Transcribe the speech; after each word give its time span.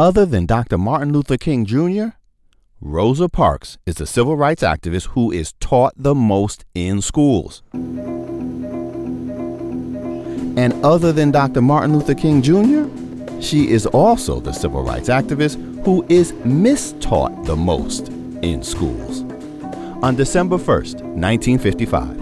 Other 0.00 0.24
than 0.24 0.46
Dr. 0.46 0.78
Martin 0.78 1.12
Luther 1.12 1.36
King 1.36 1.66
Jr., 1.66 2.16
Rosa 2.80 3.28
Parks 3.28 3.76
is 3.84 3.96
the 3.96 4.06
civil 4.06 4.34
rights 4.34 4.62
activist 4.62 5.08
who 5.08 5.30
is 5.30 5.52
taught 5.60 5.92
the 5.94 6.14
most 6.14 6.64
in 6.74 7.02
schools. 7.02 7.62
And 10.56 10.72
other 10.82 11.12
than 11.12 11.30
Dr. 11.32 11.60
Martin 11.60 11.92
Luther 11.92 12.14
King 12.14 12.40
Jr., 12.40 12.88
she 13.42 13.68
is 13.68 13.84
also 13.84 14.40
the 14.40 14.54
civil 14.54 14.82
rights 14.82 15.10
activist 15.10 15.56
who 15.84 16.02
is 16.08 16.32
mistaught 16.46 17.44
the 17.44 17.56
most 17.56 18.08
in 18.40 18.62
schools. 18.62 19.20
On 20.02 20.16
December 20.16 20.56
1st, 20.56 21.02
1955, 21.12 22.16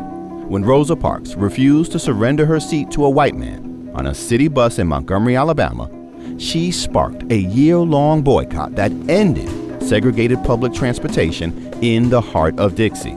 when 0.50 0.64
Rosa 0.64 0.96
Parks 0.96 1.36
refused 1.36 1.92
to 1.92 2.00
surrender 2.00 2.44
her 2.44 2.58
seat 2.58 2.90
to 2.90 3.04
a 3.04 3.10
white 3.10 3.36
man 3.36 3.92
on 3.94 4.08
a 4.08 4.14
city 4.16 4.48
bus 4.48 4.80
in 4.80 4.88
Montgomery, 4.88 5.36
Alabama, 5.36 5.88
she 6.38 6.70
sparked 6.70 7.30
a 7.30 7.36
year 7.36 7.78
long 7.78 8.22
boycott 8.22 8.74
that 8.76 8.92
ended 9.08 9.48
segregated 9.82 10.42
public 10.44 10.72
transportation 10.72 11.72
in 11.82 12.10
the 12.10 12.20
heart 12.20 12.58
of 12.58 12.74
Dixie. 12.74 13.14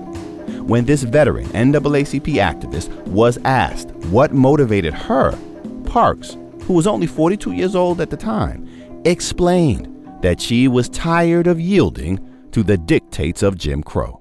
When 0.61 0.85
this 0.85 1.03
veteran 1.03 1.47
NAACP 1.47 2.35
activist 2.35 2.89
was 3.07 3.37
asked 3.43 3.91
what 4.07 4.33
motivated 4.33 4.93
her, 4.93 5.37
Parks, 5.85 6.37
who 6.63 6.73
was 6.73 6.87
only 6.87 7.07
42 7.07 7.51
years 7.51 7.75
old 7.75 7.99
at 7.99 8.09
the 8.09 8.17
time, 8.17 8.67
explained 9.05 9.87
that 10.21 10.39
she 10.39 10.67
was 10.67 10.87
tired 10.89 11.47
of 11.47 11.59
yielding 11.59 12.19
to 12.51 12.63
the 12.63 12.77
dictates 12.77 13.43
of 13.43 13.57
Jim 13.57 13.83
Crow. 13.83 14.19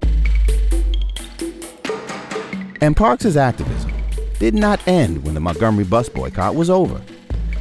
And 2.80 2.97
Parks's 2.97 3.37
activism 3.37 3.92
did 4.39 4.55
not 4.55 4.80
end 4.89 5.23
when 5.23 5.34
the 5.34 5.41
Montgomery 5.41 5.84
bus 5.84 6.09
boycott 6.09 6.55
was 6.55 6.70
over. 6.70 7.01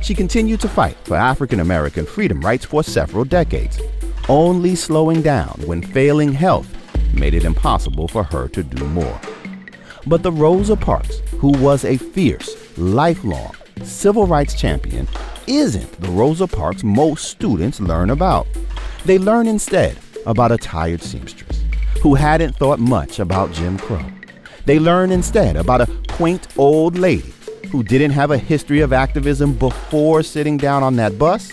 She 0.02 0.16
continued 0.16 0.62
to 0.62 0.70
fight 0.70 0.98
for 1.04 1.16
African 1.16 1.60
American 1.60 2.06
freedom 2.06 2.42
rights 2.42 2.66
for 2.66 2.84
several 2.84 3.26
decades, 3.26 3.80
only 4.28 4.76
slowing 4.76 5.22
down 5.22 5.62
when 5.66 5.82
failing 5.82 6.34
health 6.34 6.68
made 7.14 7.34
it 7.34 7.44
impossible 7.44 8.08
for 8.08 8.24
her 8.24 8.48
to 8.50 8.64
do 8.64 8.86
more. 8.88 9.20
But 10.08 10.24
the 10.24 10.32
Rosa 10.32 10.76
Parks, 10.76 11.20
who 11.40 11.52
was 11.60 11.84
a 11.84 11.98
fierce, 11.98 12.56
lifelong 12.78 13.54
civil 13.84 14.26
rights 14.26 14.60
champion, 14.60 15.08
isn't 15.48 15.92
the 16.02 16.10
Rosa 16.10 16.48
Parks 16.48 16.84
most 16.84 17.30
students 17.30 17.80
learn 17.80 18.10
about. 18.10 18.48
They 19.06 19.18
learn 19.18 19.48
instead 19.48 19.98
about 20.26 20.52
a 20.52 20.58
tired 20.58 21.02
seamstress 21.02 21.64
who 22.02 22.16
hadn't 22.16 22.56
thought 22.56 22.80
much 22.80 23.20
about 23.20 23.52
Jim 23.52 23.78
Crow. 23.78 24.06
They 24.66 24.80
learn 24.80 25.12
instead 25.12 25.56
about 25.56 25.82
a 25.82 25.88
quaint 26.08 26.48
old 26.58 26.98
lady 26.98 27.34
who 27.68 27.84
didn't 27.84 28.12
have 28.12 28.32
a 28.32 28.38
history 28.38 28.82
of 28.82 28.94
activism 28.94 29.54
before 29.54 30.24
sitting 30.24 30.58
down 30.58 30.84
on 30.84 30.96
that 30.96 31.18
bus 31.18 31.52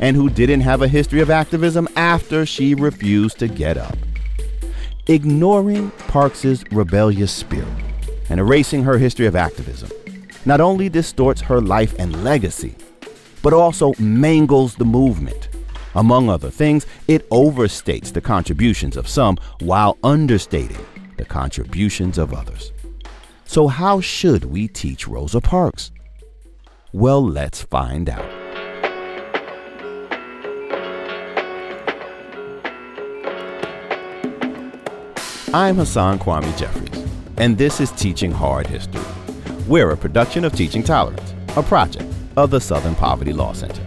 and 0.00 0.16
who 0.16 0.28
didn't 0.28 0.60
have 0.60 0.82
a 0.82 0.88
history 0.88 1.20
of 1.20 1.30
activism 1.30 1.88
after 1.96 2.44
she 2.44 2.74
refused 2.74 3.38
to 3.38 3.48
get 3.48 3.76
up. 3.76 3.96
Ignoring 5.06 5.90
Parks's 6.08 6.64
rebellious 6.72 7.32
spirit 7.32 7.68
and 8.28 8.40
erasing 8.40 8.82
her 8.82 8.98
history 8.98 9.26
of 9.26 9.36
activism 9.36 9.90
not 10.44 10.60
only 10.60 10.88
distorts 10.88 11.40
her 11.40 11.60
life 11.60 11.94
and 11.98 12.24
legacy, 12.24 12.76
but 13.42 13.52
also 13.52 13.92
mangles 13.98 14.76
the 14.76 14.84
movement. 14.84 15.48
Among 15.94 16.28
other 16.28 16.50
things, 16.50 16.86
it 17.08 17.28
overstates 17.30 18.12
the 18.12 18.20
contributions 18.20 18.96
of 18.96 19.08
some 19.08 19.38
while 19.60 19.98
understating 20.04 20.84
the 21.16 21.24
contributions 21.24 22.18
of 22.18 22.32
others. 22.32 22.72
So, 23.48 23.68
how 23.68 24.00
should 24.00 24.44
we 24.44 24.66
teach 24.66 25.06
Rosa 25.06 25.40
Parks? 25.40 25.92
Well, 26.92 27.24
let's 27.24 27.62
find 27.62 28.10
out. 28.10 28.28
I'm 35.54 35.76
Hasan 35.76 36.18
Kwame 36.18 36.58
Jeffries, 36.58 37.06
and 37.36 37.56
this 37.56 37.80
is 37.80 37.92
Teaching 37.92 38.32
Hard 38.32 38.66
History. 38.66 39.00
We're 39.68 39.92
a 39.92 39.96
production 39.96 40.44
of 40.44 40.52
Teaching 40.52 40.82
Tolerance, 40.82 41.32
a 41.56 41.62
project 41.62 42.12
of 42.36 42.50
the 42.50 42.60
Southern 42.60 42.96
Poverty 42.96 43.32
Law 43.32 43.52
Center. 43.52 43.82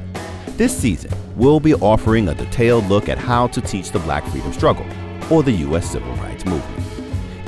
This 0.56 0.76
season, 0.76 1.12
we'll 1.36 1.60
be 1.60 1.76
offering 1.76 2.30
a 2.30 2.34
detailed 2.34 2.86
look 2.86 3.10
at 3.10 3.18
how 3.18 3.48
to 3.48 3.60
teach 3.60 3.92
the 3.92 4.00
Black 4.00 4.26
freedom 4.28 4.54
struggle, 4.54 4.86
or 5.30 5.44
the 5.44 5.52
U.S. 5.52 5.92
Civil 5.92 6.16
Rights 6.16 6.46
Movement. 6.46 6.89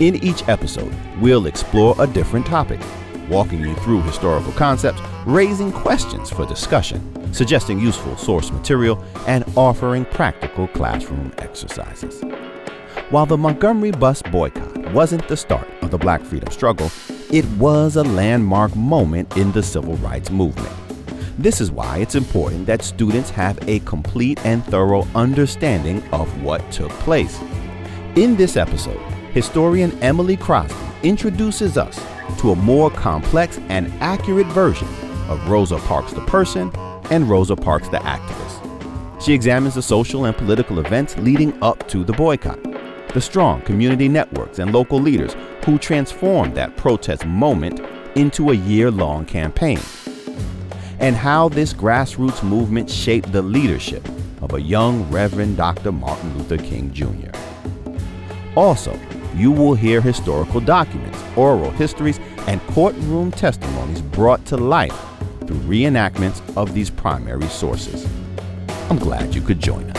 In 0.01 0.15
each 0.23 0.49
episode, 0.49 0.91
we'll 1.19 1.45
explore 1.45 1.95
a 1.99 2.07
different 2.07 2.47
topic, 2.47 2.81
walking 3.29 3.59
you 3.59 3.75
through 3.75 4.01
historical 4.01 4.51
concepts, 4.53 4.99
raising 5.27 5.71
questions 5.71 6.31
for 6.31 6.43
discussion, 6.47 7.31
suggesting 7.31 7.77
useful 7.77 8.17
source 8.17 8.51
material, 8.51 8.99
and 9.27 9.45
offering 9.55 10.05
practical 10.05 10.67
classroom 10.69 11.31
exercises. 11.37 12.19
While 13.11 13.27
the 13.27 13.37
Montgomery 13.37 13.91
bus 13.91 14.23
boycott 14.23 14.91
wasn't 14.91 15.27
the 15.27 15.37
start 15.37 15.67
of 15.83 15.91
the 15.91 15.99
Black 15.99 16.23
freedom 16.23 16.51
struggle, 16.51 16.91
it 17.31 17.45
was 17.59 17.95
a 17.95 18.03
landmark 18.03 18.75
moment 18.75 19.37
in 19.37 19.51
the 19.51 19.61
civil 19.61 19.97
rights 19.97 20.31
movement. 20.31 20.75
This 21.37 21.61
is 21.61 21.69
why 21.69 21.99
it's 21.99 22.15
important 22.15 22.65
that 22.65 22.81
students 22.81 23.29
have 23.29 23.59
a 23.69 23.77
complete 23.81 24.43
and 24.47 24.65
thorough 24.65 25.07
understanding 25.13 26.01
of 26.11 26.41
what 26.41 26.71
took 26.71 26.89
place. 27.05 27.39
In 28.15 28.35
this 28.35 28.57
episode, 28.57 28.99
historian 29.33 29.91
Emilye 30.01 30.39
Crosby 30.39 30.75
introduces 31.03 31.77
us 31.77 32.03
to 32.39 32.51
a 32.51 32.55
more 32.55 32.89
complex 32.91 33.59
and 33.69 33.91
accurate 34.01 34.47
version 34.47 34.87
of 35.29 35.49
Rosa 35.49 35.77
Parks 35.77 36.13
the 36.13 36.21
person 36.21 36.71
and 37.09 37.29
Rosa 37.29 37.55
Parks 37.55 37.89
the 37.89 37.97
activist. 37.97 39.21
She 39.21 39.33
examines 39.33 39.75
the 39.75 39.81
social 39.81 40.25
and 40.25 40.35
political 40.35 40.79
events 40.79 41.17
leading 41.17 41.61
up 41.61 41.87
to 41.89 42.03
the 42.03 42.13
boycott 42.13 42.59
the 43.13 43.21
strong 43.21 43.61
community 43.61 44.07
networks 44.07 44.59
and 44.59 44.71
local 44.71 44.99
leaders 44.99 45.35
who 45.65 45.77
transformed 45.77 46.55
that 46.55 46.77
protest 46.77 47.25
moment 47.25 47.81
into 48.15 48.51
a 48.51 48.55
year 48.55 48.89
long 48.89 49.25
campaign, 49.25 49.79
and 50.99 51.15
how 51.15 51.49
this 51.49 51.73
grassroots 51.73 52.41
movement 52.43 52.89
shaped 52.89 53.31
the 53.31 53.41
leadership 53.41 54.07
of 54.41 54.53
a 54.53 54.61
young 54.61 55.09
Reverend 55.11 55.57
Dr. 55.57 55.91
Martin 55.91 56.37
Luther 56.37 56.57
King 56.57 56.91
Jr. 56.93 57.31
Also, 58.55 58.97
you 59.35 59.51
will 59.51 59.73
hear 59.73 60.01
historical 60.01 60.59
documents, 60.59 61.21
oral 61.35 61.71
histories, 61.71 62.19
and 62.47 62.61
courtroom 62.67 63.31
testimonies 63.31 64.01
brought 64.01 64.45
to 64.47 64.57
life 64.57 64.97
through 65.45 65.59
reenactments 65.59 66.41
of 66.57 66.73
these 66.73 66.89
primary 66.89 67.47
sources. 67.47 68.07
I'm 68.89 68.97
glad 68.97 69.33
you 69.33 69.41
could 69.41 69.59
join 69.59 69.89
us. 69.91 69.97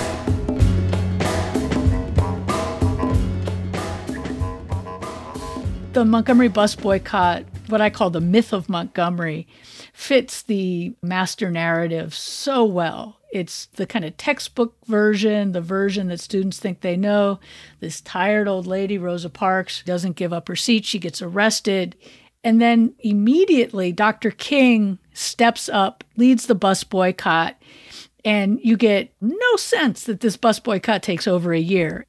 The 5.92 6.04
Montgomery 6.04 6.48
bus 6.48 6.74
boycott, 6.74 7.44
what 7.68 7.80
I 7.80 7.90
call 7.90 8.10
the 8.10 8.20
myth 8.20 8.52
of 8.52 8.68
Montgomery, 8.68 9.46
fits 9.92 10.42
the 10.42 10.94
master 11.02 11.50
narrative 11.50 12.14
so 12.14 12.64
well. 12.64 13.18
It's 13.32 13.66
the 13.66 13.86
kind 13.86 14.04
of 14.04 14.18
textbook 14.18 14.76
version, 14.86 15.52
the 15.52 15.62
version 15.62 16.08
that 16.08 16.20
students 16.20 16.58
think 16.58 16.82
they 16.82 16.96
know. 16.96 17.40
This 17.80 18.02
tired 18.02 18.46
old 18.46 18.66
lady, 18.66 18.98
Rosa 18.98 19.30
Parks, 19.30 19.82
doesn't 19.82 20.16
give 20.16 20.34
up 20.34 20.48
her 20.48 20.56
seat. 20.56 20.84
She 20.84 20.98
gets 20.98 21.22
arrested. 21.22 21.96
And 22.44 22.60
then 22.60 22.94
immediately, 23.00 23.90
Dr. 23.90 24.30
King 24.30 24.98
steps 25.14 25.70
up, 25.70 26.04
leads 26.16 26.46
the 26.46 26.54
bus 26.54 26.84
boycott, 26.84 27.56
and 28.22 28.60
you 28.62 28.76
get 28.76 29.14
no 29.20 29.56
sense 29.56 30.04
that 30.04 30.20
this 30.20 30.36
bus 30.36 30.60
boycott 30.60 31.02
takes 31.02 31.26
over 31.26 31.54
a 31.54 31.58
year. 31.58 32.06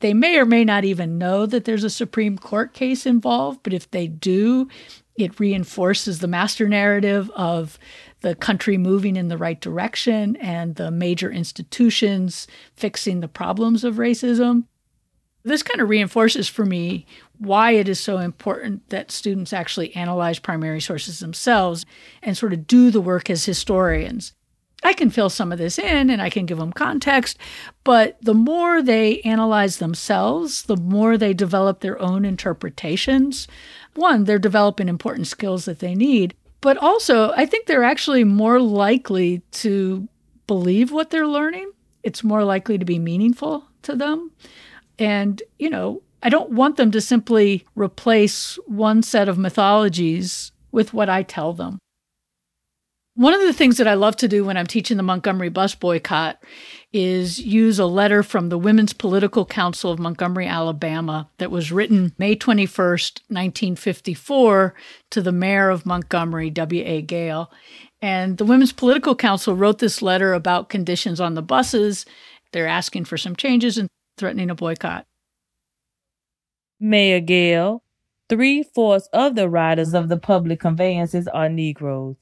They 0.00 0.14
may 0.14 0.38
or 0.38 0.46
may 0.46 0.64
not 0.64 0.84
even 0.84 1.18
know 1.18 1.46
that 1.46 1.66
there's 1.66 1.84
a 1.84 1.90
Supreme 1.90 2.38
Court 2.38 2.72
case 2.72 3.06
involved, 3.06 3.60
but 3.62 3.74
if 3.74 3.90
they 3.90 4.06
do, 4.06 4.68
it 5.16 5.38
reinforces 5.38 6.18
the 6.18 6.28
master 6.28 6.68
narrative 6.68 7.30
of 7.36 7.78
the 8.20 8.34
country 8.34 8.76
moving 8.76 9.16
in 9.16 9.28
the 9.28 9.38
right 9.38 9.60
direction 9.60 10.36
and 10.36 10.76
the 10.76 10.90
major 10.90 11.30
institutions 11.30 12.46
fixing 12.74 13.20
the 13.20 13.28
problems 13.28 13.84
of 13.84 13.96
racism. 13.96 14.64
This 15.42 15.62
kind 15.62 15.80
of 15.80 15.88
reinforces 15.88 16.48
for 16.48 16.66
me 16.66 17.06
why 17.38 17.72
it 17.72 17.88
is 17.88 17.98
so 17.98 18.18
important 18.18 18.86
that 18.90 19.10
students 19.10 19.52
actually 19.52 19.94
analyze 19.96 20.38
primary 20.38 20.80
sources 20.80 21.20
themselves 21.20 21.86
and 22.22 22.36
sort 22.36 22.52
of 22.52 22.66
do 22.66 22.90
the 22.90 23.00
work 23.00 23.30
as 23.30 23.46
historians. 23.46 24.34
I 24.82 24.92
can 24.92 25.10
fill 25.10 25.30
some 25.30 25.52
of 25.52 25.58
this 25.58 25.78
in 25.78 26.10
and 26.10 26.22
I 26.22 26.30
can 26.30 26.46
give 26.46 26.58
them 26.58 26.72
context, 26.72 27.38
but 27.84 28.16
the 28.22 28.34
more 28.34 28.82
they 28.82 29.20
analyze 29.22 29.76
themselves, 29.76 30.62
the 30.62 30.76
more 30.76 31.16
they 31.16 31.34
develop 31.34 31.80
their 31.80 32.00
own 32.00 32.24
interpretations. 32.24 33.46
One, 33.94 34.24
they're 34.24 34.38
developing 34.38 34.88
important 34.88 35.26
skills 35.26 35.66
that 35.66 35.80
they 35.80 35.94
need, 35.94 36.34
but 36.60 36.76
also 36.78 37.32
I 37.32 37.46
think 37.46 37.66
they're 37.66 37.84
actually 37.84 38.24
more 38.24 38.60
likely 38.60 39.42
to 39.52 40.08
believe 40.46 40.92
what 40.92 41.10
they're 41.10 41.26
learning. 41.26 41.70
It's 42.02 42.24
more 42.24 42.44
likely 42.44 42.78
to 42.78 42.84
be 42.84 42.98
meaningful 42.98 43.64
to 43.82 43.94
them. 43.94 44.32
And, 44.98 45.42
you 45.58 45.70
know, 45.70 46.02
I 46.22 46.28
don't 46.28 46.50
want 46.50 46.76
them 46.76 46.90
to 46.90 47.00
simply 47.00 47.64
replace 47.74 48.58
one 48.66 49.02
set 49.02 49.28
of 49.28 49.38
mythologies 49.38 50.52
with 50.72 50.92
what 50.92 51.08
I 51.08 51.22
tell 51.22 51.52
them. 51.52 51.78
One 53.14 53.34
of 53.34 53.40
the 53.40 53.52
things 53.52 53.78
that 53.78 53.88
I 53.88 53.94
love 53.94 54.16
to 54.16 54.28
do 54.28 54.44
when 54.44 54.56
I'm 54.56 54.66
teaching 54.66 54.96
the 54.96 55.02
Montgomery 55.02 55.48
bus 55.48 55.74
boycott 55.74 56.42
is 56.92 57.38
use 57.38 57.78
a 57.78 57.86
letter 57.86 58.22
from 58.22 58.48
the 58.48 58.58
Women's 58.58 58.92
Political 58.92 59.46
Council 59.46 59.92
of 59.92 59.98
Montgomery, 59.98 60.46
Alabama, 60.46 61.28
that 61.38 61.50
was 61.50 61.70
written 61.70 62.12
May 62.18 62.34
21st, 62.34 63.20
1954, 63.28 64.74
to 65.10 65.22
the 65.22 65.32
mayor 65.32 65.70
of 65.70 65.86
Montgomery, 65.86 66.50
W.A. 66.50 67.02
Gayle. 67.02 67.50
And 68.02 68.38
the 68.38 68.44
Women's 68.44 68.72
Political 68.72 69.14
Council 69.16 69.54
wrote 69.54 69.78
this 69.78 70.02
letter 70.02 70.32
about 70.32 70.68
conditions 70.68 71.20
on 71.20 71.34
the 71.34 71.42
buses. 71.42 72.06
They're 72.52 72.66
asking 72.66 73.04
for 73.04 73.16
some 73.16 73.36
changes 73.36 73.78
and 73.78 73.88
threatening 74.16 74.50
a 74.50 74.54
boycott. 74.54 75.06
Mayor 76.80 77.20
Gayle, 77.20 77.84
three 78.28 78.62
fourths 78.62 79.08
of 79.12 79.36
the 79.36 79.48
riders 79.48 79.94
of 79.94 80.08
the 80.08 80.16
public 80.16 80.60
conveyances 80.60 81.28
are 81.28 81.48
Negroes. 81.48 82.16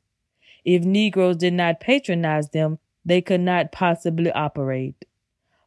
If 0.64 0.82
Negroes 0.82 1.36
did 1.36 1.54
not 1.54 1.80
patronize 1.80 2.50
them, 2.50 2.78
they 3.04 3.20
could 3.20 3.40
not 3.40 3.72
possibly 3.72 4.30
operate. 4.32 5.04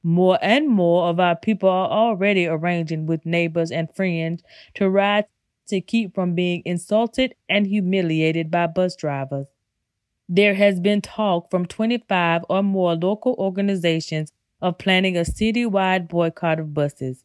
More 0.04 0.40
and 0.42 0.68
more 0.68 1.10
of 1.10 1.20
our 1.20 1.36
people 1.36 1.70
are 1.70 1.90
already 1.90 2.48
arranging 2.48 3.06
with 3.06 3.26
neighbors 3.26 3.72
and 3.72 3.94
friends 3.94 4.44
to 4.76 4.90
ride 4.90 5.26
to 5.68 5.80
keep 5.80 6.16
from 6.16 6.34
being 6.34 6.62
insulted 6.66 7.36
and 7.48 7.68
humiliated 7.68 8.50
by 8.50 8.68
bus 8.68 8.96
drivers. 8.96 9.48
There 10.28 10.56
has 10.56 10.80
been 10.80 11.02
talk 11.02 11.52
from 11.52 11.66
25 11.66 12.46
or 12.50 12.64
more 12.64 12.96
local 12.96 13.36
organizations 13.38 14.32
of 14.62 14.78
planning 14.78 15.18
a 15.18 15.22
citywide 15.22 16.08
boycott 16.08 16.60
of 16.60 16.74
buses. 16.74 17.24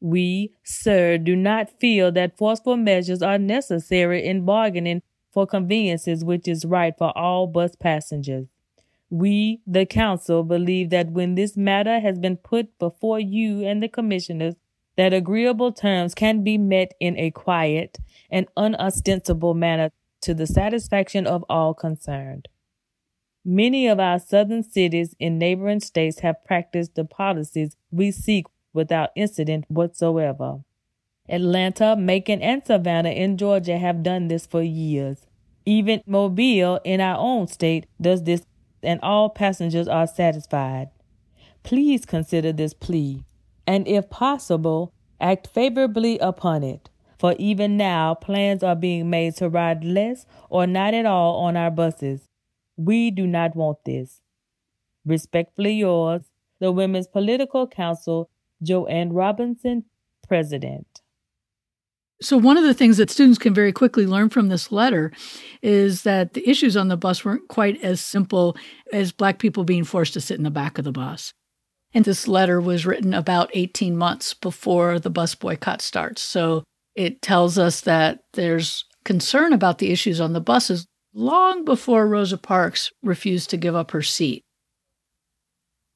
We, 0.00 0.52
sir, 0.62 1.18
do 1.18 1.34
not 1.34 1.70
feel 1.80 2.12
that 2.12 2.36
forceful 2.36 2.76
measures 2.76 3.22
are 3.22 3.38
necessary 3.38 4.24
in 4.24 4.44
bargaining 4.44 5.02
for 5.32 5.46
conveniences 5.46 6.24
which 6.24 6.46
is 6.46 6.64
right 6.64 6.94
for 6.96 7.16
all 7.16 7.46
bus 7.46 7.74
passengers. 7.76 8.46
We, 9.10 9.60
the 9.66 9.86
council, 9.86 10.42
believe 10.42 10.90
that 10.90 11.10
when 11.10 11.34
this 11.34 11.56
matter 11.56 12.00
has 12.00 12.18
been 12.18 12.36
put 12.36 12.78
before 12.78 13.20
you 13.20 13.64
and 13.64 13.82
the 13.82 13.88
commissioners, 13.88 14.54
that 14.96 15.12
agreeable 15.12 15.72
terms 15.72 16.14
can 16.14 16.42
be 16.42 16.58
met 16.58 16.94
in 16.98 17.16
a 17.18 17.30
quiet 17.30 17.98
and 18.30 18.48
unostensible 18.56 19.54
manner 19.54 19.90
to 20.22 20.34
the 20.34 20.46
satisfaction 20.46 21.26
of 21.26 21.44
all 21.48 21.74
concerned. 21.74 22.48
Many 23.44 23.86
of 23.86 24.00
our 24.00 24.18
southern 24.18 24.64
cities 24.64 25.14
in 25.20 25.38
neighboring 25.38 25.80
states 25.80 26.20
have 26.20 26.44
practiced 26.44 26.96
the 26.96 27.04
policies 27.04 27.76
we 27.92 28.10
seek 28.10 28.46
without 28.72 29.10
incident 29.14 29.66
whatsoever. 29.68 30.60
Atlanta, 31.28 31.94
Macon, 31.96 32.42
and 32.42 32.64
Savannah 32.66 33.10
in 33.10 33.36
Georgia 33.36 33.78
have 33.78 34.02
done 34.02 34.28
this 34.28 34.46
for 34.46 34.62
years. 34.62 35.26
Even 35.64 36.02
Mobile 36.06 36.80
in 36.84 37.00
our 37.00 37.18
own 37.18 37.46
state 37.46 37.86
does 38.00 38.24
this, 38.24 38.46
and 38.82 39.00
all 39.02 39.30
passengers 39.30 39.88
are 39.88 40.06
satisfied. 40.06 40.90
Please 41.62 42.06
consider 42.06 42.52
this 42.52 42.74
plea, 42.74 43.24
and 43.66 43.88
if 43.88 44.08
possible, 44.08 44.92
act 45.20 45.46
favorably 45.48 46.18
upon 46.18 46.62
it. 46.62 46.88
For 47.18 47.34
even 47.38 47.76
now, 47.76 48.14
plans 48.14 48.62
are 48.62 48.76
being 48.76 49.08
made 49.08 49.36
to 49.36 49.48
ride 49.48 49.84
less 49.84 50.26
or 50.50 50.66
not 50.66 50.94
at 50.94 51.06
all 51.06 51.36
on 51.40 51.56
our 51.56 51.70
buses. 51.70 52.28
We 52.76 53.10
do 53.10 53.26
not 53.26 53.56
want 53.56 53.78
this. 53.84 54.20
Respectfully 55.04 55.74
yours, 55.74 56.22
the 56.58 56.72
Women's 56.72 57.06
Political 57.06 57.68
Council, 57.68 58.28
Jo 58.62 58.86
Ann 58.86 59.12
Robinson, 59.12 59.84
President. 60.26 60.95
So, 62.22 62.38
one 62.38 62.56
of 62.56 62.64
the 62.64 62.74
things 62.74 62.96
that 62.96 63.10
students 63.10 63.38
can 63.38 63.52
very 63.52 63.72
quickly 63.72 64.06
learn 64.06 64.30
from 64.30 64.48
this 64.48 64.72
letter 64.72 65.12
is 65.62 66.02
that 66.04 66.32
the 66.32 66.48
issues 66.48 66.76
on 66.76 66.88
the 66.88 66.96
bus 66.96 67.24
weren't 67.24 67.48
quite 67.48 67.82
as 67.82 68.00
simple 68.00 68.56
as 68.92 69.12
Black 69.12 69.38
people 69.38 69.64
being 69.64 69.84
forced 69.84 70.14
to 70.14 70.20
sit 70.20 70.38
in 70.38 70.44
the 70.44 70.50
back 70.50 70.78
of 70.78 70.84
the 70.84 70.92
bus. 70.92 71.34
And 71.92 72.04
this 72.04 72.26
letter 72.26 72.60
was 72.60 72.86
written 72.86 73.12
about 73.12 73.50
18 73.52 73.96
months 73.96 74.32
before 74.32 74.98
the 74.98 75.10
bus 75.10 75.34
boycott 75.34 75.82
starts. 75.82 76.22
So, 76.22 76.64
it 76.94 77.20
tells 77.20 77.58
us 77.58 77.82
that 77.82 78.20
there's 78.32 78.84
concern 79.04 79.52
about 79.52 79.78
the 79.78 79.92
issues 79.92 80.18
on 80.18 80.32
the 80.32 80.40
buses 80.40 80.86
long 81.12 81.64
before 81.66 82.08
Rosa 82.08 82.38
Parks 82.38 82.90
refused 83.02 83.50
to 83.50 83.56
give 83.58 83.74
up 83.74 83.90
her 83.90 84.02
seat 84.02 84.42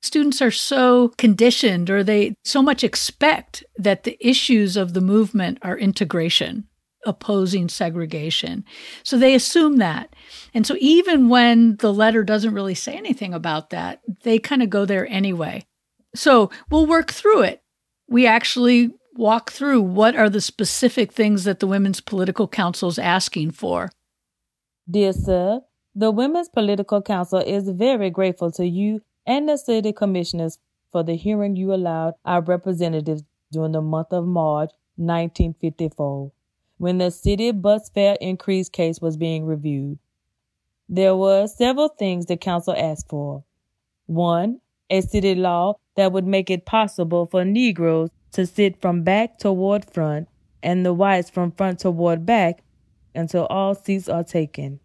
students 0.00 0.40
are 0.40 0.50
so 0.50 1.08
conditioned 1.18 1.90
or 1.90 2.02
they 2.02 2.34
so 2.44 2.62
much 2.62 2.84
expect 2.84 3.64
that 3.76 4.04
the 4.04 4.16
issues 4.20 4.76
of 4.76 4.94
the 4.94 5.00
movement 5.00 5.58
are 5.62 5.78
integration 5.78 6.66
opposing 7.06 7.68
segregation. 7.68 8.64
So 9.02 9.18
they 9.18 9.34
assume 9.34 9.78
that. 9.78 10.14
And 10.52 10.66
so 10.66 10.76
even 10.80 11.28
when 11.28 11.76
the 11.76 11.92
letter 11.92 12.22
doesn't 12.22 12.54
really 12.54 12.74
say 12.74 12.94
anything 12.94 13.32
about 13.32 13.70
that, 13.70 14.00
they 14.22 14.38
kind 14.38 14.62
of 14.62 14.70
go 14.70 14.84
there 14.84 15.06
anyway. 15.06 15.64
So 16.14 16.50
we'll 16.70 16.86
work 16.86 17.10
through 17.10 17.42
it. 17.42 17.62
We 18.08 18.26
actually 18.26 18.90
walk 19.14 19.50
through 19.50 19.82
what 19.82 20.16
are 20.16 20.28
the 20.28 20.40
specific 20.40 21.12
things 21.12 21.44
that 21.44 21.60
the 21.60 21.66
Women's 21.66 22.00
Political 22.00 22.48
Council 22.48 22.88
is 22.88 22.98
asking 22.98 23.52
for. 23.52 23.90
Dear 24.90 25.12
sir, 25.12 25.60
the 25.94 26.10
Women's 26.10 26.48
Political 26.48 27.02
Council 27.02 27.38
is 27.38 27.68
very 27.68 28.10
grateful 28.10 28.50
to 28.52 28.66
you 28.66 29.00
and 29.30 29.48
the 29.48 29.56
city 29.56 29.92
commissioners 29.92 30.58
for 30.90 31.04
the 31.04 31.14
hearing 31.14 31.54
you 31.54 31.72
allowed 31.72 32.14
our 32.24 32.42
representatives 32.42 33.22
during 33.52 33.70
the 33.70 33.80
month 33.80 34.08
of 34.10 34.26
March 34.26 34.70
1954, 34.96 36.32
when 36.78 36.98
the 36.98 37.12
city 37.12 37.52
bus 37.52 37.88
fare 37.94 38.16
increase 38.20 38.68
case 38.68 39.00
was 39.00 39.16
being 39.16 39.46
reviewed. 39.46 40.00
There 40.88 41.14
were 41.14 41.46
several 41.46 41.90
things 41.90 42.26
the 42.26 42.36
council 42.36 42.74
asked 42.76 43.08
for. 43.08 43.44
One, 44.06 44.60
a 44.90 45.00
city 45.00 45.36
law 45.36 45.74
that 45.94 46.10
would 46.10 46.26
make 46.26 46.50
it 46.50 46.66
possible 46.66 47.26
for 47.26 47.44
Negroes 47.44 48.10
to 48.32 48.44
sit 48.44 48.82
from 48.82 49.04
back 49.04 49.38
toward 49.38 49.88
front 49.92 50.28
and 50.60 50.84
the 50.84 50.92
whites 50.92 51.30
from 51.30 51.52
front 51.52 51.78
toward 51.78 52.26
back 52.26 52.64
until 53.14 53.46
all 53.46 53.76
seats 53.76 54.08
are 54.08 54.24
taken. 54.24 54.80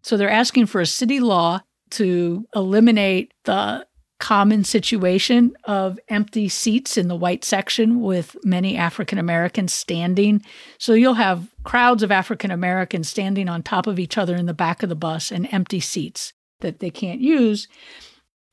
So 0.00 0.16
they're 0.16 0.30
asking 0.30 0.64
for 0.66 0.80
a 0.80 0.86
city 0.86 1.20
law 1.20 1.60
to 1.94 2.46
eliminate 2.54 3.32
the 3.44 3.86
common 4.20 4.64
situation 4.64 5.54
of 5.64 5.98
empty 6.08 6.48
seats 6.48 6.96
in 6.96 7.08
the 7.08 7.16
white 7.16 7.44
section 7.44 8.00
with 8.00 8.36
many 8.44 8.76
African 8.76 9.18
Americans 9.18 9.74
standing. 9.74 10.42
So 10.78 10.94
you'll 10.94 11.14
have 11.14 11.52
crowds 11.64 12.02
of 12.02 12.10
African 12.10 12.50
Americans 12.50 13.08
standing 13.08 13.48
on 13.48 13.62
top 13.62 13.86
of 13.86 13.98
each 13.98 14.16
other 14.16 14.36
in 14.36 14.46
the 14.46 14.54
back 14.54 14.82
of 14.82 14.88
the 14.88 14.94
bus 14.94 15.30
and 15.30 15.52
empty 15.52 15.80
seats 15.80 16.32
that 16.60 16.80
they 16.80 16.90
can't 16.90 17.20
use. 17.20 17.68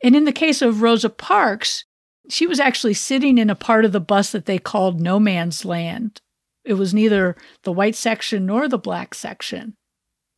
And 0.04 0.16
in 0.16 0.26
the 0.26 0.34
case 0.34 0.62
of 0.62 0.82
Rosa 0.82 1.10
Parks, 1.10 1.86
she 2.30 2.48
was 2.48 2.60
actually 2.60 2.94
sitting 2.96 3.38
in 3.38 3.50
a 3.50 3.56
part 3.56 3.86
of 3.86 3.92
the 3.92 4.00
bus 4.00 4.32
that 4.32 4.46
they 4.46 4.58
called 4.58 5.00
no 5.00 5.20
man's 5.20 5.64
land. 5.64 6.22
It 6.66 6.74
was 6.74 6.94
neither 6.94 7.36
the 7.64 7.72
white 7.72 7.96
section 7.96 8.46
nor 8.46 8.68
the 8.68 8.78
black 8.78 9.14
section 9.14 9.76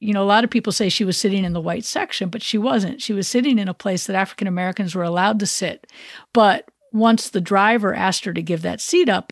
you 0.04 0.14
know, 0.14 0.22
a 0.22 0.26
lot 0.26 0.44
of 0.44 0.50
people 0.50 0.74
say 0.74 0.90
she 0.90 1.06
was 1.06 1.18
sitting 1.18 1.46
in 1.46 1.54
the 1.54 1.62
white 1.62 1.86
section, 1.86 2.30
but 2.30 2.44
she 2.44 2.58
wasn't. 2.58 3.02
She 3.02 3.14
was 3.14 3.28
sitting 3.28 3.58
in 3.58 3.70
a 3.70 3.74
place 3.74 4.06
that 4.06 4.16
African 4.18 4.48
Americans 4.48 4.94
were 4.94 5.04
allowed 5.04 5.40
to 5.40 5.48
sit. 5.48 5.88
But 6.34 6.70
once 6.92 7.30
the 7.30 7.40
driver 7.40 7.94
asked 7.94 8.26
her 8.26 8.34
to 8.34 8.42
give 8.42 8.64
that 8.64 8.82
seat 8.82 9.08
up, 9.08 9.32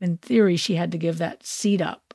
in 0.00 0.18
theory, 0.18 0.56
she 0.56 0.76
had 0.76 0.92
to 0.92 0.98
give 0.98 1.18
that 1.18 1.44
seat 1.44 1.80
up. 1.80 2.14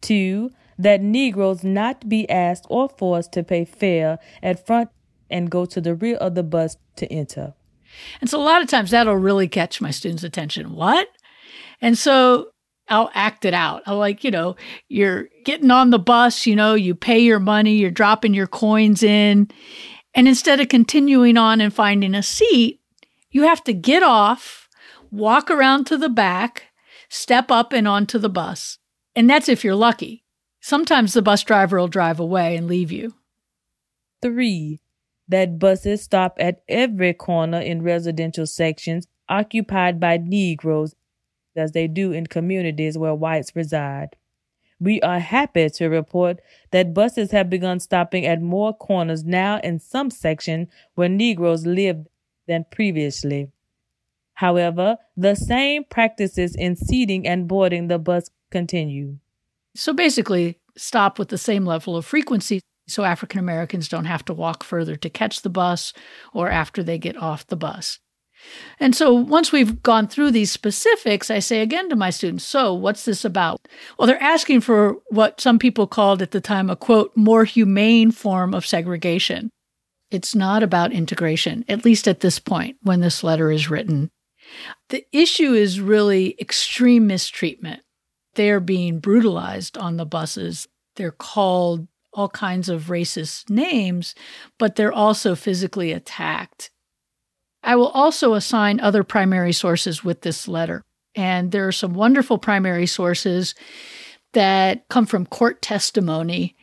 Two, 0.00 0.50
that 0.78 1.02
Negroes 1.02 1.64
not 1.64 2.08
be 2.08 2.28
asked 2.30 2.66
or 2.68 2.88
forced 2.88 3.32
to 3.32 3.42
pay 3.42 3.64
fare 3.64 4.18
at 4.42 4.64
front 4.64 4.90
and 5.28 5.50
go 5.50 5.64
to 5.64 5.80
the 5.80 5.94
rear 5.94 6.16
of 6.16 6.36
the 6.36 6.42
bus 6.44 6.76
to 6.96 7.12
enter. 7.12 7.54
And 8.20 8.30
so 8.30 8.40
a 8.40 8.44
lot 8.44 8.62
of 8.62 8.68
times 8.68 8.90
that'll 8.90 9.16
really 9.16 9.48
catch 9.48 9.80
my 9.80 9.90
students' 9.90 10.22
attention. 10.22 10.74
What? 10.74 11.08
And 11.80 11.98
so 11.98 12.50
I'll 12.88 13.10
act 13.14 13.44
it 13.44 13.54
out. 13.54 13.82
I'll 13.86 13.98
like, 13.98 14.24
you 14.24 14.30
know, 14.30 14.56
you're 14.88 15.28
getting 15.44 15.70
on 15.70 15.90
the 15.90 15.98
bus, 15.98 16.46
you 16.46 16.54
know, 16.54 16.74
you 16.74 16.94
pay 16.94 17.18
your 17.18 17.40
money, 17.40 17.76
you're 17.76 17.90
dropping 17.90 18.34
your 18.34 18.46
coins 18.46 19.02
in. 19.02 19.48
And 20.14 20.28
instead 20.28 20.60
of 20.60 20.68
continuing 20.68 21.36
on 21.36 21.60
and 21.60 21.72
finding 21.72 22.14
a 22.14 22.22
seat, 22.22 22.80
you 23.30 23.42
have 23.42 23.64
to 23.64 23.72
get 23.72 24.02
off, 24.02 24.68
walk 25.10 25.50
around 25.50 25.86
to 25.86 25.96
the 25.96 26.08
back, 26.08 26.64
step 27.08 27.50
up 27.50 27.72
and 27.72 27.88
onto 27.88 28.18
the 28.18 28.28
bus. 28.28 28.78
And 29.16 29.28
that's 29.28 29.48
if 29.48 29.64
you're 29.64 29.74
lucky. 29.74 30.24
Sometimes 30.60 31.12
the 31.12 31.22
bus 31.22 31.42
driver 31.42 31.78
will 31.78 31.88
drive 31.88 32.20
away 32.20 32.56
and 32.56 32.66
leave 32.66 32.92
you. 32.92 33.14
Three, 34.22 34.80
that 35.28 35.58
buses 35.58 36.02
stop 36.02 36.36
at 36.38 36.62
every 36.68 37.12
corner 37.12 37.60
in 37.60 37.82
residential 37.82 38.46
sections 38.46 39.06
occupied 39.28 39.98
by 39.98 40.18
Negroes 40.18 40.94
as 41.56 41.72
they 41.72 41.86
do 41.86 42.12
in 42.12 42.26
communities 42.26 42.98
where 42.98 43.14
whites 43.14 43.54
reside. 43.54 44.16
We 44.80 45.00
are 45.02 45.20
happy 45.20 45.70
to 45.70 45.88
report 45.88 46.40
that 46.70 46.94
buses 46.94 47.30
have 47.30 47.48
begun 47.48 47.80
stopping 47.80 48.26
at 48.26 48.42
more 48.42 48.74
corners 48.74 49.24
now 49.24 49.60
in 49.60 49.78
some 49.78 50.10
sections 50.10 50.68
where 50.94 51.08
Negroes 51.08 51.64
lived 51.64 52.08
than 52.46 52.66
previously. 52.70 53.50
However, 54.34 54.98
the 55.16 55.36
same 55.36 55.84
practices 55.84 56.54
in 56.56 56.76
seating 56.76 57.26
and 57.26 57.46
boarding 57.46 57.88
the 57.88 57.98
bus 57.98 58.30
continue. 58.50 59.18
So 59.76 59.92
basically, 59.92 60.58
stop 60.76 61.18
with 61.18 61.28
the 61.28 61.38
same 61.38 61.64
level 61.64 61.96
of 61.96 62.04
frequency 62.04 62.60
so 62.86 63.04
African 63.04 63.40
Americans 63.40 63.88
don't 63.88 64.04
have 64.04 64.24
to 64.26 64.34
walk 64.34 64.62
further 64.62 64.96
to 64.96 65.10
catch 65.10 65.42
the 65.42 65.50
bus 65.50 65.92
or 66.32 66.50
after 66.50 66.82
they 66.82 66.98
get 66.98 67.16
off 67.16 67.46
the 67.46 67.56
bus. 67.56 67.98
And 68.80 68.94
so 68.94 69.12
once 69.12 69.52
we've 69.52 69.82
gone 69.82 70.08
through 70.08 70.30
these 70.30 70.50
specifics, 70.50 71.30
I 71.30 71.38
say 71.38 71.60
again 71.60 71.88
to 71.88 71.96
my 71.96 72.10
students, 72.10 72.44
so 72.44 72.74
what's 72.74 73.04
this 73.04 73.24
about? 73.24 73.60
Well, 73.98 74.06
they're 74.06 74.22
asking 74.22 74.62
for 74.62 74.96
what 75.08 75.40
some 75.40 75.58
people 75.58 75.86
called 75.86 76.22
at 76.22 76.32
the 76.32 76.40
time 76.40 76.70
a 76.70 76.76
quote, 76.76 77.12
more 77.16 77.44
humane 77.44 78.10
form 78.10 78.54
of 78.54 78.66
segregation. 78.66 79.50
It's 80.10 80.34
not 80.34 80.62
about 80.62 80.92
integration, 80.92 81.64
at 81.68 81.84
least 81.84 82.06
at 82.06 82.20
this 82.20 82.38
point 82.38 82.76
when 82.82 83.00
this 83.00 83.24
letter 83.24 83.50
is 83.50 83.70
written. 83.70 84.10
The 84.90 85.04
issue 85.12 85.52
is 85.52 85.80
really 85.80 86.36
extreme 86.38 87.06
mistreatment. 87.06 87.82
They're 88.34 88.60
being 88.60 88.98
brutalized 88.98 89.78
on 89.78 89.96
the 89.96 90.04
buses. 90.04 90.68
They're 90.96 91.10
called 91.10 91.88
all 92.12 92.28
kinds 92.28 92.68
of 92.68 92.84
racist 92.84 93.50
names, 93.50 94.14
but 94.58 94.76
they're 94.76 94.92
also 94.92 95.34
physically 95.34 95.92
attacked. 95.92 96.70
I 97.64 97.76
will 97.76 97.88
also 97.88 98.34
assign 98.34 98.78
other 98.78 99.02
primary 99.02 99.52
sources 99.52 100.04
with 100.04 100.20
this 100.20 100.46
letter. 100.46 100.82
And 101.14 101.50
there 101.50 101.66
are 101.66 101.72
some 101.72 101.94
wonderful 101.94 102.38
primary 102.38 102.86
sources 102.86 103.54
that 104.34 104.86
come 104.88 105.06
from 105.06 105.26
court 105.26 105.62
testimony, 105.62 106.56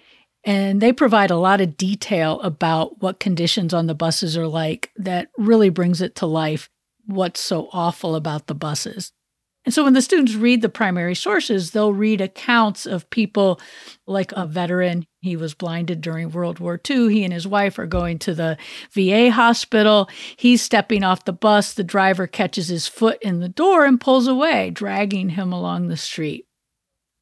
and 0.44 0.82
they 0.82 0.94
provide 0.94 1.32
a 1.32 1.38
lot 1.38 1.62
of 1.62 1.78
detail 1.78 2.40
about 2.42 3.02
what 3.02 3.20
conditions 3.20 3.74
on 3.74 3.88
the 3.88 3.96
buses 3.96 4.38
are 4.38 4.48
like 4.48 4.92
that 4.98 5.30
really 5.38 5.70
brings 5.70 6.02
it 6.02 6.16
to 6.16 6.26
life 6.26 6.70
what's 7.06 7.40
so 7.40 7.70
awful 7.72 8.16
about 8.16 8.48
the 8.48 8.56
buses. 8.56 9.12
And 9.64 9.74
so 9.74 9.84
when 9.84 9.94
the 9.94 10.02
students 10.02 10.34
read 10.34 10.64
the 10.64 10.70
primary 10.70 11.14
sources, 11.14 11.72
they'll 11.72 11.94
read 11.94 12.20
accounts 12.20 12.88
of 12.88 13.10
people 13.12 13.62
like 14.08 14.32
a 14.32 14.48
veteran. 14.48 15.06
He 15.22 15.36
was 15.36 15.54
blinded 15.54 16.02
during 16.02 16.32
World 16.32 16.58
War 16.58 16.82
II. 16.90 17.14
He 17.14 17.24
and 17.24 17.32
his 17.32 17.48
wife 17.48 17.78
are 17.78 17.86
going 17.86 18.18
to 18.20 18.34
the 18.34 18.58
VA 18.92 19.30
hospital. 19.30 20.10
He's 20.36 20.64
stepping 20.64 21.04
off 21.04 21.26
the 21.26 21.34
bus. 21.34 21.76
The 21.76 21.84
driver 21.84 22.26
catches 22.26 22.70
his 22.70 22.88
foot 22.88 23.20
in 23.22 23.40
the 23.40 23.50
door 23.50 23.86
and 23.86 24.02
pulls 24.02 24.28
away, 24.28 24.72
dragging 24.72 25.30
him 25.30 25.54
along 25.54 25.88
the 25.88 25.98
street. 25.98 26.48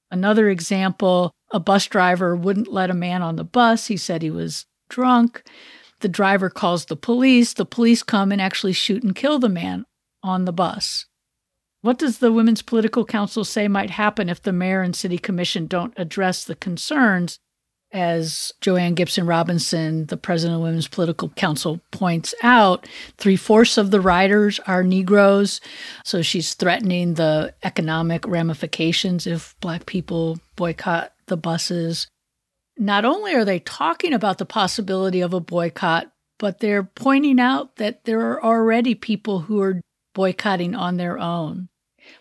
Another 0.10 0.50
example 0.50 1.34
a 1.51 1.60
bus 1.60 1.88
driver 1.88 2.36
wouldn't 2.36 2.72
let 2.72 2.89
a 2.89 2.93
man 2.93 3.22
on 3.22 3.36
the 3.36 3.43
bus. 3.43 3.88
He 3.88 3.98
said 3.98 4.22
he 4.22 4.31
was 4.31 4.65
drunk. 4.89 5.43
The 6.00 6.08
driver 6.08 6.50
calls 6.50 6.86
the 6.86 6.96
police. 6.96 7.53
The 7.53 7.65
police 7.65 8.03
come 8.03 8.31
and 8.31 8.41
actually 8.41 8.74
shoot 8.74 9.03
and 9.03 9.15
kill 9.15 9.39
the 9.39 9.50
man 9.50 9.86
on 10.24 10.46
the 10.46 10.53
bus. 10.53 11.05
What 11.81 11.98
does 11.98 12.19
the 12.19 12.31
Women's 12.31 12.62
Political 12.62 13.05
Council 13.05 13.45
say 13.45 13.67
might 13.67 13.91
happen 13.91 14.27
if 14.27 14.41
the 14.41 14.51
mayor 14.51 14.81
and 14.81 14.95
city 14.95 15.17
commission 15.17 15.65
don't 15.65 15.93
address 15.95 16.43
the 16.43 16.55
concerns? 16.55 17.39
As 17.91 18.51
Jo 18.62 18.75
Ann 18.75 18.93
Gibson 18.93 19.25
Robinson, 19.25 20.05
the 20.07 20.17
president 20.17 20.57
of 20.57 20.62
Women's 20.62 20.88
Political 20.88 21.29
Council, 21.29 21.79
points 21.91 22.36
out, 22.43 22.88
three 23.17 23.38
fourths 23.38 23.77
of 23.77 23.89
the 23.89 24.01
riders 24.01 24.59
are 24.67 24.83
Negroes. 24.83 25.59
So 26.03 26.21
she's 26.21 26.53
threatening 26.53 27.15
the 27.15 27.55
economic 27.63 28.27
ramifications 28.27 29.25
if 29.25 29.55
Black 29.59 29.88
people 29.88 30.38
boycott 30.55 31.13
the 31.27 31.38
buses. 31.38 32.07
Not 32.77 33.05
only 33.05 33.33
are 33.33 33.45
they 33.45 33.59
talking 33.59 34.13
about 34.13 34.38
the 34.38 34.45
possibility 34.45 35.21
of 35.21 35.33
a 35.33 35.39
boycott, 35.39 36.12
but 36.38 36.59
they're 36.59 36.83
pointing 36.83 37.39
out 37.39 37.77
that 37.77 38.05
there 38.05 38.21
are 38.21 38.43
already 38.43 38.95
people 38.95 39.39
who 39.39 39.62
are 39.62 39.81
boycotting 40.19 40.75
on 40.75 40.97
their 40.97 41.17
own. 41.17 41.69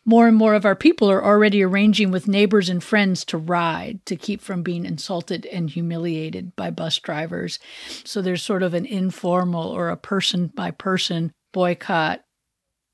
More 0.05 0.29
and 0.29 0.37
more 0.37 0.55
of 0.55 0.65
our 0.65 0.77
people 0.77 1.11
are 1.11 1.25
already 1.25 1.65
arranging 1.65 2.13
with 2.13 2.29
neighbors 2.29 2.69
and 2.69 2.81
friends 2.81 3.25
to 3.25 3.37
ride 3.37 4.07
to 4.07 4.15
keep 4.15 4.41
from 4.41 4.63
being 4.63 4.85
insulted 4.85 5.45
and 5.47 5.69
humiliated 5.69 6.55
by 6.55 6.71
bus 6.71 6.97
drivers. 7.01 7.59
So 8.05 8.23
there's 8.23 8.41
sort 8.41 8.63
of 8.63 8.73
an 8.73 8.87
informal 8.87 9.69
or 9.69 9.89
a 9.89 9.97
person 9.97 10.47
by 10.47 10.71
person 10.71 11.33
boycott. 11.53 12.23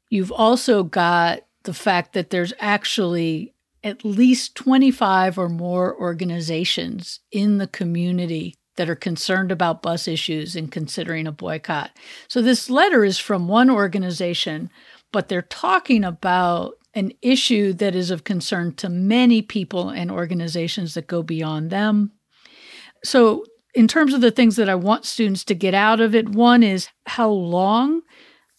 You've 0.09 0.33
also 0.33 0.83
got 0.83 1.41
the 1.65 1.75
fact 1.75 2.15
that 2.15 2.31
there's 2.31 2.55
actually 2.59 3.53
at 3.83 4.07
least 4.07 4.55
25 4.55 5.37
or 5.37 5.51
more 5.51 5.95
organizations 5.95 7.21
in 7.31 7.59
the 7.59 7.67
community 7.67 8.55
that 8.77 8.91
are 8.91 8.97
concerned 8.97 9.53
about 9.53 9.83
bus 9.83 10.09
issues 10.09 10.57
and 10.57 10.73
considering 10.73 11.27
a 11.27 11.33
boycott. 11.33 11.91
So 12.29 12.43
this 12.43 12.69
letter 12.69 13.05
is 13.05 13.19
from 13.19 13.49
one 13.49 13.71
organization 13.71 14.71
but 15.15 15.29
they're 15.29 15.43
talking 15.43 16.03
about 16.03 16.75
an 16.93 17.13
issue 17.23 17.73
that 17.73 17.95
is 17.95 18.11
of 18.11 18.25
concern 18.25 18.75
to 18.75 18.89
many 18.89 19.43
people 19.43 19.91
and 19.91 20.11
organizations 20.11 20.95
that 20.95 21.07
go 21.07 21.23
beyond 21.23 21.71
them. 21.71 22.11
So, 23.05 23.45
in 23.77 23.87
terms 23.87 24.13
of 24.13 24.21
the 24.21 24.33
things 24.33 24.57
that 24.57 24.69
I 24.69 24.75
want 24.75 25.05
students 25.05 25.45
to 25.45 25.55
get 25.55 25.73
out 25.73 26.01
of 26.01 26.17
it, 26.17 26.31
one 26.31 26.65
is 26.65 26.89
how 27.07 27.29
long 27.29 28.03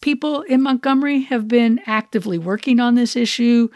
people 0.02 0.44
in 0.44 0.62
Montgomery 0.62 1.24
have 1.24 1.50
been 1.50 1.82
actively 1.86 2.38
working 2.38 2.80
on 2.80 2.96
this 2.96 3.18
issue 3.18 3.68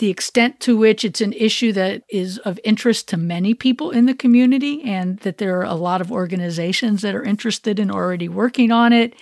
the 0.00 0.08
extent 0.08 0.60
to 0.60 0.78
which 0.78 1.04
it's 1.04 1.20
an 1.20 1.34
issue 1.34 1.72
that 1.72 2.02
is 2.08 2.38
of 2.38 2.58
interest 2.64 3.06
to 3.06 3.18
many 3.18 3.52
people 3.52 3.90
in 3.90 4.06
the 4.06 4.14
community, 4.14 4.82
and 4.82 5.18
that 5.18 5.36
there 5.36 5.58
are 5.60 5.64
a 5.64 5.74
lot 5.74 6.00
of 6.00 6.10
organizations 6.10 7.02
that 7.02 7.14
are 7.14 7.22
interested 7.22 7.78
in 7.78 7.90
already 7.90 8.26
working 8.26 8.72
on 8.72 8.94
it. 8.94 9.14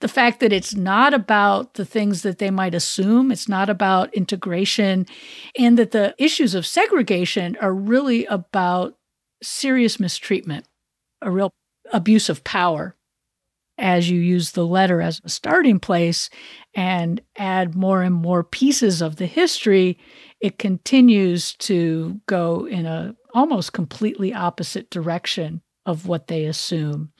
The 0.00 0.08
fact 0.08 0.40
that 0.40 0.52
it's 0.52 0.74
not 0.74 1.14
about 1.14 1.74
the 1.74 1.86
things 1.86 2.20
that 2.20 2.36
they 2.36 2.50
might 2.50 2.74
assume, 2.74 3.32
it's 3.32 3.48
not 3.48 3.70
about 3.70 4.12
integration, 4.12 5.06
and 5.58 5.78
that 5.78 5.92
the 5.92 6.14
issues 6.18 6.54
of 6.54 6.66
segregation 6.66 7.56
are 7.62 7.72
really 7.72 8.26
about 8.26 8.94
serious 9.42 9.98
mistreatment, 9.98 10.66
a 11.22 11.30
real 11.30 11.50
abuse 11.92 12.28
of 12.28 12.44
power 12.44 12.94
as 13.78 14.10
you 14.10 14.18
use 14.18 14.52
the 14.52 14.66
letter 14.66 15.00
as 15.00 15.20
a 15.24 15.28
starting 15.28 15.78
place 15.78 16.30
and 16.74 17.20
add 17.36 17.74
more 17.74 18.02
and 18.02 18.14
more 18.14 18.42
pieces 18.42 19.02
of 19.02 19.16
the 19.16 19.26
history, 19.26 19.98
it 20.46 20.60
continues 20.60 21.54
to 21.54 22.20
go 22.26 22.68
in 22.68 22.86
a 22.86 23.16
almost 23.34 23.72
completely 23.72 24.32
opposite 24.32 24.88
direction 24.90 25.60
of 25.84 26.06
what 26.06 26.28
they 26.28 26.44
assume. 26.44 27.10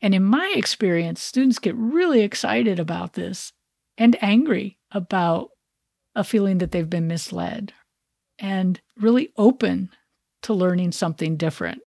And 0.00 0.14
in 0.14 0.22
my 0.22 0.54
experience, 0.54 1.20
students 1.20 1.58
get 1.58 1.74
really 1.74 2.20
excited 2.20 2.78
about 2.78 3.14
this 3.14 3.52
and 3.98 4.16
angry 4.22 4.78
about 4.92 5.48
a 6.14 6.22
feeling 6.22 6.58
that 6.58 6.70
they've 6.70 6.88
been 6.88 7.08
misled 7.08 7.72
and 8.38 8.80
really 8.96 9.32
open 9.36 9.90
to 10.42 10.54
learning 10.54 10.92
something 10.92 11.36
different. 11.36 11.80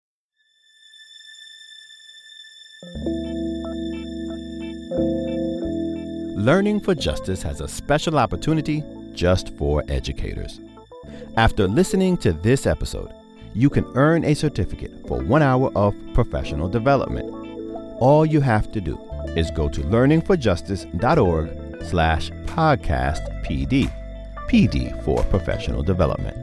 Learning 6.35 6.81
for 6.81 6.93
Justice 6.93 7.41
has 7.41 7.61
a 7.61 7.69
special 7.69 8.19
opportunity 8.19 8.83
just 9.13 9.55
for 9.55 9.81
educators. 9.87 10.59
After 11.39 11.69
listening 11.69 12.17
to 12.17 12.33
this 12.33 12.67
episode, 12.67 13.13
you 13.53 13.69
can 13.69 13.85
earn 13.95 14.25
a 14.25 14.33
certificate 14.33 14.91
for 15.07 15.23
one 15.23 15.41
hour 15.41 15.71
of 15.73 15.95
professional 16.13 16.67
development. 16.67 17.29
All 18.01 18.25
you 18.25 18.41
have 18.41 18.69
to 18.73 18.81
do 18.81 18.99
is 19.37 19.49
go 19.51 19.69
to 19.69 19.79
learningforjustice.org 19.83 21.85
slash 21.85 22.29
podcast 22.43 23.45
PD. 23.45 23.89
PD 24.49 25.01
for 25.05 25.23
professional 25.29 25.81
development. 25.81 26.35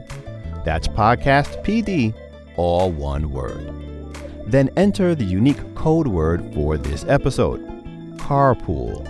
That's 0.65 0.87
podcast 0.87 1.63
PD, 1.63 2.15
all 2.55 2.91
one 2.91 3.29
word. 3.29 3.71
Then 4.47 4.71
enter 4.77 5.13
the 5.13 5.25
unique 5.25 5.75
code 5.75 6.07
word 6.07 6.55
for 6.55 6.75
this 6.75 7.05
episode 7.07 7.63
carpool 8.17 9.05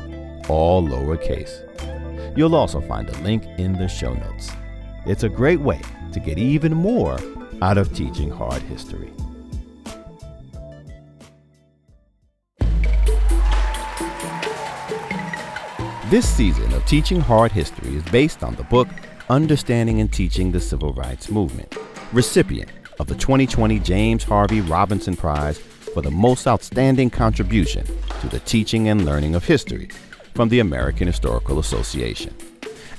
all 0.49 0.85
lowercase. 0.85 1.63
You'll 2.37 2.55
also 2.55 2.81
find 2.81 3.07
a 3.07 3.17
link 3.19 3.45
in 3.57 3.71
the 3.71 3.87
show 3.87 4.13
notes. 4.13 4.51
It's 5.07 5.23
a 5.23 5.29
great 5.29 5.61
way 5.61 5.79
to 6.11 6.19
get 6.19 6.37
even 6.37 6.73
more 6.73 7.17
out 7.61 7.77
of 7.77 7.95
teaching 7.95 8.29
hard 8.29 8.61
history. 8.63 9.09
This 16.09 16.27
season 16.27 16.73
of 16.73 16.85
Teaching 16.85 17.21
Hard 17.21 17.53
History 17.53 17.95
is 17.95 18.03
based 18.03 18.43
on 18.43 18.55
the 18.55 18.63
book 18.63 18.89
Understanding 19.29 20.01
and 20.01 20.11
Teaching 20.11 20.51
the 20.51 20.59
Civil 20.59 20.91
Rights 20.91 21.31
Movement, 21.31 21.77
recipient 22.11 22.69
of 22.99 23.07
the 23.07 23.15
2020 23.15 23.79
James 23.79 24.25
Harvey 24.25 24.59
Robinson 24.59 25.15
Prize 25.15 25.57
for 25.57 26.01
the 26.01 26.11
most 26.11 26.47
outstanding 26.47 27.09
contribution 27.09 27.85
to 28.19 28.27
the 28.27 28.39
teaching 28.41 28.89
and 28.89 29.05
learning 29.05 29.35
of 29.35 29.45
history 29.45 29.87
from 30.33 30.49
the 30.49 30.59
American 30.59 31.07
Historical 31.07 31.59
Association. 31.59 32.35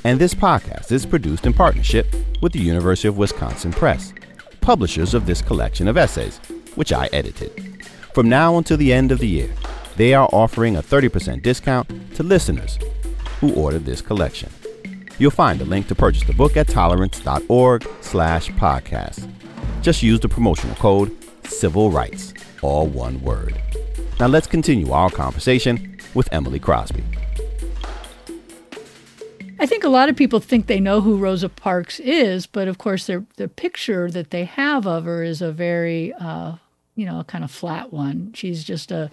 And 0.05 0.19
this 0.21 0.35
podcast 0.35 0.93
is 0.93 1.05
produced 1.05 1.47
in 1.47 1.53
partnership 1.53 2.07
with 2.41 2.53
the 2.53 2.61
University 2.61 3.09
of 3.09 3.19
Wisconsin 3.19 3.73
Press, 3.73 4.13
publishers 4.61 5.15
of 5.15 5.27
this 5.27 5.43
collection 5.43 5.89
of 5.89 5.97
essays, 5.97 6.39
which 6.77 6.93
I 6.93 7.09
edited. 7.13 7.85
From 8.15 8.29
now 8.29 8.59
until 8.59 8.77
the 8.77 8.93
end 8.93 9.13
of 9.13 9.19
the 9.19 9.29
year, 9.29 9.51
they 9.97 10.15
are 10.15 10.29
offering 10.33 10.77
a 10.77 10.83
30% 10.83 11.43
discount 11.43 11.91
to 12.15 12.23
listeners 12.23 12.79
who 13.41 13.53
order 13.55 13.79
this 13.79 14.01
collection. 14.01 14.51
You'll 15.19 15.33
find 15.33 15.61
a 15.61 15.65
link 15.65 15.89
to 15.89 15.95
purchase 15.95 16.23
the 16.25 16.33
book 16.33 16.57
at 16.57 16.69
tolerance.org 16.69 17.87
slash 18.01 18.51
podcast. 18.53 19.29
Just 19.83 20.03
use 20.03 20.21
the 20.21 20.29
promotional 20.29 20.77
code 20.77 21.15
Civil 21.45 21.91
Rights 21.91 22.35
all 22.63 22.87
one 22.87 23.21
word. 23.21 23.61
Now 24.21 24.27
let's 24.27 24.47
continue 24.47 24.91
our 24.93 25.11
conversation 25.11 25.99
with 26.15 26.29
Emilye 26.31 26.61
Crosby. 26.61 27.05
I 29.59 29.67
think 29.67 29.85
a 29.85 29.89
lot 29.89 30.09
of 30.09 30.17
people 30.17 30.41
think 30.41 30.67
they 30.67 30.81
know 30.81 31.01
who 31.01 31.17
Rosa 31.17 31.49
Parks 31.49 31.99
is, 32.01 32.47
but 32.47 32.69
of 32.69 32.79
course, 32.79 33.07
their 33.07 33.25
the 33.37 33.49
picture 33.49 34.11
that 34.11 34.31
they 34.31 34.45
have 34.45 34.87
of 34.87 35.05
her 35.05 35.23
is 35.23 35.43
a 35.43 35.51
very, 35.51 36.13
uh, 36.15 36.57
you 36.95 37.05
know, 37.05 37.25
kind 37.25 37.43
of 37.43 37.51
flat 37.51 37.93
one. 37.93 38.33
She's 38.35 38.63
just 38.63 38.93
a, 38.93 39.11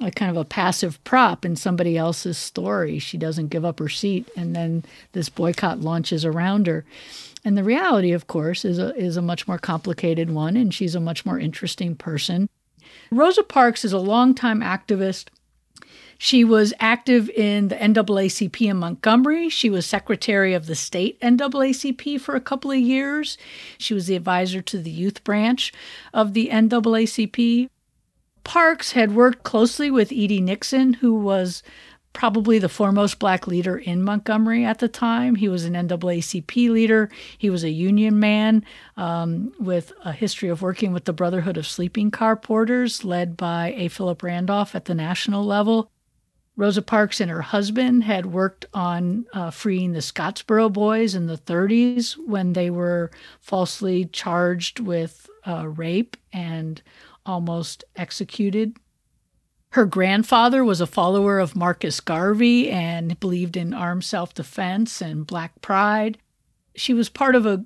a 0.00 0.10
kind 0.10 0.30
of 0.30 0.36
a 0.36 0.44
passive 0.44 1.02
prop 1.04 1.44
in 1.44 1.56
somebody 1.56 1.98
else's 1.98 2.38
story. 2.38 2.98
She 2.98 3.18
doesn't 3.18 3.48
give 3.48 3.64
up 3.64 3.78
her 3.80 3.88
seat, 3.88 4.30
and 4.36 4.56
then 4.56 4.84
this 5.12 5.28
boycott 5.28 5.80
launches 5.80 6.24
around 6.24 6.66
her. 6.66 6.84
And 7.44 7.58
the 7.58 7.64
reality, 7.64 8.12
of 8.12 8.26
course, 8.28 8.64
is 8.64 8.78
a 8.78 8.94
is 8.96 9.16
a 9.16 9.22
much 9.22 9.46
more 9.46 9.58
complicated 9.58 10.30
one, 10.30 10.56
and 10.56 10.72
she's 10.72 10.94
a 10.94 11.00
much 11.00 11.26
more 11.26 11.38
interesting 11.38 11.96
person. 11.96 12.48
Rosa 13.10 13.42
Parks 13.42 13.84
is 13.84 13.92
a 13.92 13.98
longtime 13.98 14.60
activist 14.60 15.26
she 16.24 16.44
was 16.44 16.72
active 16.78 17.28
in 17.30 17.66
the 17.66 17.74
NAACP 17.74 18.70
in 18.70 18.76
Montgomery. 18.76 19.48
She 19.48 19.68
was 19.68 19.84
secretary 19.84 20.54
of 20.54 20.66
the 20.66 20.76
state 20.76 21.20
NAACP 21.20 22.20
for 22.20 22.36
a 22.36 22.40
couple 22.40 22.70
of 22.70 22.78
years. 22.78 23.36
She 23.76 23.92
was 23.92 24.06
the 24.06 24.14
advisor 24.14 24.62
to 24.62 24.78
the 24.78 24.88
youth 24.88 25.24
branch 25.24 25.72
of 26.14 26.32
the 26.32 26.48
NAACP. 26.52 27.68
Parks 28.44 28.92
had 28.92 29.16
worked 29.16 29.42
closely 29.42 29.90
with 29.90 30.12
E.D. 30.12 30.40
Nixon, 30.42 30.92
who 30.92 31.12
was 31.12 31.64
probably 32.12 32.60
the 32.60 32.68
foremost 32.68 33.18
black 33.18 33.48
leader 33.48 33.76
in 33.76 34.04
Montgomery 34.04 34.64
at 34.64 34.78
the 34.78 34.86
time. 34.86 35.34
He 35.34 35.48
was 35.48 35.64
an 35.64 35.74
NAACP 35.74 36.70
leader. 36.70 37.10
He 37.36 37.50
was 37.50 37.64
a 37.64 37.70
union 37.70 38.20
man 38.20 38.64
um, 38.96 39.52
with 39.58 39.92
a 40.04 40.12
history 40.12 40.50
of 40.50 40.62
working 40.62 40.92
with 40.92 41.04
the 41.04 41.12
Brotherhood 41.12 41.56
of 41.56 41.66
Sleeping 41.66 42.12
Car 42.12 42.36
Porters, 42.36 43.04
led 43.04 43.36
by 43.36 43.74
A. 43.76 43.88
Philip 43.88 44.22
Randolph 44.22 44.76
at 44.76 44.84
the 44.84 44.94
national 44.94 45.44
level. 45.44 45.90
Rosa 46.56 46.82
Parks 46.82 47.20
and 47.20 47.30
her 47.30 47.42
husband 47.42 48.04
had 48.04 48.26
worked 48.26 48.66
on 48.74 49.26
uh, 49.32 49.50
freeing 49.50 49.92
the 49.92 50.00
Scottsboro 50.00 50.70
boys 50.70 51.14
in 51.14 51.26
the 51.26 51.38
30s 51.38 52.14
when 52.26 52.52
they 52.52 52.68
were 52.68 53.10
falsely 53.40 54.04
charged 54.06 54.78
with 54.78 55.30
uh, 55.46 55.66
rape 55.66 56.16
and 56.32 56.82
almost 57.24 57.84
executed. 57.96 58.76
Her 59.70 59.86
grandfather 59.86 60.62
was 60.62 60.82
a 60.82 60.86
follower 60.86 61.38
of 61.38 61.56
Marcus 61.56 62.00
Garvey 62.00 62.70
and 62.70 63.18
believed 63.18 63.56
in 63.56 63.72
armed 63.72 64.04
self 64.04 64.34
defense 64.34 65.00
and 65.00 65.26
black 65.26 65.62
pride. 65.62 66.18
She 66.74 66.92
was 66.92 67.08
part 67.08 67.34
of 67.34 67.46
a 67.46 67.64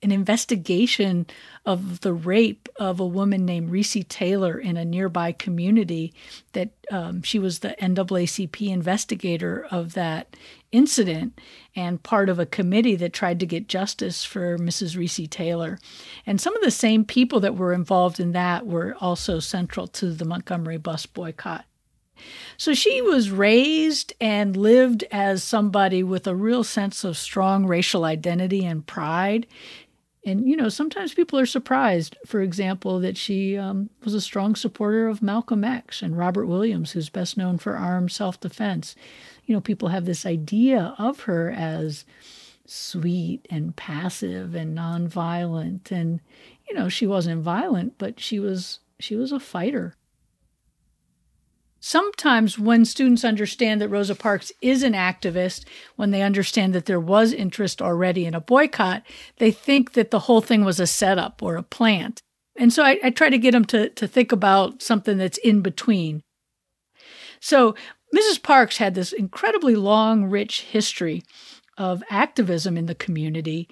an 0.00 0.12
investigation 0.12 1.26
of 1.66 2.00
the 2.00 2.12
rape 2.12 2.68
of 2.76 3.00
a 3.00 3.06
woman 3.06 3.44
named 3.44 3.70
Recy 3.70 4.06
Taylor 4.06 4.58
in 4.58 4.76
a 4.76 4.84
nearby 4.84 5.32
community. 5.32 6.14
That 6.52 6.70
um, 6.90 7.22
she 7.22 7.38
was 7.38 7.58
the 7.58 7.74
NAACP 7.80 8.68
investigator 8.68 9.66
of 9.70 9.94
that 9.94 10.36
incident 10.70 11.40
and 11.74 12.02
part 12.02 12.28
of 12.28 12.38
a 12.38 12.46
committee 12.46 12.96
that 12.96 13.12
tried 13.12 13.40
to 13.40 13.46
get 13.46 13.68
justice 13.68 14.24
for 14.24 14.58
Mrs. 14.58 14.96
Recy 14.96 15.28
Taylor. 15.28 15.78
And 16.26 16.40
some 16.40 16.56
of 16.56 16.62
the 16.62 16.70
same 16.70 17.04
people 17.04 17.40
that 17.40 17.56
were 17.56 17.72
involved 17.72 18.20
in 18.20 18.32
that 18.32 18.66
were 18.66 18.94
also 19.00 19.40
central 19.40 19.86
to 19.88 20.12
the 20.12 20.24
Montgomery 20.24 20.78
bus 20.78 21.06
boycott. 21.06 21.64
So 22.56 22.74
she 22.74 23.00
was 23.00 23.30
raised 23.30 24.12
and 24.20 24.56
lived 24.56 25.04
as 25.10 25.42
somebody 25.44 26.02
with 26.02 26.26
a 26.26 26.34
real 26.34 26.64
sense 26.64 27.04
of 27.04 27.16
strong 27.16 27.66
racial 27.66 28.04
identity 28.04 28.64
and 28.64 28.86
pride. 28.86 29.46
And, 30.28 30.46
you 30.46 30.56
know, 30.56 30.68
sometimes 30.68 31.14
people 31.14 31.38
are 31.38 31.46
surprised, 31.46 32.16
for 32.26 32.42
example, 32.42 33.00
that 33.00 33.16
she 33.16 33.56
um, 33.56 33.88
was 34.04 34.12
a 34.12 34.20
strong 34.20 34.54
supporter 34.54 35.08
of 35.08 35.22
Malcolm 35.22 35.64
X 35.64 36.02
and 36.02 36.18
Robert 36.18 36.44
Williams, 36.46 36.92
who's 36.92 37.08
best 37.08 37.38
known 37.38 37.56
for 37.56 37.76
armed 37.76 38.12
self 38.12 38.38
defense. 38.38 38.94
You 39.46 39.54
know, 39.54 39.62
people 39.62 39.88
have 39.88 40.04
this 40.04 40.26
idea 40.26 40.94
of 40.98 41.20
her 41.20 41.50
as 41.50 42.04
sweet 42.66 43.46
and 43.48 43.74
passive 43.74 44.54
and 44.54 44.76
nonviolent. 44.76 45.90
And, 45.90 46.20
you 46.68 46.76
know, 46.76 46.90
she 46.90 47.06
wasn't 47.06 47.42
violent, 47.42 47.96
but 47.96 48.20
she 48.20 48.38
was 48.38 48.80
she 49.00 49.16
was 49.16 49.32
a 49.32 49.40
fighter. 49.40 49.94
Sometimes, 51.80 52.58
when 52.58 52.84
students 52.84 53.24
understand 53.24 53.80
that 53.80 53.88
Rosa 53.88 54.14
Parks 54.14 54.50
is 54.60 54.82
an 54.82 54.94
activist, 54.94 55.64
when 55.96 56.10
they 56.10 56.22
understand 56.22 56.74
that 56.74 56.86
there 56.86 57.00
was 57.00 57.32
interest 57.32 57.80
already 57.80 58.26
in 58.26 58.34
a 58.34 58.40
boycott, 58.40 59.04
they 59.36 59.52
think 59.52 59.92
that 59.92 60.10
the 60.10 60.20
whole 60.20 60.40
thing 60.40 60.64
was 60.64 60.80
a 60.80 60.86
setup 60.86 61.42
or 61.42 61.56
a 61.56 61.62
plant. 61.62 62.20
And 62.56 62.72
so 62.72 62.82
I, 62.82 62.98
I 63.04 63.10
try 63.10 63.30
to 63.30 63.38
get 63.38 63.52
them 63.52 63.64
to, 63.66 63.90
to 63.90 64.08
think 64.08 64.32
about 64.32 64.82
something 64.82 65.18
that's 65.18 65.38
in 65.38 65.60
between. 65.62 66.22
So, 67.40 67.76
Mrs. 68.14 68.42
Parks 68.42 68.78
had 68.78 68.94
this 68.94 69.12
incredibly 69.12 69.76
long, 69.76 70.24
rich 70.24 70.62
history 70.62 71.22
of 71.76 72.02
activism 72.10 72.76
in 72.76 72.86
the 72.86 72.94
community. 72.94 73.68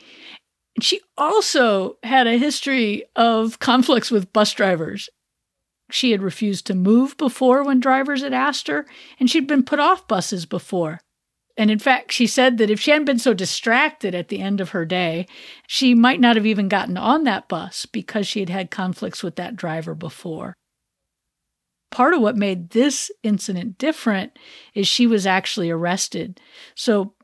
She 0.81 1.01
also 1.17 1.97
had 2.03 2.27
a 2.27 2.39
history 2.39 3.05
of 3.17 3.59
conflicts 3.59 4.11
with 4.11 4.33
bus 4.33 4.53
drivers 4.53 5.09
she 5.91 6.11
had 6.11 6.23
refused 6.23 6.67
to 6.67 6.75
move 6.75 7.17
before 7.17 7.63
when 7.63 7.81
drivers 7.81 8.23
had 8.23 8.33
asked 8.33 8.69
her, 8.69 8.87
and 9.21 9.31
she'd 9.31 9.47
been 9.47 9.63
put 9.63 9.79
off 9.79 10.09
buses 10.09 10.47
before. 10.47 11.01
And 11.57 11.71
in 11.71 11.79
fact, 11.79 12.13
she 12.13 12.27
said 12.27 12.59
that 12.59 12.71
if 12.71 12.81
she 12.81 12.91
hadn't 12.91 13.07
been 13.07 13.19
so 13.19 13.33
distracted 13.33 14.15
at 14.15 14.29
the 14.29 14.41
end 14.41 14.61
of 14.61 14.71
her 14.71 14.85
day, 14.85 15.27
she 15.67 15.95
might 15.95 16.21
not 16.21 16.37
have 16.37 16.45
even 16.45 16.69
gotten 16.69 16.99
on 16.99 17.25
that 17.25 17.49
bus 17.49 17.87
because 17.87 18.27
she 18.27 18.41
had 18.41 18.51
had 18.51 18.71
conflicts 18.71 19.23
with 19.23 19.37
that 19.37 19.57
driver 19.57 19.95
before. 19.95 20.55
Part 21.91 22.13
of 22.13 22.21
what 22.21 22.37
made 22.37 22.71
this 22.71 23.11
incident 23.23 23.79
different 23.79 24.39
is 24.75 24.87
she 24.87 25.07
was 25.07 25.27
actually 25.27 25.71
arrested. 25.71 26.41
So, 26.75 27.15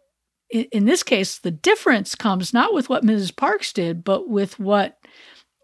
in 0.50 0.84
this 0.84 1.02
case, 1.02 1.38
the 1.38 1.50
difference 1.50 2.14
comes 2.14 2.54
not 2.54 2.72
with 2.72 2.88
what 2.88 3.04
Mrs. 3.04 3.34
Parks 3.34 3.72
did, 3.72 4.04
but 4.04 4.28
with 4.28 4.58
what 4.58 4.98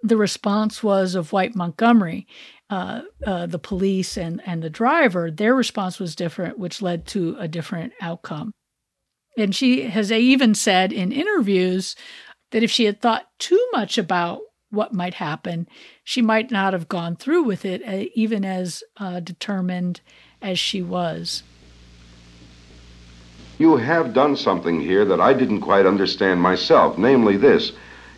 the 0.02 0.16
response 0.16 0.82
was 0.82 1.14
of 1.14 1.32
White 1.32 1.54
Montgomery 1.54 2.26
uh, 2.70 3.02
uh, 3.26 3.46
the 3.46 3.58
police 3.58 4.16
and, 4.16 4.42
and 4.44 4.62
the 4.62 4.70
driver, 4.70 5.30
their 5.30 5.54
response 5.54 5.98
was 5.98 6.14
different, 6.14 6.58
which 6.58 6.82
led 6.82 7.06
to 7.06 7.36
a 7.38 7.48
different 7.48 7.92
outcome. 8.00 8.52
And 9.38 9.54
she 9.54 9.82
has 9.82 10.12
even 10.12 10.54
said 10.54 10.92
in 10.92 11.12
interviews 11.12 11.96
that 12.50 12.62
if 12.62 12.70
she 12.70 12.84
had 12.84 13.00
thought 13.00 13.28
too 13.38 13.64
much 13.72 13.96
about 13.96 14.40
what 14.70 14.92
might 14.92 15.14
happen, 15.14 15.66
she 16.04 16.20
might 16.20 16.50
not 16.50 16.72
have 16.72 16.88
gone 16.88 17.16
through 17.16 17.44
with 17.44 17.64
it, 17.64 17.82
uh, 17.86 18.08
even 18.14 18.44
as 18.44 18.82
uh, 18.98 19.20
determined 19.20 20.00
as 20.42 20.58
she 20.58 20.82
was. 20.82 21.42
You 23.58 23.76
have 23.76 24.12
done 24.12 24.36
something 24.36 24.80
here 24.80 25.04
that 25.06 25.20
I 25.20 25.32
didn't 25.32 25.62
quite 25.62 25.86
understand 25.86 26.40
myself, 26.42 26.98
namely 26.98 27.36
this. 27.36 27.72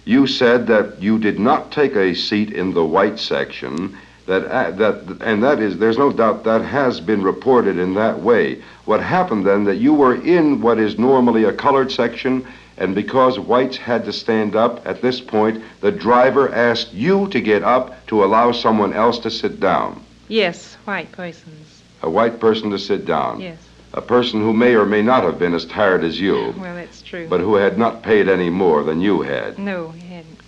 You 0.05 0.27
said 0.27 0.67
that 0.67 1.01
you 1.01 1.19
did 1.19 1.39
not 1.39 1.71
take 1.71 1.95
a 1.95 2.15
seat 2.15 2.51
in 2.53 2.75
the 2.75 2.85
white 2.85 3.19
section 3.19 3.97
that 4.31 4.47
uh, 4.47 4.71
that 4.71 5.23
and 5.23 5.43
that 5.43 5.61
is 5.61 5.79
there's 5.79 5.99
no 5.99 6.13
doubt 6.13 6.45
that 6.45 6.63
has 6.63 7.01
been 7.01 7.21
reported 7.23 7.79
in 7.79 7.95
that 7.95 8.21
way. 8.21 8.63
What 8.85 9.03
happened 9.03 9.45
then 9.45 9.65
that 9.65 9.77
you 9.77 9.93
were 9.93 10.15
in 10.15 10.61
what 10.61 10.79
is 10.79 10.99
normally 10.99 11.45
a 11.45 11.53
colored 11.53 11.91
section 11.91 12.47
and 12.79 12.95
because 12.95 13.39
whites 13.39 13.77
had 13.77 14.05
to 14.05 14.13
stand 14.13 14.57
up 14.57 14.87
at 14.87 15.03
this 15.03 15.21
point, 15.21 15.63
the 15.81 15.93
driver 15.93 16.49
asked 16.55 16.95
you 16.95 17.29
to 17.29 17.41
get 17.41 17.63
up 17.63 18.07
to 18.07 18.25
allow 18.25 18.53
someone 18.53 18.95
else 18.95 19.19
to 19.19 19.31
sit 19.31 19.61
down. 19.61 20.03
Yes, 20.29 20.77
white 20.85 21.13
persons. 21.13 21.83
A 22.03 22.09
white 22.09 22.41
person 22.41 22.71
to 22.71 22.79
sit 22.79 23.05
down. 23.05 23.41
Yes. 23.41 23.59
A 23.93 24.01
person 24.01 24.41
who 24.41 24.55
may 24.55 24.77
or 24.77 24.87
may 24.87 25.03
not 25.03 25.25
have 25.25 25.39
been 25.39 25.53
as 25.53 25.67
tired 25.67 26.05
as 26.05 26.19
you. 26.19 26.55
Well, 26.57 26.77
that's 26.77 27.03
true. 27.03 27.27
But 27.29 27.41
who 27.41 27.57
had 27.57 27.77
not 27.77 28.03
paid 28.03 28.29
any 28.29 28.49
more 28.49 28.85
than 28.85 29.01
you 29.01 29.23
had. 29.23 29.59
No, 29.59 29.91
he 29.91 30.07
hadn't. 30.07 30.39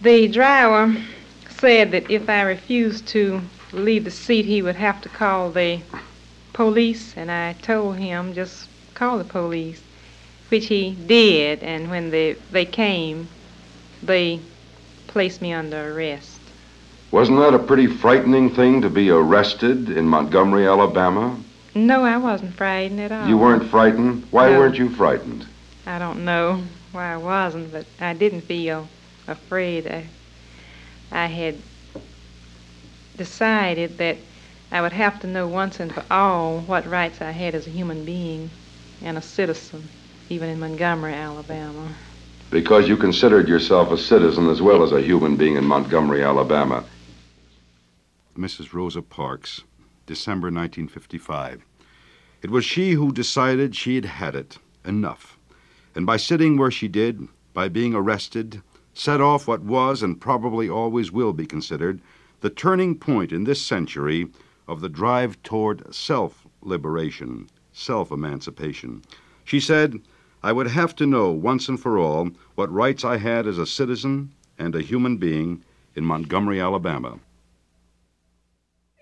The 0.00 0.28
driver 0.28 0.96
said 1.58 1.90
that 1.92 2.10
if 2.10 2.28
I 2.28 2.42
refused 2.42 3.08
to 3.08 3.40
leave 3.72 4.04
the 4.04 4.10
seat, 4.10 4.44
he 4.44 4.62
would 4.62 4.76
have 4.76 5.00
to 5.02 5.08
call 5.08 5.50
the 5.50 5.80
police, 6.52 7.14
and 7.16 7.30
I 7.30 7.54
told 7.54 7.96
him 7.96 8.34
just 8.34 8.68
call 8.94 9.18
the 9.18 9.24
police, 9.24 9.82
which 10.48 10.66
he 10.66 10.90
did. 11.06 11.62
And 11.62 11.90
when 11.90 12.10
they 12.10 12.36
they 12.50 12.64
came, 12.64 13.28
they 14.02 14.40
placed 15.06 15.42
me 15.42 15.52
under 15.52 15.94
arrest. 15.94 16.38
Wasn't 17.10 17.38
that 17.38 17.54
a 17.54 17.58
pretty 17.58 17.86
frightening 17.86 18.50
thing 18.50 18.82
to 18.82 18.90
be 18.90 19.10
arrested 19.10 19.88
in 19.88 20.06
Montgomery, 20.06 20.66
Alabama? 20.66 21.36
No, 21.74 22.04
I 22.04 22.18
wasn't 22.18 22.54
frightened 22.54 23.00
at 23.00 23.12
all. 23.12 23.26
You 23.26 23.38
weren't 23.38 23.64
frightened? 23.70 24.24
Why 24.30 24.50
No. 24.50 24.58
weren't 24.58 24.78
you 24.78 24.90
frightened? 24.90 25.46
I 25.86 25.98
don't 25.98 26.24
know 26.24 26.62
why 26.92 27.14
I 27.14 27.16
wasn't, 27.16 27.72
but 27.72 27.86
I 28.00 28.12
didn't 28.12 28.42
feel 28.42 28.88
afraid. 29.26 29.86
I, 29.86 30.04
I 31.10 31.26
had 31.26 31.56
decided 33.16 33.98
that 33.98 34.16
I 34.70 34.80
would 34.82 34.92
have 34.92 35.20
to 35.20 35.26
know 35.26 35.46
once 35.46 35.80
and 35.80 35.92
for 35.92 36.04
all 36.10 36.60
what 36.60 36.86
rights 36.86 37.20
I 37.20 37.30
had 37.30 37.54
as 37.54 37.66
a 37.66 37.70
human 37.70 38.04
being 38.04 38.50
and 39.02 39.16
a 39.16 39.22
citizen, 39.22 39.88
even 40.28 40.48
in 40.48 40.60
Montgomery, 40.60 41.14
Alabama. 41.14 41.88
Because 42.50 42.88
you 42.88 42.96
considered 42.96 43.48
yourself 43.48 43.90
a 43.90 43.98
citizen 43.98 44.48
as 44.48 44.62
well 44.62 44.82
as 44.82 44.92
a 44.92 45.02
human 45.02 45.36
being 45.36 45.56
in 45.56 45.64
Montgomery, 45.64 46.22
Alabama. 46.22 46.84
Mrs. 48.36 48.72
Rosa 48.72 49.02
Parks, 49.02 49.62
December 50.06 50.46
1955. 50.46 51.62
It 52.40 52.50
was 52.50 52.64
she 52.64 52.92
who 52.92 53.12
decided 53.12 53.74
she 53.74 53.96
had 53.96 54.04
had 54.04 54.34
it, 54.34 54.58
enough. 54.84 55.36
And 55.94 56.06
by 56.06 56.16
sitting 56.18 56.56
where 56.56 56.70
she 56.70 56.88
did, 56.88 57.26
by 57.52 57.68
being 57.68 57.94
arrested, 57.94 58.62
set 58.98 59.20
off 59.20 59.46
what 59.46 59.62
was 59.62 60.02
and 60.02 60.20
probably 60.20 60.68
always 60.68 61.12
will 61.12 61.32
be 61.32 61.46
considered 61.46 62.00
the 62.40 62.50
turning 62.50 62.98
point 62.98 63.30
in 63.30 63.44
this 63.44 63.62
century 63.62 64.28
of 64.66 64.80
the 64.80 64.88
drive 64.88 65.40
toward 65.44 65.94
self 65.94 66.46
liberation, 66.62 67.48
self 67.72 68.10
emancipation. 68.10 69.02
She 69.44 69.60
said, 69.60 70.00
I 70.42 70.52
would 70.52 70.66
have 70.68 70.96
to 70.96 71.06
know 71.06 71.30
once 71.30 71.68
and 71.68 71.80
for 71.80 71.98
all 71.98 72.30
what 72.56 72.72
rights 72.72 73.04
I 73.04 73.18
had 73.18 73.46
as 73.46 73.58
a 73.58 73.66
citizen 73.66 74.32
and 74.58 74.74
a 74.74 74.82
human 74.82 75.16
being 75.16 75.64
in 75.94 76.04
Montgomery, 76.04 76.60
Alabama. 76.60 77.18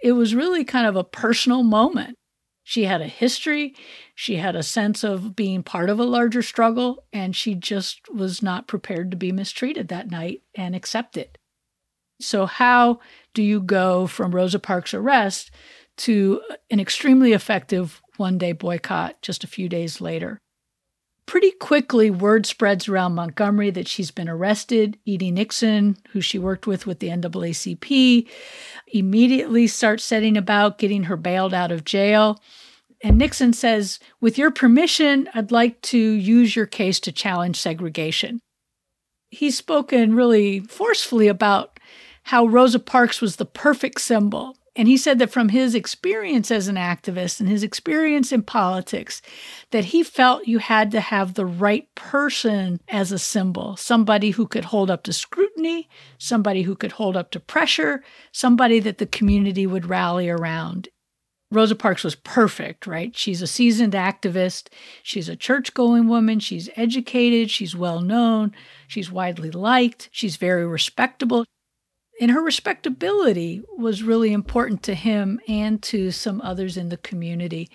It 0.02 0.12
was 0.12 0.34
really 0.34 0.64
kind 0.64 0.86
of 0.86 0.96
a 0.96 1.04
personal 1.04 1.62
moment. 1.62 2.16
She 2.64 2.84
had 2.84 3.00
a 3.00 3.06
history, 3.06 3.74
she 4.18 4.36
had 4.36 4.56
a 4.56 4.62
sense 4.62 5.04
of 5.04 5.36
being 5.36 5.62
part 5.62 5.90
of 5.90 6.00
a 6.00 6.04
larger 6.04 6.40
struggle, 6.40 7.04
and 7.12 7.36
she 7.36 7.54
just 7.54 8.10
was 8.10 8.42
not 8.42 8.66
prepared 8.66 9.10
to 9.10 9.16
be 9.16 9.30
mistreated 9.30 9.88
that 9.88 10.10
night 10.10 10.40
and 10.54 10.74
accept 10.74 11.18
it. 11.18 11.36
So, 12.18 12.46
how 12.46 13.00
do 13.34 13.42
you 13.42 13.60
go 13.60 14.06
from 14.06 14.34
Rosa 14.34 14.58
Parks' 14.58 14.94
arrest 14.94 15.50
to 15.98 16.40
an 16.70 16.80
extremely 16.80 17.34
effective 17.34 18.00
one 18.16 18.38
day 18.38 18.52
boycott 18.52 19.20
just 19.20 19.44
a 19.44 19.48
few 19.48 19.68
days 19.68 20.00
later? 20.00 20.38
Pretty 21.26 21.50
quickly, 21.50 22.08
word 22.10 22.46
spreads 22.46 22.88
around 22.88 23.16
Montgomery 23.16 23.70
that 23.72 23.86
she's 23.86 24.10
been 24.10 24.30
arrested. 24.30 24.96
E.D. 25.04 25.30
Nixon, 25.30 25.98
who 26.12 26.22
she 26.22 26.38
worked 26.38 26.66
with 26.66 26.86
with 26.86 27.00
the 27.00 27.08
NAACP, 27.08 28.26
immediately 28.86 29.66
starts 29.66 30.04
setting 30.04 30.38
about 30.38 30.78
getting 30.78 31.02
her 31.02 31.18
bailed 31.18 31.52
out 31.52 31.70
of 31.70 31.84
jail. 31.84 32.40
And 33.02 33.18
Nixon 33.18 33.52
says, 33.52 33.98
With 34.20 34.38
your 34.38 34.50
permission, 34.50 35.28
I'd 35.34 35.52
like 35.52 35.80
to 35.82 35.98
use 35.98 36.56
your 36.56 36.66
case 36.66 36.98
to 37.00 37.12
challenge 37.12 37.56
segregation. 37.60 38.40
He's 39.30 39.56
spoken 39.56 40.14
really 40.14 40.60
forcefully 40.60 41.28
about 41.28 41.78
how 42.24 42.46
Rosa 42.46 42.78
Parks 42.78 43.20
was 43.20 43.36
the 43.36 43.44
perfect 43.44 44.00
symbol 44.00 44.56
and 44.76 44.86
he 44.86 44.98
said 44.98 45.18
that 45.18 45.30
from 45.30 45.48
his 45.48 45.74
experience 45.74 46.50
as 46.50 46.68
an 46.68 46.76
activist 46.76 47.40
and 47.40 47.48
his 47.48 47.62
experience 47.62 48.30
in 48.30 48.42
politics, 48.42 49.22
that 49.70 49.86
he 49.86 50.02
felt 50.02 50.46
you 50.46 50.58
had 50.58 50.90
to 50.90 51.00
have 51.00 51.32
the 51.34 51.46
right 51.46 51.92
person 51.94 52.78
as 52.88 53.10
a 53.10 53.18
symbol 53.18 53.76
somebody 53.76 54.30
who 54.30 54.46
could 54.46 54.66
hold 54.66 54.90
up 54.90 55.02
to 55.04 55.12
scrutiny, 55.12 55.88
somebody 56.18 56.62
who 56.62 56.76
could 56.76 56.92
hold 56.92 57.16
up 57.16 57.30
to 57.30 57.40
pressure, 57.40 58.04
somebody 58.32 58.78
that 58.78 58.98
the 58.98 59.06
community 59.06 59.66
would 59.66 59.86
rally 59.86 60.28
around. 60.28 60.88
Rosa 61.52 61.76
Parks 61.76 62.02
was 62.02 62.16
perfect, 62.16 62.86
right? 62.86 63.16
She's 63.16 63.40
a 63.40 63.46
seasoned 63.46 63.92
activist. 63.92 64.68
She's 65.02 65.28
a 65.28 65.36
church 65.36 65.74
going 65.74 66.08
woman. 66.08 66.40
She's 66.40 66.68
educated. 66.76 67.50
She's 67.50 67.76
well 67.76 68.00
known. 68.00 68.52
She's 68.88 69.12
widely 69.12 69.50
liked. 69.50 70.08
She's 70.10 70.36
very 70.36 70.66
respectable. 70.66 71.44
And 72.20 72.30
her 72.30 72.42
respectability 72.42 73.62
was 73.76 74.02
really 74.02 74.32
important 74.32 74.82
to 74.84 74.94
him 74.94 75.38
and 75.46 75.82
to 75.84 76.10
some 76.10 76.40
others 76.40 76.76
in 76.76 76.88
the 76.88 76.96
community. 76.96 77.70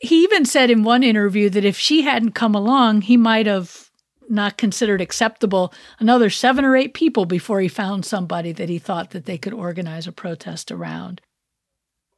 He 0.00 0.24
even 0.24 0.44
said 0.44 0.70
in 0.70 0.82
one 0.82 1.02
interview 1.02 1.48
that 1.50 1.64
if 1.64 1.78
she 1.78 2.02
hadn't 2.02 2.32
come 2.32 2.54
along, 2.54 3.02
he 3.02 3.16
might 3.16 3.46
have 3.46 3.90
not 4.28 4.58
considered 4.58 5.00
acceptable 5.00 5.72
another 6.00 6.28
seven 6.28 6.64
or 6.64 6.76
eight 6.76 6.92
people 6.92 7.24
before 7.24 7.60
he 7.60 7.68
found 7.68 8.04
somebody 8.04 8.52
that 8.52 8.68
he 8.68 8.78
thought 8.78 9.10
that 9.10 9.24
they 9.24 9.38
could 9.38 9.52
organize 9.52 10.06
a 10.08 10.12
protest 10.12 10.72
around. 10.72 11.20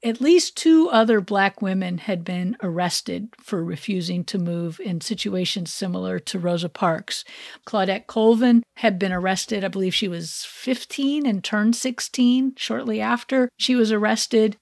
At 0.04 0.20
least 0.20 0.56
two 0.56 0.88
other 0.90 1.20
black 1.20 1.60
women 1.60 1.98
had 1.98 2.24
been 2.24 2.56
arrested 2.62 3.34
for 3.40 3.64
refusing 3.64 4.22
to 4.24 4.38
move 4.38 4.78
in 4.78 5.00
situations 5.00 5.72
similar 5.72 6.20
to 6.20 6.38
Rosa 6.38 6.68
Parks. 6.68 7.24
Claudette 7.66 8.06
Colvin 8.06 8.62
had 8.76 8.98
been 8.98 9.12
arrested. 9.12 9.64
I 9.64 9.68
believe 9.68 9.94
she 9.94 10.06
was 10.06 10.44
15 10.48 11.26
and 11.26 11.42
turned 11.42 11.74
16 11.74 12.54
shortly 12.56 13.00
after 13.00 13.48
she 13.58 13.74
was 13.74 13.90
arrested. 13.90 14.56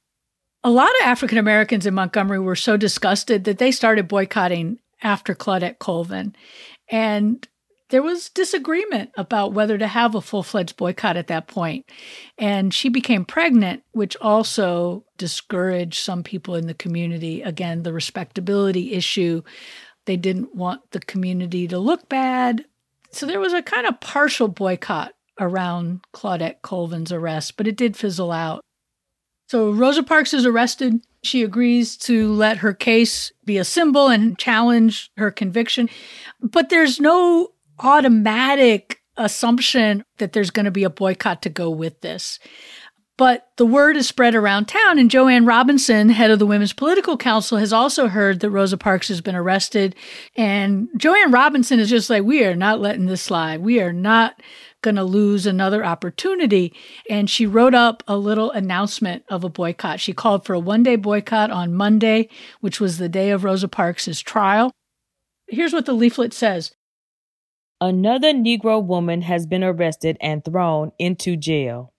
A 0.65 0.71
lot 0.71 0.89
of 1.01 1.07
African 1.07 1.37
Americans 1.37 1.85
in 1.85 1.93
Montgomery 1.93 2.41
were 2.41 2.57
so 2.57 2.79
disgusted 2.79 3.45
that 3.45 3.59
they 3.59 3.71
started 3.71 4.09
boycotting 4.09 4.79
after 5.03 5.35
Claudette 5.35 5.79
Colvin. 5.79 6.35
And 6.89 7.47
there 7.91 8.03
was 8.03 8.31
disagreement 8.31 9.11
about 9.17 9.53
whether 9.53 9.79
to 9.79 9.87
have 9.87 10.15
a 10.15 10.21
full 10.21 10.43
fledged 10.43 10.77
boycott 10.77 11.17
at 11.17 11.29
that 11.29 11.47
point. 11.47 11.89
And 12.37 12.75
she 12.75 12.89
became 12.89 13.25
pregnant, 13.25 13.85
which 13.93 14.17
also 14.21 15.05
discouraged 15.17 16.03
some 16.03 16.23
people 16.23 16.57
in 16.57 16.67
the 16.67 16.75
community. 16.75 17.43
Again, 17.43 17.83
the 17.83 17.93
respectability 17.93 18.93
issue. 18.93 19.43
They 20.07 20.17
didn't 20.17 20.55
want 20.55 20.91
the 20.91 21.01
community 21.01 21.69
to 21.69 21.79
look 21.79 22.09
bad. 22.09 22.65
So 23.11 23.25
there 23.25 23.41
was 23.41 23.53
a 23.53 23.63
kind 23.63 23.87
of 23.87 24.01
partial 24.01 24.49
boycott 24.49 25.13
around 25.39 26.01
Claudette 26.13 26.63
Colvin's 26.63 27.13
arrest, 27.13 27.57
but 27.57 27.69
it 27.69 27.77
did 27.77 27.97
fizzle 27.97 28.33
out. 28.33 28.63
So 29.49 29.71
Rosa 29.71 30.03
Parks 30.03 30.35
is 30.35 30.45
arrested. 30.45 31.01
She 31.23 31.43
agrees 31.43 31.97
to 31.99 32.33
let 32.33 32.59
her 32.59 32.73
case 32.73 33.33
be 33.45 33.59
a 33.59 33.65
symbol 33.65 34.09
and 34.09 34.37
challenge 34.39 35.11
her 35.17 35.31
conviction. 35.31 35.89
But 36.41 36.69
there's 36.69 37.01
no 37.01 37.53
automatic 37.81 39.01
assumption 39.17 40.05
that 40.19 40.33
there's 40.33 40.51
going 40.51 40.65
to 40.65 40.71
be 40.71 40.85
a 40.85 40.91
boycott 40.91 41.43
to 41.43 41.49
go 41.49 41.71
with 41.71 42.01
this. 42.01 42.39
But 43.19 43.49
the 43.57 43.65
word 43.65 43.97
is 43.97 44.07
spread 44.07 44.35
around 44.35 44.67
town, 44.67 44.99
and 44.99 45.11
Jo 45.11 45.27
Ann 45.27 45.47
Robinson, 45.47 46.11
head 46.11 46.31
of 46.31 46.39
the 46.39 46.47
Women's 46.47 46.75
Political 46.75 47.17
Council, 47.17 47.57
has 47.57 47.73
also 47.73 48.09
heard 48.09 48.41
that 48.41 48.51
Rosa 48.51 48.77
Parks 48.77 49.09
has 49.09 49.23
been 49.23 49.35
arrested. 49.35 49.95
And 50.37 50.89
Jo 50.99 51.15
Ann 51.15 51.31
Robinson 51.31 51.81
is 51.81 51.89
just 51.89 52.11
like, 52.11 52.25
we 52.25 52.45
are 52.45 52.55
not 52.55 52.81
letting 52.81 53.07
this 53.07 53.23
slide. 53.23 53.63
We 53.63 53.81
are 53.81 53.93
not 53.93 54.43
going 54.83 54.97
to 54.97 55.05
lose 55.05 55.47
another 55.47 55.83
opportunity. 55.83 56.75
And 57.09 57.31
she 57.31 57.47
wrote 57.47 57.75
up 57.75 58.03
a 58.07 58.19
little 58.19 58.51
announcement 58.51 59.25
of 59.31 59.45
a 59.45 59.49
boycott. 59.49 59.99
She 59.99 60.13
called 60.13 60.45
for 60.45 60.53
a 60.53 60.61
one 60.61 60.83
day 60.83 60.97
boycott 60.97 61.51
on 61.51 61.73
Monday, 61.73 62.29
which 62.61 62.81
was 62.81 62.99
the 62.99 63.09
day 63.09 63.31
of 63.31 63.45
Rosa 63.45 63.69
Parks' 63.69 64.21
trial. 64.21 64.73
Here's 65.49 65.73
what 65.73 65.87
the 65.87 65.95
leaflet 65.95 66.35
says 66.35 66.73
Another 67.81 68.33
Negro 68.33 68.83
woman 68.83 69.21
has 69.21 69.45
been 69.47 69.63
arrested 69.63 70.17
and 70.23 70.43
thrown 70.43 70.93
into 70.99 71.37
jail 71.37 71.93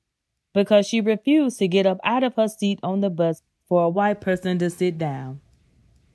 because 0.51 0.87
she 0.87 1.01
refused 1.01 1.59
to 1.59 1.67
get 1.67 1.85
up 1.85 1.99
out 2.03 2.23
of 2.23 2.33
her 2.33 2.47
seat 2.47 2.79
on 2.81 3.01
the 3.01 3.11
bus 3.11 3.43
for 3.69 3.83
a 3.83 3.89
white 3.89 4.19
person 4.19 4.57
to 4.57 4.71
sit 4.71 4.97
down. 4.97 5.39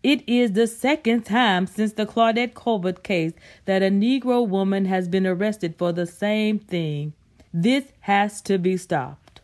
It 0.03 0.29
is 0.29 0.53
the 0.53 0.67
second 0.67 1.23
time 1.23 1.69
since 1.69 1.93
the 1.93 2.07
Claudette 2.07 2.55
Colvin 2.55 2.97
case 3.05 3.35
that 3.67 3.85
a 3.85 3.87
Negro 3.87 4.45
woman 4.49 4.87
has 4.87 5.07
been 5.07 5.29
arrested 5.29 5.77
for 5.79 5.93
the 5.93 6.07
same 6.07 6.59
thing. 6.59 7.13
This 7.55 7.93
has 8.01 8.41
to 8.43 8.59
be 8.59 8.77
stopped. 8.77 9.43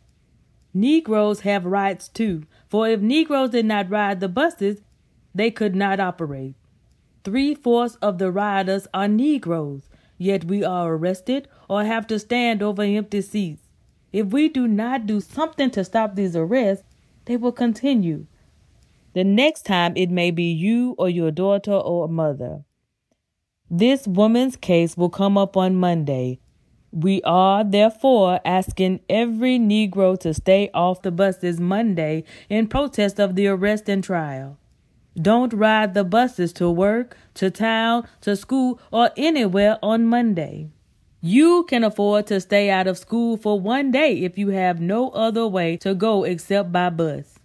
Negroes 0.74 1.40
have 1.40 1.64
rights 1.64 2.08
too, 2.08 2.42
for 2.68 2.88
if 2.88 3.00
Negroes 3.00 3.50
did 3.50 3.66
not 3.66 3.88
ride 3.88 4.18
the 4.18 4.28
buses, 4.28 4.80
they 5.32 5.52
could 5.52 5.76
not 5.76 6.00
operate. 6.00 6.56
Three 7.22 7.54
fourths 7.54 7.94
of 8.02 8.18
the 8.18 8.32
riders 8.32 8.88
are 8.92 9.06
Negroes, 9.06 9.88
yet 10.18 10.44
we 10.44 10.62
are 10.62 10.92
arrested 10.92 11.48
or 11.68 11.84
have 11.84 12.06
to 12.08 12.18
stand 12.18 12.62
over 12.62 12.82
empty 12.82 13.22
seats. 13.22 13.62
If 14.12 14.26
we 14.28 14.48
do 14.48 14.66
not 14.66 15.06
do 15.06 15.20
something 15.20 15.70
to 15.70 15.84
stop 15.84 16.14
these 16.14 16.36
arrests, 16.36 16.84
they 17.24 17.36
will 17.36 17.52
continue. 17.52 18.26
The 19.14 19.24
next 19.24 19.64
time 19.64 19.96
it 19.96 20.10
may 20.10 20.30
be 20.30 20.44
you 20.44 20.94
or 20.98 21.08
your 21.08 21.30
daughter 21.30 21.72
or 21.72 22.08
mother. 22.08 22.64
This 23.70 24.06
woman's 24.06 24.56
case 24.56 24.96
will 24.96 25.10
come 25.10 25.36
up 25.36 25.56
on 25.56 25.76
Monday. 25.76 26.40
We 26.90 27.20
are, 27.22 27.64
therefore, 27.64 28.40
asking 28.44 29.00
every 29.10 29.58
Negro 29.58 30.18
to 30.20 30.32
stay 30.32 30.70
off 30.72 31.02
the 31.02 31.10
buses 31.10 31.60
Monday 31.60 32.24
in 32.48 32.66
protest 32.66 33.20
of 33.20 33.34
the 33.34 33.46
arrest 33.46 33.88
and 33.90 34.02
trial. 34.02 34.56
Don't 35.20 35.52
ride 35.52 35.94
the 35.94 36.04
buses 36.04 36.52
to 36.54 36.70
work, 36.70 37.16
to 37.34 37.50
town, 37.50 38.06
to 38.20 38.36
school, 38.36 38.80
or 38.92 39.10
anywhere 39.16 39.78
on 39.82 40.06
Monday. 40.06 40.70
You 41.20 41.64
can 41.68 41.82
afford 41.82 42.28
to 42.28 42.40
stay 42.40 42.70
out 42.70 42.86
of 42.86 42.98
school 42.98 43.36
for 43.36 43.58
one 43.58 43.90
day 43.90 44.18
if 44.20 44.38
you 44.38 44.50
have 44.50 44.80
no 44.80 45.10
other 45.10 45.46
way 45.48 45.76
to 45.78 45.94
go 45.94 46.22
except 46.22 46.70
by 46.70 46.90
bus. 46.90 47.40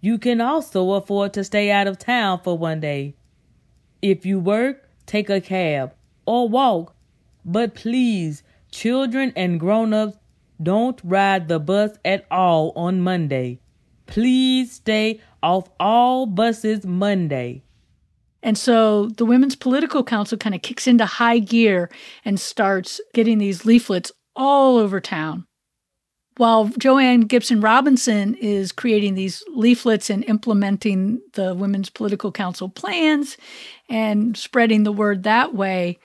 You 0.00 0.18
can 0.18 0.40
also 0.40 0.92
afford 0.92 1.32
to 1.34 1.44
stay 1.44 1.70
out 1.70 1.86
of 1.86 1.98
town 1.98 2.40
for 2.42 2.58
one 2.58 2.80
day. 2.80 3.14
If 4.02 4.26
you 4.26 4.40
work, 4.40 4.88
take 5.06 5.30
a 5.30 5.40
cab 5.40 5.94
or 6.26 6.48
walk. 6.48 6.94
But 7.44 7.74
please, 7.74 8.42
children 8.72 9.32
and 9.36 9.60
grown 9.60 9.94
ups, 9.94 10.18
don't 10.60 11.00
ride 11.04 11.48
the 11.48 11.60
bus 11.60 11.96
at 12.04 12.26
all 12.30 12.72
on 12.74 13.00
Monday. 13.00 13.60
Please 14.06 14.72
stay 14.72 15.20
off 15.42 15.68
all 15.80 16.26
buses 16.26 16.84
Monday. 16.86 17.62
And 18.42 18.58
so 18.58 19.08
the 19.08 19.24
Women's 19.24 19.56
Political 19.56 20.04
Council 20.04 20.36
kind 20.36 20.54
of 20.54 20.62
kicks 20.62 20.86
into 20.86 21.06
high 21.06 21.38
gear 21.38 21.90
and 22.24 22.38
starts 22.38 23.00
getting 23.14 23.38
these 23.38 23.64
leaflets 23.64 24.12
all 24.36 24.76
over 24.76 25.00
town. 25.00 25.46
while 26.36 26.68
Jo 26.78 26.98
Ann 26.98 27.22
Gibson 27.22 27.60
Robinson 27.60 28.34
is 28.34 28.72
creating 28.72 29.14
these 29.14 29.44
leaflets 29.54 30.10
and 30.10 30.24
implementing 30.24 31.20
the 31.34 31.54
Women's 31.54 31.90
Political 31.90 32.32
Council 32.32 32.68
plans 32.68 33.36
and 33.88 34.36
spreading 34.36 34.82
the 34.82 34.92
word 34.92 35.22
that 35.22 35.54
way, 35.54 35.98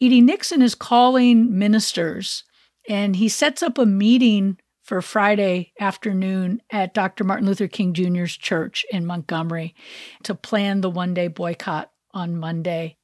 E.D. 0.00 0.22
Nixon 0.22 0.62
is 0.62 0.74
calling 0.74 1.56
ministers 1.56 2.44
and 2.88 3.16
he 3.16 3.28
sets 3.28 3.62
up 3.62 3.78
a 3.78 3.86
meeting 3.86 4.58
for 4.84 5.00
Friday 5.02 5.72
afternoon 5.80 6.60
at 6.70 6.94
Dr. 6.94 7.24
Martin 7.24 7.46
Luther 7.46 7.68
King 7.68 7.94
Jr.'s 7.94 8.36
church 8.36 8.84
in 8.92 9.06
Montgomery 9.06 9.74
to 10.22 10.34
plan 10.34 10.82
the 10.82 10.90
one 10.90 11.14
day 11.14 11.26
boycott 11.26 11.90
on 12.12 12.36
Monday. 12.36 12.98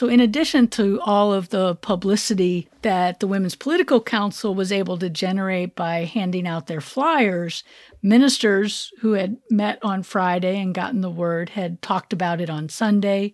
So, 0.00 0.08
in 0.08 0.20
addition 0.20 0.66
to 0.68 1.00
all 1.02 1.32
of 1.32 1.50
the 1.50 1.76
publicity 1.76 2.68
that 2.80 3.20
the 3.20 3.26
Women's 3.26 3.54
Political 3.54 4.00
Council 4.00 4.54
was 4.54 4.72
able 4.72 4.98
to 4.98 5.10
generate 5.10 5.76
by 5.76 6.06
handing 6.06 6.48
out 6.48 6.66
their 6.66 6.80
flyers, 6.80 7.62
ministers 8.02 8.90
who 9.00 9.12
had 9.12 9.36
met 9.50 9.78
on 9.84 10.02
Friday 10.02 10.60
and 10.60 10.74
gotten 10.74 11.02
the 11.02 11.10
word 11.10 11.50
had 11.50 11.82
talked 11.82 12.12
about 12.12 12.40
it 12.40 12.50
on 12.50 12.68
Sunday. 12.68 13.32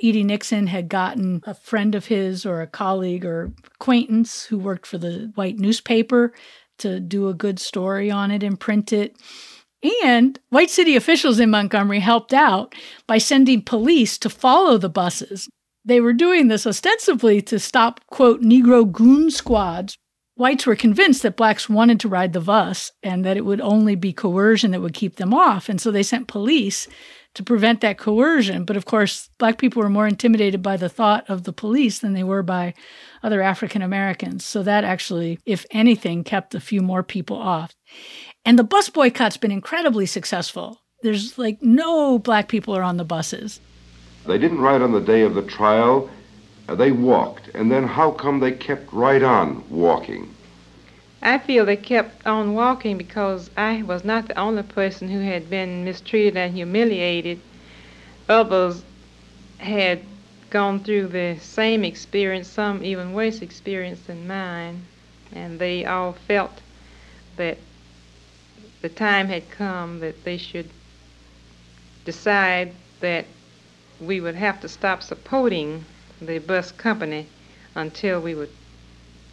E.D. 0.00 0.22
Nixon 0.22 0.68
had 0.68 0.88
gotten 0.88 1.42
a 1.44 1.54
friend 1.54 1.96
of 1.96 2.06
his 2.06 2.46
or 2.46 2.62
a 2.62 2.68
colleague 2.68 3.24
or 3.24 3.52
acquaintance 3.74 4.44
who 4.44 4.58
worked 4.58 4.86
for 4.86 4.98
the 4.98 5.32
white 5.34 5.58
newspaper 5.58 6.32
to 6.78 7.00
do 7.00 7.28
a 7.28 7.34
good 7.34 7.58
story 7.58 8.10
on 8.10 8.30
it 8.30 8.42
and 8.42 8.58
print 8.58 8.92
it. 8.92 9.16
And 10.04 10.38
white 10.48 10.70
city 10.70 10.96
officials 10.96 11.38
in 11.38 11.50
Montgomery 11.50 12.00
helped 12.00 12.32
out 12.32 12.74
by 13.06 13.18
sending 13.18 13.62
police 13.62 14.18
to 14.18 14.30
follow 14.30 14.76
the 14.76 14.88
buses. 14.88 15.48
They 15.84 16.00
were 16.00 16.12
doing 16.12 16.48
this 16.48 16.66
ostensibly 16.66 17.40
to 17.42 17.58
stop, 17.58 18.00
quote, 18.08 18.42
Negro 18.42 18.90
goon 18.90 19.30
squads. 19.30 19.96
Whites 20.34 20.66
were 20.66 20.76
convinced 20.76 21.22
that 21.22 21.36
blacks 21.36 21.68
wanted 21.68 21.98
to 22.00 22.08
ride 22.08 22.32
the 22.32 22.40
bus 22.40 22.92
and 23.02 23.24
that 23.24 23.36
it 23.36 23.44
would 23.44 23.60
only 23.60 23.94
be 23.94 24.12
coercion 24.12 24.72
that 24.72 24.80
would 24.80 24.94
keep 24.94 25.16
them 25.16 25.32
off. 25.32 25.68
And 25.68 25.80
so 25.80 25.90
they 25.90 26.02
sent 26.02 26.28
police 26.28 26.86
to 27.34 27.42
prevent 27.42 27.80
that 27.80 27.98
coercion. 27.98 28.64
But 28.64 28.76
of 28.76 28.84
course, 28.84 29.30
black 29.38 29.58
people 29.58 29.82
were 29.82 29.88
more 29.88 30.06
intimidated 30.06 30.62
by 30.62 30.76
the 30.76 30.88
thought 30.88 31.28
of 31.28 31.44
the 31.44 31.52
police 31.52 32.00
than 32.00 32.12
they 32.12 32.24
were 32.24 32.42
by 32.42 32.74
other 33.22 33.42
African 33.42 33.82
Americans. 33.82 34.44
So 34.44 34.62
that 34.62 34.84
actually, 34.84 35.38
if 35.46 35.64
anything, 35.70 36.24
kept 36.24 36.54
a 36.54 36.60
few 36.60 36.80
more 36.80 37.02
people 37.02 37.36
off. 37.36 37.74
And 38.44 38.58
the 38.58 38.64
bus 38.64 38.88
boycott's 38.88 39.36
been 39.36 39.50
incredibly 39.50 40.06
successful. 40.06 40.80
There's 41.02 41.38
like 41.38 41.62
no 41.62 42.18
black 42.18 42.48
people 42.48 42.76
are 42.76 42.82
on 42.82 42.96
the 42.96 43.04
buses. 43.04 43.60
They 44.26 44.38
didn't 44.38 44.60
ride 44.60 44.82
on 44.82 44.92
the 44.92 45.00
day 45.00 45.22
of 45.22 45.34
the 45.34 45.42
trial. 45.42 46.10
Uh, 46.68 46.74
they 46.74 46.92
walked. 46.92 47.48
And 47.54 47.70
then 47.70 47.84
how 47.84 48.10
come 48.10 48.40
they 48.40 48.52
kept 48.52 48.92
right 48.92 49.22
on 49.22 49.64
walking? 49.70 50.34
I 51.22 51.38
feel 51.38 51.64
they 51.64 51.76
kept 51.76 52.26
on 52.26 52.54
walking 52.54 52.96
because 52.96 53.50
I 53.56 53.82
was 53.82 54.04
not 54.04 54.28
the 54.28 54.38
only 54.38 54.62
person 54.62 55.08
who 55.08 55.20
had 55.20 55.50
been 55.50 55.84
mistreated 55.84 56.36
and 56.36 56.54
humiliated. 56.54 57.40
Others 58.28 58.82
had 59.58 60.00
gone 60.50 60.80
through 60.80 61.08
the 61.08 61.36
same 61.40 61.84
experience, 61.84 62.48
some 62.48 62.84
even 62.84 63.12
worse 63.12 63.42
experience 63.42 64.00
than 64.02 64.26
mine, 64.26 64.82
and 65.32 65.58
they 65.58 65.84
all 65.84 66.12
felt 66.12 66.60
that 67.36 67.58
the 68.80 68.88
time 68.88 69.26
had 69.28 69.50
come 69.50 70.00
that 70.00 70.24
they 70.24 70.36
should 70.36 70.68
decide 72.04 72.72
that 73.00 73.26
we 74.00 74.20
would 74.20 74.34
have 74.34 74.60
to 74.60 74.68
stop 74.68 75.02
supporting 75.02 75.84
the 76.20 76.38
bus 76.38 76.72
company 76.72 77.26
until 77.74 78.20
we 78.20 78.34
were 78.34 78.48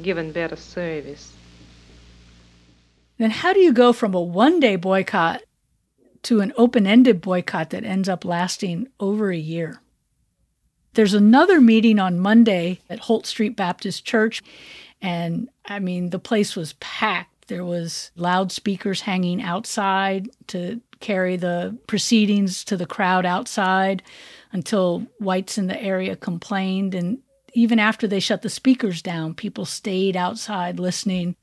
given 0.01 0.31
better 0.31 0.55
service. 0.55 1.31
Then, 3.17 3.31
how 3.31 3.53
do 3.53 3.59
you 3.59 3.71
go 3.71 3.93
from 3.93 4.13
a 4.13 4.21
one 4.21 4.59
day 4.59 4.75
boycott 4.75 5.43
to 6.23 6.41
an 6.41 6.51
open 6.57 6.85
ended 6.85 7.21
boycott 7.21 7.69
that 7.69 7.85
ends 7.85 8.09
up 8.09 8.25
lasting 8.25 8.87
over 8.99 9.31
a 9.31 9.37
year? 9.37 9.79
There's 10.95 11.13
another 11.13 11.59
meeting 11.59 11.99
on 11.99 12.19
Monday 12.19 12.79
at 12.89 12.99
Holt 12.99 13.25
Street 13.25 13.55
Baptist 13.57 14.05
Church, 14.05 14.41
and 15.01 15.49
I 15.65 15.79
mean, 15.79 16.09
the 16.09 16.19
place 16.19 16.55
was 16.55 16.73
packed. 16.79 17.49
There 17.49 17.65
was 17.65 18.11
loudspeakers 18.15 19.01
hanging 19.01 19.41
outside 19.41 20.29
to 20.47 20.81
carry 21.01 21.35
the 21.35 21.77
proceedings 21.85 22.63
to 22.63 22.77
the 22.77 22.85
crowd 22.85 23.25
outside 23.25 24.03
until 24.53 25.05
whites 25.19 25.57
in 25.57 25.67
the 25.67 25.79
area 25.79 26.15
complained. 26.15 26.95
And 26.95 27.19
even 27.53 27.77
after 27.77 28.07
they 28.07 28.21
shut 28.21 28.41
the 28.41 28.49
speakers 28.49 29.01
down, 29.01 29.33
people 29.35 29.65
stayed 29.65 30.15
outside 30.15 30.79
listening. 30.79 31.35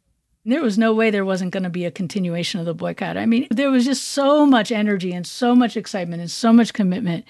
There 0.45 0.63
was 0.63 0.77
no 0.77 0.93
way 0.93 1.11
there 1.11 1.25
wasn't 1.25 1.53
going 1.53 1.63
to 1.63 1.71
be 1.71 1.85
a 1.85 1.93
continuation 1.93 2.59
of 2.59 2.67
the 2.67 2.75
boycott. 2.75 3.17
I 3.17 3.27
mean, 3.27 3.47
there 3.49 3.71
was 3.71 3.85
just 3.85 4.09
so 4.09 4.45
much 4.45 4.73
energy 4.73 5.13
and 5.13 5.25
so 5.25 5.55
much 5.55 5.77
excitement 5.77 6.21
and 6.21 6.31
so 6.31 6.53
much 6.53 6.73
commitment. 6.73 7.25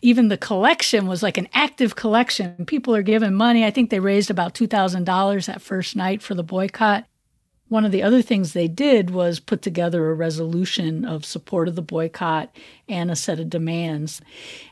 Even 0.00 0.28
the 0.28 0.36
collection 0.36 1.08
was 1.08 1.24
like 1.24 1.36
an 1.36 1.48
active 1.54 1.96
collection. 1.96 2.64
People 2.66 2.94
are 2.94 3.02
giving 3.02 3.34
money. 3.34 3.64
I 3.64 3.72
think 3.72 3.90
they 3.90 3.98
raised 3.98 4.30
about 4.30 4.54
$2,000 4.54 5.46
that 5.46 5.60
first 5.60 5.96
night 5.96 6.22
for 6.22 6.34
the 6.34 6.44
boycott. 6.44 7.04
One 7.68 7.84
of 7.84 7.90
the 7.90 8.02
other 8.02 8.22
things 8.22 8.52
they 8.52 8.68
did 8.68 9.10
was 9.10 9.40
put 9.40 9.62
together 9.62 10.10
a 10.10 10.14
resolution 10.14 11.04
of 11.04 11.24
support 11.24 11.66
of 11.66 11.74
the 11.74 11.82
boycott 11.82 12.54
and 12.88 13.10
a 13.10 13.16
set 13.16 13.40
of 13.40 13.50
demands. 13.50 14.20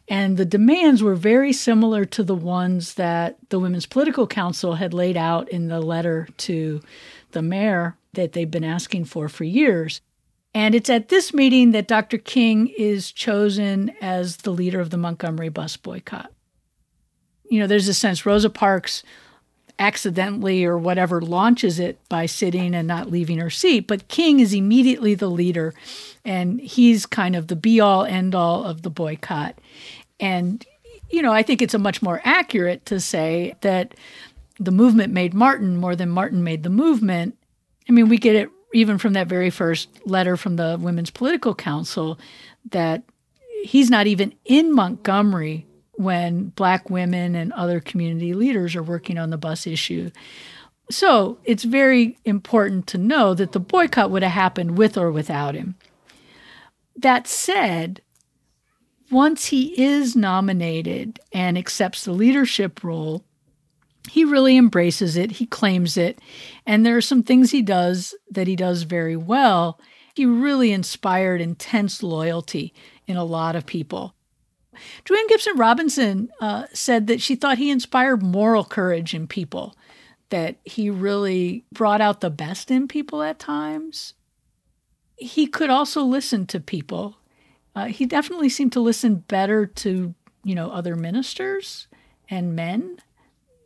And 0.07 0.37
the 0.37 0.44
demands 0.44 1.03
were 1.03 1.14
very 1.16 1.53
similar 1.53 2.05
to 2.05 2.22
the 2.22 2.35
ones 2.37 2.94
that 2.94 3.38
the 3.48 3.59
Women's 3.59 3.87
Political 3.87 4.29
Council 4.29 4.74
had 4.74 4.94
laid 4.94 5.16
out 5.16 5.48
in 5.48 5.68
the 5.68 5.81
letter 5.81 6.29
to 6.37 6.83
the 7.32 7.42
mayor 7.42 7.96
that 8.14 8.32
they've 8.32 8.50
been 8.50 8.64
asking 8.64 9.04
for 9.04 9.28
for 9.28 9.44
years. 9.44 10.00
And 10.52 10.74
it's 10.74 10.90
at 10.90 11.08
this 11.08 11.32
meeting 11.32 11.70
that 11.72 11.86
Dr. 11.86 12.18
King 12.18 12.68
is 12.76 13.12
chosen 13.12 13.92
as 14.00 14.38
the 14.38 14.50
leader 14.50 14.80
of 14.80 14.90
the 14.90 14.96
Montgomery 14.96 15.48
bus 15.48 15.76
boycott. 15.76 16.32
You 17.48 17.60
know, 17.60 17.66
there's 17.66 17.88
a 17.88 17.94
sense 17.94 18.26
Rosa 18.26 18.50
Parks 18.50 19.02
accidentally 19.80 20.64
or 20.64 20.76
whatever 20.76 21.20
launches 21.20 21.80
it 21.80 21.98
by 22.08 22.26
sitting 22.26 22.74
and 22.74 22.86
not 22.86 23.10
leaving 23.10 23.38
her 23.38 23.50
seat. 23.50 23.86
But 23.86 24.08
King 24.08 24.38
is 24.38 24.52
immediately 24.52 25.14
the 25.14 25.30
leader, 25.30 25.72
and 26.24 26.60
he's 26.60 27.06
kind 27.06 27.34
of 27.34 27.48
the 27.48 27.56
be 27.56 27.80
all 27.80 28.04
end 28.04 28.34
all 28.34 28.64
of 28.64 28.82
the 28.82 28.90
boycott. 28.90 29.58
And, 30.20 30.64
you 31.10 31.22
know, 31.22 31.32
I 31.32 31.42
think 31.42 31.62
it's 31.62 31.74
a 31.74 31.78
much 31.78 32.02
more 32.02 32.20
accurate 32.24 32.84
to 32.86 33.00
say 33.00 33.56
that 33.62 33.94
the 34.60 34.70
movement 34.70 35.12
made 35.12 35.32
Martin 35.32 35.78
more 35.78 35.96
than 35.96 36.10
Martin 36.10 36.44
made 36.44 36.62
the 36.62 36.70
movement. 36.70 37.36
I 37.88 37.92
mean, 37.92 38.08
we 38.08 38.18
get 38.18 38.36
it 38.36 38.50
even 38.72 38.98
from 38.98 39.14
that 39.14 39.26
very 39.26 39.50
first 39.50 39.88
letter 40.06 40.36
from 40.36 40.56
the 40.56 40.78
Women's 40.78 41.10
Political 41.10 41.54
Council 41.56 42.20
that 42.70 43.02
he's 43.64 43.90
not 43.90 44.06
even 44.06 44.34
in 44.44 44.72
Montgomery 44.72 45.66
when 45.92 46.50
black 46.50 46.88
women 46.88 47.34
and 47.34 47.52
other 47.54 47.80
community 47.80 48.34
leaders 48.34 48.76
are 48.76 48.82
working 48.82 49.18
on 49.18 49.30
the 49.30 49.38
bus 49.38 49.66
issue. 49.66 50.10
So 50.90 51.38
it's 51.44 51.64
very 51.64 52.18
important 52.24 52.86
to 52.88 52.98
know 52.98 53.34
that 53.34 53.52
the 53.52 53.60
boycott 53.60 54.10
would 54.10 54.22
have 54.22 54.32
happened 54.32 54.76
with 54.76 54.96
or 54.96 55.10
without 55.10 55.54
him. 55.54 55.76
That 56.96 57.26
said, 57.26 58.02
once 59.10 59.46
he 59.46 59.80
is 59.80 60.14
nominated 60.14 61.18
and 61.32 61.56
accepts 61.56 62.04
the 62.04 62.12
leadership 62.12 62.84
role, 62.84 63.24
he 64.08 64.24
really 64.24 64.56
embraces 64.56 65.16
it, 65.16 65.32
he 65.32 65.46
claims 65.46 65.96
it, 65.96 66.20
and 66.66 66.84
there 66.84 66.96
are 66.96 67.02
some 67.02 67.22
things 67.22 67.50
he 67.50 67.62
does 67.62 68.14
that 68.30 68.46
he 68.46 68.56
does 68.56 68.82
very 68.82 69.16
well. 69.16 69.78
He 70.14 70.26
really 70.26 70.72
inspired 70.72 71.40
intense 71.40 72.02
loyalty 72.02 72.72
in 73.06 73.16
a 73.16 73.24
lot 73.24 73.56
of 73.56 73.66
people. 73.66 74.14
Jo 75.04 75.14
Ann 75.14 75.26
Gibson 75.28 75.56
Robinson 75.56 76.30
uh, 76.40 76.64
said 76.72 77.06
that 77.06 77.20
she 77.20 77.36
thought 77.36 77.58
he 77.58 77.70
inspired 77.70 78.22
moral 78.22 78.64
courage 78.64 79.14
in 79.14 79.26
people, 79.26 79.76
that 80.30 80.56
he 80.64 80.88
really 80.88 81.64
brought 81.72 82.00
out 82.00 82.20
the 82.20 82.30
best 82.30 82.70
in 82.70 82.88
people 82.88 83.22
at 83.22 83.38
times. 83.38 84.14
He 85.16 85.46
could 85.46 85.70
also 85.70 86.02
listen 86.02 86.46
to 86.46 86.60
people. 86.60 87.18
Uh, 87.74 87.86
he 87.86 88.06
definitely 88.06 88.48
seemed 88.48 88.72
to 88.72 88.80
listen 88.80 89.16
better 89.16 89.66
to, 89.66 90.14
you 90.44 90.54
know, 90.54 90.70
other 90.70 90.96
ministers 90.96 91.88
and 92.28 92.56
men. 92.56 92.98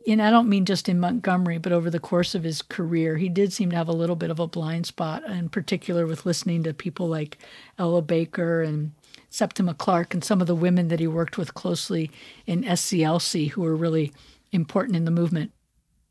And 0.07 0.21
I 0.21 0.29
don't 0.29 0.49
mean 0.49 0.65
just 0.65 0.87
in 0.87 0.99
Montgomery, 0.99 1.57
but 1.57 1.71
over 1.71 1.89
the 1.89 1.99
course 1.99 2.35
of 2.35 2.43
his 2.43 2.61
career, 2.61 3.17
he 3.17 3.27
did 3.27 3.51
seem 3.51 3.71
to 3.71 3.75
have 3.75 3.87
a 3.87 3.93
little 3.93 4.15
bit 4.15 4.29
of 4.29 4.39
a 4.39 4.47
blind 4.47 4.85
spot, 4.85 5.23
in 5.23 5.49
particular 5.49 6.05
with 6.05 6.25
listening 6.25 6.63
to 6.63 6.73
people 6.73 7.07
like 7.07 7.39
Ella 7.79 8.03
Baker 8.03 8.61
and 8.61 8.91
Septima 9.29 9.73
Clark 9.73 10.13
and 10.13 10.23
some 10.23 10.41
of 10.41 10.47
the 10.47 10.55
women 10.55 10.89
that 10.89 10.99
he 10.99 11.07
worked 11.07 11.37
with 11.37 11.55
closely 11.55 12.11
in 12.45 12.63
SCLC 12.63 13.49
who 13.51 13.61
were 13.61 13.75
really 13.75 14.13
important 14.51 14.95
in 14.95 15.05
the 15.05 15.11
movement. 15.11 15.51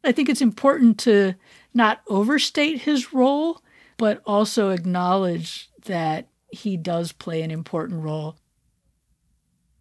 I 0.02 0.12
think 0.12 0.28
it's 0.28 0.42
important 0.42 0.98
to 1.00 1.35
not 1.72 2.02
overstate 2.09 2.83
his 2.83 3.12
role, 3.12 3.62
but 3.96 4.20
also 4.26 4.70
acknowledge 4.70 5.70
that 5.85 6.28
he 6.50 6.76
does 6.76 7.12
play 7.12 7.42
an 7.42 7.50
important 7.50 8.02
role. 8.02 8.37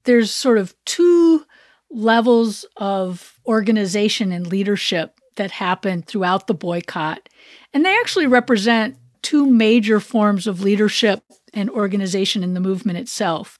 There's 0.03 0.31
sort 0.31 0.57
of 0.57 0.75
two 0.85 1.45
levels 1.93 2.65
of 2.77 3.39
organization 3.45 4.31
and 4.31 4.47
leadership 4.47 5.19
that 5.35 5.51
happen 5.51 6.01
throughout 6.01 6.47
the 6.47 6.53
boycott, 6.53 7.29
and 7.73 7.85
they 7.85 7.95
actually 7.99 8.27
represent 8.27 8.97
two 9.21 9.49
major 9.49 9.99
forms 9.99 10.47
of 10.47 10.61
leadership 10.61 11.23
and 11.53 11.69
organization 11.69 12.43
in 12.43 12.53
the 12.53 12.59
movement 12.59 12.97
itself. 12.97 13.57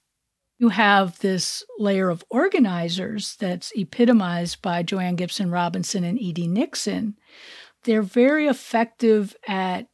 You 0.60 0.70
have 0.70 1.20
this 1.20 1.64
layer 1.80 2.10
of 2.10 2.24
organizers 2.30 3.36
that's 3.40 3.72
epitomized 3.76 4.62
by 4.62 4.84
Jo 4.84 5.00
Ann 5.00 5.16
Gibson 5.16 5.50
Robinson 5.52 6.04
and 6.04 6.20
E.D. 6.20 6.48
Nixon. 6.48 7.18
They're 7.84 8.02
very 8.02 8.48
effective 8.48 9.36
at 9.48 9.88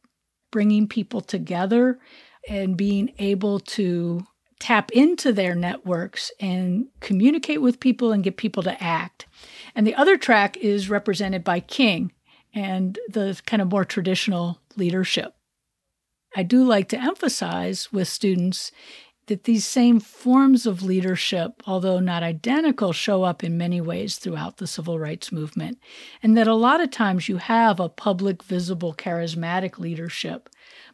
bringing 0.52 0.86
people 0.86 1.20
together 1.20 1.98
and 2.48 2.76
being 2.76 3.12
able 3.18 3.60
to 3.60 4.26
tap 4.60 4.92
into 4.92 5.32
their 5.32 5.56
networks 5.56 6.30
and 6.38 6.86
communicate 7.00 7.60
with 7.60 7.80
people 7.80 8.12
and 8.12 8.22
get 8.22 8.36
people 8.36 8.62
to 8.62 8.80
act. 8.82 9.26
And 9.74 9.86
the 9.86 9.94
other 9.96 10.16
track 10.16 10.56
is 10.58 10.90
represented 10.90 11.42
by 11.42 11.60
King 11.60 12.12
and 12.54 12.98
the 13.08 13.40
kind 13.46 13.62
of 13.62 13.70
more 13.70 13.84
traditional 13.84 14.60
leadership. 14.76 15.34
I 16.36 16.44
do 16.44 16.62
like 16.62 16.88
to 16.90 17.00
emphasize 17.00 17.92
with 17.92 18.06
students 18.06 18.70
that 19.26 19.44
these 19.44 19.64
same 19.64 20.00
forms 20.00 20.66
of 20.66 20.82
leadership, 20.82 21.62
although 21.66 22.00
not 22.00 22.22
identical, 22.22 22.92
show 22.92 23.22
up 23.22 23.44
in 23.44 23.56
many 23.56 23.80
ways 23.80 24.16
throughout 24.16 24.56
the 24.56 24.66
civil 24.66 24.98
rights 24.98 25.30
movement. 25.30 25.78
And 26.22 26.36
that 26.36 26.48
a 26.48 26.54
lot 26.54 26.80
of 26.80 26.90
times 26.90 27.28
you 27.28 27.36
have 27.38 27.78
a 27.78 27.88
public, 27.88 28.42
visible, 28.42 28.92
charismatic 28.92 29.78
leadership, 29.78 30.48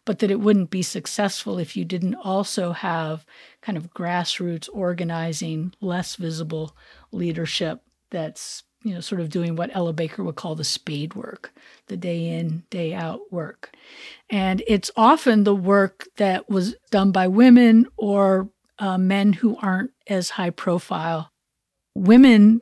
but 0.07 0.21
that 0.21 0.31
it 0.31 0.41
wouldn't 0.41 0.71
be 0.71 0.83
successful 0.83 1.59
if 1.59 1.77
you 1.77 1.85
didn't 1.85 2.15
also 2.15 2.73
have 2.73 3.27
kind 3.61 3.77
of 3.77 3.93
grassroots 3.93 4.69
organizing, 4.73 5.75
less 5.83 6.17
visible 6.17 6.75
leadership 7.13 7.83
that's 8.11 8.63
you 8.87 8.95
know, 8.95 9.01
sort 9.01 9.21
of 9.21 9.31
doing 9.31 9.57
what 9.57 9.75
Ella 9.75 9.93
Baker 9.93 10.23
would 10.23 10.37
call 10.37 10.55
the 10.55 10.63
spade 10.63 11.15
work, 11.15 11.53
the 11.89 11.97
day 11.97 12.29
in, 12.29 12.63
day 12.71 12.95
out 12.95 13.21
work. 13.33 13.75
And 14.31 14.63
it's 14.69 14.93
often 14.97 15.43
the 15.43 15.57
work 15.57 16.07
that 16.19 16.49
was 16.49 16.77
done 16.93 17.11
by 17.11 17.27
women 17.27 17.87
or 17.97 18.49
uh, 18.79 18.97
men 18.97 19.33
who 19.33 19.57
aren't 19.57 19.91
as 20.07 20.31
high 20.31 20.51
profile. 20.51 21.33
Women 21.97 22.61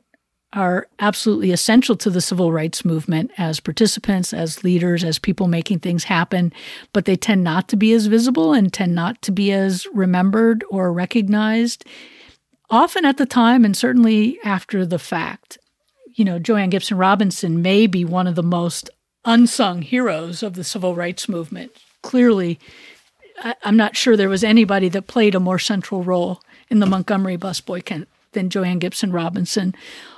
are 0.55 0.87
absolutely 0.99 1.51
essential 1.51 1.95
to 1.97 2.09
the 2.09 2.21
civil 2.21 2.51
rights 2.51 2.85
movement 2.85 3.29
as 3.37 3.59
participants, 3.59 4.33
as 4.33 4.63
leaders, 4.63 5.03
as 5.03 5.19
people 5.19 5.47
making 5.47 5.79
things 5.79 6.05
happen, 6.05 6.51
but 6.93 7.05
they 7.05 7.15
tend 7.15 7.43
not 7.43 7.67
to 7.67 7.75
be 7.75 7.91
as 7.91 8.07
visible 8.07 8.53
and 8.53 8.73
tend 8.73 8.95
not 8.95 9.21
to 9.21 9.31
be 9.31 9.51
as 9.51 9.85
remembered 9.93 10.63
or 10.69 10.91
recognized, 10.93 11.85
often 12.69 13.05
at 13.05 13.17
the 13.17 13.25
time 13.25 13.65
and 13.65 13.75
certainly 13.75 14.39
after 14.43 14.85
the 14.85 14.99
fact 14.99 15.59
you 16.15 16.23
know, 16.23 16.39
Jo 16.39 16.55
Ann 16.55 16.69
Gibson 16.69 16.97
Robinson 16.97 17.61
may 17.61 17.87
be 17.87 18.05
one 18.05 18.25
of 18.25 18.35
the 18.35 18.43
most 18.43 18.89
unsung 19.25 19.81
heroes 19.81 20.41
of 20.41 20.53
the 20.53 20.63
civil 20.63 20.95
rights 20.95 21.27
movement. 21.29 21.71
Clearly, 22.01 22.57
I'm 23.63 23.75
not 23.75 23.97
sure 23.97 24.15
there 24.15 24.29
was 24.29 24.43
anybody 24.43 24.87
that 24.89 25.07
played 25.07 25.35
a 25.35 25.39
more 25.39 25.59
central 25.59 26.03
role 26.03 26.41
in 26.69 26.79
the 26.79 26.85
Montgomery 26.85 27.35
bus 27.35 27.59
boycott 27.59 28.07
than 28.31 28.49
Jo 28.49 28.63
Ann 28.63 28.79
Gibson 28.79 29.11
Robinson. 29.11 29.75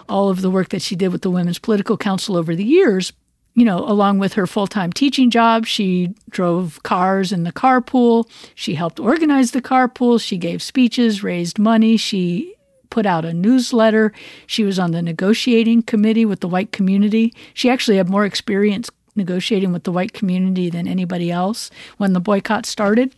All 0.09 0.29
of 0.29 0.41
the 0.41 0.49
work 0.49 0.69
that 0.69 0.81
she 0.81 0.95
did 0.95 1.09
with 1.09 1.21
the 1.21 1.31
Women's 1.31 1.59
Political 1.59 1.97
Council 1.97 2.37
over 2.37 2.55
the 2.55 2.63
years, 2.63 3.13
you 3.57 3.65
know, 3.65 3.79
along 3.79 4.19
with 4.19 4.33
her 4.33 4.45
full 4.45 4.67
time 4.67 4.93
teaching 4.93 5.31
job, 5.31 5.65
she 5.65 6.13
drove 6.29 6.81
cars 6.83 7.31
in 7.31 7.43
the 7.43 7.51
carpool. 7.51 8.29
She 8.53 8.75
helped 8.75 8.99
organize 8.99 9.51
the 9.51 9.61
carpool. 9.61 10.21
She 10.21 10.37
gave 10.37 10.61
speeches, 10.61 11.23
raised 11.23 11.57
money. 11.57 11.97
She 11.97 12.53
put 12.91 13.05
out 13.05 13.25
a 13.25 13.33
newsletter. 13.33 14.13
She 14.45 14.63
was 14.63 14.77
on 14.77 14.91
the 14.91 15.01
negotiating 15.01 15.83
committee 15.83 16.23
with 16.23 16.41
the 16.41 16.47
white 16.47 16.71
community. 16.71 17.33
She 17.53 17.69
actually 17.69 17.97
had 17.97 18.09
more 18.09 18.25
experience 18.25 18.89
negotiating 19.15 19.73
with 19.73 19.83
the 19.83 19.91
white 19.91 20.13
community 20.13 20.69
than 20.69 20.87
anybody 20.87 21.31
else 21.31 21.71
when 21.97 22.13
the 22.13 22.19
boycott 22.19 22.65
started. 22.65 23.15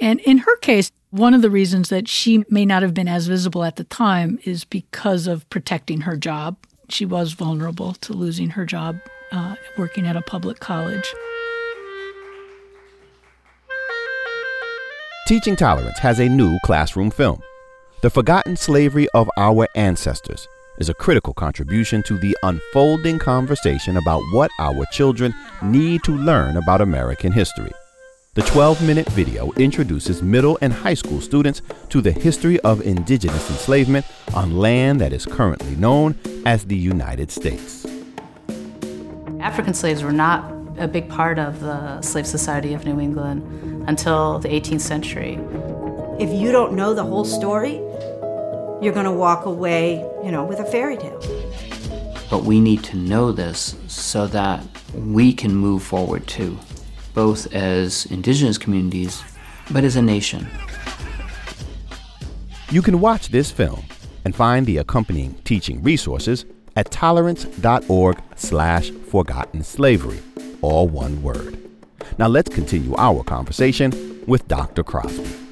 And 0.00 0.18
in 0.20 0.38
her 0.38 0.56
case, 0.56 0.90
one 1.12 1.34
of 1.34 1.42
the 1.42 1.50
reasons 1.50 1.90
that 1.90 2.08
she 2.08 2.42
may 2.48 2.64
not 2.64 2.82
have 2.82 2.94
been 2.94 3.06
as 3.06 3.26
visible 3.26 3.64
at 3.64 3.76
the 3.76 3.84
time 3.84 4.38
is 4.44 4.64
because 4.64 5.26
of 5.26 5.48
protecting 5.50 6.00
her 6.00 6.16
job. 6.16 6.56
She 6.88 7.04
was 7.04 7.34
vulnerable 7.34 7.92
to 7.92 8.14
losing 8.14 8.50
her 8.50 8.64
job 8.64 8.96
uh, 9.30 9.56
working 9.76 10.06
at 10.06 10.16
a 10.16 10.22
public 10.22 10.58
college. 10.58 11.14
Teaching 15.28 15.54
Tolerance 15.54 15.98
has 15.98 16.18
a 16.18 16.28
new 16.30 16.58
classroom 16.64 17.10
film. 17.10 17.42
The 18.00 18.10
Forgotten 18.10 18.56
Slavery 18.56 19.06
of 19.10 19.30
Our 19.36 19.68
Ancestors 19.76 20.48
is 20.78 20.88
a 20.88 20.94
critical 20.94 21.34
contribution 21.34 22.02
to 22.04 22.16
the 22.16 22.34
unfolding 22.42 23.18
conversation 23.18 23.98
about 23.98 24.22
what 24.32 24.50
our 24.58 24.86
children 24.92 25.34
need 25.62 26.04
to 26.04 26.16
learn 26.16 26.56
about 26.56 26.80
American 26.80 27.32
history. 27.32 27.70
The 28.34 28.40
12 28.44 28.80
minute 28.80 29.06
video 29.10 29.52
introduces 29.58 30.22
middle 30.22 30.56
and 30.62 30.72
high 30.72 30.94
school 30.94 31.20
students 31.20 31.60
to 31.90 32.00
the 32.00 32.12
history 32.12 32.58
of 32.60 32.80
indigenous 32.80 33.50
enslavement 33.50 34.06
on 34.32 34.56
land 34.56 35.02
that 35.02 35.12
is 35.12 35.26
currently 35.26 35.76
known 35.76 36.18
as 36.46 36.64
the 36.64 36.74
United 36.74 37.30
States. 37.30 37.84
African 39.38 39.74
slaves 39.74 40.02
were 40.02 40.14
not 40.14 40.50
a 40.78 40.88
big 40.88 41.10
part 41.10 41.38
of 41.38 41.60
the 41.60 42.00
slave 42.00 42.26
society 42.26 42.72
of 42.72 42.86
New 42.86 42.98
England 42.98 43.42
until 43.86 44.38
the 44.38 44.48
18th 44.48 44.80
century. 44.80 45.38
If 46.18 46.32
you 46.32 46.52
don't 46.52 46.72
know 46.72 46.94
the 46.94 47.04
whole 47.04 47.26
story, 47.26 47.74
you're 48.80 48.94
going 48.94 49.04
to 49.04 49.12
walk 49.12 49.44
away, 49.44 49.96
you 50.24 50.30
know, 50.30 50.42
with 50.42 50.58
a 50.58 50.64
fairy 50.64 50.96
tale. 50.96 51.20
But 52.30 52.44
we 52.44 52.60
need 52.60 52.82
to 52.84 52.96
know 52.96 53.30
this 53.30 53.76
so 53.88 54.26
that 54.28 54.64
we 54.94 55.34
can 55.34 55.54
move 55.54 55.82
forward 55.82 56.26
too, 56.26 56.58
both 57.14 57.52
as 57.52 58.06
indigenous 58.06 58.58
communities, 58.58 59.22
but 59.70 59.84
as 59.84 59.96
a 59.96 60.02
nation. 60.02 60.46
You 62.70 62.82
can 62.82 63.00
watch 63.00 63.28
this 63.28 63.50
film 63.50 63.84
and 64.24 64.34
find 64.34 64.66
the 64.66 64.78
accompanying 64.78 65.34
teaching 65.44 65.82
resources 65.82 66.44
at 66.76 66.90
tolerance.org 66.90 68.18
slash 68.36 68.90
forgotten 68.90 69.62
slavery, 69.62 70.20
all 70.62 70.88
one 70.88 71.22
word. 71.22 71.58
Now 72.18 72.28
let's 72.28 72.48
continue 72.48 72.94
our 72.96 73.22
conversation 73.24 74.22
with 74.26 74.46
Dr. 74.48 74.82
Crosby. 74.82 75.42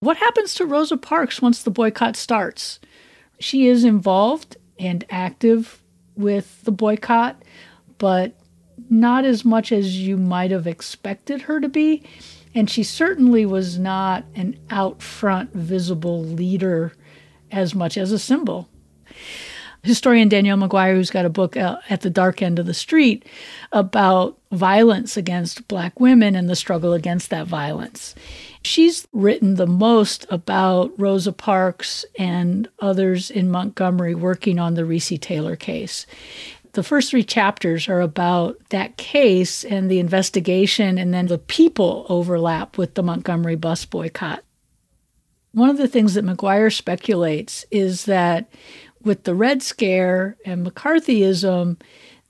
What 0.00 0.18
happens 0.18 0.54
to 0.54 0.64
Rosa 0.64 0.96
Parks 0.96 1.42
once 1.42 1.62
the 1.62 1.70
boycott 1.70 2.14
starts? 2.16 2.78
She 3.40 3.66
is 3.66 3.84
involved 3.84 4.56
and 4.78 5.04
active 5.10 5.82
with 6.16 6.62
the 6.62 6.72
boycott, 6.72 7.42
but 7.98 8.34
not 8.90 9.24
as 9.24 9.44
much 9.44 9.72
as 9.72 9.98
you 9.98 10.16
might 10.16 10.50
have 10.50 10.66
expected 10.66 11.42
her 11.42 11.60
to 11.60 11.68
be. 11.68 12.02
And 12.54 12.68
she 12.70 12.82
certainly 12.82 13.44
was 13.44 13.78
not 13.78 14.24
an 14.34 14.58
out 14.70 15.02
front, 15.02 15.52
visible 15.52 16.22
leader 16.22 16.92
as 17.50 17.74
much 17.74 17.96
as 17.96 18.12
a 18.12 18.18
symbol. 18.18 18.68
Historian 19.82 20.28
Danielle 20.28 20.56
McGuire, 20.58 20.94
who's 20.94 21.10
got 21.10 21.24
a 21.24 21.30
book 21.30 21.56
uh, 21.56 21.78
at 21.88 22.00
the 22.00 22.10
dark 22.10 22.42
end 22.42 22.58
of 22.58 22.66
the 22.66 22.74
street 22.74 23.24
about 23.72 24.37
violence 24.50 25.16
against 25.16 25.68
Black 25.68 26.00
women 26.00 26.34
and 26.34 26.48
the 26.48 26.56
struggle 26.56 26.92
against 26.92 27.30
that 27.30 27.46
violence. 27.46 28.14
She's 28.62 29.06
written 29.12 29.54
the 29.54 29.66
most 29.66 30.26
about 30.30 30.92
Rosa 30.98 31.32
Parks 31.32 32.04
and 32.18 32.68
others 32.80 33.30
in 33.30 33.50
Montgomery 33.50 34.14
working 34.14 34.58
on 34.58 34.74
the 34.74 34.82
Recy 34.82 35.20
Taylor 35.20 35.56
case. 35.56 36.06
The 36.72 36.82
first 36.82 37.10
three 37.10 37.24
chapters 37.24 37.88
are 37.88 38.00
about 38.00 38.58
that 38.70 38.96
case 38.96 39.64
and 39.64 39.90
the 39.90 39.98
investigation, 39.98 40.98
and 40.98 41.12
then 41.12 41.26
the 41.26 41.38
people 41.38 42.06
overlap 42.08 42.78
with 42.78 42.94
the 42.94 43.02
Montgomery 43.02 43.56
bus 43.56 43.84
boycott. 43.84 44.44
One 45.52 45.70
of 45.70 45.78
the 45.78 45.88
things 45.88 46.14
that 46.14 46.24
McGuire 46.24 46.72
speculates 46.72 47.64
is 47.70 48.04
that 48.04 48.52
with 49.02 49.24
the 49.24 49.34
Red 49.34 49.62
Scare 49.62 50.36
and 50.44 50.66
McCarthyism, 50.66 51.80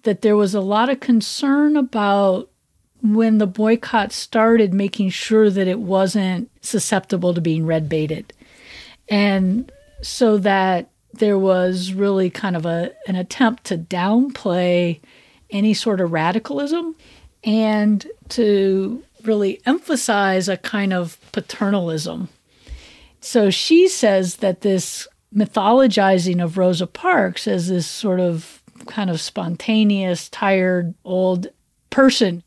that 0.02 0.22
there 0.22 0.36
was 0.36 0.54
a 0.54 0.60
lot 0.60 0.88
of 0.88 1.00
concern 1.00 1.76
about 1.76 2.48
when 3.02 3.38
the 3.38 3.46
boycott 3.46 4.12
started, 4.12 4.74
making 4.74 5.10
sure 5.10 5.50
that 5.50 5.68
it 5.68 5.78
wasn't 5.78 6.50
susceptible 6.62 7.34
to 7.34 7.40
being 7.40 7.64
red 7.64 7.88
baited. 7.88 8.32
And 9.08 9.70
so 10.02 10.38
that 10.38 10.90
there 11.12 11.38
was 11.38 11.92
really 11.92 12.30
kind 12.30 12.56
of 12.56 12.66
a, 12.66 12.92
an 13.06 13.16
attempt 13.16 13.64
to 13.64 13.78
downplay 13.78 15.00
any 15.50 15.74
sort 15.74 16.00
of 16.00 16.12
radicalism 16.12 16.94
and 17.44 18.06
to 18.30 19.02
really 19.24 19.60
emphasize 19.66 20.48
a 20.48 20.56
kind 20.56 20.92
of 20.92 21.18
paternalism. 21.32 22.28
So 23.20 23.50
she 23.50 23.88
says 23.88 24.36
that 24.36 24.60
this 24.60 25.08
mythologizing 25.34 26.42
of 26.42 26.58
Rosa 26.58 26.86
Parks 26.86 27.46
as 27.48 27.68
this 27.68 27.86
sort 27.86 28.20
of 28.20 28.57
kind 28.86 29.10
of 29.10 29.20
spontaneous, 29.20 30.28
tired 30.28 30.94
old 31.04 31.48
person 31.90 32.42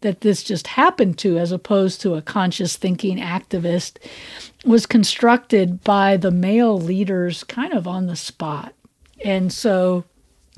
that 0.00 0.20
this 0.20 0.42
just 0.42 0.66
happened 0.66 1.16
to, 1.18 1.38
as 1.38 1.52
opposed 1.52 2.00
to 2.00 2.14
a 2.14 2.22
conscious 2.22 2.76
thinking 2.76 3.18
activist, 3.18 3.98
was 4.64 4.84
constructed 4.84 5.82
by 5.84 6.16
the 6.16 6.30
male 6.30 6.78
leaders 6.78 7.44
kind 7.44 7.72
of 7.72 7.86
on 7.86 8.06
the 8.06 8.16
spot. 8.16 8.74
And 9.24 9.52
so 9.52 10.04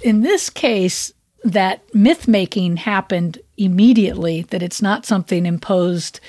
in 0.03 0.21
this 0.21 0.51
case, 0.51 1.13
that 1.45 1.83
myth 1.95 2.27
making 2.27 2.79
happened 2.79 3.39
immediately, 3.57 4.43
that 4.43 4.63
it's 4.63 4.81
not 4.81 5.05
something 5.05 5.45
imposed, 5.45 6.21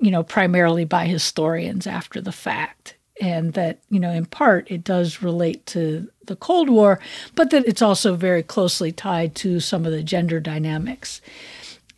you 0.00 0.10
know, 0.10 0.24
primarily 0.24 0.84
by 0.84 1.06
historians 1.06 1.86
after 1.86 2.20
the 2.20 2.32
fact. 2.32 2.95
And 3.20 3.54
that, 3.54 3.78
you 3.88 3.98
know, 3.98 4.10
in 4.10 4.26
part 4.26 4.70
it 4.70 4.84
does 4.84 5.22
relate 5.22 5.64
to 5.66 6.10
the 6.26 6.36
Cold 6.36 6.68
War, 6.68 7.00
but 7.34 7.50
that 7.50 7.66
it's 7.66 7.82
also 7.82 8.14
very 8.14 8.42
closely 8.42 8.92
tied 8.92 9.34
to 9.36 9.60
some 9.60 9.86
of 9.86 9.92
the 9.92 10.02
gender 10.02 10.38
dynamics. 10.40 11.20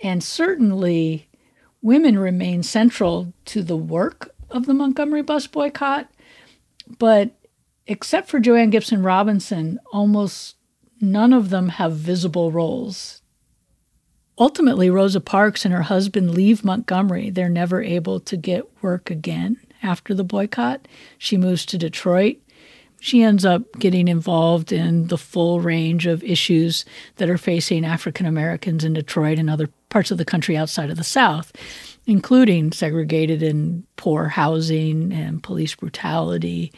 And 0.00 0.22
certainly 0.22 1.28
women 1.82 2.18
remain 2.18 2.62
central 2.62 3.32
to 3.46 3.62
the 3.62 3.76
work 3.76 4.34
of 4.50 4.66
the 4.66 4.74
Montgomery 4.74 5.22
bus 5.22 5.46
boycott. 5.46 6.08
But 6.98 7.32
except 7.86 8.28
for 8.28 8.38
Jo 8.38 8.54
Ann 8.54 8.70
Gibson 8.70 9.02
Robinson, 9.02 9.78
almost 9.92 10.56
none 11.00 11.32
of 11.32 11.50
them 11.50 11.70
have 11.70 11.92
visible 11.92 12.52
roles. 12.52 13.22
Ultimately, 14.38 14.88
Rosa 14.88 15.20
Parks 15.20 15.64
and 15.64 15.74
her 15.74 15.82
husband 15.82 16.30
leave 16.30 16.64
Montgomery. 16.64 17.28
They're 17.28 17.48
never 17.48 17.82
able 17.82 18.20
to 18.20 18.36
get 18.36 18.82
work 18.82 19.10
again 19.10 19.58
after 19.88 20.14
the 20.14 20.24
boycott. 20.24 20.86
She 21.16 21.36
moves 21.36 21.64
to 21.66 21.78
Detroit. 21.78 22.36
She 23.00 23.22
ends 23.22 23.44
up 23.44 23.62
getting 23.78 24.08
involved 24.08 24.72
in 24.72 25.06
the 25.06 25.18
full 25.18 25.60
range 25.60 26.06
of 26.06 26.22
issues 26.24 26.84
that 27.16 27.30
are 27.30 27.38
facing 27.38 27.84
African 27.84 28.26
Americans 28.26 28.84
in 28.84 28.92
Detroit 28.92 29.38
and 29.38 29.48
other 29.48 29.68
parts 29.88 30.10
of 30.10 30.18
the 30.18 30.24
country 30.24 30.56
outside 30.56 30.90
of 30.90 30.96
the 30.96 31.04
South, 31.04 31.52
including 32.06 32.72
segregated 32.72 33.42
and 33.42 33.84
poor 33.96 34.26
housing 34.28 35.12
and 35.12 35.42
police 35.42 35.74
brutality 35.74 36.72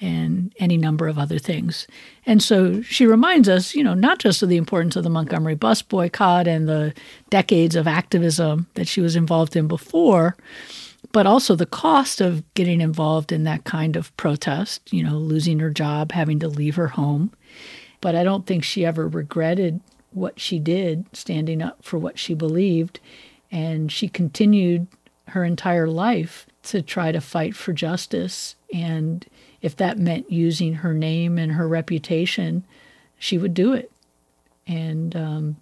and 0.00 0.54
any 0.58 0.76
number 0.76 1.08
of 1.08 1.18
other 1.18 1.38
things. 1.38 1.86
And 2.26 2.42
so 2.42 2.82
she 2.82 3.06
reminds 3.06 3.48
us, 3.48 3.74
you 3.74 3.82
know, 3.82 3.94
not 3.94 4.18
just 4.18 4.42
of 4.42 4.50
the 4.50 4.58
importance 4.58 4.94
of 4.94 5.04
the 5.04 5.10
Montgomery 5.10 5.54
bus 5.54 5.80
boycott 5.80 6.46
and 6.46 6.68
the 6.68 6.92
decades 7.30 7.74
of 7.76 7.88
activism 7.88 8.66
that 8.74 8.88
she 8.88 9.00
was 9.00 9.16
involved 9.16 9.56
in 9.56 9.68
before, 9.68 10.36
but 11.12 11.26
also 11.26 11.54
the 11.54 11.66
cost 11.66 12.20
of 12.20 12.42
getting 12.54 12.80
involved 12.80 13.32
in 13.32 13.44
that 13.44 13.64
kind 13.64 13.96
of 13.96 14.16
protest, 14.16 14.92
you 14.92 15.02
know, 15.02 15.16
losing 15.16 15.58
her 15.58 15.70
job, 15.70 16.12
having 16.12 16.38
to 16.40 16.48
leave 16.48 16.76
her 16.76 16.88
home. 16.88 17.32
But 18.00 18.14
I 18.14 18.24
don't 18.24 18.46
think 18.46 18.64
she 18.64 18.84
ever 18.84 19.08
regretted 19.08 19.80
what 20.10 20.40
she 20.40 20.58
did, 20.58 21.06
standing 21.12 21.62
up 21.62 21.84
for 21.84 21.98
what 21.98 22.18
she 22.18 22.34
believed. 22.34 23.00
And 23.50 23.90
she 23.90 24.08
continued 24.08 24.86
her 25.28 25.44
entire 25.44 25.88
life 25.88 26.46
to 26.64 26.82
try 26.82 27.12
to 27.12 27.20
fight 27.20 27.54
for 27.54 27.72
justice. 27.72 28.56
And 28.72 29.24
if 29.62 29.76
that 29.76 29.98
meant 29.98 30.30
using 30.30 30.74
her 30.74 30.94
name 30.94 31.38
and 31.38 31.52
her 31.52 31.68
reputation, 31.68 32.64
she 33.18 33.38
would 33.38 33.54
do 33.54 33.72
it. 33.72 33.90
And 34.66 35.14
um, 35.16 35.56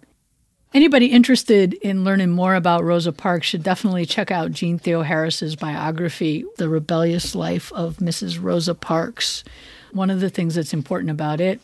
anybody 0.75 1.05
interested 1.05 1.73
in 1.75 2.03
learning 2.03 2.29
more 2.29 2.53
about 2.53 2.83
Rosa 2.83 3.13
Parks 3.13 3.47
should 3.47 3.63
definitely 3.63 4.05
check 4.05 4.29
out 4.29 4.51
Jeanne 4.51 4.77
Theoharis's 4.77 5.55
biography, 5.55 6.43
The 6.57 6.67
Rebellious 6.67 7.33
Life 7.33 7.71
of 7.71 7.97
Mrs. 7.97 8.43
Rosa 8.43 8.75
Parks. 8.75 9.45
One 9.93 10.09
of 10.09 10.19
the 10.19 10.29
things 10.29 10.55
that's 10.55 10.73
important 10.73 11.09
about 11.09 11.39
it 11.39 11.61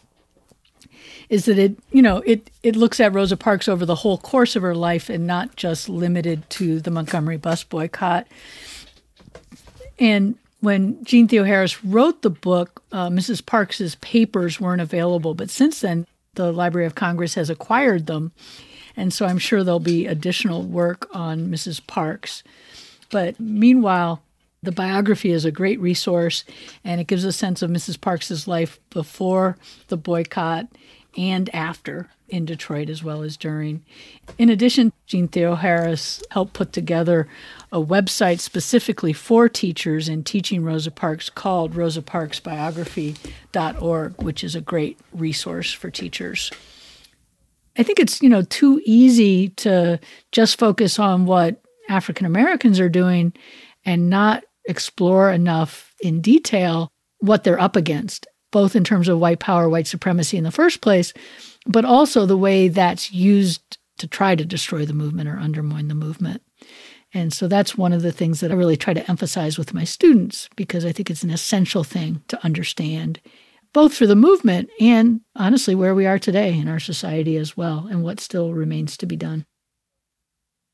is 1.27 1.43
that 1.45 1.59
it, 1.59 1.77
you 1.91 2.01
know, 2.01 2.23
it 2.25 2.49
it 2.63 2.77
looks 2.77 3.01
at 3.01 3.13
Rosa 3.13 3.35
Parks 3.35 3.67
over 3.67 3.85
the 3.85 3.95
whole 3.95 4.17
course 4.17 4.55
of 4.55 4.61
her 4.61 4.75
life 4.75 5.09
and 5.09 5.27
not 5.27 5.57
just 5.57 5.89
limited 5.89 6.49
to 6.51 6.79
the 6.79 6.91
Montgomery 6.91 7.37
bus 7.37 7.65
boycott. 7.65 8.27
And 9.99 10.35
when 10.61 11.03
Jeanne 11.03 11.27
Theoharis 11.27 11.77
wrote 11.83 12.21
the 12.21 12.29
book, 12.29 12.81
uh, 12.93 13.09
Mrs. 13.09 13.45
Parks's 13.45 13.95
papers 13.95 14.61
weren't 14.61 14.81
available, 14.81 15.33
but 15.33 15.49
since 15.49 15.81
then, 15.81 16.07
the 16.35 16.53
Library 16.53 16.87
of 16.87 16.95
Congress 16.95 17.33
has 17.35 17.49
acquired 17.49 18.07
them, 18.07 18.31
and 18.95 19.13
so 19.13 19.25
I'm 19.25 19.37
sure 19.37 19.63
there'll 19.63 19.79
be 19.79 20.07
additional 20.07 20.63
work 20.63 21.07
on 21.13 21.47
Mrs. 21.47 21.85
Parks. 21.85 22.43
But 23.09 23.39
meanwhile, 23.39 24.21
the 24.63 24.71
biography 24.71 25.31
is 25.31 25.43
a 25.43 25.51
great 25.51 25.79
resource, 25.79 26.43
and 26.83 27.01
it 27.01 27.07
gives 27.07 27.23
a 27.23 27.31
sense 27.31 27.61
of 27.61 27.71
Mrs. 27.71 27.99
Parks's 27.99 28.47
life 28.47 28.79
before 28.89 29.57
the 29.87 29.97
boycott 29.97 30.67
and 31.17 31.53
after 31.53 32.09
in 32.31 32.45
Detroit 32.45 32.89
as 32.89 33.03
well 33.03 33.21
as 33.23 33.35
during. 33.37 33.83
In 34.37 34.49
addition, 34.49 34.93
Jeanne 35.05 35.27
Theoharis 35.27 36.23
helped 36.31 36.53
put 36.53 36.71
together 36.71 37.27
a 37.71 37.83
website 37.83 38.39
specifically 38.39 39.13
for 39.13 39.49
teachers 39.49 40.07
in 40.07 40.23
teaching 40.23 40.63
Rosa 40.63 40.91
Parks 40.91 41.29
called 41.29 41.73
rosaparksbiography.org, 41.73 44.21
which 44.21 44.43
is 44.43 44.55
a 44.55 44.61
great 44.61 44.99
resource 45.11 45.73
for 45.73 45.89
teachers. 45.89 46.51
I 47.77 47.83
think 47.83 47.99
it's, 47.99 48.21
you 48.21 48.29
know, 48.29 48.43
too 48.43 48.81
easy 48.85 49.49
to 49.49 49.99
just 50.31 50.59
focus 50.59 50.99
on 50.99 51.25
what 51.25 51.61
African 51.89 52.25
Americans 52.25 52.79
are 52.79 52.89
doing 52.89 53.33
and 53.85 54.09
not 54.09 54.43
explore 54.67 55.31
enough 55.31 55.93
in 56.01 56.21
detail 56.21 56.89
what 57.19 57.43
they're 57.43 57.59
up 57.59 57.75
against, 57.75 58.27
both 58.51 58.75
in 58.75 58.83
terms 58.83 59.07
of 59.07 59.19
white 59.19 59.39
power, 59.39 59.69
white 59.69 59.87
supremacy 59.87 60.37
in 60.37 60.43
the 60.43 60.51
first 60.51 60.81
place, 60.81 61.13
but 61.65 61.85
also 61.85 62.25
the 62.25 62.37
way 62.37 62.67
that's 62.67 63.11
used 63.11 63.77
to 63.97 64.07
try 64.07 64.35
to 64.35 64.45
destroy 64.45 64.85
the 64.85 64.93
movement 64.93 65.29
or 65.29 65.37
undermine 65.37 65.87
the 65.87 65.95
movement. 65.95 66.41
And 67.13 67.33
so 67.33 67.47
that's 67.47 67.77
one 67.77 67.93
of 67.93 68.01
the 68.01 68.11
things 68.11 68.39
that 68.39 68.51
I 68.51 68.55
really 68.55 68.77
try 68.77 68.93
to 68.93 69.09
emphasize 69.09 69.57
with 69.57 69.73
my 69.73 69.83
students 69.83 70.49
because 70.55 70.85
I 70.85 70.91
think 70.91 71.09
it's 71.09 71.23
an 71.23 71.29
essential 71.29 71.83
thing 71.83 72.23
to 72.29 72.43
understand, 72.43 73.19
both 73.73 73.93
for 73.93 74.05
the 74.05 74.15
movement 74.15 74.69
and 74.79 75.21
honestly 75.35 75.75
where 75.75 75.95
we 75.95 76.05
are 76.05 76.19
today 76.19 76.57
in 76.57 76.67
our 76.67 76.79
society 76.79 77.37
as 77.37 77.55
well 77.55 77.87
and 77.89 78.03
what 78.03 78.19
still 78.19 78.53
remains 78.53 78.97
to 78.97 79.05
be 79.05 79.15
done. 79.15 79.45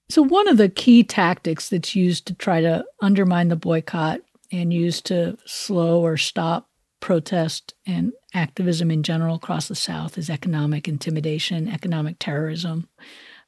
So, 0.09 0.21
one 0.21 0.47
of 0.47 0.57
the 0.57 0.69
key 0.69 1.03
tactics 1.03 1.69
that's 1.69 1.95
used 1.95 2.25
to 2.27 2.33
try 2.33 2.61
to 2.61 2.85
undermine 3.01 3.49
the 3.49 3.55
boycott 3.57 4.21
and 4.51 4.71
used 4.71 5.05
to 5.07 5.37
slow 5.45 6.01
or 6.01 6.15
stop 6.15 6.69
protest 6.99 7.73
and 7.85 8.13
activism 8.33 8.89
in 8.89 9.03
general 9.03 9.35
across 9.35 9.67
the 9.67 9.75
South 9.75 10.17
is 10.17 10.29
economic 10.29 10.87
intimidation, 10.87 11.67
economic 11.67 12.17
terrorism. 12.19 12.87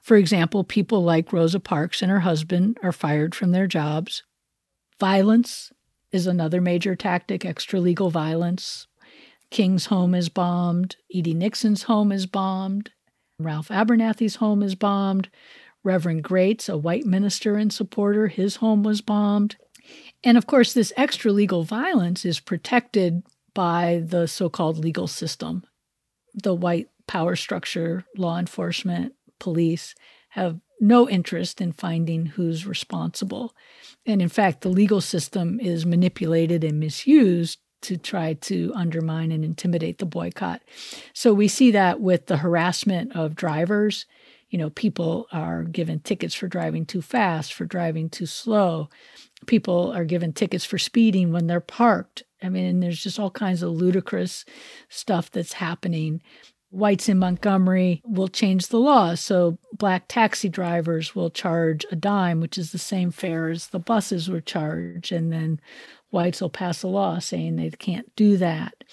For 0.01 0.17
example, 0.17 0.63
people 0.63 1.03
like 1.03 1.33
Rosa 1.33 1.59
Parks 1.59 2.01
and 2.01 2.11
her 2.11 2.21
husband 2.21 2.77
are 2.83 2.91
fired 2.91 3.33
from 3.33 3.51
their 3.51 3.67
jobs. 3.67 4.23
Violence 4.99 5.71
is 6.11 6.27
another 6.27 6.61
major 6.61 6.95
tactic, 6.95 7.45
extra 7.45 7.79
legal 7.79 8.09
violence. 8.09 8.87
King's 9.51 9.87
home 9.87 10.13
is 10.13 10.29
bombed, 10.29 10.97
E.D. 11.09 11.33
Nixon's 11.33 11.83
home 11.83 12.11
is 12.11 12.25
bombed, 12.25 12.91
Ralph 13.39 13.69
Abernathy's 13.69 14.35
home 14.35 14.61
is 14.61 14.75
bombed, 14.75 15.29
Reverend 15.83 16.23
Graetz, 16.23 16.69
a 16.69 16.77
white 16.77 17.05
minister 17.05 17.55
and 17.55 17.71
supporter, 17.71 18.27
his 18.27 18.57
home 18.57 18.83
was 18.83 19.01
bombed. 19.01 19.55
And 20.23 20.37
of 20.37 20.45
course, 20.45 20.73
this 20.73 20.93
extra 20.97 21.31
legal 21.31 21.63
violence 21.63 22.25
is 22.25 22.39
protected 22.39 23.23
by 23.53 24.03
the 24.05 24.27
so 24.27 24.49
called 24.49 24.77
legal 24.77 25.07
system. 25.07 25.63
The 26.33 26.53
white 26.53 26.89
power 27.07 27.35
structure, 27.35 28.05
law 28.17 28.37
enforcement, 28.37 29.13
police 29.39 29.95
have 30.29 30.59
no 30.79 31.09
interest 31.09 31.59
in 31.59 31.71
finding 31.71 32.27
who's 32.27 32.65
responsible. 32.65 33.55
And 34.05 34.21
in 34.21 34.29
fact, 34.29 34.61
the 34.61 34.69
legal 34.69 35.01
system 35.01 35.59
is 35.59 35.85
manipulated 35.85 36.63
and 36.63 36.79
misused 36.79 37.59
to 37.81 37.97
try 37.97 38.33
to 38.33 38.71
undermine 38.75 39.31
and 39.31 39.43
intimidate 39.43 39.97
the 39.97 40.05
boycott. 40.05 40.61
So 41.13 41.33
we 41.33 41.47
see 41.47 41.71
that 41.71 41.99
with 41.99 42.27
the 42.27 42.37
harassment 42.37 43.15
of 43.15 43.35
drivers. 43.35 44.05
You 44.49 44.57
know, 44.57 44.69
people 44.69 45.27
are 45.31 45.63
given 45.63 45.99
tickets 45.99 46.33
for 46.33 46.47
driving 46.47 46.85
too 46.85 47.01
fast, 47.01 47.53
for 47.53 47.65
driving 47.65 48.09
too 48.09 48.25
slow. 48.25 48.89
People 49.45 49.91
are 49.93 50.05
given 50.05 50.33
tickets 50.33 50.65
for 50.65 50.77
speeding 50.77 51.31
when 51.31 51.47
they're 51.47 51.59
parked. 51.59 52.23
I 52.41 52.49
mean, 52.49 52.79
there's 52.79 53.03
just 53.03 53.19
all 53.19 53.31
kinds 53.31 53.61
of 53.61 53.71
ludicrous 53.71 54.45
stuff 54.89 55.29
that's 55.29 55.53
happening 55.53 56.21
whites 56.71 57.09
in 57.09 57.17
Montgomery 57.17 58.01
will 58.05 58.27
change 58.27 58.67
the 58.67 58.79
law. 58.79 59.15
So 59.15 59.57
black 59.73 60.05
taxi 60.07 60.49
drivers 60.49 61.15
will 61.15 61.29
charge 61.29 61.85
a 61.91 61.95
dime, 61.95 62.39
which 62.41 62.57
is 62.57 62.71
the 62.71 62.77
same 62.77 63.11
fare 63.11 63.49
as 63.49 63.67
the 63.67 63.79
buses 63.79 64.29
were 64.29 64.41
charged. 64.41 65.11
And 65.11 65.31
then 65.31 65.59
whites 66.09 66.41
will 66.41 66.49
pass 66.49 66.83
a 66.83 66.87
law 66.87 67.19
saying 67.19 67.55
they 67.55 67.69
can't 67.69 68.13
do 68.15 68.37
that. 68.37 68.83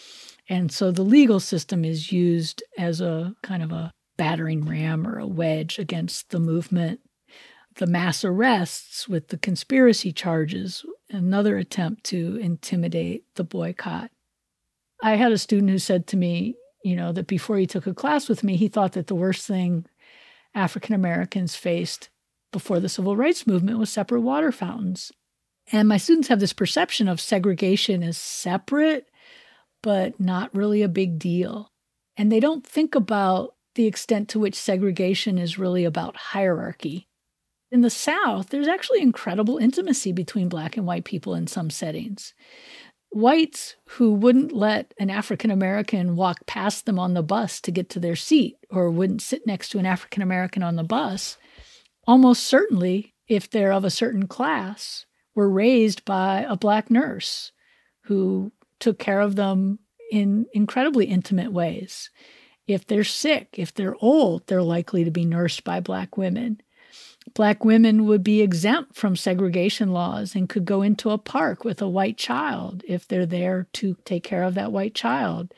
And 0.49 0.71
so 0.71 0.91
the 0.91 1.03
legal 1.03 1.41
system 1.41 1.85
is 1.85 2.13
used 2.13 2.63
as 2.79 3.01
a 3.01 3.35
kind 3.43 3.63
of 3.63 3.73
a 3.73 3.93
battering 4.17 4.65
ram 4.65 5.07
or 5.07 5.19
a 5.19 5.27
wedge 5.27 5.79
against 5.79 6.31
the 6.31 6.39
movement. 6.39 7.01
The 7.77 7.87
mass 7.87 8.25
arrests 8.25 9.09
with 9.09 9.29
the 9.29 9.37
conspiracy 9.37 10.13
charges, 10.13 10.85
another 11.11 11.59
attempt 11.59 12.05
to 12.05 12.37
intimidate 12.37 13.25
the 13.35 13.45
boycott. 13.45 14.11
I 15.03 15.17
had 15.17 15.33
a 15.33 15.39
student 15.39 15.71
who 15.71 15.79
said 15.79 16.07
to 16.09 16.17
me, 16.17 16.57
you 16.83 16.97
know, 16.97 17.13
that 17.13 17.27
before 17.27 17.59
he 17.59 17.67
took 17.67 17.87
a 17.87 17.93
class 17.93 18.29
with 18.29 18.43
me, 18.43 18.57
he 18.57 18.69
thought 18.69 18.93
that 18.93 19.09
the 19.09 19.15
worst 19.15 19.47
thing 19.47 19.85
African 20.55 20.95
Americans 20.95 21.55
faced 21.55 22.09
before 22.53 22.81
the 22.81 22.89
civil 22.89 23.17
rights 23.17 23.47
movement 23.47 23.79
was 23.79 23.91
separate 23.91 24.23
water 24.23 24.53
fountains. 24.53 25.13
And 25.73 25.89
my 25.89 25.97
students 25.97 26.29
have 26.29 26.41
this 26.41 26.53
perception 26.53 27.09
of 27.09 27.21
segregation 27.21 28.03
as 28.03 28.17
separate, 28.17 29.09
but 29.83 30.21
not 30.21 30.55
really 30.55 30.83
a 30.83 30.89
big 30.89 31.19
deal. 31.19 31.73
And 32.17 32.31
they 32.31 32.41
don't 32.41 32.67
think 32.67 32.95
about 32.95 33.55
the 33.75 33.87
extent 33.87 34.29
to 34.31 34.39
which 34.39 34.55
segregation 34.55 35.39
is 35.39 35.59
really 35.59 35.85
about 35.85 36.17
hierarchy. 36.17 37.09
In 37.71 37.81
the 37.81 37.91
South, 37.91 38.51
there's 38.51 38.69
actually 38.69 39.03
incredible 39.03 39.59
intimacy 39.59 40.13
between 40.13 40.49
black 40.49 40.77
and 40.77 40.87
white 40.87 41.05
people 41.05 41.35
in 41.35 41.47
some 41.47 41.69
settings. 41.69 42.33
Whites 43.11 43.77
who 43.91 44.13
wouldn't 44.13 44.53
let 44.53 44.95
an 44.99 45.11
African 45.11 45.51
American 45.51 46.17
walk 46.17 46.47
past 46.47 46.87
them 46.87 46.99
on 46.99 47.15
the 47.15 47.23
bus 47.23 47.61
to 47.63 47.71
get 47.71 47.91
to 47.91 48.01
their 48.01 48.17
seat 48.17 48.57
or 48.71 48.91
wouldn't 48.91 49.23
sit 49.23 49.47
next 49.47 49.71
to 49.71 49.79
an 49.79 49.87
African 49.87 50.23
American 50.23 50.63
on 50.63 50.77
the 50.77 50.85
bus, 50.85 51.39
almost 52.07 52.45
certainly, 52.45 53.15
if 53.27 53.51
they're 53.51 53.73
of 53.73 53.85
a 53.85 53.91
certain 53.91 54.29
class, 54.29 55.07
were 55.37 55.49
raised 55.49 56.05
by 56.05 56.45
a 56.49 56.57
black 56.57 56.91
nurse 56.91 57.53
who 58.05 58.51
took 58.81 58.99
care 58.99 59.21
of 59.21 59.37
them 59.37 59.79
in 60.11 60.47
incredibly 60.53 61.07
intimate 61.07 61.53
ways. 61.53 62.11
If 62.67 62.87
they're 62.87 63.05
sick, 63.05 63.51
if 63.57 63.73
they're 63.73 63.97
old, 64.01 64.47
they're 64.47 64.63
likely 64.63 65.05
to 65.05 65.11
be 65.13 65.25
nursed 65.25 65.63
by 65.63 65.79
black 65.79 66.17
women. 66.17 66.61
Black 67.35 67.65
women 67.65 68.07
would 68.07 68.25
be 68.25 68.41
exempt 68.41 68.97
from 68.97 69.17
segregation 69.17 69.93
laws 69.93 70.35
and 70.35 70.49
could 70.49 70.65
go 70.65 70.83
into 70.83 71.11
a 71.11 71.19
park 71.19 71.65
with 71.65 71.83
a 71.83 71.89
white 71.89 72.17
child 72.17 72.83
if 72.89 73.07
they're 73.07 73.27
there 73.27 73.69
to 73.75 73.97
take 74.05 74.25
care 74.25 74.43
of 74.43 74.55
that 74.55 74.73
white 74.73 74.95
child. 74.95 75.53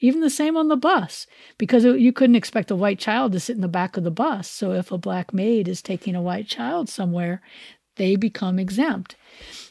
Even 0.00 0.20
the 0.20 0.28
same 0.28 0.56
on 0.56 0.68
the 0.68 0.76
bus, 0.76 1.26
because 1.56 1.84
you 1.84 2.12
couldn't 2.12 2.36
expect 2.36 2.70
a 2.70 2.76
white 2.76 2.98
child 2.98 3.32
to 3.32 3.40
sit 3.40 3.54
in 3.56 3.62
the 3.62 3.68
back 3.68 3.96
of 3.96 4.04
the 4.04 4.10
bus. 4.10 4.50
So 4.50 4.72
if 4.72 4.90
a 4.90 4.98
black 4.98 5.32
maid 5.32 5.66
is 5.66 5.80
taking 5.80 6.14
a 6.14 6.20
white 6.20 6.48
child 6.48 6.88
somewhere, 6.88 7.40
they 7.96 8.16
become 8.16 8.58
exempt. 8.58 9.16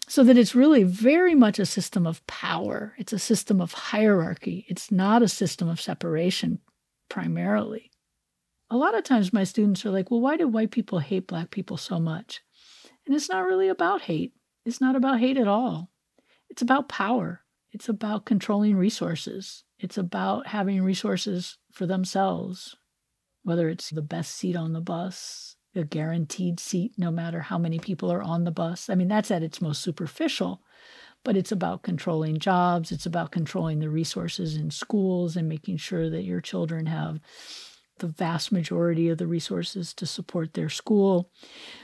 So 0.08 0.24
that 0.24 0.38
it's 0.38 0.56
really 0.56 0.84
very 0.84 1.34
much 1.34 1.60
a 1.60 1.66
system 1.66 2.06
of 2.06 2.26
power. 2.28 2.94
It's 2.98 3.14
a 3.14 3.20
system 3.20 3.62
of 3.62 3.74
hierarchy. 3.74 4.66
It's 4.68 4.92
not 4.92 5.24
a 5.24 5.28
system 5.28 5.70
of 5.70 5.82
separation 5.82 6.60
primarily. 7.10 7.92
A 8.70 8.78
lot 8.78 8.96
of 8.96 9.04
times 9.04 9.32
my 9.32 9.44
students 9.44 9.86
are 9.86 9.92
like, 9.92 10.12
well, 10.12 10.22
why 10.22 10.36
do 10.36 10.48
white 10.48 10.72
people 10.72 11.00
hate 11.00 11.28
black 11.28 11.52
people 11.52 11.78
so 11.78 12.00
much? 12.00 12.42
And 13.06 13.16
it's 13.16 13.30
not 13.30 13.46
really 13.46 13.70
about 13.70 14.02
hate. 14.02 14.34
It's 14.66 14.82
not 14.82 14.96
about 14.96 15.20
hate 15.20 15.38
at 15.38 15.48
all. 15.48 15.92
It's 16.50 16.62
about 16.62 16.90
power. 16.90 17.42
It's 17.72 17.90
about 17.90 18.26
controlling 18.26 18.76
resources. 18.76 19.64
It's 19.80 19.98
about 19.98 20.48
having 20.48 20.82
resources 20.82 21.58
for 21.72 21.86
themselves, 21.86 22.76
whether 23.44 23.68
it's 23.70 23.90
the 23.90 24.02
best 24.02 24.36
seat 24.36 24.56
on 24.56 24.74
the 24.74 24.82
bus, 24.82 25.53
a 25.76 25.84
guaranteed 25.84 26.60
seat 26.60 26.94
no 26.98 27.12
matter 27.12 27.42
how 27.42 27.58
many 27.58 27.80
people 27.80 28.12
are 28.12 28.22
on 28.22 28.44
the 28.44 28.52
bus. 28.52 28.90
I 28.90 28.96
mean, 28.96 29.08
that's 29.08 29.32
at 29.32 29.44
its 29.44 29.62
most 29.62 29.82
superficial, 29.82 30.62
but 31.24 31.38
it's 31.38 31.52
about 31.52 31.84
controlling 31.84 32.40
jobs. 32.40 32.92
It's 32.92 33.06
about 33.06 33.32
controlling 33.32 33.80
the 33.80 33.90
resources 33.90 34.56
in 34.56 34.72
schools 34.72 35.36
and 35.36 35.50
making 35.50 35.78
sure 35.78 36.10
that 36.10 36.24
your 36.24 36.42
children 36.42 36.86
have 36.86 37.20
the 38.00 38.08
vast 38.08 38.52
majority 38.52 39.10
of 39.10 39.18
the 39.18 39.28
resources 39.28 39.94
to 39.96 40.06
support 40.06 40.54
their 40.54 40.70
school. 40.70 41.30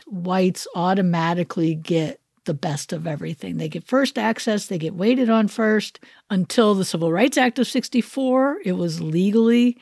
Whites 0.07 0.67
automatically 0.75 1.75
get 1.75 2.19
the 2.45 2.53
best 2.53 2.93
of 2.93 3.05
everything. 3.05 3.57
They 3.57 3.69
get 3.69 3.85
first 3.85 4.17
access, 4.17 4.65
they 4.65 4.77
get 4.77 4.95
waited 4.95 5.29
on 5.29 5.47
first 5.47 5.99
until 6.29 6.73
the 6.73 6.85
Civil 6.85 7.11
Rights 7.11 7.37
Act 7.37 7.59
of 7.59 7.67
64. 7.67 8.61
It 8.65 8.71
was 8.73 9.01
legally 9.01 9.77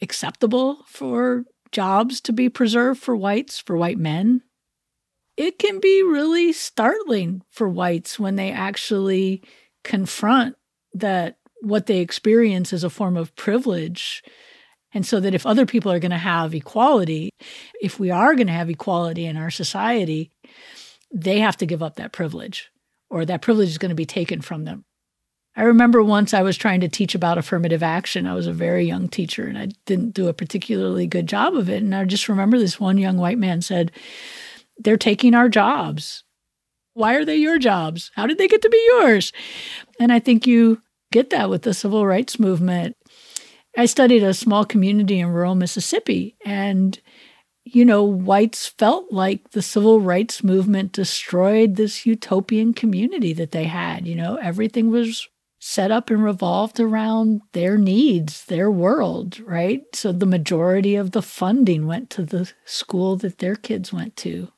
acceptable 0.00 0.84
for 0.86 1.44
jobs 1.72 2.20
to 2.22 2.32
be 2.32 2.48
preserved 2.48 3.00
for 3.00 3.16
whites, 3.16 3.58
for 3.58 3.76
white 3.76 3.98
men. 3.98 4.42
It 5.36 5.58
can 5.58 5.80
be 5.80 6.02
really 6.02 6.52
startling 6.52 7.42
for 7.50 7.68
whites 7.68 8.18
when 8.18 8.36
they 8.36 8.52
actually 8.52 9.42
confront 9.82 10.56
that 10.94 11.38
what 11.60 11.86
they 11.86 12.00
experience 12.00 12.72
is 12.72 12.84
a 12.84 12.90
form 12.90 13.16
of 13.16 13.34
privilege. 13.34 14.22
And 14.94 15.06
so 15.06 15.20
that 15.20 15.34
if 15.34 15.46
other 15.46 15.64
people 15.64 15.90
are 15.90 15.98
going 15.98 16.10
to 16.10 16.18
have 16.18 16.54
equality, 16.54 17.30
if 17.80 17.98
we 17.98 18.10
are 18.10 18.34
going 18.34 18.48
to 18.48 18.52
have 18.52 18.68
equality 18.68 19.24
in 19.24 19.38
our 19.38 19.50
society, 19.50 20.30
they 21.10 21.38
have 21.40 21.56
to 21.58 21.66
give 21.66 21.82
up 21.82 21.96
that 21.96 22.12
privilege 22.12 22.70
or 23.08 23.24
that 23.24 23.42
privilege 23.42 23.68
is 23.68 23.78
going 23.78 23.90
to 23.90 23.94
be 23.94 24.06
taken 24.06 24.42
from 24.42 24.64
them. 24.64 24.84
I 25.54 25.64
remember 25.64 26.02
once 26.02 26.32
I 26.32 26.42
was 26.42 26.56
trying 26.56 26.80
to 26.80 26.88
teach 26.88 27.14
about 27.14 27.36
affirmative 27.36 27.82
action. 27.82 28.26
I 28.26 28.34
was 28.34 28.46
a 28.46 28.52
very 28.52 28.84
young 28.86 29.08
teacher 29.08 29.46
and 29.46 29.58
I 29.58 29.68
didn't 29.84 30.14
do 30.14 30.28
a 30.28 30.32
particularly 30.32 31.06
good 31.06 31.26
job 31.26 31.54
of 31.54 31.68
it. 31.68 31.82
And 31.82 31.94
I 31.94 32.04
just 32.04 32.28
remember 32.28 32.58
this 32.58 32.80
one 32.80 32.96
young 32.96 33.18
white 33.18 33.38
man 33.38 33.60
said, 33.60 33.92
They're 34.78 34.96
taking 34.96 35.34
our 35.34 35.50
jobs. 35.50 36.24
Why 36.94 37.14
are 37.14 37.24
they 37.24 37.36
your 37.36 37.58
jobs? 37.58 38.10
How 38.14 38.26
did 38.26 38.38
they 38.38 38.48
get 38.48 38.62
to 38.62 38.68
be 38.70 38.88
yours? 38.92 39.32
And 40.00 40.12
I 40.12 40.18
think 40.18 40.46
you 40.46 40.80
get 41.10 41.30
that 41.30 41.50
with 41.50 41.62
the 41.62 41.74
civil 41.74 42.06
rights 42.06 42.38
movement. 42.38 42.96
I 43.76 43.86
studied 43.86 44.22
a 44.22 44.34
small 44.34 44.64
community 44.64 45.20
in 45.20 45.28
rural 45.28 45.54
Mississippi, 45.54 46.36
and 46.44 47.00
you 47.64 47.84
know, 47.84 48.02
whites 48.02 48.66
felt 48.66 49.12
like 49.12 49.52
the 49.52 49.62
civil 49.62 50.00
rights 50.00 50.42
movement 50.42 50.92
destroyed 50.92 51.76
this 51.76 52.04
utopian 52.04 52.74
community 52.74 53.32
that 53.32 53.52
they 53.52 53.64
had. 53.64 54.06
You 54.06 54.16
know, 54.16 54.36
everything 54.36 54.90
was 54.90 55.28
set 55.64 55.92
up 55.92 56.10
and 56.10 56.24
revolved 56.24 56.80
around 56.80 57.40
their 57.52 57.78
needs, 57.78 58.46
their 58.46 58.68
world, 58.68 59.38
right? 59.38 59.84
So 59.94 60.10
the 60.10 60.26
majority 60.26 60.96
of 60.96 61.12
the 61.12 61.22
funding 61.22 61.86
went 61.86 62.10
to 62.10 62.24
the 62.24 62.50
school 62.64 63.14
that 63.18 63.38
their 63.38 63.54
kids 63.54 63.92
went 63.92 64.16
to. 64.16 64.48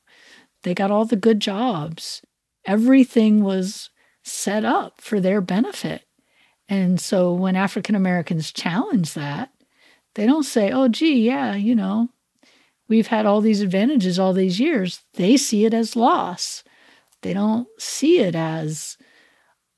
They 0.62 0.72
got 0.72 0.90
all 0.90 1.04
the 1.04 1.14
good 1.14 1.40
jobs. 1.40 2.22
Everything 2.64 3.42
was 3.42 3.90
set 4.22 4.64
up 4.64 5.02
for 5.02 5.20
their 5.20 5.42
benefit. 5.42 6.06
And 6.70 6.98
so 6.98 7.34
when 7.34 7.54
African 7.54 7.94
Americans 7.94 8.50
challenge 8.50 9.12
that, 9.12 9.50
they 10.14 10.24
don't 10.24 10.44
say, 10.44 10.72
oh, 10.72 10.88
gee, 10.88 11.20
yeah, 11.20 11.54
you 11.54 11.74
know, 11.74 12.08
we've 12.88 13.08
had 13.08 13.26
all 13.26 13.42
these 13.42 13.60
advantages 13.60 14.18
all 14.18 14.32
these 14.32 14.58
years. 14.58 15.02
They 15.12 15.36
see 15.36 15.66
it 15.66 15.74
as 15.74 15.96
loss. 15.96 16.64
They 17.20 17.34
don't 17.34 17.68
see 17.78 18.20
it 18.20 18.34
as, 18.34 18.96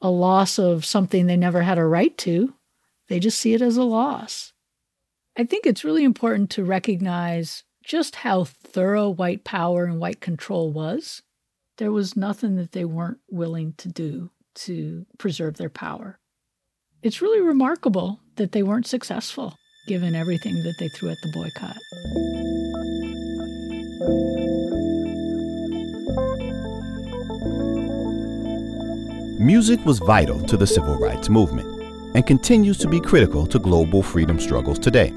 a 0.06 0.08
loss 0.08 0.56
of 0.56 0.84
something 0.84 1.26
they 1.26 1.36
never 1.36 1.62
had 1.62 1.78
a 1.78 1.84
right 1.84 2.16
to. 2.18 2.54
They 3.08 3.18
just 3.18 3.40
see 3.40 3.54
it 3.54 3.60
as 3.60 3.76
a 3.76 3.82
loss. 3.82 4.52
I 5.36 5.42
think 5.42 5.66
it's 5.66 5.84
really 5.84 6.04
important 6.04 6.48
to 6.50 6.64
recognize 6.64 7.64
just 7.84 8.16
how 8.16 8.44
thorough 8.44 9.08
white 9.08 9.42
power 9.42 9.84
and 9.84 9.98
white 9.98 10.20
control 10.20 10.70
was. 10.70 11.22
There 11.78 11.90
was 11.90 12.16
nothing 12.16 12.54
that 12.54 12.70
they 12.70 12.84
weren't 12.84 13.18
willing 13.28 13.74
to 13.78 13.88
do 13.88 14.30
to 14.66 15.06
preserve 15.18 15.56
their 15.56 15.70
power. 15.70 16.20
It's 17.02 17.20
really 17.20 17.40
remarkable 17.40 18.20
that 18.36 18.52
they 18.52 18.62
weren't 18.62 18.86
successful 18.86 19.56
given 19.88 20.14
everything 20.14 20.54
that 20.62 20.76
they 20.78 20.88
threw 20.88 21.10
at 21.10 21.18
the 21.22 21.32
boycott. 21.32 22.45
Music 29.38 29.84
was 29.84 29.98
vital 29.98 30.40
to 30.40 30.56
the 30.56 30.66
civil 30.66 30.96
rights 30.96 31.28
movement 31.28 31.68
and 32.14 32.26
continues 32.26 32.78
to 32.78 32.88
be 32.88 32.98
critical 32.98 33.46
to 33.46 33.58
global 33.58 34.02
freedom 34.02 34.40
struggles 34.40 34.78
today. 34.78 35.08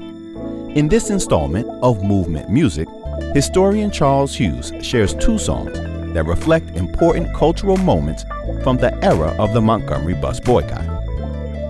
In 0.74 0.88
this 0.90 1.08
installment 1.08 1.66
of 1.82 2.04
Movement 2.04 2.50
Music, 2.50 2.86
historian 3.32 3.90
Charles 3.90 4.34
Hughes 4.34 4.74
shares 4.82 5.14
two 5.14 5.38
songs 5.38 5.72
that 6.12 6.26
reflect 6.26 6.76
important 6.76 7.34
cultural 7.34 7.78
moments 7.78 8.22
from 8.62 8.76
the 8.76 8.92
era 9.02 9.28
of 9.38 9.54
the 9.54 9.60
Montgomery 9.62 10.14
bus 10.14 10.38
boycott. 10.38 10.84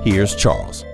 Here's 0.04 0.34
Charles. 0.34 0.84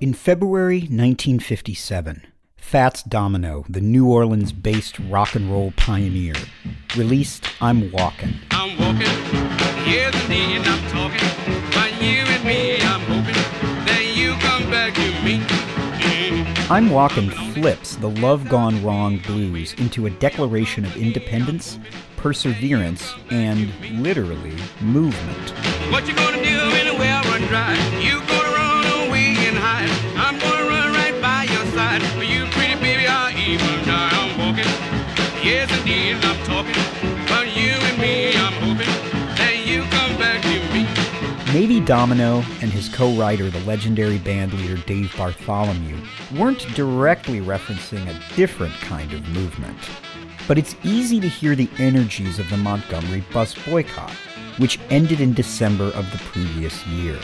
In 0.00 0.12
February 0.12 0.80
1957, 0.80 2.31
Fats 2.72 3.02
Domino, 3.02 3.66
the 3.68 3.82
New 3.82 4.08
Orleans 4.08 4.50
based 4.50 4.98
rock 5.10 5.34
and 5.34 5.52
roll 5.52 5.74
pioneer, 5.76 6.32
released 6.96 7.46
I'm 7.60 7.92
Walking. 7.92 8.32
I'm 8.50 8.78
walking, 8.78 9.10
years 9.86 10.14
indeed, 10.22 10.66
I'm 10.66 10.88
talking. 10.88 11.28
But 11.74 11.92
you 12.00 12.24
and 12.24 12.42
me, 12.46 12.80
I'm 12.80 13.02
hoping 13.02 13.34
that 13.84 14.14
you 14.16 14.32
come 14.36 14.70
back 14.70 14.94
to 14.94 15.02
me. 15.22 15.40
Mm-hmm. 15.40 16.72
I'm 16.72 16.88
Walkin' 16.88 17.28
flips 17.52 17.96
the 17.96 18.08
Love 18.08 18.48
Gone 18.48 18.82
Wrong 18.82 19.18
blues 19.18 19.74
into 19.74 20.06
a 20.06 20.10
declaration 20.10 20.86
of 20.86 20.96
independence, 20.96 21.78
perseverance, 22.16 23.12
and 23.30 23.70
literally 24.02 24.56
movement. 24.80 25.50
What 25.92 26.08
you 26.08 26.14
gonna 26.14 26.42
do 26.42 26.58
the 26.90 26.96
well 26.98 27.22
run 27.24 27.42
dry? 27.48 27.74
You 28.00 28.20
gonna 28.20 28.56
run 28.56 29.08
away 29.08 29.36
and 29.46 29.58
hide. 29.58 29.90
I'm 30.16 30.38
gonna 30.40 30.66
run 30.66 30.92
right 30.94 31.20
by 31.20 31.42
your 31.52 31.66
side. 31.74 32.31
Yes, 35.42 35.76
indeed, 35.76 36.24
I'm 36.24 36.46
talking. 36.46 37.26
But 37.26 37.48
you 37.56 37.70
and 37.72 37.98
me, 37.98 38.32
I'm 38.36 38.52
hoping 38.62 38.86
that 39.34 39.66
you 39.66 39.82
come 39.90 40.16
back 40.16 40.40
to 40.42 40.72
me. 40.72 40.86
Maybe 41.52 41.84
Domino 41.84 42.44
and 42.60 42.70
his 42.70 42.88
co 42.88 43.12
writer, 43.14 43.50
the 43.50 43.58
legendary 43.64 44.18
band 44.18 44.52
leader 44.52 44.76
Dave 44.86 45.12
Bartholomew, 45.16 45.98
weren't 46.38 46.72
directly 46.76 47.40
referencing 47.40 48.06
a 48.06 48.36
different 48.36 48.72
kind 48.74 49.12
of 49.12 49.28
movement. 49.30 49.76
But 50.46 50.58
it's 50.58 50.76
easy 50.84 51.18
to 51.18 51.28
hear 51.28 51.56
the 51.56 51.68
energies 51.76 52.38
of 52.38 52.48
the 52.48 52.56
Montgomery 52.56 53.24
bus 53.32 53.56
boycott, 53.66 54.12
which 54.58 54.78
ended 54.90 55.20
in 55.20 55.34
December 55.34 55.86
of 55.86 56.08
the 56.12 56.18
previous 56.18 56.86
year. 56.86 57.18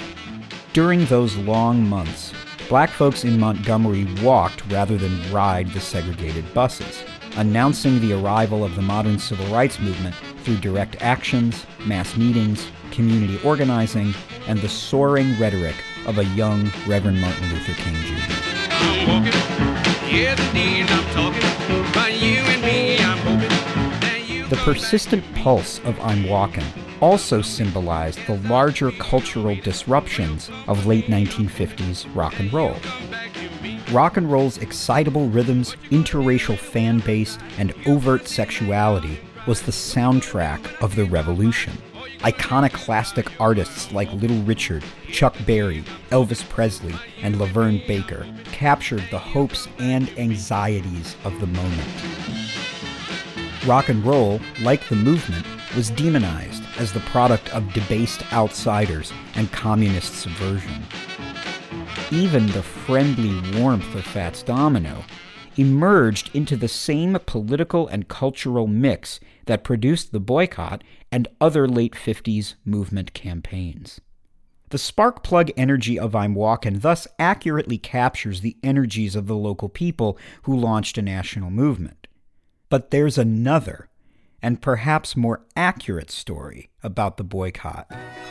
During 0.72 1.04
those 1.04 1.36
long 1.36 1.88
months, 1.88 2.32
black 2.68 2.90
folks 2.90 3.22
in 3.22 3.38
Montgomery 3.38 4.08
walked 4.24 4.66
rather 4.72 4.96
than 4.96 5.32
ride 5.32 5.68
the 5.68 5.80
segregated 5.80 6.52
buses, 6.52 7.04
announcing 7.38 8.00
the 8.00 8.12
arrival 8.12 8.64
of 8.64 8.74
the 8.74 8.82
modern 8.82 9.16
civil 9.16 9.46
rights 9.46 9.78
movement 9.78 10.14
through 10.42 10.56
direct 10.56 11.00
actions, 11.00 11.64
mass 11.86 12.16
meetings, 12.16 12.66
community 12.90 13.38
organizing, 13.44 14.12
and 14.48 14.58
the 14.58 14.68
soaring 14.68 15.38
rhetoric 15.38 15.76
of 16.04 16.18
a 16.18 16.24
young 16.24 16.68
Reverend 16.86 17.20
Martin 17.20 17.48
Luther 17.50 17.74
King 17.74 17.94
Jr. 17.94 18.32
I'm 18.70 19.08
walking. 19.08 19.32
Yes, 20.10 20.40
indeed, 20.48 20.86
I'm 20.88 21.14
talking 21.14 21.90
about 21.90 22.12
you 22.20 22.38
and 22.38 22.62
me. 22.62 22.98
I'm 22.98 23.18
hoping 23.18 23.48
that 24.00 24.24
you 24.26 24.46
The 24.48 24.56
persistent 24.56 25.22
pulse 25.36 25.78
of 25.84 25.98
I'm 26.00 26.26
Walkin' 26.26 26.64
also 27.00 27.40
symbolized 27.40 28.18
the 28.26 28.38
larger 28.48 28.90
cultural 28.92 29.54
disruptions 29.54 30.50
of 30.66 30.86
late 30.86 31.04
1950s 31.04 32.12
rock 32.16 32.40
and 32.40 32.52
roll. 32.52 32.74
Rock 33.92 34.18
and 34.18 34.30
roll's 34.30 34.58
excitable 34.58 35.28
rhythms, 35.30 35.74
interracial 35.90 36.58
fan 36.58 36.98
base, 37.00 37.38
and 37.56 37.72
overt 37.86 38.28
sexuality 38.28 39.18
was 39.46 39.62
the 39.62 39.72
soundtrack 39.72 40.60
of 40.82 40.94
the 40.94 41.06
revolution. 41.06 41.72
Iconoclastic 42.22 43.40
artists 43.40 43.90
like 43.90 44.12
Little 44.12 44.42
Richard, 44.42 44.84
Chuck 45.10 45.34
Berry, 45.46 45.84
Elvis 46.10 46.46
Presley, 46.50 46.94
and 47.22 47.36
LaVern 47.36 47.86
Baker 47.86 48.26
captured 48.52 49.04
the 49.10 49.18
hopes 49.18 49.66
and 49.78 50.10
anxieties 50.18 51.16
of 51.24 51.40
the 51.40 51.46
moment. 51.46 51.88
Rock 53.66 53.88
and 53.88 54.04
roll, 54.04 54.38
like 54.60 54.86
the 54.88 54.96
movement, 54.96 55.46
was 55.74 55.88
demonized 55.90 56.62
as 56.76 56.92
the 56.92 57.00
product 57.00 57.48
of 57.54 57.72
debased 57.72 58.30
outsiders 58.34 59.14
and 59.34 59.50
communist 59.50 60.12
subversion. 60.12 60.84
Even 62.10 62.46
the 62.48 62.62
friendly 62.62 63.60
warmth 63.60 63.94
of 63.94 64.04
Fats 64.04 64.42
Domino 64.42 65.04
emerged 65.56 66.30
into 66.34 66.56
the 66.56 66.68
same 66.68 67.18
political 67.26 67.88
and 67.88 68.08
cultural 68.08 68.66
mix 68.66 69.20
that 69.46 69.64
produced 69.64 70.12
the 70.12 70.20
boycott 70.20 70.84
and 71.10 71.28
other 71.40 71.66
late 71.66 71.94
50s 71.94 72.54
movement 72.64 73.12
campaigns. 73.12 74.00
The 74.70 74.78
spark 74.78 75.22
plug 75.22 75.50
energy 75.56 75.98
of 75.98 76.14
I'm 76.14 76.34
Walkin' 76.34 76.80
thus 76.80 77.06
accurately 77.18 77.78
captures 77.78 78.40
the 78.42 78.56
energies 78.62 79.16
of 79.16 79.26
the 79.26 79.36
local 79.36 79.68
people 79.68 80.18
who 80.42 80.56
launched 80.56 80.98
a 80.98 81.02
national 81.02 81.50
movement. 81.50 82.06
But 82.68 82.90
there's 82.90 83.16
another, 83.16 83.88
and 84.42 84.60
perhaps 84.60 85.16
more 85.16 85.46
accurate 85.56 86.10
story 86.10 86.68
about 86.82 87.16
the 87.16 87.24
boycott 87.24 87.90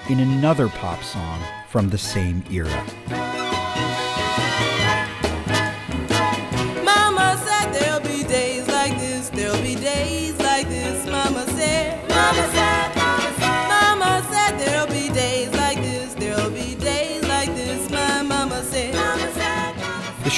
in 0.09 0.19
another 0.19 0.69
pop 0.69 1.01
song 1.03 1.41
from 1.69 1.89
the 1.89 1.97
same 1.97 2.43
era. 2.51 2.85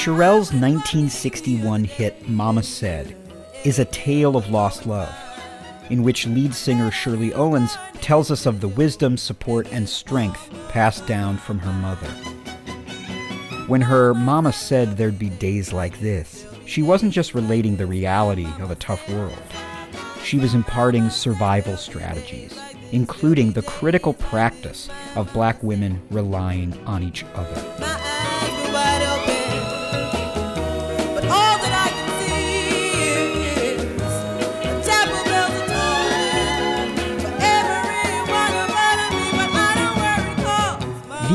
The 0.09 0.15
Shirelles' 0.15 0.51
1961 0.59 1.83
hit 1.83 2.27
Mama 2.27 2.63
Said 2.63 3.15
is 3.63 3.77
a 3.77 3.85
tale 3.85 4.35
of 4.35 4.49
lost 4.49 4.87
love, 4.87 5.15
in 5.91 6.01
which 6.01 6.25
lead 6.25 6.55
singer 6.55 6.89
Shirley 6.89 7.31
Owens 7.31 7.77
tells 8.01 8.31
us 8.31 8.47
of 8.47 8.59
the 8.59 8.69
wisdom, 8.69 9.17
support, 9.17 9.71
and 9.71 9.87
strength 9.87 10.49
passed 10.69 11.05
down 11.05 11.37
from 11.37 11.59
her 11.59 11.71
mother. 11.73 12.07
When 13.67 13.81
her 13.81 14.15
mama 14.15 14.51
said 14.51 14.97
there'd 14.97 15.19
be 15.19 15.29
days 15.29 15.71
like 15.73 15.99
this, 15.99 16.43
she 16.65 16.81
wasn't 16.81 17.13
just 17.13 17.35
relating 17.35 17.75
the 17.75 17.85
reality 17.85 18.47
of 18.61 18.71
a 18.71 18.75
tough 18.75 19.07
world. 19.09 19.37
She 20.23 20.39
was 20.39 20.55
imparting 20.55 21.11
survival 21.11 21.77
strategies, 21.77 22.59
including 22.91 23.51
the 23.51 23.61
critical 23.61 24.13
practice 24.15 24.89
of 25.15 25.31
black 25.33 25.61
women 25.61 26.01
relying 26.09 26.73
on 26.87 27.03
each 27.03 27.23
other. 27.35 28.08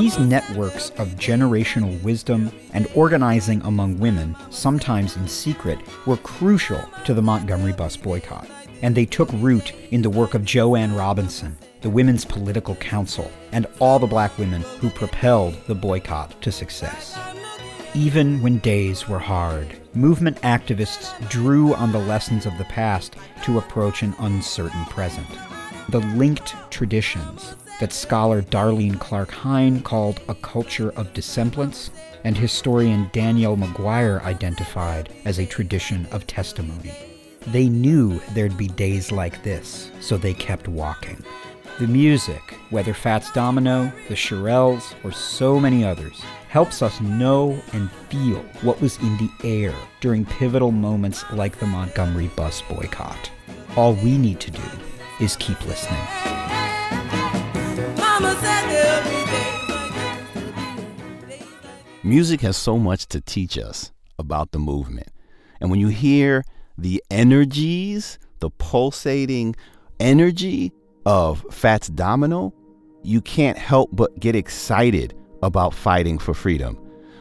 These 0.04 0.18
networks 0.18 0.90
of 0.98 1.16
generational 1.16 2.02
wisdom 2.02 2.52
and 2.74 2.86
organizing 2.94 3.62
among 3.62 3.98
women, 3.98 4.36
sometimes 4.50 5.16
in 5.16 5.26
secret, 5.26 5.78
were 6.04 6.18
crucial 6.18 6.86
to 7.06 7.14
the 7.14 7.22
Montgomery 7.22 7.72
bus 7.72 7.96
boycott. 7.96 8.46
And 8.82 8.94
they 8.94 9.06
took 9.06 9.32
root 9.32 9.72
in 9.92 10.02
the 10.02 10.10
work 10.10 10.34
of 10.34 10.44
Jo 10.44 10.76
Ann 10.76 10.94
Robinson, 10.94 11.56
the 11.80 11.88
Women's 11.88 12.26
Political 12.26 12.74
Council, 12.74 13.32
and 13.52 13.66
all 13.78 13.98
the 13.98 14.06
black 14.06 14.36
women 14.36 14.60
who 14.78 14.90
propelled 14.90 15.56
the 15.68 15.74
boycott 15.74 16.38
to 16.42 16.52
success. 16.52 17.18
Even 17.94 18.42
when 18.42 18.58
days 18.58 19.08
were 19.08 19.18
hard, 19.18 19.74
movement 19.94 20.38
activists 20.42 21.16
drew 21.30 21.72
on 21.72 21.92
the 21.92 21.98
lessons 21.98 22.44
of 22.44 22.58
the 22.58 22.64
past 22.64 23.16
to 23.44 23.56
approach 23.56 24.02
an 24.02 24.14
uncertain 24.18 24.84
present. 24.84 25.28
The 25.88 26.00
linked 26.00 26.54
traditions 26.70 27.56
that 27.80 27.92
scholar 27.92 28.42
Darlene 28.42 28.98
Clark 28.98 29.30
Hine 29.30 29.80
called 29.82 30.20
a 30.28 30.34
culture 30.34 30.90
of 30.92 31.12
dissemblance, 31.12 31.90
and 32.24 32.36
historian 32.36 33.10
Danielle 33.12 33.56
McGuire 33.56 34.22
identified 34.22 35.10
as 35.24 35.38
a 35.38 35.46
tradition 35.46 36.06
of 36.10 36.26
testimony. 36.26 36.92
They 37.48 37.68
knew 37.68 38.20
there'd 38.32 38.56
be 38.56 38.68
days 38.68 39.12
like 39.12 39.42
this, 39.42 39.90
so 40.00 40.16
they 40.16 40.32
kept 40.32 40.68
walking. 40.68 41.22
The 41.78 41.86
music, 41.88 42.40
whether 42.70 42.94
Fats 42.94 43.32
Domino, 43.32 43.92
the 44.08 44.14
Shirelles, 44.14 44.94
or 45.02 45.10
so 45.10 45.58
many 45.58 45.84
others, 45.84 46.22
helps 46.48 46.82
us 46.82 47.00
know 47.00 47.60
and 47.72 47.90
feel 48.08 48.38
what 48.62 48.80
was 48.80 48.96
in 48.98 49.16
the 49.16 49.30
air 49.42 49.74
during 50.00 50.24
pivotal 50.24 50.70
moments 50.70 51.24
like 51.32 51.58
the 51.58 51.66
Montgomery 51.66 52.28
bus 52.36 52.62
boycott. 52.62 53.30
All 53.76 53.94
we 53.94 54.16
need 54.16 54.38
to 54.40 54.52
do 54.52 54.62
is 55.20 55.36
keep 55.36 55.60
listening. 55.66 56.53
Music 62.02 62.42
has 62.42 62.56
so 62.56 62.78
much 62.78 63.06
to 63.06 63.20
teach 63.22 63.56
us 63.56 63.90
about 64.18 64.52
the 64.52 64.58
movement. 64.58 65.08
And 65.60 65.70
when 65.70 65.80
you 65.80 65.88
hear 65.88 66.44
the 66.76 67.02
energies, 67.10 68.18
the 68.40 68.50
pulsating 68.50 69.56
energy 70.00 70.70
of 71.06 71.44
Fats 71.50 71.88
Domino, 71.88 72.52
you 73.02 73.22
can't 73.22 73.56
help 73.56 73.88
but 73.92 74.20
get 74.20 74.36
excited 74.36 75.14
about 75.42 75.72
fighting 75.72 76.18
for 76.18 76.34
freedom. 76.34 76.78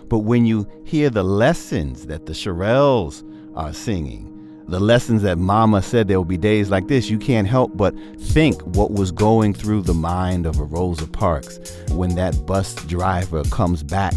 But 0.10 0.20
when 0.20 0.46
you 0.46 0.68
hear 0.86 1.10
the 1.10 1.24
lessons 1.24 2.08
that 2.08 2.26
the 2.26 2.34
Shirelles 2.34 3.24
are 3.56 3.72
singing, 3.72 4.33
the 4.68 4.80
lessons 4.80 5.22
that 5.24 5.38
Mama 5.38 5.82
said 5.82 6.08
there 6.08 6.18
will 6.18 6.26
be 6.26 6.38
days 6.38 6.70
like 6.70 6.88
this, 6.88 7.10
you 7.10 7.18
can't 7.18 7.48
help 7.48 7.76
but 7.76 7.94
think 8.20 8.62
what 8.62 8.92
was 8.92 9.12
going 9.12 9.54
through 9.54 9.82
the 9.82 9.94
mind 9.94 10.46
of 10.46 10.60
a 10.60 10.64
Rosa 10.64 11.08
Parks 11.08 11.60
when 11.92 12.16
that 12.16 12.46
bus 12.46 12.76
driver 12.86 13.44
comes 13.46 13.84
back 13.84 14.14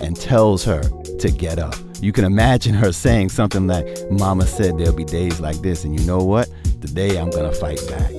and 0.00 0.16
tells 0.16 0.64
her 0.64 0.82
to 1.18 1.30
get 1.30 1.58
up. 1.58 1.74
You 2.00 2.12
can 2.12 2.24
imagine 2.24 2.74
her 2.74 2.92
saying 2.92 3.28
something 3.28 3.66
like, 3.66 3.86
Mama 4.10 4.46
said 4.46 4.78
there'll 4.78 4.94
be 4.94 5.04
days 5.04 5.38
like 5.38 5.56
this, 5.56 5.84
and 5.84 5.98
you 5.98 6.06
know 6.06 6.24
what? 6.24 6.48
Today 6.80 7.18
I'm 7.18 7.30
gonna 7.30 7.52
fight 7.52 7.80
back. 7.88 8.10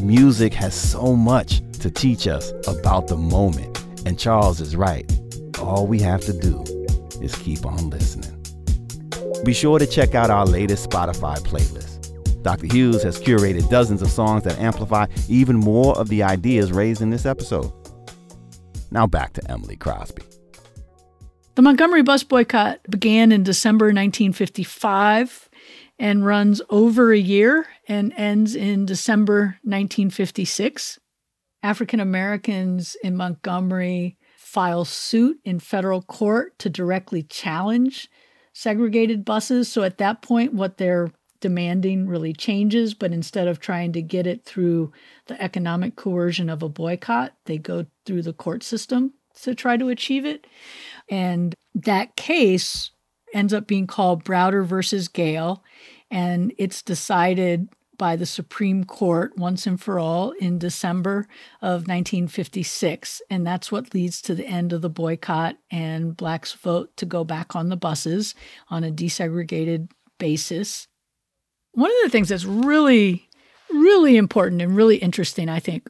Music 0.00 0.54
has 0.54 0.74
so 0.74 1.14
much 1.14 1.60
to 1.80 1.90
teach 1.90 2.26
us 2.26 2.52
about 2.66 3.06
the 3.06 3.16
moment, 3.16 3.84
and 4.06 4.18
Charles 4.18 4.60
is 4.60 4.76
right. 4.76 5.10
All 5.60 5.86
we 5.86 6.00
have 6.00 6.22
to 6.22 6.32
do 6.32 6.64
is 7.20 7.34
keep 7.34 7.66
on 7.66 7.90
listening. 7.90 8.37
Be 9.44 9.52
sure 9.52 9.78
to 9.78 9.86
check 9.86 10.14
out 10.14 10.30
our 10.30 10.46
latest 10.46 10.90
Spotify 10.90 11.38
playlist. 11.38 12.42
Dr. 12.42 12.66
Hughes 12.66 13.02
has 13.02 13.20
curated 13.20 13.68
dozens 13.70 14.02
of 14.02 14.10
songs 14.10 14.44
that 14.44 14.58
amplify 14.58 15.06
even 15.28 15.56
more 15.56 15.98
of 15.98 16.08
the 16.08 16.22
ideas 16.22 16.72
raised 16.72 17.00
in 17.00 17.10
this 17.10 17.26
episode. 17.26 17.72
Now 18.90 19.06
back 19.06 19.32
to 19.34 19.42
Emilye 19.42 19.78
Crosby. 19.78 20.22
The 21.54 21.62
Montgomery 21.62 22.02
bus 22.02 22.22
boycott 22.22 22.80
began 22.88 23.32
in 23.32 23.42
December 23.42 23.86
1955 23.86 25.48
and 25.98 26.24
runs 26.24 26.62
over 26.70 27.12
a 27.12 27.18
year 27.18 27.66
and 27.88 28.12
ends 28.16 28.54
in 28.54 28.86
December 28.86 29.58
1956. 29.62 31.00
African 31.62 31.98
Americans 32.00 32.96
in 33.02 33.16
Montgomery 33.16 34.16
file 34.36 34.84
suit 34.84 35.38
in 35.44 35.58
federal 35.58 36.02
court 36.02 36.58
to 36.60 36.70
directly 36.70 37.22
challenge 37.22 38.08
segregated 38.58 39.24
buses. 39.24 39.70
So 39.70 39.84
at 39.84 39.98
that 39.98 40.20
point, 40.20 40.52
what 40.52 40.78
they're 40.78 41.12
demanding 41.38 42.08
really 42.08 42.32
changes, 42.32 42.92
but 42.92 43.12
instead 43.12 43.46
of 43.46 43.60
trying 43.60 43.92
to 43.92 44.02
get 44.02 44.26
it 44.26 44.44
through 44.44 44.90
the 45.28 45.40
economic 45.40 45.94
coercion 45.94 46.50
of 46.50 46.64
a 46.64 46.68
boycott, 46.68 47.34
they 47.44 47.56
go 47.56 47.86
through 48.04 48.22
the 48.22 48.32
court 48.32 48.64
system 48.64 49.14
to 49.42 49.54
try 49.54 49.76
to 49.76 49.90
achieve 49.90 50.24
it. 50.24 50.48
And 51.08 51.54
that 51.72 52.16
case 52.16 52.90
ends 53.32 53.54
up 53.54 53.68
being 53.68 53.86
called 53.86 54.24
Browder 54.24 54.66
versus 54.66 55.06
Gayle. 55.06 55.62
And 56.10 56.52
it's 56.58 56.82
decided 56.82 57.68
by 57.98 58.16
the 58.16 58.26
Supreme 58.26 58.84
Court 58.84 59.36
once 59.36 59.66
and 59.66 59.80
for 59.80 59.98
all 59.98 60.30
in 60.32 60.58
December 60.58 61.26
of 61.60 61.88
1956. 61.88 63.20
And 63.28 63.46
that's 63.46 63.70
what 63.70 63.92
leads 63.92 64.22
to 64.22 64.34
the 64.34 64.46
end 64.46 64.72
of 64.72 64.80
the 64.80 64.88
boycott 64.88 65.56
and 65.70 66.16
blacks 66.16 66.52
vote 66.52 66.96
to 66.96 67.04
go 67.04 67.24
back 67.24 67.54
on 67.54 67.68
the 67.68 67.76
buses 67.76 68.34
on 68.70 68.84
a 68.84 68.90
desegregated 68.90 69.90
basis. 70.18 70.86
One 71.72 71.90
of 71.90 71.96
the 72.04 72.10
things 72.10 72.28
that's 72.28 72.44
really, 72.44 73.28
really 73.70 74.16
important 74.16 74.62
and 74.62 74.76
really 74.76 74.96
interesting, 74.96 75.48
I 75.48 75.58
think, 75.58 75.88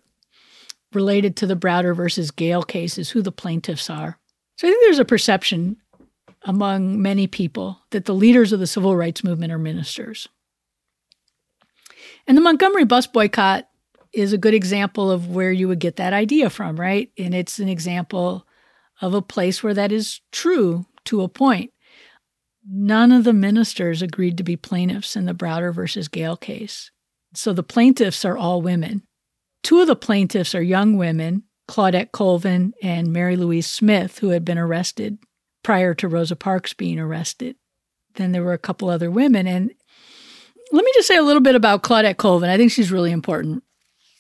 related 0.93 1.37
to 1.37 1.47
the 1.47 1.57
Browder 1.57 1.95
versus 1.95 2.31
Gayle 2.31 2.63
case 2.63 2.99
is 2.99 3.11
who 3.11 3.23
the 3.23 3.31
plaintiffs 3.31 3.91
are. 3.91 4.19
So 4.57 4.67
I 4.67 4.71
think 4.71 4.83
there's 4.83 4.99
a 4.99 5.05
perception 5.05 5.77
among 6.43 7.01
many 7.01 7.27
people 7.27 7.81
that 7.91 8.07
the 8.07 8.15
leaders 8.15 8.53
of 8.53 8.61
the 8.61 8.67
civil 8.67 8.97
rights 8.97 9.23
movement 9.23 9.53
are 9.53 9.59
ministers. 9.59 10.29
And 12.29 12.37
the 12.37 12.43
Montgomery 12.43 12.85
bus 12.85 13.07
boycott 13.07 13.68
is 14.12 14.35
a 14.35 14.39
good 14.39 14.55
example 14.55 15.11
of 15.11 15.29
where 15.29 15.51
you 15.51 15.66
would 15.66 15.81
get 15.81 15.97
that 15.97 16.12
idea 16.12 16.51
from, 16.51 16.79
right? 16.79 17.11
And 17.18 17.35
it's 17.35 17.59
an 17.59 17.68
example 17.68 18.47
of 19.01 19.14
a 19.14 19.22
place 19.22 19.62
where 19.62 19.74
that 19.74 19.91
is 19.91 20.20
true 20.31 20.85
to 21.07 21.22
a 21.22 21.29
point. 21.29 21.72
None 22.70 23.12
of 23.12 23.24
the 23.24 23.33
ministers 23.33 24.03
agreed 24.03 24.37
to 24.37 24.45
be 24.45 24.57
plaintiffs 24.57 25.16
in 25.16 25.24
the 25.24 25.33
Browder 25.33 25.74
versus 25.74 26.09
Gayle 26.09 26.37
case. 26.37 26.91
So 27.33 27.55
the 27.55 27.62
plaintiffs 27.62 28.26
are 28.26 28.37
all 28.37 28.61
women. 28.61 29.05
Two 29.62 29.81
of 29.81 29.87
the 29.87 29.97
plaintiffs 29.97 30.55
are 30.55 30.62
young 30.62 30.99
women, 30.99 31.45
Claudette 31.66 32.12
Colvin 32.12 32.74
and 32.83 33.12
Mary 33.12 33.37
Louise 33.37 33.66
Smith, 33.66 34.18
who 34.18 34.31
had 34.31 34.45
been 34.45 34.59
arrested 34.59 35.18
prior 35.62 35.95
to 35.95 36.09
Rosa 36.09 36.37
Parks 36.37 36.74
being 36.74 36.99
arrested. 36.99 37.57
Then 38.14 38.33
there 38.33 38.45
were 38.45 38.53
a 38.53 38.59
couple 38.59 38.91
other 38.91 39.11
women. 39.11 39.47
And 39.47 39.72
let 40.73 40.85
me 40.85 40.91
just 40.95 41.09
say 41.09 41.16
a 41.16 41.23
little 41.23 41.43
bit 41.43 41.55
about 41.55 41.83
Claudette 41.83 42.16
Colvin. 42.16 42.51
I 42.51 42.57
think 42.57 42.71
she's 42.71 42.93
really 42.93 43.12
important. 43.12 43.62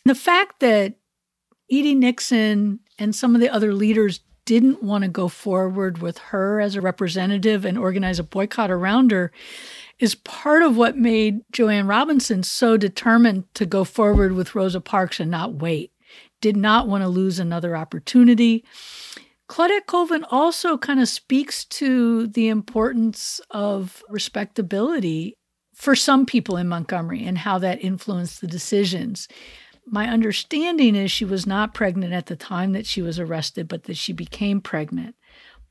The 0.04 0.14
fact 0.14 0.60
that 0.60 0.94
E.D. 1.68 1.94
Nixon 1.94 2.80
and 2.98 3.14
some 3.14 3.34
of 3.34 3.40
the 3.40 3.50
other 3.50 3.74
leaders 3.74 4.20
didn't 4.46 4.82
want 4.82 5.04
to 5.04 5.08
go 5.08 5.28
forward 5.28 5.98
with 5.98 6.16
her 6.16 6.58
as 6.58 6.74
a 6.74 6.80
representative 6.80 7.66
and 7.66 7.76
organize 7.76 8.18
a 8.18 8.24
boycott 8.24 8.70
around 8.70 9.10
her 9.10 9.30
is 9.98 10.14
part 10.14 10.62
of 10.62 10.76
what 10.76 10.96
made 10.96 11.40
Jo 11.52 11.68
Ann 11.68 11.86
Robinson 11.86 12.42
so 12.42 12.78
determined 12.78 13.44
to 13.54 13.66
go 13.66 13.84
forward 13.84 14.32
with 14.32 14.54
Rosa 14.54 14.80
Parks 14.80 15.20
and 15.20 15.30
not 15.30 15.56
wait. 15.56 15.92
Did 16.40 16.56
not 16.56 16.88
want 16.88 17.02
to 17.02 17.08
lose 17.08 17.38
another 17.38 17.76
opportunity. 17.76 18.64
Claudette 19.50 19.86
Colvin 19.86 20.24
also 20.30 20.78
kind 20.78 21.00
of 21.00 21.08
speaks 21.08 21.64
to 21.66 22.26
the 22.28 22.48
importance 22.48 23.40
of 23.50 24.02
respectability 24.08 25.37
for 25.78 25.94
some 25.94 26.26
people 26.26 26.56
in 26.56 26.66
Montgomery 26.66 27.24
and 27.24 27.38
how 27.38 27.56
that 27.58 27.82
influenced 27.82 28.40
the 28.40 28.48
decisions. 28.48 29.28
My 29.86 30.08
understanding 30.08 30.96
is 30.96 31.12
she 31.12 31.24
was 31.24 31.46
not 31.46 31.72
pregnant 31.72 32.12
at 32.12 32.26
the 32.26 32.34
time 32.34 32.72
that 32.72 32.84
she 32.84 33.00
was 33.00 33.20
arrested, 33.20 33.68
but 33.68 33.84
that 33.84 33.96
she 33.96 34.12
became 34.12 34.60
pregnant. 34.60 35.14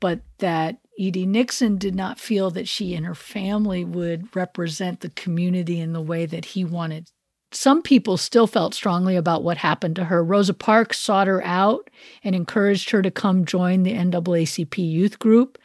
But 0.00 0.22
that 0.38 0.78
E.D. 0.98 1.26
Nixon 1.26 1.76
did 1.76 1.94
not 1.94 2.18
feel 2.18 2.50
that 2.52 2.66
she 2.66 2.94
and 2.94 3.04
her 3.04 3.14
family 3.14 3.84
would 3.84 4.34
represent 4.34 5.00
the 5.00 5.10
community 5.10 5.78
in 5.78 5.92
the 5.92 6.00
way 6.00 6.24
that 6.24 6.46
he 6.46 6.64
wanted. 6.64 7.10
Some 7.52 7.82
people 7.82 8.16
still 8.16 8.46
felt 8.46 8.74
strongly 8.74 9.14
about 9.14 9.44
what 9.44 9.58
happened 9.58 9.96
to 9.96 10.04
her. 10.04 10.24
Rosa 10.24 10.54
Parks 10.54 10.98
sought 10.98 11.26
her 11.26 11.44
out 11.44 11.90
and 12.24 12.34
encouraged 12.34 12.90
her 12.90 13.02
to 13.02 13.10
come 13.10 13.44
join 13.44 13.82
the 13.82 13.92
NAACP 13.92 14.78
youth 14.78 15.18
group 15.18 15.58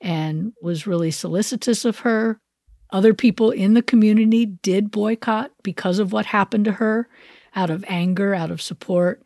and 0.00 0.52
was 0.62 0.86
really 0.86 1.10
solicitous 1.10 1.84
of 1.84 2.00
her. 2.00 2.40
Other 2.90 3.14
people 3.14 3.50
in 3.50 3.74
the 3.74 3.82
community 3.82 4.46
did 4.46 4.90
boycott 4.90 5.50
because 5.62 5.98
of 5.98 6.12
what 6.12 6.26
happened 6.26 6.64
to 6.66 6.72
her 6.72 7.08
out 7.54 7.70
of 7.70 7.84
anger, 7.88 8.34
out 8.34 8.50
of 8.50 8.62
support. 8.62 9.22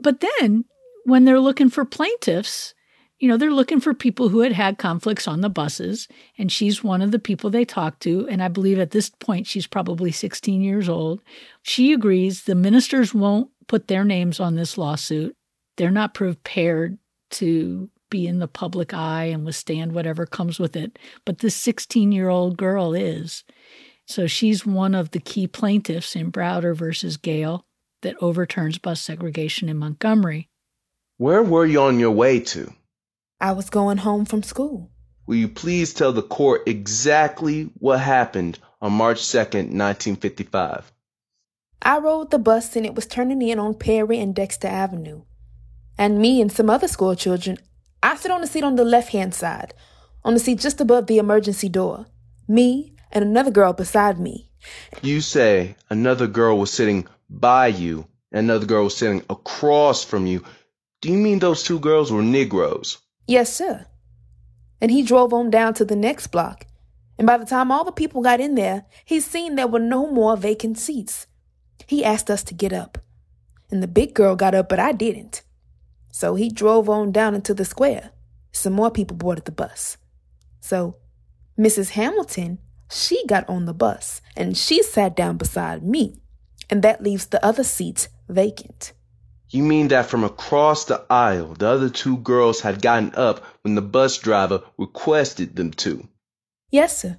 But 0.00 0.20
then 0.20 0.64
when 1.04 1.24
they're 1.24 1.40
looking 1.40 1.68
for 1.68 1.84
plaintiffs, 1.84 2.74
you 3.18 3.28
know, 3.28 3.36
they're 3.36 3.52
looking 3.52 3.78
for 3.78 3.94
people 3.94 4.30
who 4.30 4.40
had 4.40 4.52
had 4.52 4.78
conflicts 4.78 5.28
on 5.28 5.42
the 5.42 5.48
buses. 5.48 6.08
And 6.36 6.50
she's 6.50 6.82
one 6.82 7.00
of 7.02 7.12
the 7.12 7.20
people 7.20 7.50
they 7.50 7.64
talked 7.64 8.00
to. 8.02 8.26
And 8.28 8.42
I 8.42 8.48
believe 8.48 8.80
at 8.80 8.90
this 8.90 9.10
point, 9.10 9.46
she's 9.46 9.66
probably 9.66 10.10
16 10.10 10.60
years 10.60 10.88
old. 10.88 11.20
She 11.62 11.92
agrees 11.92 12.42
the 12.42 12.56
ministers 12.56 13.14
won't 13.14 13.48
put 13.68 13.86
their 13.86 14.02
names 14.02 14.40
on 14.40 14.56
this 14.56 14.76
lawsuit. 14.76 15.36
They're 15.76 15.92
not 15.92 16.14
prepared 16.14 16.98
to 17.32 17.88
be 18.12 18.26
in 18.28 18.38
the 18.38 18.46
public 18.46 18.92
eye 18.92 19.24
and 19.24 19.44
withstand 19.44 19.92
whatever 19.92 20.26
comes 20.26 20.60
with 20.60 20.76
it. 20.76 20.98
But 21.24 21.38
this 21.38 21.56
16 21.56 22.12
year 22.12 22.28
old 22.28 22.56
girl 22.56 22.92
is. 22.94 23.42
So 24.06 24.26
she's 24.26 24.66
one 24.66 24.94
of 24.94 25.12
the 25.12 25.18
key 25.18 25.46
plaintiffs 25.46 26.14
in 26.14 26.30
Browder 26.30 26.76
versus 26.76 27.16
Gayle 27.16 27.64
that 28.02 28.22
overturns 28.22 28.78
bus 28.78 29.00
segregation 29.00 29.68
in 29.68 29.78
Montgomery. 29.78 30.50
Where 31.16 31.42
were 31.42 31.64
you 31.64 31.80
on 31.80 31.98
your 31.98 32.10
way 32.10 32.40
to? 32.40 32.72
I 33.40 33.52
was 33.52 33.70
going 33.70 33.98
home 33.98 34.26
from 34.26 34.42
school. 34.42 34.90
Will 35.26 35.36
you 35.36 35.48
please 35.48 35.94
tell 35.94 36.12
the 36.12 36.22
court 36.22 36.62
exactly 36.66 37.70
what 37.78 38.00
happened 38.00 38.58
on 38.80 38.92
March 38.92 39.20
2nd, 39.20 39.72
1955? 39.72 40.92
I 41.80 41.98
rode 41.98 42.30
the 42.30 42.38
bus 42.38 42.76
and 42.76 42.84
it 42.84 42.94
was 42.94 43.06
turning 43.06 43.40
in 43.40 43.58
on 43.58 43.74
Perry 43.74 44.20
and 44.20 44.34
Dexter 44.34 44.68
Avenue. 44.68 45.22
And 45.96 46.18
me 46.18 46.40
and 46.40 46.50
some 46.50 46.68
other 46.68 46.88
school 46.88 47.14
children, 47.14 47.58
I 48.02 48.16
sit 48.16 48.30
on 48.30 48.40
the 48.40 48.46
seat 48.46 48.64
on 48.64 48.76
the 48.76 48.84
left 48.84 49.10
hand 49.10 49.34
side, 49.34 49.74
on 50.24 50.34
the 50.34 50.40
seat 50.40 50.58
just 50.58 50.80
above 50.80 51.06
the 51.06 51.18
emergency 51.18 51.68
door. 51.68 52.06
Me 52.48 52.94
and 53.12 53.24
another 53.24 53.50
girl 53.50 53.72
beside 53.72 54.18
me. 54.18 54.50
You 55.02 55.20
say 55.20 55.76
another 55.90 56.26
girl 56.26 56.58
was 56.58 56.72
sitting 56.72 57.06
by 57.28 57.68
you 57.68 58.06
and 58.32 58.50
another 58.50 58.66
girl 58.66 58.84
was 58.84 58.96
sitting 58.96 59.22
across 59.30 60.04
from 60.04 60.26
you. 60.26 60.44
Do 61.00 61.10
you 61.10 61.18
mean 61.18 61.38
those 61.38 61.62
two 61.62 61.78
girls 61.78 62.10
were 62.10 62.22
Negroes? 62.22 62.98
Yes, 63.26 63.54
sir. 63.54 63.86
And 64.80 64.90
he 64.90 65.02
drove 65.02 65.32
on 65.32 65.50
down 65.50 65.74
to 65.74 65.84
the 65.84 65.96
next 65.96 66.28
block. 66.28 66.66
And 67.18 67.26
by 67.26 67.38
the 67.38 67.44
time 67.44 67.70
all 67.70 67.84
the 67.84 67.92
people 67.92 68.22
got 68.22 68.40
in 68.40 68.54
there, 68.56 68.84
he 69.04 69.20
seen 69.20 69.54
there 69.54 69.66
were 69.66 69.78
no 69.78 70.10
more 70.10 70.36
vacant 70.36 70.78
seats. 70.78 71.26
He 71.86 72.04
asked 72.04 72.30
us 72.30 72.42
to 72.44 72.54
get 72.54 72.72
up. 72.72 72.98
And 73.70 73.82
the 73.82 73.88
big 73.88 74.14
girl 74.14 74.34
got 74.34 74.54
up, 74.54 74.68
but 74.68 74.80
I 74.80 74.92
didn't. 74.92 75.42
So 76.12 76.36
he 76.36 76.50
drove 76.50 76.88
on 76.88 77.10
down 77.10 77.34
into 77.34 77.54
the 77.54 77.64
square. 77.64 78.10
Some 78.52 78.74
more 78.74 78.90
people 78.90 79.16
boarded 79.16 79.46
the 79.46 79.52
bus. 79.52 79.96
So 80.60 80.96
Mrs. 81.58 81.90
Hamilton, 81.90 82.58
she 82.90 83.26
got 83.26 83.48
on 83.48 83.64
the 83.64 83.74
bus 83.74 84.20
and 84.36 84.56
she 84.56 84.82
sat 84.82 85.16
down 85.16 85.38
beside 85.38 85.82
me. 85.82 86.20
And 86.70 86.82
that 86.82 87.02
leaves 87.02 87.26
the 87.26 87.44
other 87.44 87.64
seats 87.64 88.08
vacant. 88.28 88.92
You 89.48 89.62
mean 89.62 89.88
that 89.88 90.06
from 90.06 90.22
across 90.22 90.84
the 90.84 91.04
aisle, 91.10 91.54
the 91.54 91.66
other 91.66 91.90
two 91.90 92.18
girls 92.18 92.60
had 92.60 92.80
gotten 92.80 93.14
up 93.14 93.44
when 93.62 93.74
the 93.74 93.82
bus 93.82 94.16
driver 94.18 94.62
requested 94.78 95.56
them 95.56 95.72
to? 95.72 96.08
Yes, 96.70 96.96
sir. 96.98 97.18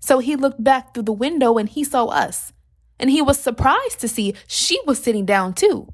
So 0.00 0.18
he 0.18 0.36
looked 0.36 0.62
back 0.62 0.92
through 0.92 1.04
the 1.04 1.12
window 1.12 1.56
and 1.56 1.68
he 1.68 1.84
saw 1.84 2.06
us. 2.06 2.52
And 2.98 3.10
he 3.10 3.22
was 3.22 3.38
surprised 3.38 4.00
to 4.00 4.08
see 4.08 4.34
she 4.46 4.78
was 4.86 4.98
sitting 4.98 5.24
down 5.24 5.54
too. 5.54 5.92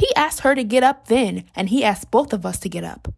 He 0.00 0.08
asked 0.16 0.40
her 0.40 0.54
to 0.54 0.64
get 0.64 0.82
up 0.82 1.08
then, 1.08 1.44
and 1.54 1.68
he 1.68 1.84
asked 1.84 2.10
both 2.10 2.32
of 2.32 2.46
us 2.46 2.58
to 2.60 2.70
get 2.70 2.84
up. 2.84 3.12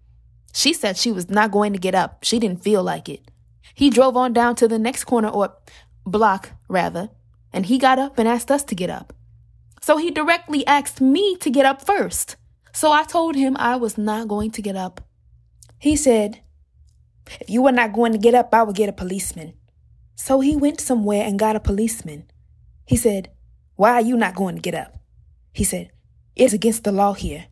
She 0.53 0.73
said 0.73 0.97
she 0.97 1.13
was 1.13 1.31
not 1.31 1.53
going 1.53 1.73
to 1.75 1.79
get 1.79 1.95
up. 1.95 2.25
She 2.25 2.41
didn't 2.41 2.65
feel 2.65 2.83
like 2.83 3.09
it. 3.09 3.31
He 3.73 3.89
drove 3.89 4.17
on 4.17 4.33
down 4.33 4.57
to 4.57 4.67
the 4.67 4.81
next 4.81 5.05
corner 5.05 5.29
or 5.29 5.55
block, 6.05 6.51
rather, 6.69 7.11
and 7.53 7.67
he 7.67 7.79
got 7.79 8.01
up 8.01 8.19
and 8.19 8.27
asked 8.27 8.51
us 8.51 8.65
to 8.65 8.75
get 8.75 8.91
up. 8.91 9.13
So 9.81 9.97
he 9.97 10.11
directly 10.11 10.67
asked 10.67 11.01
me 11.01 11.37
to 11.37 11.51
get 11.51 11.65
up 11.65 11.87
first. 11.87 12.35
So 12.73 12.91
I 12.91 13.05
told 13.05 13.37
him 13.37 13.57
I 13.59 13.77
was 13.77 13.97
not 13.97 14.27
going 14.27 14.51
to 14.51 14.61
get 14.61 14.75
up. 14.75 15.03
He 15.79 15.95
said, 15.95 16.43
If 17.41 17.49
you 17.49 17.63
were 17.63 17.71
not 17.71 17.93
going 17.93 18.11
to 18.11 18.19
get 18.19 18.35
up, 18.35 18.53
I 18.53 18.65
would 18.65 18.75
get 18.75 18.89
a 18.89 18.93
policeman. 18.93 19.55
So 20.17 20.41
he 20.41 20.57
went 20.57 20.81
somewhere 20.81 21.25
and 21.25 21.39
got 21.39 21.55
a 21.55 21.61
policeman. 21.61 22.25
He 22.87 22.97
said, 22.97 23.31
Why 23.77 23.93
are 23.93 24.01
you 24.01 24.17
not 24.17 24.35
going 24.35 24.57
to 24.57 24.61
get 24.61 24.75
up? 24.75 24.99
He 25.53 25.63
said, 25.63 25.93
It's 26.35 26.53
against 26.53 26.85
the 26.85 26.93
law 26.93 27.13
here. 27.13 27.47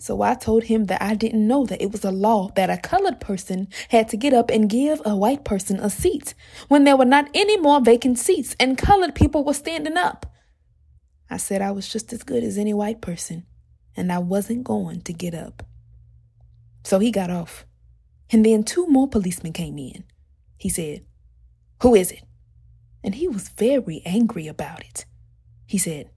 So 0.00 0.22
I 0.22 0.34
told 0.34 0.64
him 0.64 0.84
that 0.84 1.02
I 1.02 1.14
didn't 1.14 1.46
know 1.46 1.66
that 1.66 1.82
it 1.82 1.90
was 1.90 2.04
a 2.04 2.12
law 2.12 2.50
that 2.54 2.70
a 2.70 2.76
colored 2.76 3.20
person 3.20 3.68
had 3.88 4.08
to 4.10 4.16
get 4.16 4.32
up 4.32 4.48
and 4.50 4.70
give 4.70 5.02
a 5.04 5.16
white 5.16 5.44
person 5.44 5.80
a 5.80 5.90
seat 5.90 6.34
when 6.68 6.84
there 6.84 6.96
were 6.96 7.04
not 7.04 7.28
any 7.34 7.56
more 7.56 7.80
vacant 7.80 8.18
seats 8.18 8.54
and 8.60 8.78
colored 8.78 9.16
people 9.16 9.42
were 9.42 9.54
standing 9.54 9.96
up. 9.96 10.26
I 11.28 11.36
said 11.36 11.60
I 11.60 11.72
was 11.72 11.88
just 11.88 12.12
as 12.12 12.22
good 12.22 12.44
as 12.44 12.56
any 12.56 12.72
white 12.72 13.00
person 13.00 13.44
and 13.96 14.12
I 14.12 14.18
wasn't 14.18 14.62
going 14.62 15.00
to 15.02 15.12
get 15.12 15.34
up. 15.34 15.64
So 16.84 17.00
he 17.00 17.10
got 17.10 17.30
off. 17.30 17.66
And 18.30 18.44
then 18.44 18.62
two 18.62 18.86
more 18.86 19.08
policemen 19.08 19.52
came 19.52 19.78
in. 19.78 20.04
He 20.58 20.68
said, 20.68 21.04
Who 21.82 21.94
is 21.94 22.12
it? 22.12 22.22
And 23.02 23.16
he 23.16 23.26
was 23.26 23.48
very 23.48 24.02
angry 24.04 24.46
about 24.46 24.80
it. 24.80 25.06
He 25.66 25.78
said, 25.78 26.10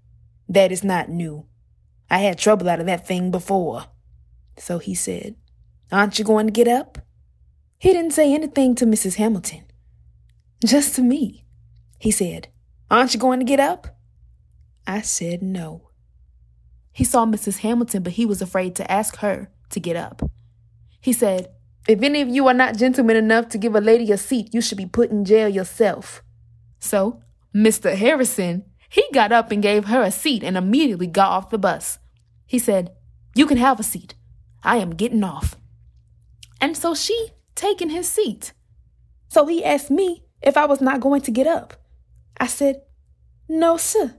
That 0.47 0.71
is 0.71 0.83
not 0.83 1.09
new. 1.09 1.45
I 2.11 2.17
had 2.17 2.37
trouble 2.37 2.69
out 2.69 2.81
of 2.81 2.85
that 2.87 3.07
thing 3.07 3.31
before. 3.31 3.85
So 4.57 4.79
he 4.79 4.93
said, 4.93 5.35
Aren't 5.93 6.19
you 6.19 6.25
going 6.25 6.45
to 6.45 6.51
get 6.51 6.67
up? 6.67 6.97
He 7.79 7.93
didn't 7.93 8.11
say 8.11 8.33
anything 8.33 8.75
to 8.75 8.85
Mrs. 8.85 9.15
Hamilton, 9.15 9.63
just 10.63 10.93
to 10.95 11.01
me. 11.01 11.45
He 11.97 12.11
said, 12.11 12.49
Aren't 12.91 13.13
you 13.13 13.19
going 13.19 13.39
to 13.39 13.45
get 13.45 13.61
up? 13.61 13.97
I 14.85 15.01
said 15.01 15.41
no. 15.41 15.89
He 16.91 17.05
saw 17.05 17.25
Mrs. 17.25 17.59
Hamilton, 17.59 18.03
but 18.03 18.13
he 18.13 18.25
was 18.25 18.41
afraid 18.41 18.75
to 18.75 18.91
ask 18.91 19.15
her 19.17 19.49
to 19.69 19.79
get 19.79 19.95
up. 19.95 20.21
He 20.99 21.13
said, 21.13 21.47
If 21.87 22.03
any 22.03 22.19
of 22.19 22.27
you 22.27 22.45
are 22.49 22.53
not 22.53 22.77
gentlemen 22.77 23.15
enough 23.15 23.47
to 23.49 23.57
give 23.57 23.73
a 23.73 23.79
lady 23.79 24.11
a 24.11 24.17
seat, 24.17 24.53
you 24.53 24.59
should 24.59 24.77
be 24.77 24.85
put 24.85 25.11
in 25.11 25.23
jail 25.23 25.47
yourself. 25.47 26.21
So, 26.77 27.21
Mr. 27.55 27.95
Harrison, 27.95 28.65
he 28.89 29.05
got 29.13 29.31
up 29.31 29.49
and 29.49 29.63
gave 29.63 29.85
her 29.85 30.03
a 30.03 30.11
seat 30.11 30.43
and 30.43 30.57
immediately 30.57 31.07
got 31.07 31.31
off 31.31 31.49
the 31.49 31.57
bus. 31.57 31.99
He 32.51 32.59
said, 32.59 32.91
You 33.33 33.45
can 33.45 33.55
have 33.55 33.79
a 33.79 33.83
seat. 33.83 34.13
I 34.61 34.75
am 34.75 34.97
getting 34.97 35.23
off. 35.23 35.55
And 36.59 36.75
so 36.75 36.93
she 36.93 37.29
taken 37.55 37.89
his 37.89 38.09
seat. 38.09 38.51
So 39.29 39.47
he 39.47 39.63
asked 39.63 39.89
me 39.89 40.25
if 40.41 40.57
I 40.57 40.65
was 40.65 40.81
not 40.81 40.99
going 40.99 41.21
to 41.21 41.31
get 41.31 41.47
up. 41.47 41.75
I 42.41 42.47
said, 42.47 42.81
No, 43.47 43.77
sir. 43.77 44.15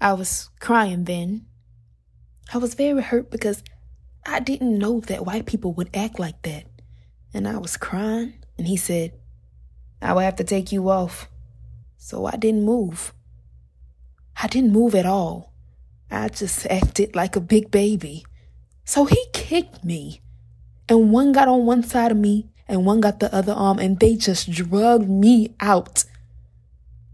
I 0.00 0.12
was 0.12 0.50
crying 0.60 1.02
then. 1.02 1.46
I 2.54 2.58
was 2.58 2.74
very 2.74 3.02
hurt 3.02 3.28
because 3.28 3.64
I 4.24 4.38
didn't 4.38 4.78
know 4.78 5.00
that 5.00 5.26
white 5.26 5.46
people 5.46 5.72
would 5.72 5.90
act 5.96 6.20
like 6.20 6.40
that. 6.42 6.62
And 7.34 7.48
I 7.48 7.58
was 7.58 7.76
crying, 7.76 8.34
and 8.56 8.68
he 8.68 8.76
said, 8.76 9.14
I 10.00 10.12
will 10.12 10.20
have 10.20 10.36
to 10.36 10.44
take 10.44 10.70
you 10.70 10.90
off. 10.90 11.28
So 11.96 12.24
I 12.24 12.36
didn't 12.36 12.62
move. 12.62 13.12
I 14.40 14.46
didn't 14.46 14.72
move 14.72 14.94
at 14.94 15.06
all. 15.06 15.47
I 16.10 16.28
just 16.28 16.66
acted 16.66 17.14
like 17.14 17.36
a 17.36 17.40
big 17.40 17.70
baby. 17.70 18.24
So 18.84 19.04
he 19.04 19.26
kicked 19.32 19.84
me. 19.84 20.20
And 20.88 21.12
one 21.12 21.32
got 21.32 21.48
on 21.48 21.66
one 21.66 21.82
side 21.82 22.10
of 22.10 22.16
me, 22.16 22.48
and 22.66 22.86
one 22.86 23.00
got 23.00 23.20
the 23.20 23.34
other 23.34 23.52
arm, 23.52 23.78
and 23.78 24.00
they 24.00 24.16
just 24.16 24.50
drugged 24.50 25.08
me 25.08 25.54
out. 25.60 26.04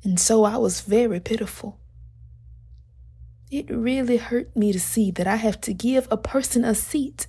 And 0.05 0.21
so 0.21 0.45
I 0.45 0.57
was 0.59 0.83
very 0.83 1.19
pitiful. 1.19 1.79
It 3.51 3.71
really 3.71 4.19
hurt 4.19 4.55
me 4.57 4.73
to 4.73 4.81
see 4.81 5.11
that 5.13 5.27
I 5.27 5.37
have 5.37 5.61
to 5.63 5.73
give 5.73 6.07
a 6.11 6.17
person 6.17 6.65
a 6.65 6.75
seat 6.75 7.27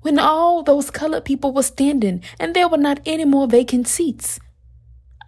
when 0.00 0.18
all 0.18 0.62
those 0.62 0.90
colored 0.90 1.24
people 1.24 1.52
were 1.52 1.62
standing 1.62 2.22
and 2.38 2.54
there 2.54 2.68
were 2.68 2.78
not 2.78 3.00
any 3.04 3.24
more 3.24 3.48
vacant 3.48 3.88
seats. 3.88 4.38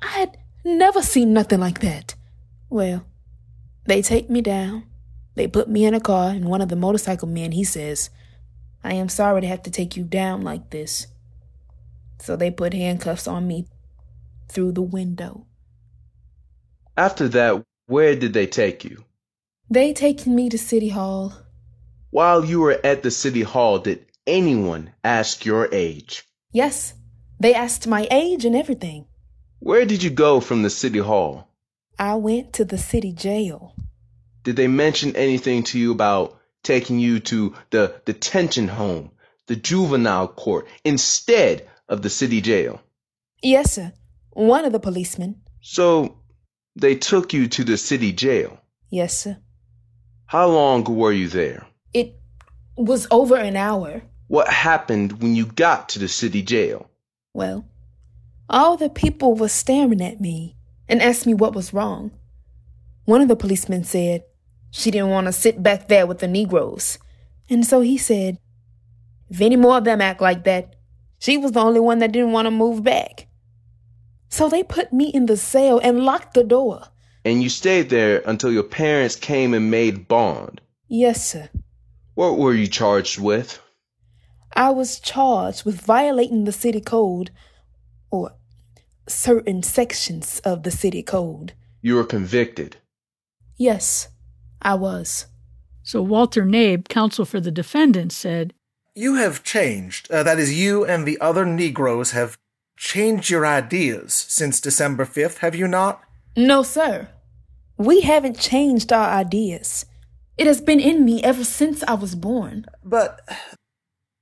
I 0.01 0.07
had 0.07 0.39
never 0.65 1.03
seen 1.03 1.33
nothing 1.33 1.59
like 1.59 1.81
that. 1.81 2.15
Well, 2.71 3.05
they 3.87 4.03
take 4.03 4.31
me 4.31 4.41
down. 4.41 4.88
They 5.39 5.47
put 5.47 5.69
me 5.69 5.85
in 5.85 5.95
a 5.95 6.01
car, 6.01 6.31
and 6.31 6.47
one 6.47 6.61
of 6.61 6.69
the 6.69 6.75
motorcycle 6.75 7.29
men, 7.29 7.53
he 7.53 7.63
says, 7.63 8.11
I 8.83 8.95
am 8.95 9.09
sorry 9.09 9.41
to 9.43 9.47
have 9.47 9.63
to 9.63 9.71
take 9.71 9.97
you 9.97 10.03
down 10.03 10.43
like 10.43 10.71
this. 10.71 11.07
So 12.19 12.35
they 12.35 12.51
put 12.51 12.75
handcuffs 12.75 13.29
on 13.29 13.47
me 13.47 13.69
through 14.49 14.73
the 14.73 14.83
window. 14.83 15.47
After 16.97 17.29
that, 17.29 17.63
where 17.87 18.17
did 18.17 18.33
they 18.33 18.49
take 18.49 18.85
you? 18.85 19.05
They 19.71 19.93
taken 19.93 20.35
me 20.35 20.49
to 20.49 20.59
City 20.59 20.89
Hall. 20.89 21.33
While 22.11 22.45
you 22.45 22.59
were 22.59 22.81
at 22.83 23.05
the 23.05 23.13
City 23.13 23.43
Hall, 23.43 23.79
did 23.79 24.07
anyone 24.27 24.91
ask 25.05 25.45
your 25.45 25.73
age? 25.73 26.25
Yes, 26.51 26.95
they 27.39 27.55
asked 27.55 27.87
my 27.87 28.09
age 28.11 28.45
and 28.45 28.57
everything. 28.57 29.07
Where 29.61 29.85
did 29.85 30.03
you 30.03 30.11
go 30.11 30.41
from 30.41 30.65
the 30.65 30.71
City 30.71 30.99
Hall? 30.99 31.47
I 31.97 32.17
went 32.17 32.53
to 32.55 32.65
the 32.65 32.77
city 32.77 33.13
jail. 33.13 33.77
Did 34.43 34.57
they 34.57 34.69
mention 34.69 35.17
anything 35.17 35.63
to 35.65 35.79
you 35.79 35.93
about 35.93 36.39
taking 36.63 36.99
you 36.99 37.21
to 37.21 37.55
the 37.71 38.01
detention 38.05 38.69
home, 38.69 39.11
the 39.47 39.57
juvenile 39.57 40.29
court, 40.29 40.67
instead 40.85 41.69
of 41.89 42.03
the 42.03 42.11
city 42.11 42.41
jail? 42.41 42.81
Yes, 43.43 43.73
sir. 43.73 43.93
One 44.31 44.65
of 44.65 44.73
the 44.73 44.81
policemen. 44.81 45.41
So 45.61 46.19
they 46.77 46.95
took 46.95 47.33
you 47.33 47.49
to 47.49 47.65
the 47.65 47.77
city 47.77 48.13
jail. 48.13 48.59
Yes, 48.91 49.19
sir. 49.19 49.39
How 50.27 50.49
long 50.49 50.85
were 50.85 51.13
you 51.13 51.29
there? 51.29 51.67
It 51.95 52.15
was 52.77 53.07
over 53.11 53.37
an 53.37 53.57
hour. 53.57 54.03
What 54.29 54.49
happened 54.49 55.23
when 55.23 55.35
you 55.35 55.47
got 55.47 55.89
to 55.91 55.99
the 55.99 56.09
city 56.09 56.43
jail? 56.43 56.91
Well, 57.33 57.65
all 58.51 58.77
the 58.77 58.91
people 58.91 59.35
were 59.35 59.49
staring 59.49 60.03
at 60.03 60.21
me 60.21 60.57
and 60.89 61.03
asked 61.03 61.27
me 61.27 61.35
what 61.35 61.55
was 61.55 61.73
wrong. 61.73 62.11
One 63.05 63.23
of 63.23 63.29
the 63.29 63.37
policemen 63.37 63.85
said 63.85 64.25
she 64.71 64.91
didn't 64.91 65.11
want 65.11 65.27
to 65.27 65.33
sit 65.33 65.63
back 65.63 65.89
there 65.89 66.07
with 66.07 66.19
the 66.19 66.29
Negroes. 66.29 66.99
And 67.49 67.67
so 67.67 67.81
he 67.81 67.97
said, 67.99 68.39
if 69.29 69.41
any 69.41 69.57
more 69.57 69.79
of 69.79 69.85
them 69.85 70.01
act 70.01 70.21
like 70.21 70.45
that, 70.45 70.75
she 71.19 71.37
was 71.37 71.53
the 71.53 71.61
only 71.61 71.81
one 71.81 71.99
that 71.99 72.13
didn't 72.13 72.33
want 72.33 72.47
to 72.47 72.51
move 72.51 72.83
back. 72.83 73.29
So 74.29 74.49
they 74.49 74.63
put 74.63 74.93
me 74.93 75.09
in 75.09 75.27
the 75.27 75.37
cell 75.37 75.79
and 75.83 76.05
locked 76.05 76.35
the 76.35 76.45
door. 76.45 76.85
And 77.25 77.43
you 77.43 77.49
stayed 77.49 77.91
there 77.91 78.23
until 78.27 78.53
your 78.53 78.63
parents 78.63 79.17
came 79.17 79.55
and 79.55 79.71
made 79.71 80.09
bond. 80.09 80.61
Yes, 80.87 81.27
sir. 81.31 81.49
What 82.15 82.39
were 82.39 82.55
you 82.55 82.67
charged 82.67 83.19
with? 83.19 83.61
I 84.55 84.71
was 84.71 85.01
charged 85.01 85.65
with 85.65 85.81
violating 85.81 86.45
the 86.45 86.53
city 86.53 86.81
code 86.81 87.31
or 88.11 88.33
certain 89.07 89.63
sections 89.63 90.41
of 90.45 90.63
the 90.63 90.71
city 90.71 91.03
code. 91.03 91.53
You 91.81 91.97
were 91.97 92.05
convicted. 92.05 92.77
Yes, 93.57 94.09
I 94.63 94.75
was. 94.75 95.27
So 95.83 96.03
Walter 96.03 96.45
Knabe, 96.45 96.89
counsel 96.89 97.25
for 97.25 97.41
the 97.41 97.51
defendant, 97.51 98.13
said, 98.13 98.53
You 98.95 99.15
have 99.15 99.45
changed. 99.45 100.11
Uh, 100.11 100.23
that 100.23 100.39
is, 100.39 100.59
you 100.59 100.85
and 100.85 101.07
the 101.07 101.21
other 101.21 101.45
Negroes 101.45 102.11
have 102.11 102.37
changed 102.77 103.31
your 103.31 103.47
ideas 103.47 104.13
since 104.13 104.61
December 104.61 105.05
5th, 105.05 105.39
have 105.39 105.55
you 105.55 105.67
not? 105.67 106.01
No, 106.37 106.63
sir. 106.63 107.09
We 107.77 108.03
haven't 108.03 108.39
changed 108.39 108.93
our 108.93 109.09
ideas. 109.09 109.87
It 110.37 110.47
has 110.47 110.61
been 110.61 110.81
in 110.81 111.05
me 111.05 111.23
ever 111.23 111.45
since 111.45 111.83
I 111.85 111.95
was 111.95 112.15
born. 112.15 112.67
But 112.85 113.21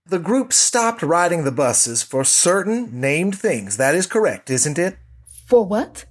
the 0.07 0.19
group 0.19 0.53
stopped 0.53 1.03
riding 1.03 1.45
the 1.45 1.53
buses 1.53 2.03
for 2.03 2.25
certain 2.25 3.01
named 3.01 3.39
things. 3.39 3.77
That 3.77 3.95
is 3.95 4.07
correct, 4.07 4.51
isn't 4.51 4.79
it? 4.79 4.97
For 5.47 5.65
what? 5.65 6.05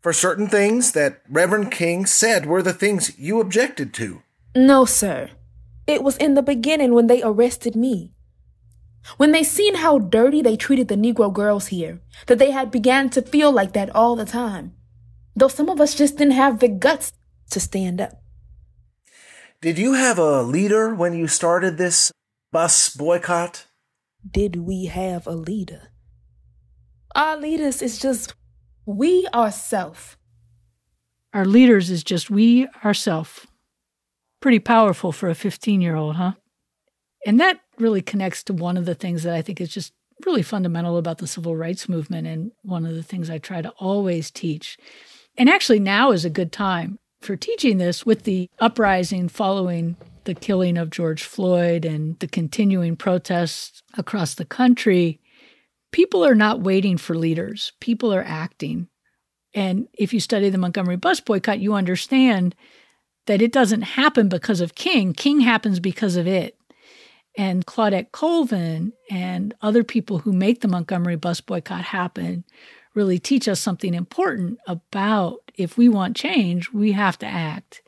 For 0.00 0.12
certain 0.14 0.48
things 0.48 0.92
that 0.92 1.20
Reverend 1.28 1.70
King 1.70 2.06
said 2.06 2.46
were 2.46 2.62
the 2.62 2.72
things 2.72 3.18
you 3.18 3.40
objected 3.40 3.92
to. 3.94 4.22
No, 4.56 4.84
sir. 4.84 5.30
It 5.86 6.02
was 6.02 6.16
in 6.16 6.34
the 6.34 6.42
beginning 6.42 6.94
when 6.94 7.06
they 7.06 7.22
arrested 7.22 7.76
me. 7.76 8.14
When 9.16 9.32
they 9.32 9.42
seen 9.42 9.76
how 9.76 9.98
dirty 9.98 10.40
they 10.42 10.56
treated 10.56 10.88
the 10.88 10.94
Negro 10.94 11.32
girls 11.32 11.68
here, 11.68 12.00
that 12.26 12.38
they 12.38 12.50
had 12.50 12.70
began 12.70 13.10
to 13.10 13.22
feel 13.22 13.52
like 13.52 13.72
that 13.72 13.94
all 13.94 14.16
the 14.16 14.24
time. 14.24 14.74
Though 15.36 15.48
some 15.48 15.68
of 15.68 15.80
us 15.80 15.94
just 15.94 16.16
didn't 16.16 16.34
have 16.34 16.60
the 16.60 16.68
guts 16.68 17.12
to 17.50 17.60
stand 17.60 18.00
up. 18.00 18.22
Did 19.60 19.78
you 19.78 19.94
have 19.94 20.18
a 20.18 20.42
leader 20.42 20.94
when 20.94 21.12
you 21.12 21.28
started 21.28 21.76
this 21.76 22.12
bus 22.52 22.94
boycott? 22.94 23.66
Did 24.28 24.56
we 24.56 24.86
have 24.86 25.26
a 25.26 25.32
leader? 25.32 25.88
Our 27.14 27.36
leaders 27.36 27.82
is 27.82 27.98
just 27.98 28.34
we 28.96 29.26
ourself. 29.34 30.16
Our 31.32 31.44
leaders 31.44 31.90
is 31.90 32.02
just 32.02 32.30
we 32.30 32.66
ourself. 32.84 33.46
Pretty 34.40 34.58
powerful 34.58 35.12
for 35.12 35.28
a 35.28 35.34
15 35.34 35.80
year 35.80 35.96
old, 35.96 36.16
huh? 36.16 36.32
And 37.26 37.38
that 37.38 37.60
really 37.78 38.02
connects 38.02 38.42
to 38.44 38.52
one 38.52 38.76
of 38.76 38.86
the 38.86 38.94
things 38.94 39.22
that 39.22 39.34
I 39.34 39.42
think 39.42 39.60
is 39.60 39.72
just 39.72 39.92
really 40.26 40.42
fundamental 40.42 40.96
about 40.96 41.18
the 41.18 41.26
civil 41.26 41.56
rights 41.56 41.88
movement 41.88 42.26
and 42.26 42.52
one 42.62 42.86
of 42.86 42.94
the 42.94 43.02
things 43.02 43.30
I 43.30 43.38
try 43.38 43.62
to 43.62 43.70
always 43.78 44.30
teach. 44.30 44.78
And 45.36 45.48
actually, 45.48 45.80
now 45.80 46.12
is 46.12 46.24
a 46.24 46.30
good 46.30 46.52
time 46.52 46.98
for 47.20 47.36
teaching 47.36 47.78
this 47.78 48.04
with 48.04 48.24
the 48.24 48.48
uprising 48.58 49.28
following 49.28 49.96
the 50.24 50.34
killing 50.34 50.76
of 50.76 50.90
George 50.90 51.22
Floyd 51.22 51.84
and 51.84 52.18
the 52.18 52.28
continuing 52.28 52.96
protests 52.96 53.82
across 53.96 54.34
the 54.34 54.44
country. 54.44 55.20
People 55.92 56.24
are 56.24 56.34
not 56.34 56.60
waiting 56.60 56.96
for 56.96 57.14
leaders, 57.14 57.72
people 57.80 58.12
are 58.12 58.24
acting. 58.24 58.88
And 59.54 59.88
if 59.94 60.12
you 60.12 60.20
study 60.20 60.48
the 60.48 60.58
Montgomery 60.58 60.96
bus 60.96 61.20
boycott, 61.20 61.58
you 61.58 61.74
understand 61.74 62.54
that 63.26 63.42
it 63.42 63.52
doesn't 63.52 63.82
happen 63.82 64.28
because 64.28 64.60
of 64.60 64.74
King. 64.74 65.12
King 65.12 65.40
happens 65.40 65.80
because 65.80 66.16
of 66.16 66.26
it. 66.26 66.56
And 67.36 67.66
Claudette 67.66 68.12
Colvin 68.12 68.92
and 69.08 69.54
other 69.62 69.84
people 69.84 70.18
who 70.18 70.32
make 70.32 70.60
the 70.60 70.68
Montgomery 70.68 71.16
bus 71.16 71.40
boycott 71.40 71.82
happen 71.82 72.44
really 72.94 73.18
teach 73.18 73.48
us 73.48 73.60
something 73.60 73.94
important 73.94 74.58
about 74.66 75.38
if 75.54 75.76
we 75.76 75.88
want 75.88 76.16
change, 76.16 76.72
we 76.72 76.92
have 76.92 77.18
to 77.18 77.26
act. 77.26 77.82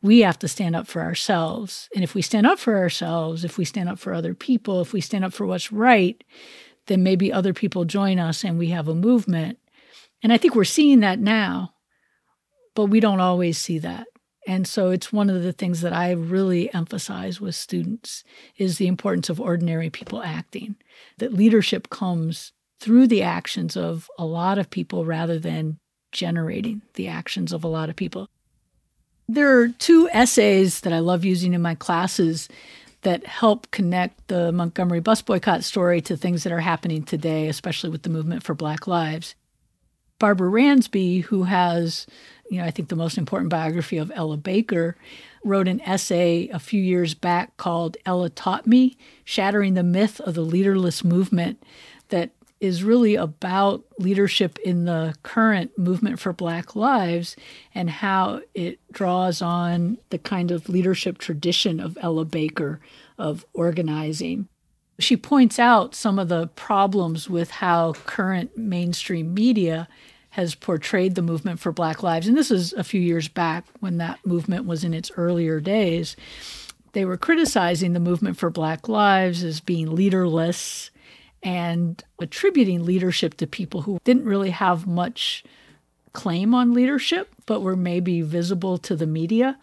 We 0.00 0.20
have 0.20 0.38
to 0.38 0.48
stand 0.48 0.76
up 0.76 0.86
for 0.86 1.02
ourselves. 1.02 1.88
And 1.94 2.04
if 2.04 2.14
we 2.14 2.22
stand 2.22 2.46
up 2.46 2.58
for 2.58 2.78
ourselves, 2.78 3.44
if 3.44 3.58
we 3.58 3.64
stand 3.64 3.88
up 3.88 3.98
for 3.98 4.14
other 4.14 4.32
people, 4.32 4.80
if 4.80 4.92
we 4.92 5.00
stand 5.00 5.24
up 5.24 5.32
for 5.32 5.44
what's 5.44 5.72
right, 5.72 6.22
then 6.88 7.02
maybe 7.02 7.32
other 7.32 7.54
people 7.54 7.84
join 7.84 8.18
us 8.18 8.44
and 8.44 8.58
we 8.58 8.68
have 8.68 8.88
a 8.88 8.94
movement. 8.94 9.58
And 10.22 10.32
I 10.32 10.38
think 10.38 10.54
we're 10.54 10.64
seeing 10.64 11.00
that 11.00 11.20
now, 11.20 11.74
but 12.74 12.86
we 12.86 12.98
don't 12.98 13.20
always 13.20 13.56
see 13.56 13.78
that. 13.78 14.08
And 14.46 14.66
so 14.66 14.90
it's 14.90 15.12
one 15.12 15.28
of 15.28 15.42
the 15.42 15.52
things 15.52 15.82
that 15.82 15.92
I 15.92 16.12
really 16.12 16.72
emphasize 16.72 17.40
with 17.40 17.54
students 17.54 18.24
is 18.56 18.78
the 18.78 18.86
importance 18.86 19.28
of 19.28 19.40
ordinary 19.40 19.90
people 19.90 20.22
acting. 20.22 20.76
That 21.18 21.34
leadership 21.34 21.90
comes 21.90 22.52
through 22.80 23.08
the 23.08 23.22
actions 23.22 23.76
of 23.76 24.08
a 24.18 24.24
lot 24.24 24.58
of 24.58 24.70
people 24.70 25.04
rather 25.04 25.38
than 25.38 25.78
generating 26.12 26.80
the 26.94 27.08
actions 27.08 27.52
of 27.52 27.62
a 27.62 27.68
lot 27.68 27.90
of 27.90 27.96
people. 27.96 28.28
There 29.28 29.60
are 29.60 29.68
two 29.68 30.08
essays 30.10 30.80
that 30.80 30.94
I 30.94 31.00
love 31.00 31.24
using 31.24 31.52
in 31.52 31.60
my 31.60 31.74
classes 31.74 32.48
that 33.02 33.26
help 33.26 33.70
connect 33.70 34.28
the 34.28 34.52
Montgomery 34.52 35.00
bus 35.00 35.22
boycott 35.22 35.64
story 35.64 36.00
to 36.02 36.16
things 36.16 36.42
that 36.42 36.52
are 36.52 36.60
happening 36.60 37.02
today, 37.02 37.48
especially 37.48 37.90
with 37.90 38.02
the 38.02 38.10
movement 38.10 38.42
for 38.42 38.54
Black 38.54 38.86
Lives. 38.86 39.34
Barbara 40.18 40.50
Ransby, 40.50 41.22
who 41.24 41.44
has, 41.44 42.06
you 42.50 42.58
know, 42.58 42.64
I 42.64 42.72
think 42.72 42.88
the 42.88 42.96
most 42.96 43.18
important 43.18 43.50
biography 43.50 43.98
of 43.98 44.10
Ella 44.14 44.36
Baker, 44.36 44.96
wrote 45.44 45.68
an 45.68 45.80
essay 45.82 46.48
a 46.48 46.58
few 46.58 46.82
years 46.82 47.14
back 47.14 47.56
called 47.56 47.96
Ella 48.04 48.28
Taught 48.28 48.66
Me 48.66 48.96
Shattering 49.24 49.74
the 49.74 49.84
Myth 49.84 50.20
of 50.20 50.34
the 50.34 50.42
Leaderless 50.42 51.04
Movement 51.04 51.62
is 52.60 52.82
really 52.82 53.14
about 53.14 53.84
leadership 53.98 54.58
in 54.60 54.84
the 54.84 55.14
current 55.22 55.76
movement 55.78 56.18
for 56.18 56.32
Black 56.32 56.74
lives 56.74 57.36
and 57.74 57.88
how 57.88 58.40
it 58.54 58.80
draws 58.92 59.40
on 59.40 59.98
the 60.10 60.18
kind 60.18 60.50
of 60.50 60.68
leadership 60.68 61.18
tradition 61.18 61.78
of 61.78 61.96
Ella 62.00 62.24
Baker 62.24 62.80
of 63.16 63.46
organizing. 63.54 64.48
She 64.98 65.16
points 65.16 65.58
out 65.60 65.94
some 65.94 66.18
of 66.18 66.28
the 66.28 66.48
problems 66.48 67.30
with 67.30 67.50
how 67.50 67.92
current 67.92 68.56
mainstream 68.56 69.32
media 69.32 69.88
has 70.30 70.54
portrayed 70.54 71.14
the 71.14 71.22
movement 71.22 71.60
for 71.60 71.72
Black 71.72 72.02
lives. 72.02 72.26
And 72.26 72.36
this 72.36 72.50
is 72.50 72.72
a 72.72 72.84
few 72.84 73.00
years 73.00 73.28
back 73.28 73.64
when 73.80 73.98
that 73.98 74.24
movement 74.26 74.66
was 74.66 74.84
in 74.84 74.94
its 74.94 75.10
earlier 75.16 75.60
days. 75.60 76.16
They 76.92 77.04
were 77.04 77.16
criticizing 77.16 77.92
the 77.92 78.00
movement 78.00 78.36
for 78.36 78.50
Black 78.50 78.88
lives 78.88 79.44
as 79.44 79.60
being 79.60 79.94
leaderless 79.94 80.90
and 81.42 82.02
attributing 82.18 82.84
leadership 82.84 83.34
to 83.34 83.46
people 83.46 83.82
who 83.82 83.98
didn't 84.04 84.24
really 84.24 84.50
have 84.50 84.86
much 84.86 85.44
claim 86.12 86.54
on 86.54 86.74
leadership, 86.74 87.32
but 87.46 87.60
were 87.60 87.76
maybe 87.76 88.22
visible 88.22 88.78
to 88.78 88.96
the 88.96 89.06
media. 89.06 89.58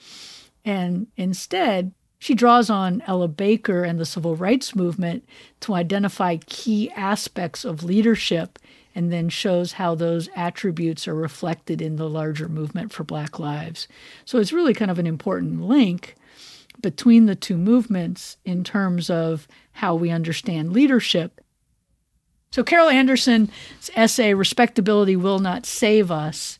And 0.63 1.07
instead, 1.17 1.91
she 2.17 2.33
draws 2.33 2.69
on 2.69 3.03
Ella 3.05 3.27
Baker 3.27 3.83
and 3.83 3.99
the 3.99 4.05
civil 4.05 4.35
rights 4.35 4.75
movement 4.75 5.27
to 5.61 5.73
identify 5.73 6.37
key 6.45 6.89
aspects 6.91 7.65
of 7.65 7.83
leadership 7.83 8.57
and 8.95 9.11
then 9.11 9.27
shows 9.27 9.73
how 9.73 9.93
those 9.93 10.29
attributes 10.35 11.07
are 11.07 11.15
reflected 11.15 11.81
in 11.81 11.97
the 11.97 12.09
larger 12.09 12.47
movement 12.47 12.93
for 12.93 13.03
Black 13.03 13.37
lives. 13.37 13.87
So 14.23 14.39
it's 14.39 14.53
really 14.53 14.73
kind 14.73 14.89
of 14.89 14.97
an 14.97 15.05
important 15.05 15.61
link 15.61 16.15
between 16.81 17.25
the 17.25 17.35
two 17.35 17.57
movements 17.57 18.37
in 18.45 18.63
terms 18.63 19.09
of 19.09 19.47
how 19.73 19.95
we 19.95 20.09
understand 20.09 20.71
leadership 20.71 21.41
so 22.55 22.63
Carol 22.63 22.87
Anderson's 22.87 23.49
essay, 23.97 24.33
Respectability 24.33 25.17
Will 25.17 25.39
Not 25.39 25.65
Save 25.65 26.09
Us, 26.09 26.57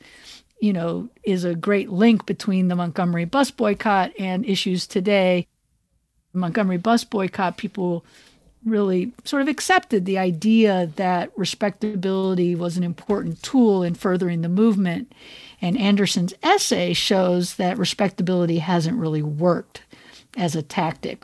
you 0.60 0.74
know, 0.74 1.08
is 1.24 1.46
a 1.46 1.56
great 1.56 1.89
link 1.89 2.26
between 2.26 2.68
the 2.68 2.76
Montgomery 2.76 3.24
bus 3.24 3.50
boycott 3.50 4.12
and 4.20 4.46
issues 4.46 4.88
today. 4.88 5.48
The 6.34 6.39
Montgomery 6.39 6.80
bus 6.80 7.06
boycott, 7.06 7.56
people 7.56 8.06
really 8.66 9.14
sort 9.24 9.41
of 9.41 9.48
accepted 9.48 10.04
the 10.04 10.18
idea 10.18 10.91
that 10.98 11.32
respectability 11.38 12.56
was 12.56 12.76
an 12.76 12.84
important 12.84 13.41
tool 13.41 13.82
in 13.82 13.96
furthering 13.96 14.41
the 14.41 14.50
movement. 14.50 15.14
And 15.62 15.78
Anderson's 15.78 16.34
essay 16.43 16.91
shows 16.91 17.56
that 17.56 17.78
respectability 17.78 18.58
hasn't 18.58 19.00
really 19.00 19.24
worked 19.24 19.84
as 20.36 20.58
a 20.58 20.62
tactic. 20.62 21.24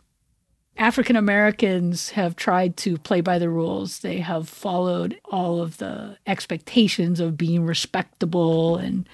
African 0.81 1.15
Americans 1.15 2.09
have 2.09 2.35
tried 2.35 2.75
to 2.77 2.97
play 2.97 3.21
by 3.21 3.37
the 3.37 3.51
rules. 3.51 3.99
They 3.99 4.17
have 4.17 4.49
followed 4.49 5.15
all 5.25 5.61
of 5.61 5.77
the 5.77 6.17
expectations 6.25 7.19
of 7.19 7.37
being 7.37 7.63
respectable, 7.63 8.77
and 8.77 9.07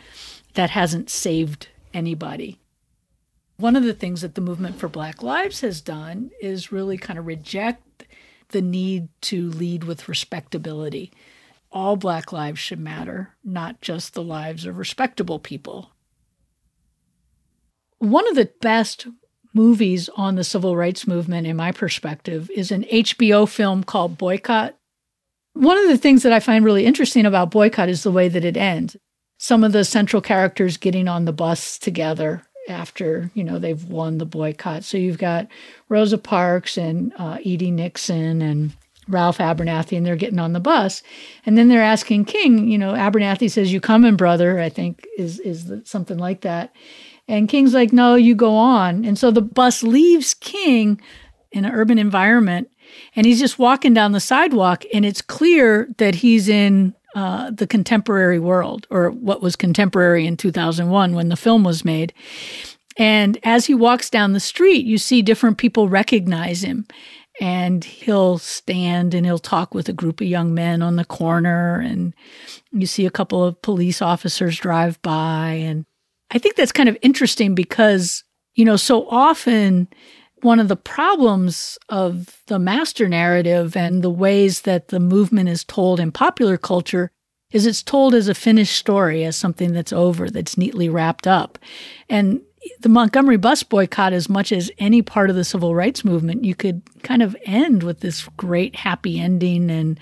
that 0.54 0.70
hasn't 0.70 1.10
saved 1.10 1.68
anybody. 1.94 2.58
One 3.58 3.76
of 3.76 3.84
the 3.84 3.94
things 3.94 4.22
that 4.22 4.36
the 4.36 4.42
movement 4.42 4.80
for 4.80 4.88
Black 4.88 5.22
Lives 5.22 5.60
has 5.60 5.82
done 5.82 6.32
is 6.40 6.72
really 6.72 6.98
kind 6.98 7.20
of 7.20 7.28
reject 7.28 8.06
the 8.52 8.62
need 8.62 9.10
to 9.24 9.50
lead 9.50 9.84
with 9.84 10.08
respectability. 10.08 11.12
All 11.70 11.98
Black 11.98 12.32
lives 12.32 12.60
should 12.60 12.80
matter, 12.80 13.36
not 13.44 13.82
just 13.82 14.14
the 14.14 14.24
lives 14.24 14.66
of 14.66 14.78
respectable 14.78 15.38
people. 15.38 15.92
One 17.98 18.26
of 18.30 18.36
the 18.36 18.52
best 18.62 19.08
movies 19.58 20.10
on 20.16 20.36
the 20.36 20.44
civil 20.44 20.78
rights 20.78 21.08
movement, 21.08 21.48
in 21.48 21.58
my 21.58 21.72
perspective, 21.72 22.50
is 22.56 22.72
an 22.72 22.84
HBO 22.84 23.50
film 23.50 23.84
called 23.84 24.18
Boycott. 24.18 24.76
One 25.54 25.78
of 25.78 25.90
the 25.90 25.98
things 25.98 26.22
that 26.22 26.32
I 26.32 26.40
find 26.40 26.64
really 26.64 26.86
interesting 26.86 27.26
about 27.26 27.50
Boycott 27.50 27.90
is 27.90 28.04
the 28.04 28.12
way 28.12 28.30
that 28.30 28.46
it 28.46 28.56
ends. 28.56 28.96
Some 29.40 29.64
of 29.64 29.72
the 29.72 29.84
central 29.84 30.22
characters 30.22 30.78
getting 30.78 31.08
on 31.08 31.26
the 31.26 31.34
bus 31.34 31.80
together 31.80 32.44
after 32.70 33.32
you 33.34 33.44
know 33.44 33.60
they've 33.60 33.84
won 33.86 34.18
the 34.18 34.26
boycott. 34.26 34.84
So 34.84 34.98
you've 34.98 35.18
got 35.18 35.48
Rosa 35.90 36.18
Parks 36.18 36.78
and 36.78 37.14
uh, 37.18 37.38
E.D. 37.42 37.72
Nixon 37.72 38.42
and 38.42 38.74
Ralph 39.08 39.38
Abernathy, 39.38 39.96
and 39.96 40.06
they're 40.06 40.16
getting 40.16 40.40
on 40.40 40.54
the 40.54 40.60
bus, 40.60 41.02
and 41.46 41.58
then 41.58 41.70
they're 41.70 41.82
asking 41.82 42.26
King. 42.26 42.68
You 42.68 42.78
know, 42.78 42.94
Abernathy 42.94 43.50
says, 43.50 43.72
"You 43.72 43.80
coming, 43.80 44.16
brother?" 44.16 44.60
I 44.60 44.70
think 44.70 45.08
is 45.18 45.40
is 45.40 45.72
something 45.86 46.18
like 46.18 46.42
that, 46.42 46.76
and 47.28 47.50
King's 47.50 47.74
like, 47.74 47.92
no, 47.92 48.16
you 48.16 48.36
go 48.36 48.56
on. 48.56 49.04
And 49.04 49.18
so 49.18 49.32
the 49.32 49.42
bus 49.42 49.84
leaves 49.84 50.34
King 50.34 51.02
in 51.52 51.66
an 51.66 51.74
urban 51.74 51.98
environment 51.98 52.70
and 53.16 53.26
he's 53.26 53.40
just 53.40 53.60
walking 53.60 53.94
down 53.94 54.12
the 54.12 54.20
sidewalk 54.20 54.84
and 54.94 55.06
it's 55.06 55.22
clear 55.22 55.90
that 55.98 56.16
he's 56.16 56.48
in 56.48 56.94
uh, 57.16 57.52
the 57.52 57.68
contemporary 57.68 58.40
world 58.40 58.88
or 58.90 59.10
what 59.10 59.42
was 59.42 59.56
contemporary 59.56 60.28
in 60.28 60.38
2001 60.38 61.16
when 61.16 61.30
the 61.30 61.36
film 61.36 61.64
was 61.64 61.84
made. 61.84 62.14
And 62.98 63.38
as 63.44 63.66
he 63.66 63.74
walks 63.74 64.10
down 64.10 64.34
the 64.34 64.40
street, 64.40 64.86
you 64.86 64.98
see 64.98 65.22
different 65.22 65.58
people 65.58 65.90
recognize 65.90 66.64
him. 66.64 66.88
And 67.40 67.84
he'll 67.84 68.40
stand 68.40 69.14
and 69.14 69.24
he'll 69.24 69.38
talk 69.38 69.76
with 69.76 69.88
a 69.88 69.94
group 69.94 70.22
of 70.22 70.28
young 70.28 70.56
men 70.56 70.82
on 70.82 70.96
the 70.96 71.06
corner. 71.06 71.80
And 71.80 72.16
you 72.72 72.88
see 72.88 73.06
a 73.06 73.12
couple 73.12 73.44
of 73.44 73.62
police 73.62 74.02
officers 74.02 74.58
drive 74.58 75.00
by. 75.04 75.52
And 75.52 75.86
I 76.32 76.38
think 76.38 76.56
that's 76.56 76.72
kind 76.72 76.90
of 76.90 76.98
interesting 77.02 77.56
because, 77.56 78.24
you 78.56 78.66
know, 78.66 78.76
so 78.76 79.08
often 79.10 79.88
one 80.42 80.60
of 80.60 80.68
the 80.68 80.76
problems 80.76 81.78
of 81.90 82.42
the 82.48 82.60
master 82.60 83.08
narrative 83.08 83.76
and 83.76 84.04
the 84.04 84.10
ways 84.10 84.62
that 84.62 84.90
the 84.90 85.00
movement 85.00 85.50
is 85.50 85.64
told 85.64 86.00
in 86.00 86.12
popular 86.12 86.58
culture 86.58 87.12
is 87.52 87.66
it's 87.66 87.82
told 87.82 88.14
as 88.14 88.28
a 88.28 88.36
finished 88.36 88.76
story, 88.76 89.24
as 89.24 89.36
something 89.36 89.72
that's 89.72 89.94
over, 89.94 90.30
that's 90.30 90.58
neatly 90.58 90.90
wrapped 90.90 91.26
up. 91.26 91.58
And 92.10 92.42
the 92.82 92.90
Montgomery 92.90 93.38
bus 93.38 93.64
boycott, 93.64 94.14
as 94.14 94.28
much 94.28 94.52
as 94.52 94.70
any 94.78 95.02
part 95.02 95.30
of 95.30 95.36
the 95.36 95.46
civil 95.46 95.74
rights 95.74 96.04
movement, 96.04 96.44
you 96.44 96.56
could 96.56 96.82
kind 97.04 97.22
of 97.22 97.36
end 97.46 97.84
with 97.84 98.02
this 98.02 98.28
great 98.36 98.76
happy 98.76 99.20
ending 99.20 99.72
and 99.72 100.00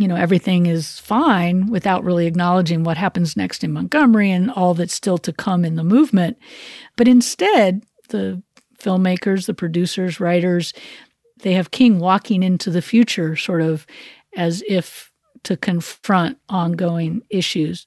you 0.00 0.08
know, 0.08 0.16
everything 0.16 0.64
is 0.64 0.98
fine 0.98 1.66
without 1.66 2.02
really 2.02 2.26
acknowledging 2.26 2.84
what 2.84 2.96
happens 2.96 3.36
next 3.36 3.62
in 3.62 3.70
Montgomery 3.70 4.30
and 4.30 4.50
all 4.50 4.72
that's 4.72 4.94
still 4.94 5.18
to 5.18 5.32
come 5.32 5.62
in 5.62 5.74
the 5.74 5.84
movement. 5.84 6.38
But 6.96 7.06
instead, 7.06 7.84
the 8.08 8.42
filmmakers, 8.78 9.44
the 9.44 9.52
producers, 9.52 10.18
writers, 10.18 10.72
they 11.42 11.52
have 11.52 11.70
King 11.70 11.98
walking 11.98 12.42
into 12.42 12.70
the 12.70 12.80
future, 12.80 13.36
sort 13.36 13.60
of 13.60 13.86
as 14.34 14.62
if 14.66 15.12
to 15.42 15.54
confront 15.54 16.38
ongoing 16.48 17.22
issues. 17.28 17.86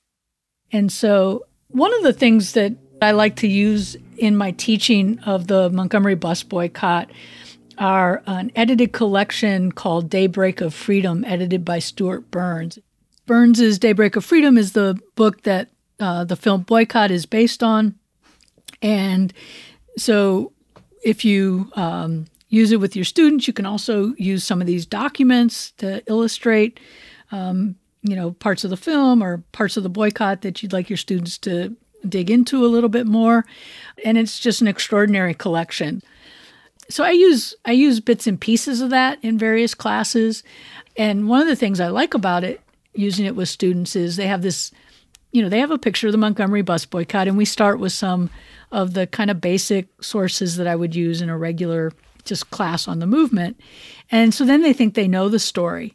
And 0.72 0.92
so, 0.92 1.48
one 1.70 1.96
of 1.96 2.04
the 2.04 2.14
things 2.14 2.54
that 2.54 2.74
I 3.02 3.12
like 3.12 3.38
to 3.38 3.48
use 3.48 3.98
in 4.18 4.38
my 4.38 4.52
teaching 4.52 5.20
of 5.26 5.48
the 5.48 5.72
Montgomery 5.72 6.16
bus 6.16 6.44
boycott 6.44 7.10
are 7.84 8.24
an 8.28 8.50
edited 8.56 8.94
collection 8.94 9.70
called 9.70 10.10
Daybreak 10.10 10.62
of 10.62 10.74
Freedom, 10.74 11.26
edited 11.26 11.66
by 11.66 11.80
Stewart 11.80 12.32
Burns. 12.32 12.80
Burns's 13.26 13.78
Daybreak 13.78 14.16
of 14.16 14.24
Freedom 14.24 14.58
is 14.58 14.72
the 14.72 14.98
book 15.16 15.42
that 15.42 15.68
uh, 16.00 16.24
the 16.24 16.38
film 16.38 16.62
Boycott 16.62 17.12
is 17.12 17.26
based 17.26 17.62
on. 17.62 17.96
And 18.82 19.34
so 19.98 20.54
if 21.04 21.26
you 21.26 21.72
um, 21.76 22.28
use 22.48 22.72
it 22.72 22.80
with 22.80 22.96
your 22.96 23.04
students, 23.04 23.48
you 23.48 23.54
can 23.54 23.66
also 23.66 24.14
use 24.16 24.46
some 24.46 24.62
of 24.62 24.68
these 24.68 24.86
documents 24.86 25.72
to 25.80 26.02
illustrate, 26.08 26.80
um, 27.34 27.76
you 28.02 28.16
know, 28.16 28.32
parts 28.32 28.64
of 28.64 28.70
the 28.70 28.78
film 28.78 29.22
or 29.22 29.44
parts 29.52 29.76
of 29.76 29.84
the 29.84 29.90
boycott 29.90 30.42
that 30.44 30.64
you'd 30.64 30.72
like 30.72 30.90
your 30.90 30.96
students 30.96 31.38
to 31.40 31.76
dig 32.08 32.32
into 32.32 32.66
a 32.66 32.68
little 32.68 32.88
bit 32.88 33.08
more. 33.08 33.44
And 34.06 34.18
it's 34.18 34.40
just 34.40 34.62
an 34.62 34.70
extraordinary 34.70 35.34
collection 35.34 36.02
so 36.90 37.04
I 37.04 37.12
use 37.12 37.56
I 37.66 37.72
use 37.72 38.00
bits 38.00 38.28
and 38.28 38.40
pieces 38.40 38.82
of 38.82 38.90
that 38.92 39.20
in 39.24 39.38
various 39.38 39.74
classes. 39.74 40.44
And 40.98 41.28
one 41.28 41.42
of 41.42 41.48
the 41.48 41.56
things 41.56 41.80
I 41.80 41.88
like 41.88 42.14
about 42.14 42.44
it, 42.44 42.62
using 42.94 43.26
it 43.26 43.36
with 43.36 43.50
students, 43.50 43.96
is 43.96 44.16
they 44.16 44.28
have 44.28 44.42
this, 44.42 44.72
you 45.32 45.42
know, 45.42 45.50
they 45.50 45.60
have 45.60 45.72
a 45.72 45.78
picture 45.78 46.08
of 46.08 46.12
the 46.12 46.20
Montgomery 46.20 46.62
bus 46.62 46.86
boycott, 46.86 47.28
and 47.28 47.38
we 47.38 47.46
start 47.46 47.80
with 47.80 47.94
some 47.94 48.30
of 48.72 48.94
the 48.94 49.08
kind 49.08 49.32
of 49.32 49.42
basic 49.42 49.88
sources 50.04 50.58
that 50.58 50.68
I 50.68 50.76
would 50.76 50.96
use 50.96 51.22
in 51.22 51.30
a 51.30 51.38
regular 51.38 51.92
just 52.26 52.52
class 52.52 52.88
on 52.88 53.00
the 53.00 53.08
movement. 53.08 53.60
And 54.12 54.34
so 54.34 54.46
then 54.46 54.62
they 54.62 54.74
think 54.74 54.94
they 54.94 55.08
know 55.08 55.30
the 55.30 55.40
story. 55.40 55.94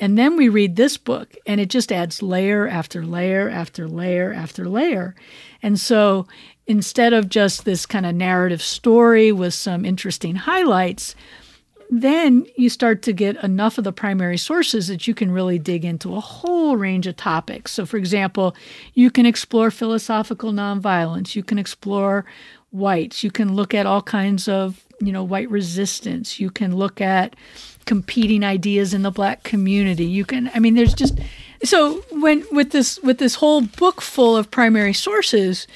And 0.00 0.16
then 0.16 0.36
we 0.36 0.48
read 0.48 0.76
this 0.76 0.96
book, 0.96 1.36
and 1.46 1.60
it 1.60 1.70
just 1.70 1.90
adds 1.90 2.22
layer 2.22 2.68
after 2.68 3.04
layer 3.04 3.48
after 3.48 3.88
layer 3.88 4.32
after 4.32 4.68
layer. 4.68 5.16
And 5.60 5.80
so 5.80 6.28
instead 6.68 7.14
of 7.14 7.28
just 7.28 7.64
this 7.64 7.86
kind 7.86 8.06
of 8.06 8.14
narrative 8.14 8.62
story 8.62 9.32
with 9.32 9.54
some 9.54 9.84
interesting 9.84 10.36
highlights, 10.36 11.16
then 11.90 12.46
you 12.56 12.68
start 12.68 13.00
to 13.02 13.14
get 13.14 13.42
enough 13.42 13.78
of 13.78 13.84
the 13.84 13.92
primary 13.92 14.36
sources 14.36 14.88
that 14.88 15.08
you 15.08 15.14
can 15.14 15.30
really 15.30 15.58
dig 15.58 15.86
into 15.86 16.14
a 16.14 16.20
whole 16.20 16.76
range 16.76 17.06
of 17.06 17.16
topics. 17.16 17.72
So, 17.72 17.86
for 17.86 17.96
example, 17.96 18.54
you 18.92 19.10
can 19.10 19.24
explore 19.24 19.70
philosophical 19.70 20.52
nonviolence, 20.52 21.34
you 21.34 21.42
can 21.42 21.58
explore 21.58 22.26
whites, 22.70 23.24
you 23.24 23.30
can 23.30 23.54
look 23.54 23.72
at 23.72 23.86
all 23.86 24.02
kinds 24.02 24.48
of, 24.48 24.84
you 25.00 25.10
know, 25.10 25.24
white 25.24 25.50
resistance, 25.50 26.38
you 26.38 26.50
can 26.50 26.76
look 26.76 27.00
at 27.00 27.34
competing 27.86 28.44
ideas 28.44 28.92
in 28.92 29.00
the 29.00 29.10
black 29.10 29.42
community. 29.42 30.04
You 30.04 30.26
can 30.26 30.50
I 30.54 30.58
mean 30.58 30.74
there's 30.74 30.92
just 30.92 31.18
so 31.64 32.02
when 32.12 32.44
with 32.52 32.70
this 32.72 32.98
with 33.00 33.16
this 33.16 33.36
whole 33.36 33.62
book 33.62 34.02
full 34.02 34.36
of 34.36 34.50
primary 34.50 34.92
sources, 34.92 35.66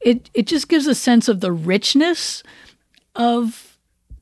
it 0.00 0.30
it 0.34 0.46
just 0.46 0.68
gives 0.68 0.86
a 0.86 0.94
sense 0.94 1.28
of 1.28 1.40
the 1.40 1.52
richness 1.52 2.42
of 3.14 3.76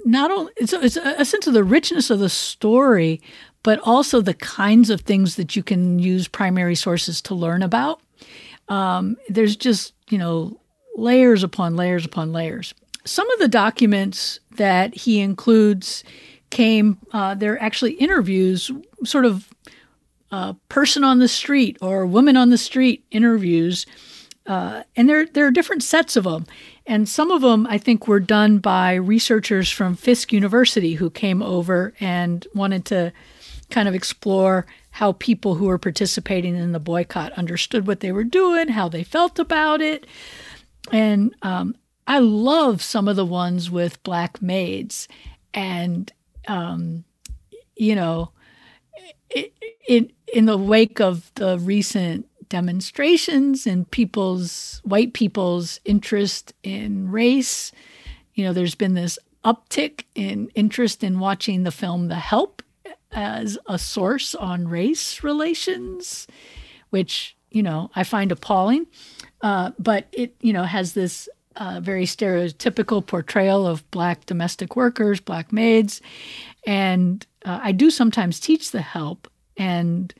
not 0.04 0.30
only 0.30 0.52
it's, 0.56 0.72
a, 0.72 0.84
it's 0.84 0.96
a 0.96 1.24
sense 1.24 1.46
of 1.46 1.54
the 1.54 1.64
richness 1.64 2.10
of 2.10 2.18
the 2.18 2.28
story, 2.28 3.20
but 3.62 3.80
also 3.82 4.20
the 4.20 4.34
kinds 4.34 4.90
of 4.90 5.02
things 5.02 5.36
that 5.36 5.56
you 5.56 5.62
can 5.62 5.98
use 5.98 6.28
primary 6.28 6.74
sources 6.74 7.20
to 7.22 7.34
learn 7.34 7.62
about. 7.62 8.00
Um, 8.68 9.16
there's 9.28 9.56
just 9.56 9.94
you 10.08 10.18
know 10.18 10.60
layers 10.96 11.42
upon 11.42 11.76
layers 11.76 12.04
upon 12.04 12.32
layers. 12.32 12.74
Some 13.04 13.30
of 13.30 13.38
the 13.38 13.48
documents 13.48 14.40
that 14.56 14.94
he 14.94 15.20
includes 15.20 16.04
came 16.50 16.98
uh, 17.12 17.34
they're 17.34 17.62
actually 17.62 17.92
interviews, 17.92 18.70
sort 19.04 19.24
of 19.24 19.48
uh, 20.30 20.54
person 20.68 21.04
on 21.04 21.18
the 21.18 21.28
street 21.28 21.78
or 21.80 22.06
woman 22.06 22.36
on 22.36 22.50
the 22.50 22.58
street 22.58 23.04
interviews, 23.10 23.86
uh, 24.48 24.82
and 24.96 25.08
there 25.08 25.26
there 25.26 25.46
are 25.46 25.52
different 25.52 25.82
sets 25.82 26.16
of 26.16 26.24
them. 26.24 26.46
And 26.86 27.06
some 27.06 27.30
of 27.30 27.42
them, 27.42 27.66
I 27.68 27.76
think, 27.76 28.08
were 28.08 28.18
done 28.18 28.58
by 28.58 28.94
researchers 28.94 29.70
from 29.70 29.94
Fisk 29.94 30.32
University 30.32 30.94
who 30.94 31.10
came 31.10 31.42
over 31.42 31.92
and 32.00 32.46
wanted 32.54 32.86
to 32.86 33.12
kind 33.68 33.86
of 33.86 33.94
explore 33.94 34.64
how 34.92 35.12
people 35.12 35.56
who 35.56 35.66
were 35.66 35.76
participating 35.76 36.56
in 36.56 36.72
the 36.72 36.80
boycott 36.80 37.32
understood 37.32 37.86
what 37.86 38.00
they 38.00 38.10
were 38.10 38.24
doing, 38.24 38.68
how 38.68 38.88
they 38.88 39.04
felt 39.04 39.38
about 39.38 39.82
it. 39.82 40.06
And 40.90 41.34
um, 41.42 41.76
I 42.06 42.20
love 42.20 42.80
some 42.80 43.06
of 43.06 43.16
the 43.16 43.26
ones 43.26 43.70
with 43.70 44.02
black 44.02 44.40
maids. 44.40 45.08
And, 45.52 46.10
um, 46.48 47.04
you 47.76 47.94
know, 47.94 48.30
in, 49.86 50.10
in 50.32 50.46
the 50.46 50.56
wake 50.56 51.00
of 51.00 51.30
the 51.34 51.58
recent 51.58 52.26
demonstrations 52.48 53.66
and 53.66 53.90
people's 53.90 54.80
white 54.84 55.12
people's 55.12 55.80
interest 55.84 56.52
in 56.62 57.10
race. 57.10 57.72
You 58.34 58.44
know, 58.44 58.52
there's 58.52 58.74
been 58.74 58.94
this 58.94 59.18
uptick 59.44 60.04
in 60.14 60.50
interest 60.54 61.02
in 61.02 61.18
watching 61.18 61.62
the 61.62 61.70
film 61.70 62.08
The 62.08 62.16
Help 62.16 62.62
as 63.12 63.58
a 63.66 63.78
source 63.78 64.34
on 64.34 64.68
race 64.68 65.22
relations, 65.22 66.26
which, 66.90 67.36
you 67.50 67.62
know, 67.62 67.90
I 67.94 68.04
find 68.04 68.30
appalling. 68.32 68.86
Uh, 69.40 69.70
but 69.78 70.06
it, 70.12 70.34
you 70.40 70.52
know, 70.52 70.64
has 70.64 70.92
this 70.92 71.28
uh, 71.56 71.80
very 71.82 72.04
stereotypical 72.04 73.04
portrayal 73.04 73.66
of 73.66 73.88
black 73.90 74.26
domestic 74.26 74.76
workers, 74.76 75.20
black 75.20 75.52
maids. 75.52 76.00
And 76.66 77.26
uh, 77.44 77.60
I 77.62 77.72
do 77.72 77.90
sometimes 77.90 78.40
teach 78.40 78.70
The 78.70 78.82
Help. 78.82 79.28
And 79.56 80.14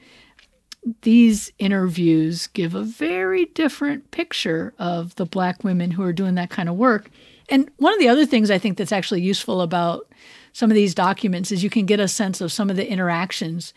these 1.03 1.53
interviews 1.59 2.47
give 2.49 2.75
a 2.75 2.83
very 2.83 3.47
different 3.47 4.11
picture 4.11 4.75
of 4.79 5.15
the 5.17 5.27
black 5.27 5.65
women 5.65 5.93
who 5.93 6.03
are 6.03 6.13
doing 6.13 6.35
that 6.37 6.51
kind 6.51 6.69
of 6.69 6.77
work. 6.77 7.11
And 7.49 7.71
one 7.77 7.93
of 7.93 7.99
the 7.99 8.09
other 8.09 8.27
things 8.27 8.51
I 8.51 8.59
think 8.59 8.77
that's 8.79 8.93
actually 8.93 9.23
useful 9.23 9.61
about 9.61 10.07
some 10.53 10.71
of 10.71 10.75
these 10.75 10.95
documents 10.95 11.53
is 11.53 11.63
you 11.63 11.71
can 11.71 11.87
get 11.87 12.01
a 12.01 12.09
sense 12.09 12.41
of 12.41 12.53
some 12.53 12.71
of 12.71 12.77
the 12.77 12.89
interactions 12.89 13.73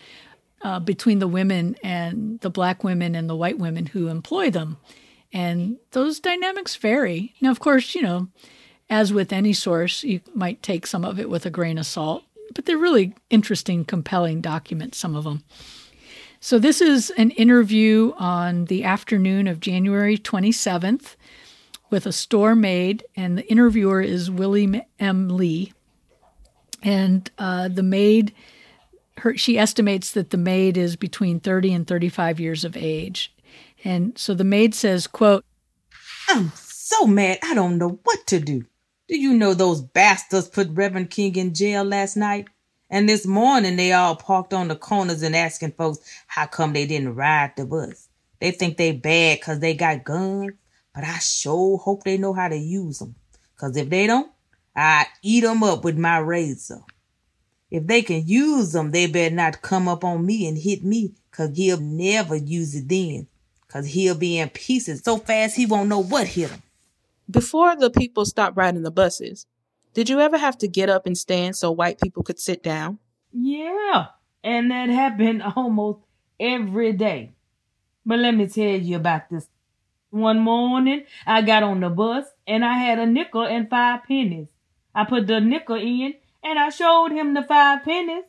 uh, 0.62 0.80
between 0.80 1.20
the 1.20 1.28
women 1.28 1.76
and 1.84 2.40
the 2.42 2.50
black 2.50 2.84
women 2.84 3.16
and 3.16 3.30
the 3.30 3.36
white 3.36 3.58
women 3.58 3.88
who 3.88 4.08
employ 4.08 4.50
them. 4.50 4.78
And 5.34 5.78
those 5.92 6.20
dynamics 6.20 6.76
vary. 6.76 7.34
Now, 7.42 7.52
of 7.52 7.60
course, 7.60 7.96
you 7.96 8.02
know, 8.02 8.28
as 8.90 9.14
with 9.14 9.32
any 9.32 9.54
source, 9.54 10.04
you 10.04 10.22
might 10.36 10.62
take 10.62 10.86
some 10.86 11.06
of 11.06 11.20
it 11.20 11.30
with 11.30 11.46
a 11.46 11.50
grain 11.50 11.78
of 11.78 11.86
salt, 11.86 12.24
but 12.54 12.66
they're 12.66 12.78
really 12.78 13.16
interesting, 13.30 13.86
compelling 13.86 14.42
documents, 14.42 14.98
some 14.98 15.16
of 15.16 15.24
them. 15.24 15.44
So, 16.44 16.58
this 16.58 16.82
is 16.82 17.12
an 17.12 17.30
interview 17.32 18.14
on 18.18 18.66
the 18.66 18.84
afternoon 18.84 19.48
of 19.48 19.60
January 19.60 20.18
27th 20.18 21.16
with 21.92 22.08
a 22.08 22.12
store 22.12 22.56
maid, 22.56 23.04
and 23.16 23.38
the 23.38 23.48
interviewer 23.48 24.02
is 24.02 24.32
Willie 24.32 24.84
M. 25.00 25.30
Lee. 25.30 25.72
And 26.82 27.30
uh, 27.38 27.68
the 27.68 27.84
maid, 27.84 28.34
her, 29.18 29.38
she 29.38 29.60
estimates 29.60 30.14
that 30.14 30.32
the 30.32 30.38
maid 30.38 30.78
is 30.78 30.96
between 30.96 31.40
30 31.40 31.74
and 31.76 31.88
35 31.88 32.40
years 32.40 32.66
of 32.66 32.76
age. 32.76 33.36
And 33.84 34.18
so 34.18 34.34
the 34.34 34.44
maid 34.44 34.74
says, 34.74 35.06
quote, 35.06 35.46
I'm 36.28 36.52
so 36.56 37.06
mad 37.06 37.38
I 37.44 37.54
don't 37.54 37.78
know 37.78 38.00
what 38.04 38.26
to 38.28 38.40
do. 38.40 38.66
Do 39.08 39.16
you 39.16 39.34
know 39.34 39.54
those 39.54 39.84
bastards 39.84 40.48
put 40.48 40.72
Reverend 40.72 41.12
King 41.12 41.36
in 41.36 41.54
jail 41.54 41.84
last 41.84 42.18
night? 42.18 42.48
And 42.92 43.08
this 43.08 43.26
morning 43.26 43.78
they 43.78 43.94
all 43.94 44.18
parked 44.18 44.54
on 44.54 44.68
the 44.68 44.76
corners 44.76 45.22
and 45.22 45.34
asking 45.34 45.72
folks 45.72 46.00
how 46.28 46.46
come 46.46 46.74
they 46.74 46.86
didn't 46.86 47.16
ride 47.16 47.54
the 47.56 47.66
bus. 47.66 48.10
They 48.42 48.52
think 48.52 48.76
they 48.76 48.92
bad 48.92 49.42
cause 49.42 49.60
they 49.60 49.74
got 49.74 50.04
guns, 50.04 50.52
but 50.94 51.06
I 51.06 51.20
sure 51.20 51.78
hope 51.78 52.04
they 52.04 52.18
know 52.18 52.34
how 52.34 52.50
to 52.50 52.58
use 52.58 53.00
them. 53.00 53.16
Cause 53.56 53.78
if 53.78 53.90
they 53.90 54.08
don't, 54.08 54.30
I 54.76 55.06
eat 55.24 55.44
eat 55.44 55.44
'em 55.46 55.64
up 55.64 55.86
with 55.86 55.98
my 55.98 56.18
razor. 56.18 56.82
If 57.70 57.88
they 57.88 58.02
can 58.02 58.28
use 58.28 58.76
'em, 58.76 58.92
they 58.92 59.08
better 59.08 59.34
not 59.34 59.62
come 59.62 59.88
up 59.88 60.04
on 60.04 60.26
me 60.26 60.46
and 60.46 60.58
hit 60.58 60.84
me, 60.84 61.14
cause 61.32 61.56
he'll 61.56 61.80
never 61.80 62.36
use 62.36 62.76
it 62.76 62.90
then. 62.90 63.28
Cause 63.70 63.86
he'll 63.88 64.16
be 64.16 64.38
in 64.38 64.50
pieces 64.50 65.02
so 65.06 65.18
fast 65.18 65.56
he 65.56 65.66
won't 65.66 65.88
know 65.88 66.04
what 66.04 66.28
hit 66.28 66.50
him. 66.50 66.62
Before 67.30 67.74
the 67.78 67.90
people 67.90 68.26
stopped 68.26 68.58
riding 68.58 68.84
the 68.84 68.92
buses, 68.92 69.46
did 69.94 70.10
you 70.10 70.20
ever 70.20 70.38
have 70.38 70.58
to 70.60 70.68
get 70.68 70.90
up 70.90 71.06
and 71.06 71.18
stand 71.18 71.56
so 71.56 71.72
white 71.72 72.00
people 72.00 72.24
could 72.24 72.40
sit 72.40 72.64
down? 72.64 73.00
Yeah, 73.32 74.08
and 74.44 74.72
that 74.72 74.90
happened 74.90 75.44
almost 75.56 76.00
every 76.40 76.94
day. 76.94 77.32
But 78.06 78.20
let 78.20 78.36
me 78.36 78.48
tell 78.48 78.64
you 78.80 78.98
about 78.98 79.30
this. 79.30 79.48
One 80.10 80.40
morning, 80.40 81.04
I 81.26 81.42
got 81.42 81.64
on 81.64 81.80
the 81.80 81.90
bus 81.90 82.26
and 82.46 82.66
I 82.66 82.74
had 82.74 83.00
a 83.00 83.06
nickel 83.06 83.44
and 83.44 83.70
five 83.70 84.04
pennies. 84.04 84.50
I 84.94 85.06
put 85.06 85.28
the 85.28 85.40
nickel 85.40 85.78
in 85.78 86.16
and 86.44 86.60
I 86.60 86.70
showed 86.70 87.12
him 87.12 87.34
the 87.34 87.44
five 87.44 87.84
pennies. 87.84 88.26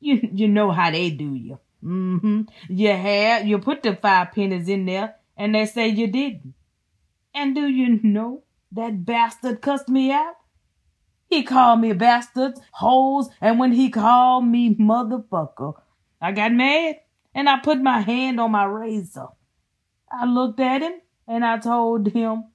You 0.00 0.28
you 0.32 0.48
know 0.48 0.72
how 0.72 0.90
they 0.90 1.10
do 1.10 1.34
you. 1.34 1.58
Mm-hmm. 1.84 2.42
You 2.68 2.88
had 2.88 3.46
you 3.46 3.58
put 3.58 3.82
the 3.82 3.94
five 3.94 4.32
pennies 4.32 4.68
in 4.68 4.86
there 4.86 5.14
and 5.36 5.54
they 5.54 5.66
say 5.66 5.88
you 5.88 6.08
didn't. 6.08 6.54
And 7.32 7.54
do 7.54 7.68
you 7.68 8.00
know 8.02 8.42
that 8.72 9.04
bastard 9.04 9.60
cussed 9.60 9.88
me 9.88 10.10
out? 10.10 10.34
He 11.30 11.44
called 11.44 11.80
me 11.80 11.92
bastards, 11.92 12.60
hoes, 12.72 13.30
and 13.40 13.58
when 13.58 13.70
he 13.70 13.88
called 13.88 14.46
me 14.46 14.74
motherfucker, 14.74 15.74
I 16.20 16.32
got 16.32 16.52
mad 16.52 16.96
and 17.32 17.48
I 17.48 17.60
put 17.60 17.80
my 17.80 18.00
hand 18.00 18.40
on 18.40 18.50
my 18.50 18.64
razor. 18.64 19.28
I 20.10 20.26
looked 20.26 20.58
at 20.58 20.82
him 20.82 21.00
and 21.28 21.44
I 21.44 21.58
told 21.58 22.08
him, 22.08 22.46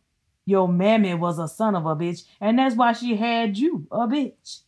Your 0.45 0.68
mammy 0.68 1.14
was 1.14 1.39
a 1.39 1.47
son 1.47 1.73
of 1.73 1.85
a 1.85 1.95
bitch, 1.95 2.23
and 2.41 2.60
that's 2.60 2.76
why 2.76 2.91
she 2.91 3.15
had 3.15 3.57
you, 3.57 3.88
a 3.89 4.07
bitch. 4.07 4.60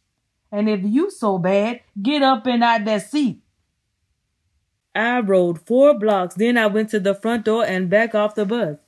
And 0.53 0.69
if 0.69 0.79
you 0.83 1.11
so 1.11 1.37
bad, 1.37 1.81
get 2.01 2.21
up 2.21 2.47
and 2.47 2.63
out 2.63 2.85
that 2.85 3.09
seat. 3.09 3.41
I 4.95 5.19
rode 5.19 5.59
four 5.67 5.93
blocks, 5.99 6.35
then 6.35 6.57
I 6.57 6.67
went 6.67 6.89
to 6.91 7.01
the 7.01 7.13
front 7.13 7.43
door 7.43 7.65
and 7.65 7.89
back 7.89 8.15
off 8.15 8.35
the 8.35 8.45
bus. 8.45 8.79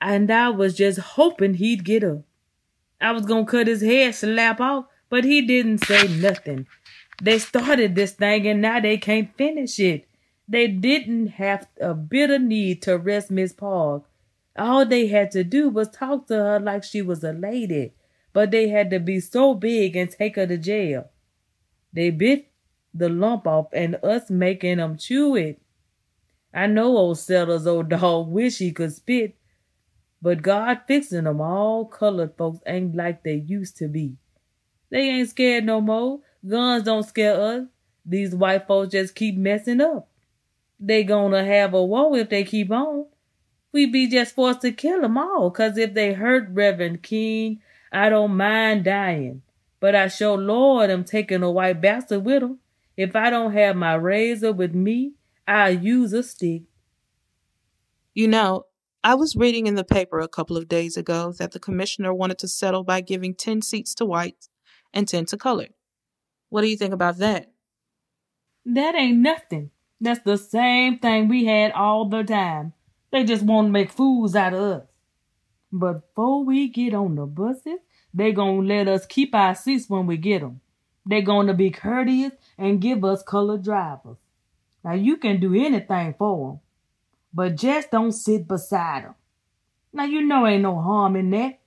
And 0.00 0.30
I 0.32 0.50
was 0.50 0.74
just 0.74 0.98
hoping 0.98 1.54
he'd 1.54 1.84
get 1.84 2.02
up. 2.02 2.22
I 3.04 3.12
was 3.12 3.26
gonna 3.26 3.44
cut 3.44 3.66
his 3.66 3.82
head 3.82 4.14
slap 4.14 4.62
off, 4.62 4.86
but 5.10 5.24
he 5.24 5.42
didn't 5.42 5.84
say 5.84 6.08
nothing. 6.08 6.66
They 7.22 7.38
started 7.38 7.94
this 7.94 8.12
thing 8.12 8.46
and 8.46 8.62
now 8.62 8.80
they 8.80 8.96
can't 8.96 9.36
finish 9.36 9.78
it. 9.78 10.08
They 10.48 10.68
didn't 10.68 11.26
have 11.26 11.68
a 11.78 11.92
bit 11.92 12.30
of 12.30 12.40
need 12.40 12.80
to 12.82 12.94
arrest 12.94 13.30
Miss 13.30 13.52
Park. 13.52 14.04
All 14.56 14.86
they 14.86 15.08
had 15.08 15.30
to 15.32 15.44
do 15.44 15.68
was 15.68 15.90
talk 15.90 16.28
to 16.28 16.34
her 16.34 16.58
like 16.58 16.82
she 16.82 17.02
was 17.02 17.22
a 17.22 17.34
lady, 17.34 17.92
but 18.32 18.50
they 18.50 18.68
had 18.68 18.88
to 18.88 19.00
be 19.00 19.20
so 19.20 19.52
big 19.52 19.96
and 19.96 20.10
take 20.10 20.36
her 20.36 20.46
to 20.46 20.56
jail. 20.56 21.10
They 21.92 22.08
bit 22.08 22.50
the 22.94 23.10
lump 23.10 23.46
off 23.46 23.66
and 23.74 23.96
us 24.02 24.30
making 24.30 24.78
them 24.78 24.96
chew 24.96 25.36
it. 25.36 25.60
I 26.54 26.68
know 26.68 26.96
old 26.96 27.18
Sellers' 27.18 27.66
old 27.66 27.90
dog 27.90 28.28
wish 28.28 28.58
he 28.58 28.72
could 28.72 28.94
spit, 28.94 29.36
but 30.24 30.42
God 30.42 30.80
fixing 30.88 31.24
them 31.24 31.42
all 31.42 31.84
colored 31.84 32.34
folks 32.38 32.60
ain't 32.66 32.96
like 32.96 33.22
they 33.24 33.34
used 33.34 33.76
to 33.76 33.88
be. 33.88 34.16
They 34.90 35.02
ain't 35.10 35.28
scared 35.28 35.64
no 35.66 35.82
more. 35.82 36.20
Guns 36.48 36.84
don't 36.84 37.02
scare 37.04 37.38
us. 37.40 37.64
These 38.06 38.34
white 38.34 38.66
folks 38.66 38.92
just 38.92 39.14
keep 39.14 39.36
messing 39.36 39.82
up. 39.82 40.08
they 40.80 41.04
gonna 41.04 41.44
have 41.44 41.74
a 41.74 41.84
war 41.84 42.16
if 42.18 42.30
they 42.30 42.44
keep 42.44 42.70
on. 42.70 43.06
We 43.72 43.86
be 43.86 44.06
just 44.08 44.34
forced 44.34 44.62
to 44.62 44.72
kill 44.72 45.04
'em 45.04 45.18
all, 45.18 45.50
'cause 45.50 45.78
if 45.78 45.94
they 45.94 46.14
hurt 46.14 46.48
Reverend 46.50 47.02
King, 47.02 47.60
I 47.92 48.08
don't 48.08 48.36
mind 48.36 48.84
dying. 48.84 49.42
But 49.80 49.94
I 49.94 50.08
sure 50.08 50.38
Lord 50.38 50.90
am 50.90 51.04
taking 51.04 51.42
a 51.42 51.50
white 51.50 51.80
bastard 51.80 52.24
with. 52.24 52.44
If 52.96 53.16
I 53.16 53.30
don't 53.30 53.52
have 53.52 53.76
my 53.76 53.94
razor 53.94 54.52
with 54.52 54.74
me, 54.74 55.14
I'll 55.46 55.72
use 55.74 56.12
a 56.12 56.22
stick. 56.22 56.62
You 58.14 58.28
know, 58.28 58.66
I 59.04 59.14
was 59.14 59.36
reading 59.36 59.66
in 59.66 59.74
the 59.74 59.84
paper 59.84 60.18
a 60.18 60.28
couple 60.28 60.56
of 60.56 60.66
days 60.66 60.96
ago 60.96 61.30
that 61.32 61.52
the 61.52 61.60
commissioner 61.60 62.14
wanted 62.14 62.38
to 62.38 62.48
settle 62.48 62.84
by 62.84 63.02
giving 63.02 63.34
10 63.34 63.60
seats 63.60 63.94
to 63.96 64.06
whites 64.06 64.48
and 64.94 65.06
10 65.06 65.26
to 65.26 65.36
colored. 65.36 65.74
What 66.48 66.62
do 66.62 66.68
you 66.68 66.76
think 66.78 66.94
about 66.94 67.18
that? 67.18 67.52
That 68.64 68.94
ain't 68.94 69.18
nothing. 69.18 69.72
That's 70.00 70.20
the 70.20 70.38
same 70.38 70.98
thing 71.00 71.28
we 71.28 71.44
had 71.44 71.72
all 71.72 72.08
the 72.08 72.24
time. 72.24 72.72
They 73.12 73.24
just 73.24 73.44
want 73.44 73.68
to 73.68 73.72
make 73.72 73.92
fools 73.92 74.34
out 74.34 74.54
of 74.54 74.60
us. 74.60 74.86
But 75.70 76.14
before 76.14 76.42
we 76.42 76.68
get 76.68 76.94
on 76.94 77.16
the 77.16 77.26
buses, 77.26 77.80
they 78.14 78.32
gonna 78.32 78.62
let 78.62 78.88
us 78.88 79.04
keep 79.04 79.34
our 79.34 79.54
seats 79.54 79.90
when 79.90 80.06
we 80.06 80.16
get 80.16 80.42
'em. 80.42 80.62
They 81.04 81.20
gonna 81.20 81.52
be 81.52 81.70
courteous 81.70 82.32
and 82.56 82.80
give 82.80 83.04
us 83.04 83.22
colored 83.22 83.64
drivers. 83.64 84.16
Now 84.82 84.94
you 84.94 85.18
can 85.18 85.40
do 85.40 85.54
anything 85.54 86.14
for 86.14 86.52
'em, 86.52 86.60
but 87.34 87.56
just 87.56 87.90
don't 87.90 88.12
sit 88.12 88.46
beside 88.46 89.02
beside 89.02 89.04
'em. 89.04 89.14
Now 89.92 90.04
you 90.04 90.22
know 90.22 90.46
ain't 90.46 90.62
no 90.62 90.80
harm 90.80 91.16
in 91.16 91.30
that. 91.30 91.58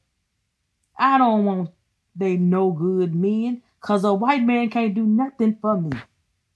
I 0.97 1.17
don't 1.17 1.45
want 1.45 1.71
they 2.15 2.37
no 2.37 2.71
good 2.71 3.13
men, 3.13 3.61
cause 3.79 4.03
a 4.03 4.13
white 4.13 4.43
man 4.43 4.69
can't 4.69 4.95
do 4.95 5.05
nothing 5.05 5.57
for 5.61 5.79
me. 5.79 5.91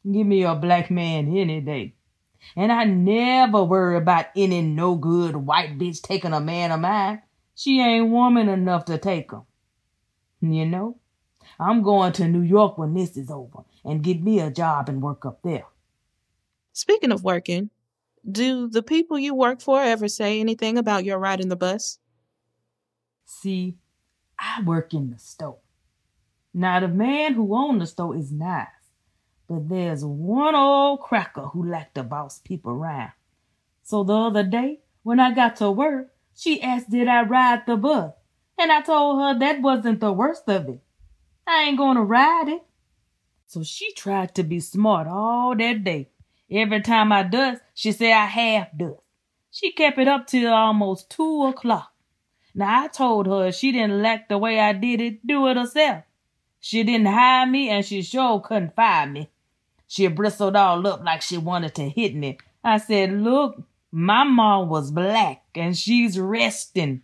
Give 0.09 0.25
me 0.25 0.43
a 0.43 0.55
black 0.55 0.89
man 0.89 1.35
any 1.37 1.61
day. 1.61 1.93
And 2.55 2.71
I 2.71 2.85
never 2.85 3.63
worry 3.63 3.97
about 3.97 4.27
any 4.35 4.61
no 4.61 4.95
good 4.95 5.35
white 5.35 5.77
bitch 5.77 6.01
taking 6.01 6.33
a 6.33 6.39
man 6.39 6.71
of 6.71 6.79
mine. 6.79 7.21
She 7.53 7.79
ain't 7.79 8.09
woman 8.09 8.49
enough 8.49 8.85
to 8.85 8.97
take 8.97 9.31
him. 9.31 9.43
You 10.41 10.65
know, 10.65 10.97
I'm 11.59 11.83
going 11.83 12.13
to 12.13 12.27
New 12.27 12.41
York 12.41 12.79
when 12.79 12.95
this 12.95 13.15
is 13.15 13.29
over 13.29 13.63
and 13.85 14.03
get 14.03 14.23
me 14.23 14.39
a 14.39 14.49
job 14.49 14.89
and 14.89 15.03
work 15.03 15.23
up 15.25 15.43
there. 15.43 15.65
Speaking 16.73 17.11
of 17.11 17.23
working, 17.23 17.69
do 18.29 18.69
the 18.69 18.83
people 18.83 19.17
you 19.17 19.33
work 19.33 19.61
for 19.61 19.81
ever 19.81 20.07
say 20.07 20.39
anything 20.39 20.77
about 20.77 21.05
your 21.05 21.17
ride 21.17 21.41
in 21.41 21.49
the 21.49 21.55
bus? 21.55 21.99
See, 23.25 23.77
I 24.37 24.61
work 24.61 24.93
in 24.93 25.09
the 25.09 25.17
store. 25.17 25.59
Now, 26.53 26.79
the 26.81 26.87
man 26.87 27.33
who 27.33 27.55
owned 27.55 27.81
the 27.81 27.87
store 27.87 28.15
is 28.15 28.31
nice, 28.31 28.67
but 29.47 29.69
there's 29.69 30.03
one 30.03 30.55
old 30.55 30.99
cracker 30.99 31.43
who 31.43 31.65
like 31.65 31.93
to 31.93 32.03
boss 32.03 32.39
people 32.39 32.73
around. 32.73 33.11
So 33.83 34.03
the 34.03 34.13
other 34.13 34.43
day, 34.43 34.81
when 35.03 35.19
I 35.19 35.33
got 35.33 35.55
to 35.57 35.71
work, 35.71 36.13
she 36.35 36.61
asked 36.61 36.89
did 36.89 37.07
I 37.07 37.23
ride 37.23 37.65
the 37.65 37.77
bus, 37.77 38.13
and 38.57 38.71
I 38.71 38.81
told 38.81 39.21
her 39.21 39.39
that 39.39 39.61
wasn't 39.61 39.99
the 39.99 40.11
worst 40.11 40.43
of 40.47 40.69
it. 40.69 40.81
I 41.47 41.63
ain't 41.63 41.77
gonna 41.77 42.03
ride 42.03 42.49
it. 42.49 42.63
So 43.47 43.63
she 43.63 43.93
tried 43.93 44.35
to 44.35 44.43
be 44.43 44.59
smart 44.59 45.07
all 45.07 45.55
that 45.55 45.83
day. 45.83 46.10
Every 46.51 46.81
time 46.81 47.13
I 47.13 47.23
does, 47.23 47.59
she 47.73 47.93
said 47.93 48.11
I 48.11 48.25
half 48.25 48.67
does. 48.75 48.97
She 49.51 49.71
kept 49.71 49.97
it 49.97 50.07
up 50.07 50.27
till 50.27 50.53
almost 50.53 51.09
two 51.09 51.45
o'clock. 51.45 51.93
Now 52.53 52.83
I 52.83 52.87
told 52.89 53.27
her 53.27 53.51
she 53.51 53.71
didn't 53.71 54.01
like 54.01 54.27
the 54.27 54.37
way 54.37 54.59
I 54.59 54.73
did 54.73 54.99
it, 54.99 55.25
do 55.25 55.47
it 55.47 55.55
herself. 55.55 56.03
She 56.59 56.83
didn't 56.83 57.07
hire 57.07 57.47
me 57.47 57.69
and 57.69 57.85
she 57.85 58.01
sure 58.01 58.41
couldn't 58.41 58.75
fire 58.75 59.07
me. 59.07 59.29
She 59.87 60.07
bristled 60.07 60.55
all 60.55 60.85
up 60.87 61.03
like 61.03 61.21
she 61.21 61.37
wanted 61.37 61.73
to 61.75 61.89
hit 61.89 62.15
me. 62.15 62.37
I 62.63 62.77
said, 62.77 63.11
look, 63.11 63.63
my 63.91 64.23
ma 64.23 64.61
was 64.63 64.91
black 64.91 65.43
and 65.55 65.77
she's 65.77 66.19
resting. 66.19 67.03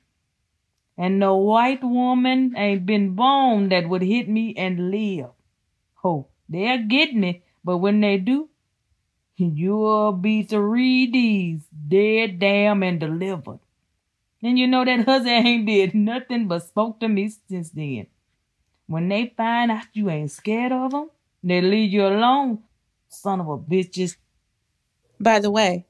And 0.97 1.19
no 1.19 1.37
white 1.37 1.83
woman 1.83 2.53
ain't 2.57 2.85
been 2.85 3.15
born 3.15 3.69
that 3.69 3.87
would 3.87 4.01
hit 4.01 4.27
me 4.27 4.55
and 4.57 4.91
live. 4.91 5.29
Oh, 6.03 6.27
they'll 6.49 6.83
get 6.83 7.13
me, 7.13 7.43
but 7.63 7.77
when 7.77 8.01
they 8.01 8.17
do, 8.17 8.49
you'll 9.37 10.13
be 10.13 10.43
three 10.43 11.07
D's, 11.07 11.61
dead, 11.87 12.39
damn, 12.39 12.83
and 12.83 12.99
delivered. 12.99 13.59
And 14.41 14.59
you 14.59 14.67
know 14.67 14.85
that 14.85 15.05
hussy 15.05 15.29
ain't 15.29 15.65
did 15.65 15.95
nothing 15.95 16.47
but 16.47 16.63
spoke 16.63 16.99
to 16.99 17.07
me 17.07 17.31
since 17.49 17.71
then. 17.71 18.07
When 18.87 19.09
they 19.09 19.33
find 19.35 19.71
out 19.71 19.85
you 19.93 20.09
ain't 20.09 20.31
scared 20.31 20.71
of 20.71 20.91
them, 20.91 21.09
they 21.43 21.61
leave 21.61 21.91
you 21.91 22.05
alone, 22.05 22.59
son 23.07 23.41
of 23.41 23.47
a 23.49 23.57
bitches. 23.57 24.15
By 25.19 25.39
the 25.39 25.51
way, 25.51 25.85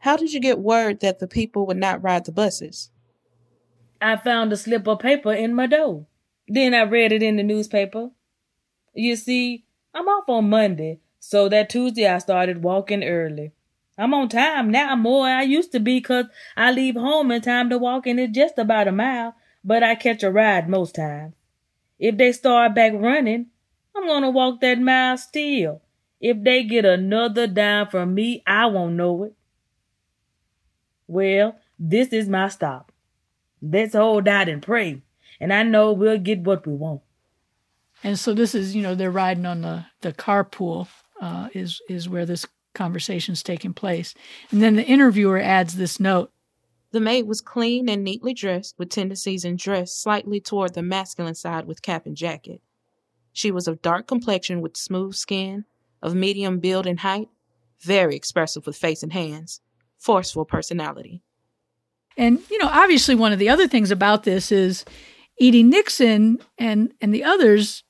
how 0.00 0.16
did 0.16 0.32
you 0.32 0.40
get 0.40 0.58
word 0.58 1.00
that 1.00 1.20
the 1.20 1.26
people 1.26 1.66
would 1.66 1.76
not 1.76 2.02
ride 2.02 2.26
the 2.26 2.32
buses? 2.32 2.90
I 4.00 4.16
found 4.16 4.52
a 4.52 4.56
slip 4.56 4.86
of 4.86 4.98
paper 4.98 5.32
in 5.32 5.54
my 5.54 5.66
door. 5.66 6.06
Then 6.46 6.74
I 6.74 6.82
read 6.82 7.12
it 7.12 7.22
in 7.22 7.36
the 7.36 7.42
newspaper. 7.42 8.10
You 8.92 9.16
see, 9.16 9.64
I'm 9.94 10.06
off 10.06 10.28
on 10.28 10.50
Monday, 10.50 11.00
so 11.26 11.48
that 11.48 11.70
Tuesday 11.70 12.06
I 12.06 12.18
started 12.18 12.62
walking 12.62 13.02
early. 13.02 13.52
I'm 13.96 14.12
on 14.12 14.28
time 14.28 14.70
now 14.70 14.94
more 14.94 15.26
I 15.26 15.42
used 15.42 15.72
to 15.72 15.80
be 15.80 16.00
'cause 16.00 16.26
I 16.56 16.70
leave 16.70 16.96
home 16.96 17.30
in 17.30 17.40
time 17.40 17.70
to 17.70 17.78
walk 17.78 18.06
and 18.06 18.20
it's 18.20 18.34
just 18.34 18.58
about 18.58 18.88
a 18.88 18.92
mile, 18.92 19.34
but 19.64 19.82
I 19.82 19.94
catch 19.94 20.22
a 20.22 20.30
ride 20.30 20.68
most 20.68 20.96
times. 20.96 21.34
If 21.98 22.18
they 22.18 22.32
start 22.32 22.74
back 22.74 22.92
running, 22.94 23.46
I'm 23.96 24.06
gonna 24.06 24.30
walk 24.30 24.60
that 24.60 24.78
mile 24.78 25.16
still. 25.16 25.80
If 26.20 26.42
they 26.42 26.62
get 26.62 26.84
another 26.84 27.46
dime 27.46 27.86
from 27.88 28.14
me, 28.14 28.42
I 28.46 28.66
won't 28.66 28.94
know 28.94 29.24
it. 29.24 29.34
Well, 31.06 31.56
this 31.78 32.08
is 32.08 32.28
my 32.28 32.48
stop. 32.48 32.92
Let's 33.62 33.94
hold 33.94 34.28
out 34.28 34.48
and 34.48 34.62
pray, 34.62 35.02
and 35.40 35.52
I 35.52 35.62
know 35.62 35.92
we'll 35.92 36.18
get 36.18 36.40
what 36.40 36.66
we 36.66 36.74
want. 36.74 37.00
And 38.02 38.18
so 38.18 38.34
this 38.34 38.54
is, 38.54 38.76
you 38.76 38.82
know, 38.82 38.94
they're 38.94 39.10
riding 39.10 39.46
on 39.46 39.62
the 39.62 39.86
the 40.02 40.12
carpool 40.12 40.88
uh, 41.24 41.48
is 41.54 41.80
is 41.88 42.06
where 42.06 42.26
this 42.26 42.46
conversation's 42.74 43.42
taking 43.42 43.72
place. 43.72 44.14
And 44.50 44.62
then 44.62 44.76
the 44.76 44.84
interviewer 44.84 45.38
adds 45.38 45.76
this 45.76 45.98
note. 45.98 46.30
The 46.90 47.00
maid 47.00 47.26
was 47.26 47.40
clean 47.40 47.88
and 47.88 48.04
neatly 48.04 48.34
dressed, 48.34 48.74
with 48.78 48.90
tendencies 48.90 49.44
in 49.44 49.56
dress 49.56 49.96
slightly 49.96 50.38
toward 50.38 50.74
the 50.74 50.82
masculine 50.82 51.34
side 51.34 51.66
with 51.66 51.82
cap 51.82 52.04
and 52.04 52.16
jacket. 52.16 52.60
She 53.32 53.50
was 53.50 53.66
of 53.66 53.80
dark 53.80 54.06
complexion 54.06 54.60
with 54.60 54.76
smooth 54.76 55.14
skin, 55.14 55.64
of 56.02 56.14
medium 56.14 56.60
build 56.60 56.86
and 56.86 57.00
height, 57.00 57.30
very 57.80 58.14
expressive 58.14 58.66
with 58.66 58.76
face 58.76 59.02
and 59.02 59.12
hands, 59.12 59.60
forceful 59.96 60.44
personality. 60.44 61.22
And 62.18 62.38
you 62.50 62.58
know, 62.58 62.68
obviously 62.70 63.14
one 63.14 63.32
of 63.32 63.38
the 63.38 63.48
other 63.48 63.66
things 63.66 63.90
about 63.90 64.24
this 64.24 64.52
is 64.52 64.84
E.D. 65.38 65.62
Nixon 65.62 66.38
and 66.58 66.92
and 67.00 67.14
the 67.14 67.24
others 67.24 67.82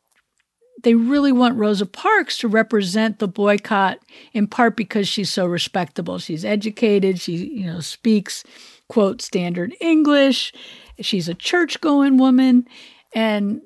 they 0.85 0.95
really 0.95 1.33
want 1.33 1.59
Rosa 1.59 1.87
Parks 1.87 2.39
to 2.39 2.49
represent 2.49 3.19
the 3.19 3.29
boycott 3.29 3.99
in 4.33 4.47
part 4.47 4.77
because 4.77 5.09
she's 5.09 5.31
so 5.31 5.47
respectable. 5.47 6.19
She's 6.19 6.45
educated, 6.45 7.21
she 7.21 7.37
you 7.37 7.67
know 7.67 7.81
speaks 7.81 8.45
quote 8.89 9.21
standard 9.23 9.75
English, 9.81 10.53
she's 11.01 11.29
a 11.29 11.35
church-going 11.35 12.19
woman 12.19 12.67
and 13.15 13.61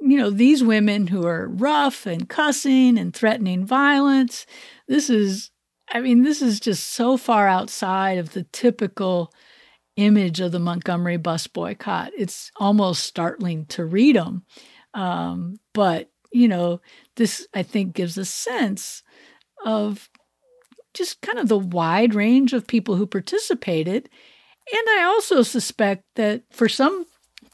you 0.00 0.16
know, 0.16 0.30
these 0.30 0.62
women 0.62 1.08
who 1.08 1.26
are 1.26 1.48
rough 1.48 2.06
and 2.06 2.28
cussing 2.28 2.98
and 2.98 3.12
threatening 3.12 3.66
violence, 3.66 4.46
this 4.86 5.10
is 5.10 5.50
I 5.90 6.00
mean, 6.00 6.22
this 6.22 6.42
is 6.42 6.60
just 6.60 6.90
so 6.90 7.16
far 7.16 7.48
outside 7.48 8.18
of 8.18 8.32
the 8.32 8.44
typical 8.52 9.32
image 9.96 10.38
of 10.38 10.52
the 10.52 10.58
Montgomery 10.58 11.16
bus 11.16 11.46
boycott. 11.46 12.12
It's 12.16 12.50
almost 12.56 13.04
startling 13.04 13.66
to 13.66 13.84
read 13.84 14.16
them. 14.16 14.44
Um, 14.94 15.56
but, 15.72 16.10
you 16.30 16.48
know, 16.48 16.80
this, 17.16 17.46
I 17.54 17.62
think, 17.62 17.94
gives 17.94 18.18
a 18.18 18.24
sense 18.24 19.02
of 19.64 20.08
just 20.94 21.20
kind 21.20 21.38
of 21.38 21.48
the 21.48 21.58
wide 21.58 22.14
range 22.14 22.52
of 22.52 22.66
people 22.66 22.96
who 22.96 23.06
participated. 23.06 24.08
And 24.72 24.88
I 24.98 25.04
also 25.04 25.42
suspect 25.42 26.04
that 26.16 26.42
for 26.50 26.68
some 26.68 27.06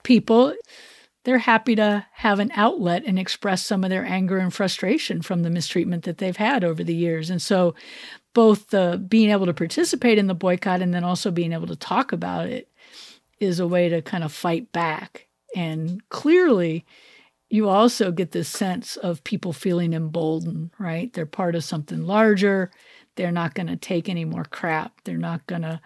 people, 0.03 0.55
they're 1.25 1.39
happy 1.39 1.75
to 1.77 2.07
have 2.13 2.39
an 2.39 2.51
outlet 2.55 3.03
and 3.07 3.19
express 3.19 3.65
some 3.65 3.83
of 3.83 3.91
their 3.91 4.05
anger 4.05 4.39
and 4.39 4.53
frustration 4.53 5.23
from 5.23 5.43
the 5.43 5.51
mistreatment 5.51 6.05
that 6.05 6.19
they've 6.19 6.37
had 6.37 6.65
over 6.65 6.85
the 6.85 6.95
years. 6.95 7.31
And 7.31 7.41
so 7.41 7.75
both 8.35 8.69
the 8.69 9.03
being 9.09 9.31
able 9.31 9.47
to 9.47 9.55
participate 9.55 10.19
in 10.19 10.27
the 10.27 10.35
boycott 10.35 10.83
and 10.83 10.93
then 10.93 11.05
also 11.05 11.31
being 11.31 11.53
able 11.53 11.67
to 11.69 11.77
talk 11.77 12.13
about 12.13 12.47
it 12.49 12.69
is 13.41 13.59
a 13.59 13.67
way 13.67 13.89
to 13.89 14.03
kind 14.03 14.25
of 14.25 14.33
fight 14.33 14.71
back. 14.73 15.29
And 15.57 16.03
clearly, 16.11 16.85
you 17.55 17.69
also 17.69 18.11
get 18.11 18.33
this 18.33 18.49
sense 18.49 18.97
of 18.97 19.23
people 19.23 19.53
feeling 19.53 19.93
emboldened, 19.93 20.71
right? 20.77 21.13
They're 21.13 21.25
part 21.25 21.55
of 21.55 21.63
something 21.63 22.03
larger. 22.03 22.73
They're 23.15 23.31
not 23.31 23.55
going 23.55 23.69
to 23.69 23.77
take 23.77 24.09
any 24.09 24.25
more 24.25 24.43
crap. 24.43 25.01
They're 25.05 25.17
not 25.17 25.47
going 25.47 25.63
to 25.63 25.81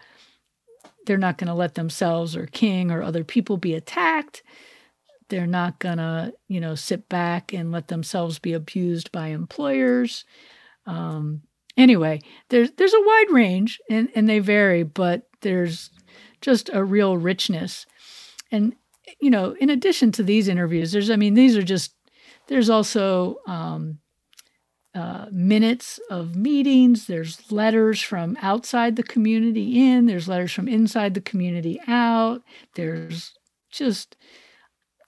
they're 1.04 1.18
not 1.18 1.36
going 1.36 1.48
to 1.48 1.54
let 1.54 1.74
themselves 1.74 2.34
or 2.34 2.46
king 2.46 2.90
or 2.90 3.02
other 3.02 3.22
people 3.22 3.58
be 3.58 3.74
attacked. 3.74 4.42
They're 5.28 5.46
not 5.46 5.78
going 5.78 5.98
to, 5.98 6.32
you 6.48 6.58
know, 6.58 6.74
sit 6.74 7.06
back 7.10 7.52
and 7.52 7.70
let 7.70 7.88
themselves 7.88 8.38
be 8.38 8.54
abused 8.54 9.12
by 9.12 9.28
employers. 9.28 10.24
Um, 10.86 11.42
anyway, 11.76 12.22
there's 12.48 12.70
there's 12.78 12.94
a 12.94 13.04
wide 13.04 13.30
range 13.30 13.78
and, 13.90 14.08
and 14.14 14.26
they 14.26 14.38
vary, 14.38 14.84
but 14.84 15.28
there's 15.42 15.90
just 16.40 16.70
a 16.72 16.82
real 16.82 17.18
richness. 17.18 17.84
And 18.50 18.74
you 19.20 19.30
know, 19.30 19.56
in 19.60 19.70
addition 19.70 20.12
to 20.12 20.22
these 20.22 20.48
interviews, 20.48 20.92
there's 20.92 21.10
I 21.10 21.16
mean, 21.16 21.34
these 21.34 21.56
are 21.56 21.62
just 21.62 21.94
there's 22.46 22.70
also 22.70 23.38
um, 23.46 23.98
uh, 24.94 25.26
minutes 25.30 26.00
of 26.10 26.34
meetings. 26.34 27.06
There's 27.06 27.52
letters 27.52 28.00
from 28.00 28.36
outside 28.40 28.96
the 28.96 29.02
community 29.02 29.88
in. 29.88 30.06
There's 30.06 30.28
letters 30.28 30.52
from 30.52 30.68
inside 30.68 31.14
the 31.14 31.20
community 31.20 31.80
out. 31.86 32.42
There's 32.74 33.34
just 33.70 34.16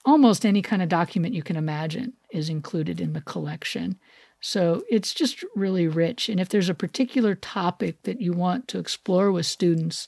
almost 0.05 0.45
any 0.45 0.61
kind 0.61 0.81
of 0.81 0.89
document 0.89 1.33
you 1.33 1.43
can 1.43 1.55
imagine 1.55 2.13
is 2.31 2.49
included 2.49 3.01
in 3.01 3.13
the 3.13 3.21
collection. 3.21 3.99
So 4.39 4.83
it's 4.89 5.13
just 5.13 5.43
really 5.55 5.87
rich. 5.87 6.27
And 6.27 6.39
if 6.39 6.49
there's 6.49 6.69
a 6.69 6.73
particular 6.73 7.35
topic 7.35 8.01
that 8.03 8.21
you 8.21 8.33
want 8.33 8.67
to 8.69 8.79
explore 8.79 9.31
with 9.31 9.45
students, 9.45 10.07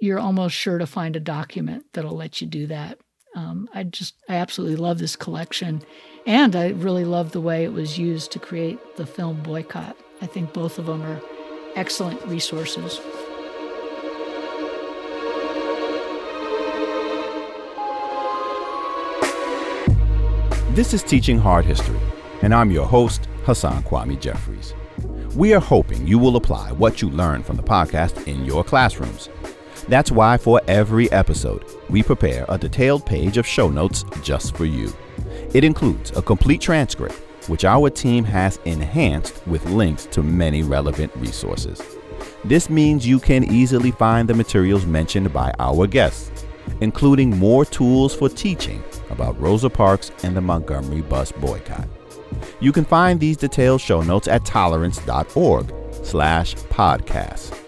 you're 0.00 0.18
almost 0.18 0.56
sure 0.56 0.78
to 0.78 0.86
find 0.86 1.14
a 1.14 1.20
document 1.20 1.84
that'll 1.92 2.16
let 2.16 2.40
you 2.40 2.46
do 2.46 2.66
that. 2.66 2.98
Um, 3.36 3.68
I 3.74 3.84
just, 3.84 4.14
I 4.28 4.36
absolutely 4.36 4.76
love 4.76 4.98
this 4.98 5.14
collection. 5.14 5.82
And 6.26 6.56
I 6.56 6.70
really 6.70 7.04
love 7.04 7.32
the 7.32 7.40
way 7.40 7.64
it 7.64 7.72
was 7.72 7.98
used 7.98 8.32
to 8.32 8.38
create 8.38 8.78
the 8.96 9.06
film 9.06 9.42
Boycott. 9.42 9.96
I 10.22 10.26
think 10.26 10.52
both 10.52 10.78
of 10.78 10.86
them 10.86 11.02
are 11.02 11.20
excellent 11.76 12.24
resources. 12.26 12.98
This 20.74 20.94
is 20.94 21.02
Teaching 21.02 21.38
Hard 21.38 21.64
History, 21.64 21.98
and 22.42 22.54
I'm 22.54 22.70
your 22.70 22.86
host, 22.86 23.28
Hasan 23.44 23.82
Kwame 23.82 24.18
Jeffries. 24.18 24.72
We 25.36 25.52
are 25.52 25.60
hoping 25.60 26.06
you 26.06 26.18
will 26.18 26.36
apply 26.36 26.72
what 26.72 27.02
you 27.02 27.10
learned 27.10 27.44
from 27.44 27.56
the 27.56 27.62
podcast 27.62 28.26
in 28.26 28.44
your 28.44 28.64
classrooms. 28.64 29.28
That's 29.90 30.12
why 30.12 30.36
for 30.36 30.60
every 30.68 31.10
episode, 31.10 31.64
we 31.88 32.04
prepare 32.04 32.46
a 32.48 32.56
detailed 32.56 33.04
page 33.04 33.38
of 33.38 33.44
show 33.46 33.68
notes 33.68 34.04
just 34.22 34.56
for 34.56 34.64
you. 34.64 34.92
It 35.52 35.64
includes 35.64 36.12
a 36.16 36.22
complete 36.22 36.60
transcript, 36.60 37.16
which 37.48 37.64
our 37.64 37.90
team 37.90 38.22
has 38.22 38.60
enhanced 38.66 39.44
with 39.48 39.66
links 39.66 40.06
to 40.12 40.22
many 40.22 40.62
relevant 40.62 41.10
resources. 41.16 41.82
This 42.44 42.70
means 42.70 43.04
you 43.04 43.18
can 43.18 43.42
easily 43.42 43.90
find 43.90 44.28
the 44.28 44.34
materials 44.34 44.86
mentioned 44.86 45.32
by 45.32 45.52
our 45.58 45.88
guests, 45.88 46.44
including 46.80 47.36
more 47.36 47.64
tools 47.64 48.14
for 48.14 48.28
teaching 48.28 48.84
about 49.10 49.40
Rosa 49.40 49.68
Parks 49.68 50.12
and 50.22 50.36
the 50.36 50.40
Montgomery 50.40 51.02
bus 51.02 51.32
boycott. 51.32 51.88
You 52.60 52.70
can 52.70 52.84
find 52.84 53.18
these 53.18 53.36
detailed 53.36 53.80
show 53.80 54.02
notes 54.02 54.28
at 54.28 54.44
tolerance.org 54.44 55.74
slash 56.04 56.54
podcast. 56.54 57.60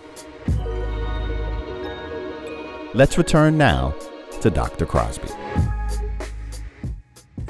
Let's 2.94 3.16
return 3.16 3.56
now 3.56 3.94
to 4.42 4.50
Dr. 4.50 4.84
Crosby. 4.84 5.28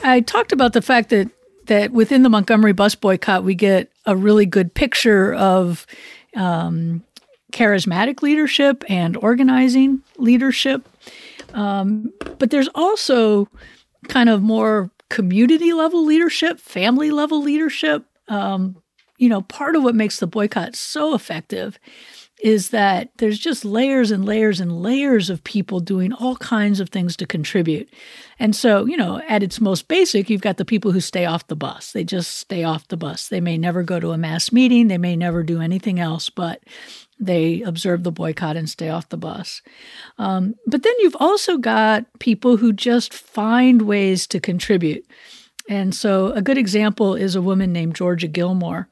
I 0.04 0.20
talked 0.20 0.52
about 0.52 0.72
the 0.72 0.82
fact 0.82 1.10
that 1.10 1.30
that 1.66 1.92
within 1.92 2.22
the 2.22 2.28
Montgomery 2.28 2.72
bus 2.72 2.94
boycott, 2.94 3.44
we 3.44 3.54
get 3.54 3.90
a 4.04 4.16
really 4.16 4.46
good 4.46 4.74
picture 4.74 5.32
of 5.34 5.86
um, 6.36 7.02
charismatic 7.52 8.22
leadership 8.22 8.84
and 8.88 9.16
organizing 9.16 10.02
leadership. 10.16 10.88
Um, 11.54 12.12
but 12.38 12.50
there's 12.50 12.68
also 12.74 13.48
kind 14.08 14.28
of 14.28 14.42
more 14.42 14.90
community 15.08 15.72
level 15.72 16.04
leadership, 16.04 16.58
family 16.58 17.10
level 17.10 17.42
leadership. 17.42 18.04
Um, 18.28 18.76
you 19.18 19.28
know, 19.28 19.42
part 19.42 19.76
of 19.76 19.84
what 19.84 19.94
makes 19.94 20.18
the 20.18 20.26
boycott 20.26 20.74
so 20.74 21.14
effective 21.14 21.78
is 22.42 22.70
that 22.70 23.08
there's 23.18 23.38
just 23.38 23.64
layers 23.64 24.10
and 24.10 24.24
layers 24.24 24.58
and 24.58 24.82
layers 24.82 25.30
of 25.30 25.44
people 25.44 25.78
doing 25.78 26.12
all 26.12 26.34
kinds 26.36 26.80
of 26.80 26.88
things 26.88 27.16
to 27.16 27.24
contribute. 27.24 27.88
And 28.40 28.54
so, 28.56 28.84
you 28.84 28.96
know, 28.96 29.22
at 29.28 29.44
its 29.44 29.60
most 29.60 29.86
basic, 29.86 30.28
you've 30.28 30.40
got 30.40 30.56
the 30.56 30.64
people 30.64 30.90
who 30.90 31.00
stay 31.00 31.24
off 31.24 31.46
the 31.46 31.54
bus. 31.54 31.92
They 31.92 32.02
just 32.02 32.34
stay 32.34 32.64
off 32.64 32.88
the 32.88 32.96
bus. 32.96 33.28
They 33.28 33.40
may 33.40 33.56
never 33.56 33.84
go 33.84 34.00
to 34.00 34.10
a 34.10 34.18
mass 34.18 34.50
meeting, 34.50 34.88
they 34.88 34.98
may 34.98 35.14
never 35.14 35.44
do 35.44 35.60
anything 35.60 36.00
else, 36.00 36.30
but 36.30 36.60
they 37.20 37.62
observe 37.62 38.02
the 38.02 38.10
boycott 38.10 38.56
and 38.56 38.68
stay 38.68 38.88
off 38.88 39.08
the 39.08 39.16
bus. 39.16 39.62
Um, 40.18 40.56
but 40.66 40.82
then 40.82 40.94
you've 40.98 41.16
also 41.20 41.56
got 41.56 42.06
people 42.18 42.56
who 42.56 42.72
just 42.72 43.14
find 43.14 43.82
ways 43.82 44.26
to 44.26 44.40
contribute. 44.40 45.06
And 45.68 45.94
so, 45.94 46.32
a 46.32 46.42
good 46.42 46.58
example 46.58 47.14
is 47.14 47.36
a 47.36 47.42
woman 47.42 47.72
named 47.72 47.94
Georgia 47.94 48.26
Gilmore. 48.26 48.88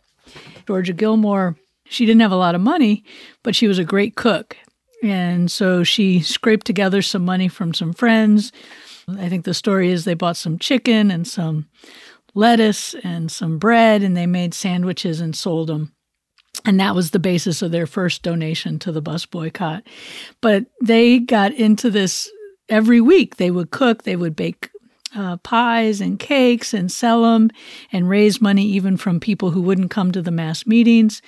Georgia 0.68 0.93
Gilmore 0.93 1.56
she 1.91 2.07
didn't 2.07 2.23
have 2.23 2.33
a 2.33 2.37
lot 2.37 2.55
of 2.55 2.61
money, 2.61 3.05
but 3.43 3.57
she 3.57 3.67
was 3.67 3.79
a 3.79 3.85
great 3.85 4.15
cook. 4.15 4.57
And 5.03 5.51
so 5.51 5.83
she 5.83 6.21
scraped 6.21 6.65
together 6.65 7.03
some 7.03 7.25
money 7.25 7.49
from 7.49 7.75
some 7.75 7.93
friends. 7.93 8.53
I 9.09 9.29
think 9.29 9.45
the 9.45 9.55
story 9.55 9.91
is 9.91 10.05
they 10.05 10.15
bought 10.15 10.37
some 10.37 10.59
chicken 10.59 11.11
and 11.11 11.27
some 11.27 11.69
lettuce 12.33 12.95
and 13.03 13.31
some 13.31 13.59
bread, 13.59 14.05
and 14.05 14.17
they 14.17 14.27
made 14.27 14.55
sandwiches 14.55 15.21
and 15.21 15.35
sold 15.35 15.69
them. 15.69 15.93
And 16.65 16.79
that 16.79 16.95
was 16.95 17.11
the 17.11 17.19
basis 17.19 17.61
of 17.61 17.73
their 17.73 17.87
first 17.87 18.23
donation 18.23 18.79
to 18.81 18.93
the 18.93 19.03
bus 19.03 19.27
boycott. 19.27 19.83
But 20.41 20.67
they 20.81 21.19
got 21.19 21.53
into 21.53 21.91
this 21.91 22.31
every 22.69 23.01
week. 23.01 23.37
They 23.37 23.51
would 23.51 23.73
cook, 23.73 24.05
they 24.05 24.15
would 24.15 24.37
bake 24.37 24.71
uh, 25.17 25.39
pies 25.39 26.01
and 26.01 26.21
cakes 26.21 26.73
and 26.73 26.93
sell 26.93 27.23
them 27.23 27.51
and 27.91 28.09
raise 28.09 28.41
money 28.41 28.65
even 28.65 28.97
from 28.97 29.19
people 29.19 29.51
who 29.51 29.61
wouldn't 29.61 29.91
come 29.91 30.12
to 30.12 30.23
the 30.23 30.31
mass 30.31 30.67
meetings 30.67 31.21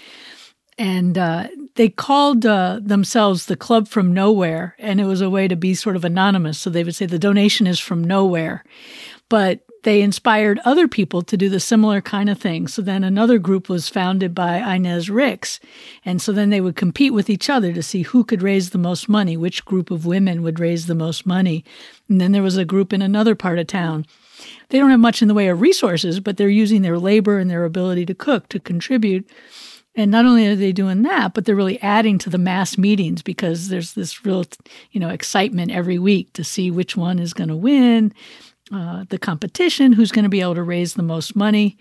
and 0.79 1.19
uh, 1.19 1.49
they 1.75 1.89
called 1.89 2.47
uh, 2.47 2.81
themselves 2.83 3.47
the 3.47 3.57
Club 3.57 3.89
from 3.89 4.13
Nowhere, 4.13 4.75
and 4.79 5.01
it 5.01 5.05
was 5.05 5.21
a 5.21 5.31
way 5.31 5.49
to 5.49 5.57
be 5.57 5.75
sort 5.75 5.97
of 5.97 6.05
anonymous. 6.05 6.59
So 6.59 6.71
they 6.71 6.85
would 6.85 6.95
say 6.95 7.07
the 7.07 7.19
donation 7.19 7.67
is 7.67 7.79
from 7.79 8.03
nowhere, 8.05 8.65
but 9.29 9.61
they 9.85 10.01
inspired 10.01 10.61
other 10.65 10.87
people 10.87 11.23
to 11.23 11.37
do 11.37 11.49
the 11.49 11.59
similar 11.59 12.01
kind 12.01 12.31
of 12.31 12.39
thing. 12.39 12.69
So 12.69 12.83
then 12.83 13.03
another 13.03 13.39
group 13.39 13.69
was 13.69 13.89
founded 13.89 14.35
by 14.35 14.59
Inez 14.59 15.11
Ricks, 15.11 15.61
and 16.05 16.23
so 16.23 16.33
then 16.33 16.51
they 16.51 16.61
would 16.61 16.77
compete 16.77 17.13
with 17.13 17.29
each 17.29 17.51
other 17.51 17.73
to 17.73 17.83
see 17.83 18.03
who 18.03 18.25
could 18.25 18.43
raise 18.43 18.71
the 18.71 18.79
most 18.79 19.09
money, 19.09 19.37
which 19.37 19.65
group 19.65 19.91
of 19.91 20.07
women 20.07 20.43
would 20.43 20.61
raise 20.61 20.87
the 20.87 20.95
most 20.95 21.27
money. 21.27 21.65
And 22.09 22.21
then 22.21 22.33
there 22.33 22.43
was 22.43 22.57
a 22.57 22.65
group 22.65 22.93
in 22.93 23.03
another 23.03 23.35
part 23.35 23.59
of 23.59 23.67
town. 23.67 24.07
They 24.69 24.79
don't 24.79 24.91
have 24.91 25.01
much 25.01 25.23
in 25.23 25.29
the 25.29 25.35
way 25.35 25.49
of 25.49 25.61
resources, 25.61 26.21
but 26.21 26.37
they're 26.37 26.49
using 26.49 26.83
their 26.83 26.99
labor 26.99 27.39
and 27.39 27.51
their 27.51 27.65
ability 27.65 28.07
to 28.07 28.15
cook 28.15 28.49
to 28.49 28.61
contribute 28.61 29.29
and 29.95 30.11
not 30.11 30.25
only 30.25 30.47
are 30.47 30.57
they 30.57 30.73
doing 30.73 31.03
that, 31.03 31.35
but 31.35 31.45
they're 31.45 31.55
really 31.55 31.81
adding 31.83 32.19
to 32.19 32.31
the 32.31 32.39
mass 32.39 32.79
meetings 32.79 33.23
because 33.23 33.69
there's 33.69 33.93
this 33.93 34.25
real, 34.25 34.45
you 34.91 35.01
know, 35.01 35.11
excitement 35.11 35.71
every 35.71 35.99
week 35.99 36.33
to 36.33 36.45
see 36.45 36.71
which 36.71 36.97
one 36.97 37.19
is 37.19 37.35
going 37.35 37.49
to 37.49 37.57
win, 37.57 38.15
uh, 38.73 39.05
the 39.11 39.19
competition, 39.19 39.93
who's 39.93 40.11
going 40.11 40.23
to 40.23 40.31
be 40.31 40.41
able 40.41 40.55
to 40.55 40.63
raise 40.63 40.95
the 40.95 41.03
most 41.03 41.37
money. 41.37 41.77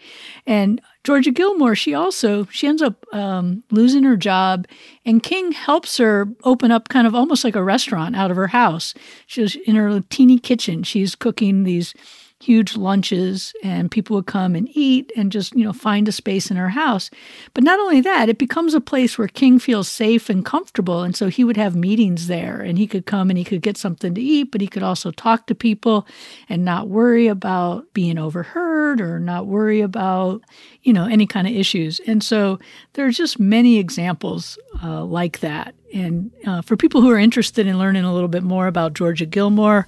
And 0.45 0.81
Georgia 1.05 1.31
Gilmore, 1.31 1.73
she 1.73 1.93
also 1.93 2.45
she 2.51 2.67
ends 2.67 2.81
up 2.81 3.05
um, 3.13 3.63
losing 3.71 4.03
her 4.03 4.17
job, 4.17 4.67
and 5.05 5.23
King 5.23 5.53
helps 5.53 5.97
her 5.97 6.27
open 6.43 6.69
up 6.69 6.89
kind 6.89 7.07
of 7.07 7.15
almost 7.15 7.45
like 7.45 7.55
a 7.55 7.63
restaurant 7.63 8.17
out 8.17 8.29
of 8.29 8.35
her 8.35 8.47
house. 8.47 8.93
She's 9.25 9.55
in 9.55 9.75
her 9.75 10.01
teeny 10.09 10.37
kitchen. 10.37 10.83
She's 10.83 11.15
cooking 11.15 11.63
these 11.63 11.93
huge 12.41 12.75
lunches 12.75 13.53
and 13.63 13.91
people 13.91 14.15
would 14.15 14.25
come 14.25 14.55
and 14.55 14.67
eat 14.73 15.11
and 15.15 15.31
just, 15.31 15.55
you 15.55 15.63
know, 15.63 15.73
find 15.73 16.07
a 16.07 16.11
space 16.11 16.49
in 16.49 16.57
her 16.57 16.69
house. 16.69 17.09
But 17.53 17.63
not 17.63 17.79
only 17.79 18.01
that, 18.01 18.29
it 18.29 18.37
becomes 18.37 18.73
a 18.73 18.81
place 18.81 19.17
where 19.17 19.27
King 19.27 19.59
feels 19.59 19.87
safe 19.87 20.29
and 20.29 20.43
comfortable. 20.43 21.03
And 21.03 21.15
so 21.15 21.27
he 21.27 21.43
would 21.43 21.57
have 21.57 21.75
meetings 21.75 22.27
there 22.27 22.61
and 22.61 22.77
he 22.77 22.87
could 22.87 23.05
come 23.05 23.29
and 23.29 23.37
he 23.37 23.43
could 23.43 23.61
get 23.61 23.77
something 23.77 24.15
to 24.15 24.21
eat, 24.21 24.51
but 24.51 24.61
he 24.61 24.67
could 24.67 24.83
also 24.83 25.11
talk 25.11 25.47
to 25.47 25.55
people 25.55 26.07
and 26.49 26.65
not 26.65 26.87
worry 26.87 27.27
about 27.27 27.93
being 27.93 28.17
overheard 28.17 29.01
or 29.01 29.19
not 29.19 29.45
worry 29.47 29.81
about, 29.81 30.41
you 30.81 30.93
know, 30.93 31.05
any 31.05 31.27
kind 31.27 31.47
of 31.47 31.53
issues. 31.53 31.99
And 32.07 32.23
so 32.23 32.59
there 32.93 33.05
are 33.05 33.11
just 33.11 33.39
many 33.39 33.77
examples 33.77 34.57
uh, 34.83 35.03
like 35.03 35.39
that. 35.39 35.75
And 35.93 36.31
uh, 36.47 36.61
for 36.61 36.77
people 36.77 37.01
who 37.01 37.11
are 37.11 37.17
interested 37.19 37.67
in 37.67 37.77
learning 37.77 38.05
a 38.05 38.13
little 38.13 38.29
bit 38.29 38.43
more 38.43 38.67
about 38.67 38.93
Georgia 38.93 39.25
Gilmore, 39.25 39.87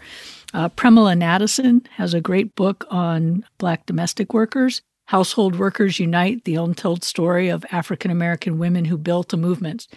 uh, 0.53 0.69
Premilla 0.69 1.17
Nadasen 1.17 1.87
has 1.87 2.13
a 2.13 2.21
great 2.21 2.55
book 2.55 2.85
on 2.89 3.45
Black 3.57 3.85
domestic 3.85 4.33
workers. 4.33 4.81
Household 5.05 5.57
Workers 5.57 5.99
Unite, 5.99 6.45
the 6.45 6.55
untold 6.55 7.03
story 7.03 7.49
of 7.49 7.65
African 7.71 8.09
American 8.09 8.57
women 8.57 8.85
who 8.85 8.97
built 8.97 9.33
a 9.33 9.37
movement. 9.37 9.87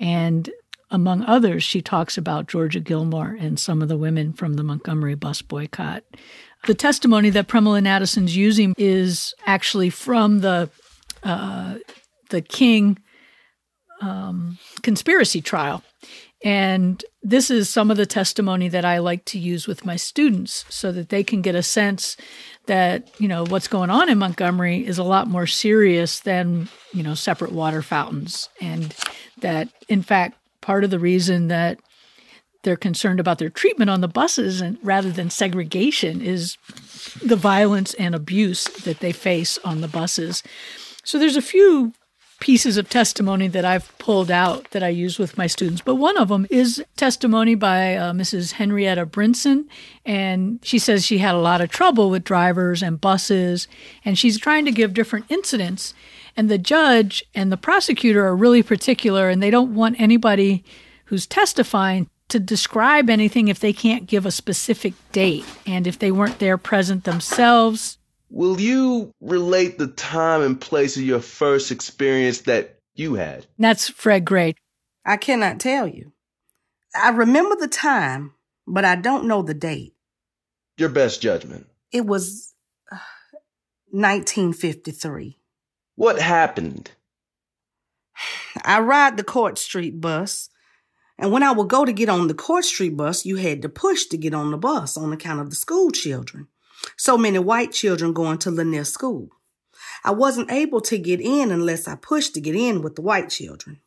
And 0.00 0.50
among 0.90 1.24
others, 1.24 1.62
she 1.62 1.82
talks 1.82 2.16
about 2.16 2.48
Georgia 2.48 2.80
Gilmore 2.80 3.36
and 3.38 3.58
some 3.58 3.82
of 3.82 3.88
the 3.88 3.98
women 3.98 4.32
from 4.32 4.54
the 4.54 4.62
Montgomery 4.62 5.14
bus 5.14 5.42
boycott. 5.42 6.04
The 6.66 6.74
testimony 6.74 7.30
that 7.30 7.48
Premilla 7.48 7.82
Nadasen's 7.82 8.36
using 8.36 8.74
is 8.78 9.34
actually 9.44 9.90
from 9.90 10.40
the 10.40 10.70
uh, 11.22 11.76
the 12.30 12.40
King 12.40 12.98
um, 14.00 14.58
conspiracy 14.82 15.40
trial 15.40 15.82
And 16.44 17.02
this 17.22 17.50
is 17.50 17.70
some 17.70 17.90
of 17.90 17.96
the 17.96 18.06
testimony 18.06 18.68
that 18.68 18.84
I 18.84 18.98
like 18.98 19.24
to 19.26 19.38
use 19.38 19.66
with 19.66 19.86
my 19.86 19.96
students 19.96 20.64
so 20.68 20.92
that 20.92 21.08
they 21.08 21.24
can 21.24 21.40
get 21.40 21.54
a 21.54 21.62
sense 21.62 22.16
that, 22.66 23.10
you 23.18 23.26
know, 23.26 23.44
what's 23.46 23.68
going 23.68 23.90
on 23.90 24.08
in 24.08 24.18
Montgomery 24.18 24.86
is 24.86 24.98
a 24.98 25.04
lot 25.04 25.28
more 25.28 25.46
serious 25.46 26.20
than, 26.20 26.68
you 26.92 27.02
know, 27.02 27.14
separate 27.14 27.52
water 27.52 27.80
fountains. 27.80 28.48
And 28.60 28.94
that, 29.40 29.68
in 29.88 30.02
fact, 30.02 30.36
part 30.60 30.84
of 30.84 30.90
the 30.90 30.98
reason 30.98 31.48
that 31.48 31.78
they're 32.64 32.76
concerned 32.76 33.20
about 33.20 33.38
their 33.38 33.48
treatment 33.48 33.90
on 33.90 34.00
the 34.00 34.08
buses 34.08 34.60
and 34.60 34.76
rather 34.82 35.10
than 35.10 35.30
segregation 35.30 36.20
is 36.20 36.56
the 37.24 37.36
violence 37.36 37.94
and 37.94 38.14
abuse 38.14 38.64
that 38.84 38.98
they 38.98 39.12
face 39.12 39.56
on 39.64 39.80
the 39.80 39.88
buses. 39.88 40.42
So 41.04 41.18
there's 41.18 41.36
a 41.36 41.42
few 41.42 41.92
pieces 42.40 42.76
of 42.76 42.88
testimony 42.88 43.48
that 43.48 43.64
I've 43.64 43.96
pulled 43.98 44.30
out 44.30 44.70
that 44.70 44.82
I 44.82 44.88
use 44.88 45.18
with 45.18 45.38
my 45.38 45.46
students. 45.46 45.80
But 45.80 45.96
one 45.96 46.16
of 46.16 46.28
them 46.28 46.46
is 46.50 46.82
testimony 46.96 47.54
by 47.54 47.96
uh, 47.96 48.12
Mrs. 48.12 48.52
Henrietta 48.52 49.06
Brinson. 49.06 49.66
And 50.04 50.60
she 50.62 50.78
says 50.78 51.04
she 51.04 51.18
had 51.18 51.34
a 51.34 51.38
lot 51.38 51.60
of 51.60 51.70
trouble 51.70 52.10
with 52.10 52.24
drivers 52.24 52.82
and 52.82 53.00
buses. 53.00 53.68
And 54.04 54.18
she's 54.18 54.38
trying 54.38 54.64
to 54.66 54.72
give 54.72 54.94
different 54.94 55.26
incidents. 55.28 55.94
And 56.36 56.50
the 56.50 56.58
judge 56.58 57.24
and 57.34 57.50
the 57.50 57.56
prosecutor 57.56 58.26
are 58.26 58.36
really 58.36 58.62
particular, 58.62 59.30
and 59.30 59.42
they 59.42 59.50
don't 59.50 59.74
want 59.74 59.98
anybody 59.98 60.62
who's 61.06 61.26
testifying 61.26 62.10
to 62.28 62.38
describe 62.38 63.08
anything 63.08 63.48
if 63.48 63.60
they 63.60 63.72
can't 63.72 64.06
give 64.06 64.26
a 64.26 64.30
specific 64.30 64.94
date. 65.12 65.44
And 65.66 65.86
if 65.86 65.98
they 65.98 66.10
weren't 66.10 66.38
there 66.38 66.58
present 66.58 67.04
themselves, 67.04 67.98
Will 68.36 68.60
you 68.60 69.14
relate 69.22 69.78
the 69.78 69.86
time 69.86 70.42
and 70.42 70.60
place 70.60 70.98
of 70.98 71.04
your 71.04 71.20
first 71.20 71.72
experience 71.72 72.42
that 72.42 72.80
you 72.94 73.14
had? 73.14 73.46
that's 73.58 73.88
Fred 73.88 74.26
Gray. 74.26 74.56
I 75.06 75.16
cannot 75.16 75.58
tell 75.58 75.88
you. 75.88 76.12
I 76.94 77.12
remember 77.12 77.56
the 77.56 77.66
time, 77.66 78.34
but 78.66 78.84
I 78.84 78.94
don't 78.94 79.26
know 79.26 79.40
the 79.40 79.54
date. 79.54 79.94
Your 80.76 80.90
best 80.90 81.22
judgment. 81.22 81.66
It 81.90 82.04
was 82.04 82.52
uh, 82.92 82.98
1953. 83.92 85.38
What 85.94 86.20
happened? 86.20 86.90
I 88.66 88.80
ride 88.80 89.16
the 89.16 89.24
Court 89.24 89.56
Street 89.56 89.98
bus, 89.98 90.50
and 91.18 91.32
when 91.32 91.42
I 91.42 91.52
would 91.52 91.68
go 91.68 91.86
to 91.86 91.92
get 91.92 92.10
on 92.10 92.26
the 92.26 92.34
Court 92.34 92.66
Street 92.66 92.98
bus, 92.98 93.24
you 93.24 93.36
had 93.36 93.62
to 93.62 93.70
push 93.70 94.04
to 94.08 94.18
get 94.18 94.34
on 94.34 94.50
the 94.50 94.58
bus 94.58 94.98
on 94.98 95.14
account 95.14 95.40
of 95.40 95.48
the 95.48 95.56
school 95.56 95.90
children. 95.90 96.48
So 96.96 97.18
many 97.18 97.38
white 97.38 97.72
children 97.72 98.12
going 98.12 98.38
to 98.38 98.50
Lanier 98.50 98.84
School. 98.84 99.28
I 100.04 100.12
wasn't 100.12 100.50
able 100.50 100.80
to 100.82 100.98
get 100.98 101.20
in 101.20 101.50
unless 101.50 101.88
I 101.88 101.96
pushed 101.96 102.34
to 102.34 102.40
get 102.40 102.54
in 102.54 102.82
with 102.82 102.96
the 102.96 103.02
white 103.02 103.30
children. 103.30 103.80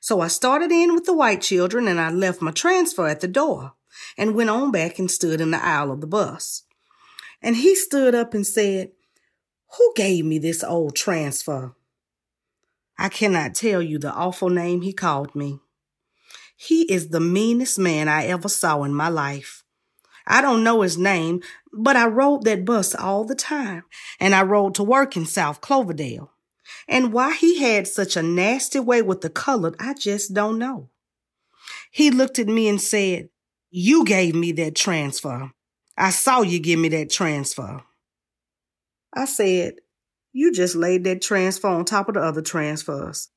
So 0.00 0.20
I 0.20 0.28
started 0.28 0.72
in 0.72 0.94
with 0.94 1.04
the 1.04 1.14
white 1.14 1.42
children 1.42 1.86
and 1.86 2.00
I 2.00 2.10
left 2.10 2.40
my 2.40 2.50
transfer 2.50 3.06
at 3.06 3.20
the 3.20 3.28
door 3.28 3.74
and 4.16 4.34
went 4.34 4.50
on 4.50 4.70
back 4.70 4.98
and 4.98 5.10
stood 5.10 5.40
in 5.40 5.50
the 5.50 5.62
aisle 5.62 5.92
of 5.92 6.00
the 6.00 6.06
bus. 6.06 6.62
And 7.42 7.56
he 7.56 7.74
stood 7.74 8.14
up 8.14 8.32
and 8.32 8.46
said, 8.46 8.92
Who 9.76 9.92
gave 9.96 10.24
me 10.24 10.38
this 10.38 10.64
old 10.64 10.96
transfer? 10.96 11.74
I 12.98 13.08
cannot 13.08 13.54
tell 13.54 13.82
you 13.82 13.98
the 13.98 14.12
awful 14.12 14.50
name 14.50 14.82
he 14.82 14.92
called 14.92 15.34
me. 15.34 15.60
He 16.56 16.82
is 16.92 17.08
the 17.08 17.20
meanest 17.20 17.78
man 17.78 18.08
I 18.08 18.26
ever 18.26 18.48
saw 18.48 18.82
in 18.82 18.94
my 18.94 19.08
life. 19.08 19.64
I 20.30 20.40
don't 20.42 20.62
know 20.62 20.82
his 20.82 20.96
name, 20.96 21.42
but 21.72 21.96
I 21.96 22.06
rode 22.06 22.44
that 22.44 22.64
bus 22.64 22.94
all 22.94 23.24
the 23.24 23.34
time, 23.34 23.82
and 24.20 24.32
I 24.32 24.42
rode 24.42 24.76
to 24.76 24.84
work 24.84 25.16
in 25.16 25.26
South 25.26 25.60
Cloverdale. 25.60 26.30
And 26.86 27.12
why 27.12 27.34
he 27.34 27.58
had 27.60 27.88
such 27.88 28.16
a 28.16 28.22
nasty 28.22 28.78
way 28.78 29.02
with 29.02 29.22
the 29.22 29.28
colored, 29.28 29.74
I 29.80 29.92
just 29.92 30.32
don't 30.32 30.56
know. 30.56 30.88
He 31.90 32.12
looked 32.12 32.38
at 32.38 32.46
me 32.46 32.68
and 32.68 32.80
said, 32.80 33.28
You 33.70 34.04
gave 34.04 34.36
me 34.36 34.52
that 34.52 34.76
transfer. 34.76 35.50
I 35.98 36.10
saw 36.10 36.42
you 36.42 36.60
give 36.60 36.78
me 36.78 36.88
that 36.90 37.10
transfer. 37.10 37.82
I 39.12 39.24
said, 39.24 39.74
You 40.32 40.52
just 40.52 40.76
laid 40.76 41.02
that 41.04 41.22
transfer 41.22 41.66
on 41.66 41.84
top 41.84 42.08
of 42.08 42.14
the 42.14 42.20
other 42.20 42.42
transfers. 42.42 43.30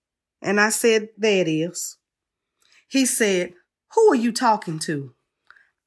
And 0.44 0.61
I 0.61 0.70
said, 0.70 1.10
There 1.18 1.41
it 1.41 1.49
is. 1.49 1.98
He 2.88 3.07
said, 3.07 3.53
Who 3.95 4.11
are 4.11 4.15
you 4.15 4.32
talking 4.32 4.78
to? 4.80 5.15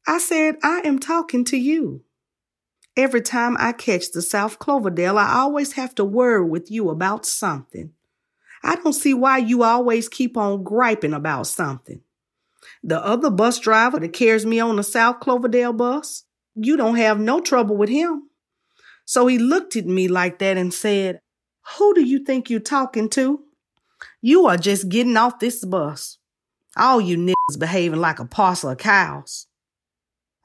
I 0.07 0.19
said, 0.19 0.57
I 0.63 0.83
am 0.85 0.99
talking 0.99 1.45
to 1.47 1.57
you. 1.57 2.03
Every 2.97 3.21
time 3.21 3.57
I 3.59 3.73
catch 3.73 4.13
the 4.13 4.23
South 4.23 4.59
Cloverdale, 4.59 5.19
I 5.19 5.35
always 5.35 5.73
have 5.73 5.95
to 5.97 6.05
worry 6.05 6.45
with 6.45 6.71
you 6.71 6.89
about 6.89 7.27
something. 7.27 7.93
I 8.63 8.77
don't 8.77 8.93
see 8.93 9.13
why 9.13 9.39
you 9.39 9.63
always 9.63 10.09
keep 10.09 10.37
on 10.37 10.63
griping 10.63 11.13
about 11.13 11.47
something. 11.47 12.01
The 12.83 13.05
other 13.05 13.31
bus 13.31 13.59
driver 13.59 14.01
that 14.01 14.13
carries 14.13 14.47
me 14.47 14.61
on 14.61 14.77
the 14.77 14.83
South 14.83 15.21
Cloverdale 15.21 15.73
bus, 15.73 16.25
you 16.55 16.77
don't 16.77 16.97
have 16.97 17.21
no 17.21 17.41
trouble 17.41 17.77
with 17.77 17.91
him. 17.91 18.31
So 19.05 19.27
he 19.27 19.39
looked 19.39 19.77
at 19.77 19.87
me 19.87 20.09
like 20.09 20.39
that 20.39 20.57
and 20.57 20.73
said, 20.73 21.21
Who 21.77 21.95
do 21.95 22.03
you 22.03 22.25
think 22.25 22.49
you're 22.49 22.61
talking 22.61 23.09
to? 23.11 23.43
You 24.21 24.47
are 24.47 24.57
just 24.57 24.89
getting 24.89 25.17
off 25.17 25.39
this 25.39 25.65
bus. 25.65 26.19
All 26.77 27.01
you 27.01 27.17
niggas 27.17 27.59
behaving 27.59 28.01
like 28.01 28.19
a 28.19 28.25
parcel 28.25 28.71
of 28.71 28.79
cows. 28.79 29.47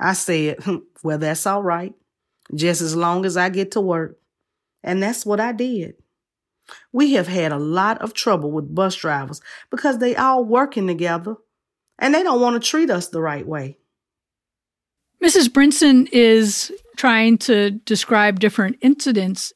I 0.02 0.14
said, 0.14 0.58
Well, 1.04 1.18
that's 1.18 1.48
all 1.48 1.64
right, 1.64 1.94
just 2.54 2.82
as 2.82 2.96
long 2.96 3.26
as 3.26 3.38
I 3.38 3.50
get 3.50 3.72
to 3.72 3.82
work. 3.82 4.18
And 4.84 5.02
that's 5.02 5.26
what 5.26 5.40
I 5.40 5.52
did. 5.52 5.96
We 6.92 7.14
have 7.14 7.28
had 7.28 7.52
a 7.52 7.60
lot 7.60 8.02
of 8.02 8.14
trouble 8.14 8.52
with 8.52 8.74
bus 8.74 8.96
drivers 8.96 9.42
because 9.70 10.00
they 10.00 10.16
all 10.16 10.44
working 10.44 10.88
together 10.88 11.36
and 12.00 12.14
they 12.14 12.24
don't 12.24 12.42
want 12.42 12.62
to 12.62 12.68
treat 12.68 12.90
us 12.90 13.08
the 13.08 13.22
right 13.22 13.48
way. 13.48 13.78
Mrs. 15.24 15.50
Brinson 15.50 16.10
is 16.12 16.72
trying 16.98 17.38
to 17.40 17.72
describe 17.72 18.40
different 18.40 18.78
incidents. 18.82 19.54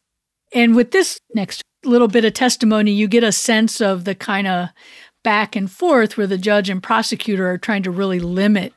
And 0.53 0.75
with 0.75 0.91
this 0.91 1.19
next 1.33 1.63
little 1.83 2.07
bit 2.07 2.25
of 2.25 2.33
testimony, 2.33 2.91
you 2.91 3.07
get 3.07 3.23
a 3.23 3.31
sense 3.31 3.81
of 3.81 4.05
the 4.05 4.13
kind 4.13 4.47
of 4.47 4.69
back 5.23 5.55
and 5.55 5.71
forth 5.71 6.17
where 6.17 6.27
the 6.27 6.37
judge 6.37 6.69
and 6.69 6.83
prosecutor 6.83 7.49
are 7.49 7.57
trying 7.57 7.83
to 7.83 7.91
really 7.91 8.19
limit 8.19 8.73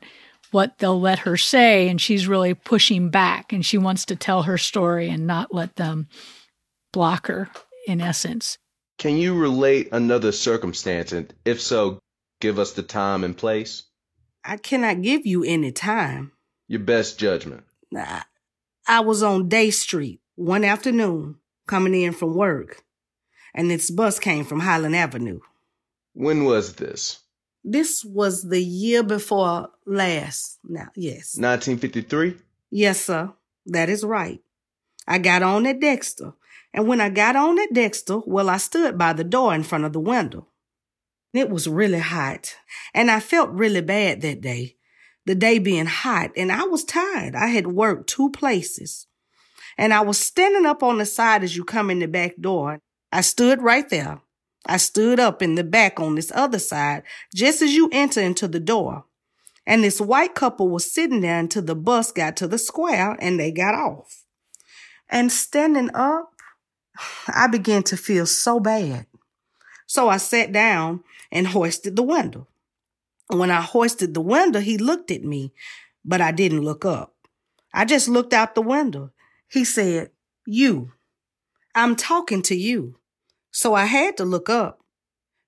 what 0.51 0.77
they'll 0.77 0.99
let 0.99 1.19
her 1.19 1.37
say. 1.37 1.89
And 1.89 1.99
she's 1.99 2.27
really 2.27 2.53
pushing 2.53 3.09
back 3.09 3.53
and 3.53 3.65
she 3.65 3.77
wants 3.77 4.05
to 4.05 4.15
tell 4.15 4.43
her 4.43 4.57
story 4.57 5.09
and 5.09 5.27
not 5.27 5.53
let 5.53 5.75
them 5.75 6.07
block 6.91 7.27
her, 7.27 7.49
in 7.87 8.01
essence. 8.01 8.57
Can 8.97 9.17
you 9.17 9.37
relate 9.37 9.89
another 9.91 10.31
circumstance? 10.31 11.11
And 11.11 11.33
if 11.45 11.61
so, 11.61 11.99
give 12.41 12.59
us 12.59 12.73
the 12.73 12.83
time 12.83 13.23
and 13.23 13.37
place? 13.37 13.83
I 14.43 14.57
cannot 14.57 15.01
give 15.01 15.25
you 15.25 15.43
any 15.43 15.71
time. 15.71 16.31
Your 16.67 16.81
best 16.81 17.19
judgment. 17.19 17.63
I, 17.95 18.23
I 18.87 18.99
was 19.01 19.23
on 19.23 19.49
Day 19.49 19.71
Street 19.71 20.21
one 20.35 20.63
afternoon 20.63 21.35
coming 21.67 21.93
in 21.93 22.13
from 22.13 22.35
work, 22.35 22.83
and 23.53 23.69
this 23.69 23.89
bus 23.89 24.19
came 24.19 24.45
from 24.45 24.61
Highland 24.61 24.95
Avenue. 24.95 25.39
When 26.13 26.45
was 26.45 26.75
this? 26.75 27.19
This 27.63 28.05
was 28.05 28.43
the 28.43 28.61
year 28.61 29.03
before 29.03 29.69
last. 29.85 30.59
Now, 30.63 30.89
yes. 30.95 31.37
1953? 31.37 32.37
Yes, 32.71 33.05
sir. 33.05 33.33
That 33.65 33.89
is 33.89 34.03
right. 34.03 34.41
I 35.07 35.17
got 35.17 35.41
on 35.41 35.65
at 35.65 35.79
Dexter, 35.79 36.33
and 36.73 36.87
when 36.87 37.01
I 37.01 37.09
got 37.09 37.35
on 37.35 37.59
at 37.59 37.73
Dexter, 37.73 38.19
well, 38.25 38.49
I 38.49 38.57
stood 38.57 38.97
by 38.97 39.13
the 39.13 39.23
door 39.23 39.53
in 39.55 39.63
front 39.63 39.85
of 39.85 39.93
the 39.93 39.99
window. 39.99 40.47
It 41.33 41.49
was 41.49 41.67
really 41.67 41.99
hot, 41.99 42.55
and 42.93 43.11
I 43.11 43.19
felt 43.19 43.49
really 43.51 43.81
bad 43.81 44.21
that 44.21 44.41
day. 44.41 44.75
The 45.25 45.35
day 45.35 45.59
being 45.59 45.85
hot, 45.85 46.31
and 46.35 46.51
I 46.51 46.63
was 46.63 46.83
tired. 46.83 47.35
I 47.35 47.47
had 47.47 47.67
worked 47.67 48.09
two 48.09 48.31
places. 48.31 49.07
And 49.77 49.93
I 49.93 50.01
was 50.01 50.17
standing 50.17 50.65
up 50.65 50.81
on 50.81 50.97
the 50.97 51.05
side 51.05 51.43
as 51.43 51.55
you 51.55 51.63
come 51.63 51.89
in 51.89 51.99
the 51.99 52.07
back 52.07 52.35
door. 52.39 52.79
I 53.11 53.21
stood 53.21 53.61
right 53.61 53.87
there. 53.89 54.21
I 54.65 54.77
stood 54.77 55.19
up 55.19 55.41
in 55.41 55.55
the 55.55 55.63
back 55.63 55.99
on 55.99 56.15
this 56.15 56.31
other 56.35 56.59
side, 56.59 57.03
just 57.33 57.61
as 57.61 57.73
you 57.73 57.89
enter 57.91 58.21
into 58.21 58.47
the 58.47 58.59
door. 58.59 59.05
And 59.65 59.83
this 59.83 60.01
white 60.01 60.35
couple 60.35 60.69
was 60.69 60.91
sitting 60.91 61.21
there 61.21 61.39
until 61.39 61.61
the 61.61 61.75
bus 61.75 62.11
got 62.11 62.35
to 62.37 62.47
the 62.47 62.57
square 62.57 63.15
and 63.19 63.39
they 63.39 63.51
got 63.51 63.75
off. 63.75 64.23
And 65.09 65.31
standing 65.31 65.91
up, 65.93 66.31
I 67.27 67.47
began 67.47 67.83
to 67.83 67.97
feel 67.97 68.25
so 68.25 68.59
bad. 68.59 69.05
So 69.85 70.09
I 70.09 70.17
sat 70.17 70.51
down 70.51 71.03
and 71.31 71.47
hoisted 71.47 71.95
the 71.95 72.03
window. 72.03 72.47
When 73.27 73.51
I 73.51 73.61
hoisted 73.61 74.13
the 74.13 74.21
window, 74.21 74.59
he 74.59 74.77
looked 74.77 75.11
at 75.11 75.23
me, 75.23 75.53
but 76.03 76.21
I 76.21 76.31
didn't 76.31 76.61
look 76.61 76.83
up. 76.83 77.13
I 77.73 77.85
just 77.85 78.07
looked 78.07 78.33
out 78.33 78.55
the 78.55 78.61
window. 78.61 79.11
He 79.47 79.63
said, 79.63 80.11
You. 80.45 80.93
I'm 81.75 81.95
talking 81.95 82.41
to 82.43 82.55
you. 82.55 82.95
So 83.51 83.73
I 83.73 83.85
had 83.85 84.17
to 84.17 84.25
look 84.25 84.49
up. 84.49 84.79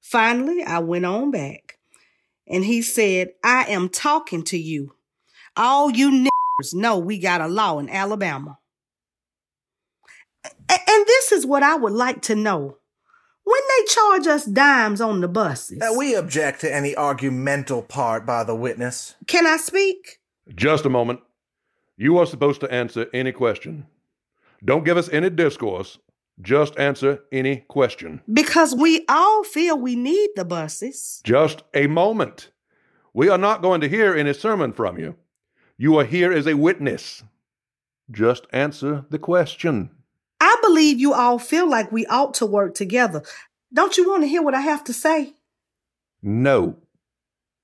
Finally, 0.01 0.63
I 0.63 0.79
went 0.79 1.05
on 1.05 1.31
back. 1.31 1.77
And 2.47 2.65
he 2.65 2.81
said, 2.81 3.29
I 3.43 3.65
am 3.65 3.87
talking 3.89 4.43
to 4.45 4.57
you. 4.57 4.95
All 5.55 5.89
you 5.91 6.11
niggers 6.11 6.73
know 6.73 6.97
we 6.97 7.17
got 7.17 7.41
a 7.41 7.47
law 7.47 7.79
in 7.79 7.89
Alabama. 7.89 8.57
A- 10.45 10.89
and 10.89 11.05
this 11.05 11.31
is 11.31 11.45
what 11.45 11.63
I 11.63 11.75
would 11.75 11.93
like 11.93 12.21
to 12.23 12.35
know. 12.35 12.77
When 13.43 13.61
they 13.69 13.85
charge 13.85 14.27
us 14.27 14.45
dimes 14.45 15.01
on 15.01 15.21
the 15.21 15.27
buses? 15.27 15.81
Uh, 15.81 15.93
we 15.97 16.15
object 16.15 16.61
to 16.61 16.73
any 16.73 16.95
argumental 16.95 17.81
part 17.81 18.25
by 18.25 18.43
the 18.43 18.55
witness. 18.55 19.15
Can 19.27 19.47
I 19.47 19.57
speak? 19.57 20.19
Just 20.53 20.85
a 20.85 20.89
moment. 20.89 21.21
You 21.97 22.17
are 22.17 22.25
supposed 22.25 22.61
to 22.61 22.71
answer 22.71 23.07
any 23.13 23.31
question. 23.31 23.87
Don't 24.63 24.85
give 24.85 24.97
us 24.97 25.09
any 25.09 25.29
discourse. 25.29 25.97
Just 26.41 26.77
answer 26.79 27.23
any 27.31 27.57
question. 27.67 28.21
Because 28.31 28.73
we 28.73 29.05
all 29.07 29.43
feel 29.43 29.77
we 29.77 29.95
need 29.95 30.29
the 30.35 30.45
buses. 30.45 31.21
Just 31.23 31.63
a 31.73 31.87
moment. 31.87 32.49
We 33.13 33.29
are 33.29 33.37
not 33.37 33.61
going 33.61 33.81
to 33.81 33.89
hear 33.89 34.15
any 34.15 34.33
sermon 34.33 34.73
from 34.73 34.97
you. 34.97 35.15
You 35.77 35.97
are 35.97 36.05
here 36.05 36.31
as 36.31 36.47
a 36.47 36.55
witness. 36.55 37.23
Just 38.09 38.47
answer 38.51 39.05
the 39.09 39.19
question. 39.19 39.91
I 40.39 40.57
believe 40.61 40.99
you 40.99 41.13
all 41.13 41.37
feel 41.37 41.69
like 41.69 41.91
we 41.91 42.05
ought 42.07 42.33
to 42.35 42.45
work 42.45 42.73
together. 42.73 43.23
Don't 43.73 43.97
you 43.97 44.09
want 44.09 44.23
to 44.23 44.27
hear 44.27 44.41
what 44.41 44.55
I 44.55 44.61
have 44.61 44.83
to 44.85 44.93
say? 44.93 45.33
No. 46.21 46.77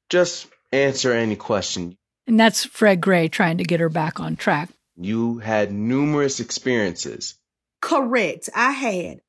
Just 0.09 0.47
answer 0.71 1.11
any 1.11 1.35
question. 1.35 1.97
And 2.27 2.39
that's 2.39 2.65
Fred 2.65 3.01
Gray 3.01 3.29
trying 3.29 3.57
to 3.57 3.63
get 3.63 3.79
her 3.79 3.89
back 3.89 4.19
on 4.19 4.35
track. 4.35 4.69
You 4.95 5.37
had 5.39 5.71
numerous 5.71 6.39
experiences. 6.39 7.35
Correct, 7.87 8.49
I 8.53 8.71
had. 8.71 9.21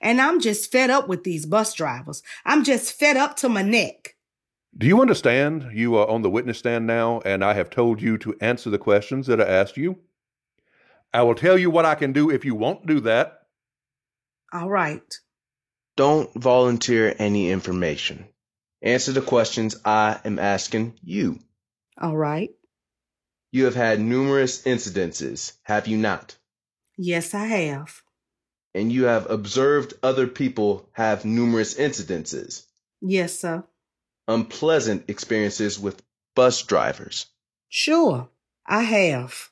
And 0.00 0.18
I'm 0.18 0.40
just 0.40 0.72
fed 0.72 0.88
up 0.88 1.08
with 1.08 1.24
these 1.24 1.44
bus 1.44 1.74
drivers. 1.74 2.22
I'm 2.42 2.64
just 2.64 2.98
fed 2.98 3.18
up 3.18 3.36
to 3.36 3.50
my 3.50 3.60
neck. 3.60 4.16
Do 4.74 4.86
you 4.86 5.02
understand? 5.02 5.68
You 5.74 5.96
are 5.96 6.08
on 6.08 6.22
the 6.22 6.30
witness 6.30 6.58
stand 6.58 6.86
now, 6.86 7.20
and 7.26 7.44
I 7.44 7.52
have 7.52 7.68
told 7.68 8.00
you 8.00 8.16
to 8.16 8.34
answer 8.40 8.70
the 8.70 8.78
questions 8.78 9.26
that 9.26 9.40
are 9.40 9.46
asked 9.46 9.76
you. 9.76 9.98
I 11.12 11.20
will 11.20 11.34
tell 11.34 11.58
you 11.58 11.68
what 11.68 11.84
I 11.84 11.96
can 11.96 12.14
do 12.14 12.30
if 12.30 12.46
you 12.46 12.54
won't 12.54 12.86
do 12.86 13.00
that. 13.00 13.42
All 14.54 14.70
right. 14.70 15.14
Don't 15.94 16.32
volunteer 16.32 17.14
any 17.18 17.50
information. 17.50 18.26
Answer 18.80 19.12
the 19.12 19.20
questions 19.20 19.76
I 19.84 20.18
am 20.24 20.38
asking 20.38 20.98
you. 21.02 21.40
All 22.00 22.16
right. 22.16 22.52
You 23.52 23.66
have 23.66 23.74
had 23.74 24.00
numerous 24.00 24.62
incidences, 24.62 25.52
have 25.64 25.86
you 25.86 25.98
not? 25.98 26.38
Yes, 26.98 27.32
I 27.32 27.46
have. 27.46 28.02
And 28.74 28.92
you 28.92 29.04
have 29.04 29.30
observed 29.30 29.94
other 30.02 30.26
people 30.26 30.88
have 30.92 31.24
numerous 31.24 31.74
incidences, 31.74 32.64
Yes, 33.00 33.38
sir. 33.38 33.64
unpleasant 34.26 35.04
experiences 35.08 35.78
with 35.78 36.02
bus 36.34 36.62
drivers. 36.62 37.26
Sure, 37.68 38.28
I 38.66 38.82
have. 38.82 39.48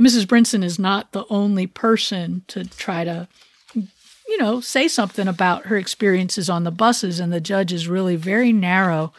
Mrs. 0.00 0.26
Brinson 0.26 0.64
is 0.64 0.78
not 0.78 1.12
the 1.12 1.24
only 1.30 1.66
person 1.66 2.42
to 2.48 2.64
try 2.64 3.04
to, 3.04 3.28
you 3.74 4.38
know, 4.38 4.60
say 4.60 4.88
something 4.88 5.28
about 5.28 5.66
her 5.66 5.76
experiences 5.76 6.50
on 6.50 6.64
the 6.64 6.70
buses, 6.70 7.20
and 7.20 7.32
the 7.32 7.40
judge 7.40 7.72
is 7.72 7.88
really 7.88 8.16
very 8.16 8.52
narrow 8.52 9.12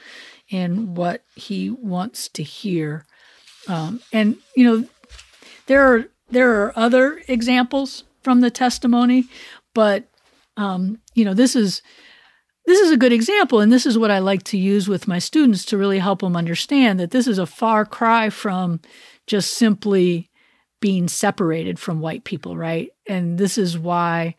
in 0.49 0.95
what 0.95 1.23
he 1.35 1.69
wants 1.69 2.27
to 2.29 2.43
hear. 2.43 3.05
Um, 3.67 4.01
and 4.11 4.37
you 4.55 4.63
know, 4.65 4.87
there 5.67 5.93
are 5.93 6.05
there 6.31 6.63
are 6.63 6.73
other 6.75 7.21
examples 7.27 8.03
from 8.21 8.41
the 8.41 8.51
testimony, 8.51 9.25
but 9.73 10.07
um, 10.57 10.99
you 11.13 11.25
know, 11.25 11.33
this 11.33 11.55
is 11.55 11.81
this 12.65 12.79
is 12.79 12.91
a 12.91 12.97
good 12.97 13.11
example, 13.11 13.59
and 13.59 13.71
this 13.71 13.85
is 13.85 13.97
what 13.97 14.11
I 14.11 14.19
like 14.19 14.43
to 14.43 14.57
use 14.57 14.87
with 14.87 15.07
my 15.07 15.19
students 15.19 15.65
to 15.65 15.77
really 15.77 15.99
help 15.99 16.21
them 16.21 16.35
understand 16.35 16.99
that 16.99 17.11
this 17.11 17.27
is 17.27 17.39
a 17.39 17.45
far 17.45 17.85
cry 17.85 18.29
from 18.29 18.79
just 19.25 19.53
simply 19.55 20.29
being 20.79 21.07
separated 21.07 21.79
from 21.79 22.01
white 22.01 22.23
people, 22.23 22.57
right? 22.57 22.89
And 23.07 23.37
this 23.37 23.57
is 23.57 23.77
why, 23.77 24.35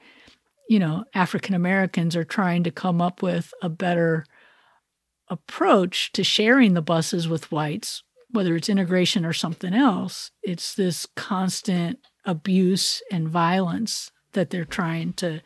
you 0.69 0.79
know, 0.79 1.05
African 1.15 1.55
Americans 1.55 2.15
are 2.15 2.25
trying 2.25 2.65
to 2.65 2.71
come 2.71 3.01
up 3.01 3.23
with 3.23 3.53
a 3.63 3.69
better 3.69 4.25
approach 5.29 6.13
to 6.13 6.23
sharing 6.23 6.75
the 6.75 6.83
buses 6.83 7.29
with 7.29 7.51
whites, 7.51 8.03
whether 8.33 8.57
it's 8.57 8.69
integration 8.69 9.25
or 9.25 9.33
something 9.33 9.75
else. 9.75 10.31
It's 10.43 10.75
this 10.75 11.07
constant 11.17 11.99
abuse 12.25 13.03
and 13.11 13.29
violence 13.29 14.11
that 14.33 14.51
they're 14.51 14.65
trying 14.65 15.13
to 15.15 15.41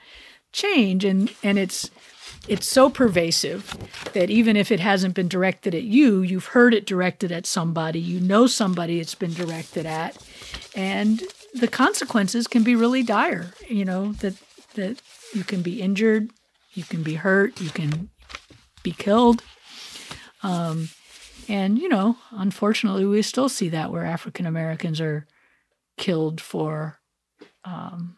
change 0.52 1.04
and 1.04 1.34
and 1.42 1.58
it's 1.58 1.90
it's 2.48 2.66
so 2.66 2.88
pervasive 2.88 3.74
that 4.14 4.30
even 4.30 4.56
if 4.56 4.70
it 4.70 4.80
hasn't 4.80 5.14
been 5.14 5.28
directed 5.28 5.74
at 5.74 5.82
you, 5.82 6.22
you've 6.22 6.46
heard 6.46 6.72
it 6.72 6.86
directed 6.86 7.32
at 7.32 7.44
somebody, 7.44 7.98
you 7.98 8.20
know 8.20 8.46
somebody 8.46 9.00
it's 9.00 9.14
been 9.14 9.34
directed 9.34 9.84
at, 9.84 10.16
and 10.74 11.22
the 11.54 11.68
consequences 11.68 12.46
can 12.46 12.62
be 12.62 12.76
really 12.76 13.02
dire. 13.02 13.52
You 13.68 13.84
know 13.84 14.12
that 14.12 14.34
that 14.74 15.02
you 15.34 15.44
can 15.44 15.62
be 15.62 15.82
injured, 15.82 16.30
you 16.72 16.84
can 16.84 17.02
be 17.02 17.14
hurt, 17.14 17.60
you 17.60 17.70
can 17.70 18.10
be 18.82 18.92
killed, 18.92 19.42
um, 20.42 20.88
and 21.48 21.78
you 21.78 21.88
know, 21.88 22.16
unfortunately, 22.30 23.04
we 23.04 23.22
still 23.22 23.48
see 23.48 23.68
that 23.70 23.90
where 23.90 24.04
African 24.04 24.46
Americans 24.46 25.00
are 25.00 25.26
killed 25.96 26.40
for 26.40 26.98
um, 27.64 28.16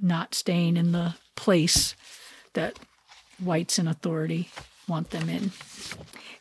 not 0.00 0.34
staying 0.34 0.76
in 0.76 0.92
the 0.92 1.14
place 1.34 1.94
that 2.54 2.78
whites 3.38 3.78
in 3.78 3.88
authority 3.88 4.48
want 4.88 5.10
them 5.10 5.28
in. 5.28 5.52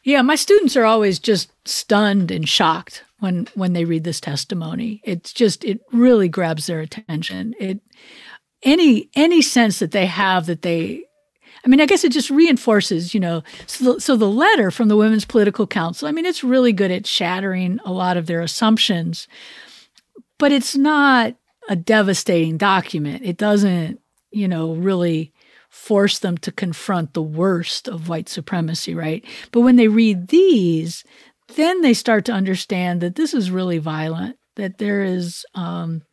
Yeah, 0.04 0.22
my 0.22 0.36
students 0.36 0.78
are 0.78 0.86
always 0.86 1.20
just 1.20 1.52
stunned 1.68 2.32
and 2.32 2.48
shocked 2.48 3.04
when 3.20 3.48
when 3.56 3.74
they 3.74 3.86
read 3.86 4.04
this 4.04 4.20
testimony. 4.20 5.02
It's 5.04 5.34
just 5.34 5.64
it 5.64 5.82
really 5.92 6.30
grabs 6.30 6.68
their 6.68 6.80
attention. 6.80 7.56
It 7.60 7.82
any 8.64 9.10
any 9.16 9.42
sense 9.42 9.80
that 9.80 9.92
they 9.92 10.06
have 10.06 10.46
that 10.46 10.62
they 10.62 11.06
I 11.66 11.68
mean, 11.68 11.82
I 11.82 11.88
guess 11.88 12.04
it 12.04 12.12
just 12.12 12.30
reinforces, 12.30 13.14
you 13.14 13.20
know. 13.20 13.44
So, 13.66 13.98
so 13.98 14.16
the 14.16 14.30
letter 14.30 14.70
from 14.70 14.88
the 14.88 14.96
Women's 14.96 15.26
Political 15.26 15.66
Council, 15.68 16.08
I 16.08 16.12
mean, 16.12 16.26
it's 16.26 16.44
really 16.44 16.72
good 16.74 16.92
at 16.92 17.08
shattering 17.08 17.80
a 17.84 17.92
lot 17.92 18.18
of 18.18 18.28
their 18.28 18.42
assumptions, 18.42 19.28
but 20.38 20.52
it's 20.52 20.76
not 20.76 21.36
a 21.68 21.76
devastating 21.76 22.58
document. 22.58 23.26
It 23.26 23.38
doesn't, 23.38 24.00
you 24.32 24.48
know, 24.48 24.74
really 24.74 25.34
force 25.70 26.20
them 26.20 26.38
to 26.38 26.52
confront 26.52 27.14
the 27.14 27.24
worst 27.24 27.88
of 27.88 28.10
white 28.10 28.30
supremacy, 28.30 28.94
right? 28.94 29.26
But 29.52 29.62
when 29.62 29.76
they 29.76 29.88
read 29.88 30.28
these, 30.28 31.04
then 31.56 31.82
they 31.82 31.94
start 31.94 32.26
to 32.26 32.32
understand 32.32 33.02
that 33.02 33.16
this 33.16 33.34
is 33.34 33.50
really 33.50 33.80
violent, 33.80 34.38
that 34.56 34.78
there 34.78 35.04
is, 35.04 35.46
um, 35.56 36.04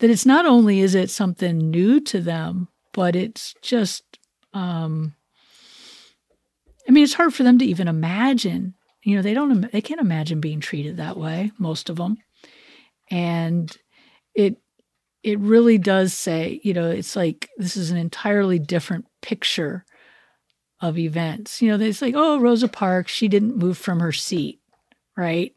that 0.00 0.10
it's 0.10 0.26
not 0.26 0.44
only 0.44 0.80
is 0.80 0.94
it 0.94 1.10
something 1.10 1.70
new 1.70 2.00
to 2.00 2.20
them, 2.20 2.68
but 2.92 3.14
it's 3.16 3.54
just, 3.62 4.02
um, 4.58 5.14
I 6.88 6.90
mean, 6.90 7.04
it's 7.04 7.14
hard 7.14 7.32
for 7.32 7.44
them 7.44 7.58
to 7.58 7.64
even 7.64 7.86
imagine. 7.86 8.74
You 9.04 9.16
know, 9.16 9.22
they 9.22 9.34
don't, 9.34 9.70
they 9.70 9.80
can't 9.80 10.00
imagine 10.00 10.40
being 10.40 10.60
treated 10.60 10.96
that 10.96 11.16
way, 11.16 11.52
most 11.58 11.88
of 11.88 11.96
them. 11.96 12.18
And 13.10 13.74
it, 14.34 14.56
it 15.22 15.38
really 15.38 15.78
does 15.78 16.12
say, 16.12 16.60
you 16.64 16.74
know, 16.74 16.90
it's 16.90 17.14
like 17.14 17.48
this 17.56 17.76
is 17.76 17.90
an 17.90 17.96
entirely 17.96 18.58
different 18.58 19.06
picture 19.22 19.84
of 20.80 20.98
events. 20.98 21.62
You 21.62 21.76
know, 21.76 21.84
it's 21.84 22.02
like, 22.02 22.14
oh, 22.16 22.40
Rosa 22.40 22.68
Parks, 22.68 23.12
she 23.12 23.28
didn't 23.28 23.56
move 23.56 23.78
from 23.78 24.00
her 24.00 24.12
seat, 24.12 24.60
right? 25.16 25.54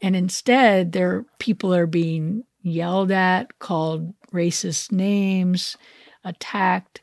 And 0.00 0.14
instead, 0.14 0.92
there 0.92 1.24
people 1.38 1.74
are 1.74 1.86
being 1.86 2.44
yelled 2.62 3.10
at, 3.10 3.58
called 3.58 4.14
racist 4.32 4.92
names, 4.92 5.76
attacked. 6.24 7.01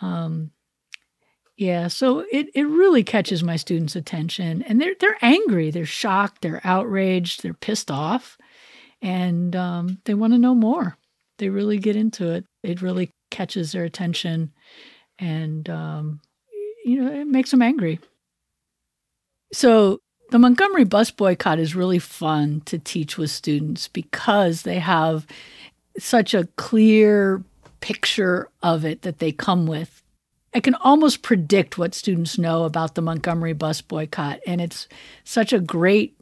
Um, 0.00 0.52
yeah, 1.56 1.88
so 1.88 2.24
it, 2.32 2.48
it 2.54 2.64
really 2.64 3.04
catches 3.04 3.42
my 3.42 3.56
students' 3.56 3.96
attention, 3.96 4.62
and 4.62 4.80
they're 4.80 4.94
they're 4.98 5.18
angry, 5.20 5.70
they're 5.70 5.84
shocked, 5.84 6.40
they're 6.42 6.62
outraged, 6.64 7.42
they're 7.42 7.52
pissed 7.52 7.90
off, 7.90 8.38
and 9.02 9.54
um, 9.54 9.98
they 10.04 10.14
want 10.14 10.32
to 10.32 10.38
know 10.38 10.54
more 10.54 10.96
they 11.40 11.48
really 11.48 11.78
get 11.78 11.96
into 11.96 12.30
it. 12.30 12.44
It 12.62 12.82
really 12.82 13.10
catches 13.30 13.72
their 13.72 13.84
attention, 13.84 14.52
and 15.18 15.68
um, 15.68 16.20
you 16.84 17.02
know 17.02 17.12
it 17.12 17.26
makes 17.26 17.50
them 17.50 17.62
angry. 17.62 17.98
So 19.52 19.98
the 20.30 20.38
Montgomery 20.38 20.84
bus 20.84 21.10
boycott 21.10 21.58
is 21.58 21.74
really 21.74 21.98
fun 21.98 22.60
to 22.66 22.78
teach 22.78 23.18
with 23.18 23.30
students 23.30 23.88
because 23.88 24.62
they 24.62 24.78
have 24.78 25.26
such 25.98 26.34
a 26.34 26.46
clear 26.56 27.42
picture 27.80 28.48
of 28.62 28.84
it 28.84 29.02
that 29.02 29.18
they 29.18 29.32
come 29.32 29.66
with. 29.66 30.02
I 30.52 30.60
can 30.60 30.74
almost 30.74 31.22
predict 31.22 31.78
what 31.78 31.94
students 31.94 32.38
know 32.38 32.64
about 32.64 32.94
the 32.94 33.02
Montgomery 33.02 33.52
bus 33.52 33.80
boycott, 33.80 34.40
and 34.46 34.60
it's 34.60 34.88
such 35.22 35.52
a 35.52 35.60
great, 35.60 36.18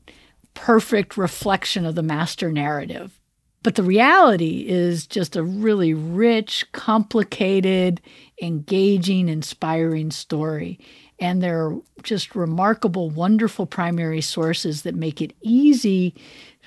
perfect 0.54 1.16
reflection 1.16 1.86
of 1.86 1.94
the 1.94 2.02
master 2.02 2.52
narrative. 2.52 3.18
But 3.62 3.74
the 3.74 3.82
reality 3.82 4.66
is 4.68 5.06
just 5.06 5.34
a 5.34 5.42
really 5.42 5.92
rich, 5.94 6.70
complicated, 6.72 8.00
engaging, 8.40 9.28
inspiring 9.28 10.10
story. 10.10 10.78
And 11.18 11.42
there 11.42 11.66
are 11.66 11.80
just 12.02 12.36
remarkable, 12.36 13.10
wonderful 13.10 13.66
primary 13.66 14.20
sources 14.20 14.82
that 14.82 14.94
make 14.94 15.20
it 15.20 15.34
easy 15.42 16.14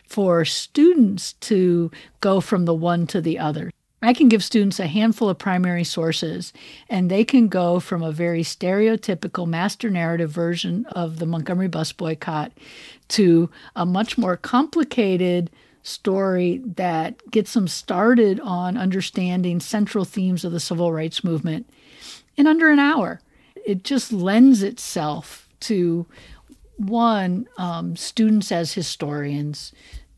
for 0.08 0.44
students 0.44 1.34
to 1.34 1.90
go 2.20 2.42
from 2.42 2.66
the 2.66 2.74
one 2.74 3.08
to 3.08 3.22
the 3.22 3.40
other. 3.40 3.72
I 4.02 4.14
can 4.14 4.30
give 4.30 4.44
students 4.44 4.80
a 4.80 4.88
handful 4.88 5.30
of 5.30 5.38
primary 5.38 5.84
sources, 5.84 6.53
and 6.90 7.10
they 7.10 7.23
can 7.23 7.48
go 7.48 7.80
from 7.80 8.02
a 8.02 8.11
very 8.11 8.41
stereotypical 8.41 9.48
master 9.48 9.90
narrative 9.90 10.32
version 10.32 10.86
of 10.88 11.19
the 11.19 11.28
Montgomery 11.28 11.68
bus 11.68 11.91
boycott 11.91 12.52
to 13.10 13.49
a 13.76 13.86
much 13.86 14.18
more 14.18 14.38
complicated 14.38 15.52
story 15.84 16.61
that 16.65 17.19
gets 17.30 17.53
them 17.53 17.68
started 17.68 18.40
on 18.40 18.78
understanding 18.78 19.60
central 19.60 20.06
themes 20.06 20.44
of 20.44 20.52
the 20.52 20.60
civil 20.60 20.91
rights 20.91 21.23
movement 21.23 21.69
in 22.38 22.48
under 22.48 22.69
an 22.69 22.80
hour. 22.80 23.22
It 23.65 23.84
just 23.84 24.11
lends 24.11 24.64
itself 24.64 25.48
to 25.61 26.07
one, 26.78 27.48
um, 27.57 27.95
students 27.95 28.52
as 28.52 28.73
historians, 28.73 29.72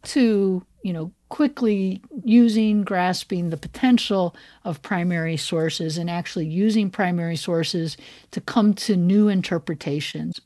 two, 0.04 0.66
you 0.84 0.94
know, 0.94 1.12
quickly 1.34 2.00
using, 2.24 2.84
grasping 2.84 3.50
the 3.50 3.58
potential 3.58 4.36
of 4.64 4.84
primary 4.84 5.36
sources 5.36 5.98
and 5.98 6.08
actually 6.08 6.46
using 6.46 6.92
primary 6.92 7.36
sources 7.36 7.98
to 8.30 8.40
come 8.40 8.72
to 8.76 8.96
new 8.96 9.30
interpretations. 9.30 10.40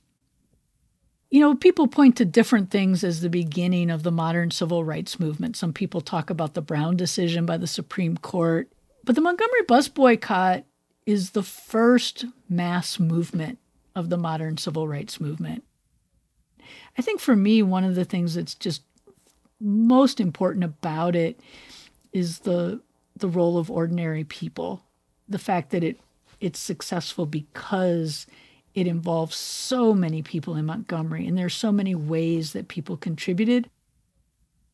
You 1.30 1.42
know, 1.42 1.56
people 1.56 1.90
point 1.90 2.16
to 2.16 2.24
different 2.24 2.72
things 2.72 3.04
as 3.04 3.20
the 3.20 3.30
beginning 3.30 3.92
of 3.92 4.04
the 4.04 4.14
modern 4.14 4.50
civil 4.50 4.86
rights 4.86 5.20
movement. 5.20 5.58
Some 5.58 5.74
people 5.74 6.00
talk 6.00 6.30
about 6.30 6.54
the 6.54 6.62
Brown 6.62 6.96
decision 6.96 7.46
by 7.46 7.58
the 7.58 7.68
Supreme 7.68 8.16
Court, 8.16 8.72
but 9.04 9.16
the 9.16 9.22
Montgomery 9.22 9.64
bus 9.68 9.90
boycott 9.90 10.64
is 11.06 11.32
the 11.32 11.44
first 11.44 12.24
mass 12.48 12.98
movement 12.98 13.60
of 13.94 14.10
the 14.10 14.18
modern 14.18 14.56
civil 14.56 14.88
rights 14.88 15.20
movement. 15.20 15.66
I 16.98 17.02
think 17.02 17.20
for 17.20 17.36
me, 17.36 17.62
one 17.62 17.84
of 17.84 17.96
the 17.96 18.06
things 18.06 18.36
that's 18.36 18.56
just 18.56 18.84
most 19.60 20.20
important 20.20 20.64
about 20.64 21.16
it 21.16 21.40
is 22.14 22.40
the 22.40 22.82
the 23.16 23.28
role 23.28 23.58
of 23.58 23.72
ordinary 23.72 24.24
people. 24.24 24.84
The 25.28 25.40
fact 25.40 25.72
that 25.72 25.84
it 25.84 26.00
it's 26.40 26.60
successful 26.60 27.26
because 27.26 28.28
it 28.76 28.86
involves 28.86 29.36
so 29.36 29.94
many 29.94 30.22
people 30.22 30.56
in 30.56 30.66
Montgomery 30.66 31.26
and 31.26 31.36
there's 31.36 31.56
so 31.56 31.72
many 31.72 31.96
ways 31.96 32.54
that 32.54 32.68
people 32.68 32.96
contributed. 32.96 33.70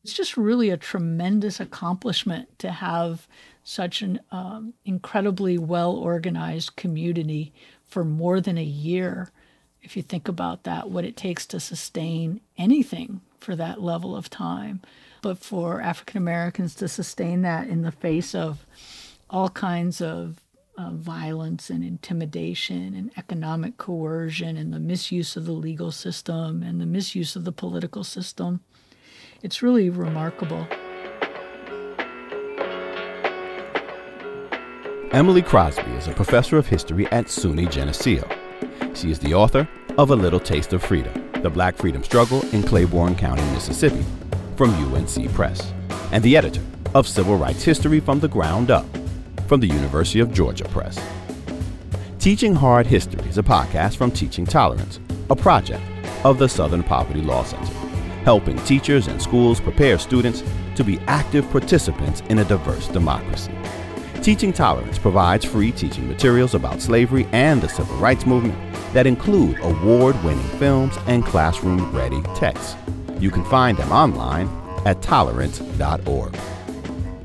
It's 0.02 0.12
just 0.12 0.36
really 0.36 0.68
a 0.68 0.76
tremendous 0.76 1.58
accomplishment 1.58 2.58
to 2.58 2.70
have 2.70 3.26
such 3.62 4.02
an 4.02 4.20
um, 4.30 4.74
incredibly 4.84 5.56
well 5.56 5.92
organized 5.92 6.76
community 6.76 7.54
for 7.86 8.04
more 8.04 8.42
than 8.42 8.58
a 8.58 8.64
year. 8.64 9.30
If 9.80 9.96
you 9.96 10.02
think 10.02 10.28
about 10.28 10.64
that, 10.64 10.90
what 10.90 11.06
it 11.06 11.16
takes 11.16 11.46
to 11.46 11.60
sustain 11.60 12.42
anything 12.58 13.22
for 13.44 13.54
that 13.56 13.82
level 13.82 14.16
of 14.16 14.30
time. 14.30 14.80
But 15.22 15.38
for 15.38 15.80
African 15.80 16.18
Americans 16.18 16.74
to 16.76 16.88
sustain 16.88 17.42
that 17.42 17.68
in 17.68 17.82
the 17.82 17.92
face 17.92 18.34
of 18.34 18.66
all 19.30 19.50
kinds 19.50 20.00
of 20.00 20.40
uh, 20.76 20.90
violence 20.90 21.70
and 21.70 21.84
intimidation 21.84 22.94
and 22.94 23.10
economic 23.16 23.76
coercion 23.76 24.56
and 24.56 24.72
the 24.72 24.80
misuse 24.80 25.36
of 25.36 25.44
the 25.46 25.52
legal 25.52 25.92
system 25.92 26.62
and 26.62 26.80
the 26.80 26.86
misuse 26.86 27.36
of 27.36 27.44
the 27.44 27.52
political 27.52 28.02
system, 28.02 28.60
it's 29.42 29.62
really 29.62 29.88
remarkable. 29.88 30.66
Emilye 35.10 35.44
Crosby 35.44 35.92
is 35.92 36.08
a 36.08 36.12
professor 36.12 36.58
of 36.58 36.66
history 36.66 37.06
at 37.12 37.26
SUNY 37.26 37.70
Geneseo. 37.70 38.28
She 38.94 39.12
is 39.12 39.20
the 39.20 39.32
author 39.32 39.68
of 39.96 40.10
A 40.10 40.16
Little 40.16 40.40
Taste 40.40 40.72
of 40.72 40.82
Freedom 40.82 41.12
The 41.42 41.50
Black 41.50 41.76
Freedom 41.76 42.02
Struggle 42.02 42.44
in 42.52 42.62
Claiborne 42.62 43.14
County, 43.14 43.42
Mississippi, 43.52 44.04
from 44.56 44.70
UNC 44.92 45.32
Press, 45.32 45.72
and 46.10 46.22
the 46.24 46.36
editor 46.36 46.62
of 46.94 47.06
Civil 47.06 47.36
Rights 47.36 47.62
History 47.62 48.00
from 48.00 48.18
the 48.18 48.28
Ground 48.28 48.70
Up 48.70 48.86
from 49.46 49.60
the 49.60 49.68
University 49.68 50.20
of 50.20 50.32
Georgia 50.32 50.64
Press. 50.64 50.98
Teaching 52.18 52.54
Hard 52.54 52.86
History 52.86 53.22
is 53.28 53.38
a 53.38 53.42
podcast 53.42 53.96
from 53.96 54.10
Teaching 54.10 54.46
Tolerance, 54.46 54.98
a 55.30 55.36
project 55.36 55.82
of 56.24 56.38
the 56.38 56.48
Southern 56.48 56.82
Poverty 56.82 57.22
Law 57.22 57.44
Center, 57.44 57.72
helping 58.24 58.56
teachers 58.64 59.06
and 59.06 59.20
schools 59.22 59.60
prepare 59.60 59.98
students 59.98 60.42
to 60.74 60.82
be 60.82 60.98
active 61.06 61.48
participants 61.50 62.20
in 62.30 62.40
a 62.40 62.44
diverse 62.44 62.88
democracy. 62.88 63.52
Teaching 64.24 64.54
Tolerance 64.54 64.98
provides 64.98 65.44
free 65.44 65.70
teaching 65.70 66.08
materials 66.08 66.54
about 66.54 66.80
slavery 66.80 67.28
and 67.32 67.60
the 67.60 67.68
civil 67.68 67.94
rights 67.96 68.24
movement 68.24 68.54
that 68.94 69.06
include 69.06 69.58
award 69.60 70.16
winning 70.24 70.48
films 70.58 70.96
and 71.06 71.22
classroom 71.26 71.94
ready 71.94 72.22
texts. 72.34 72.74
You 73.18 73.30
can 73.30 73.44
find 73.44 73.76
them 73.76 73.92
online 73.92 74.48
at 74.86 75.02
tolerance.org. 75.02 76.34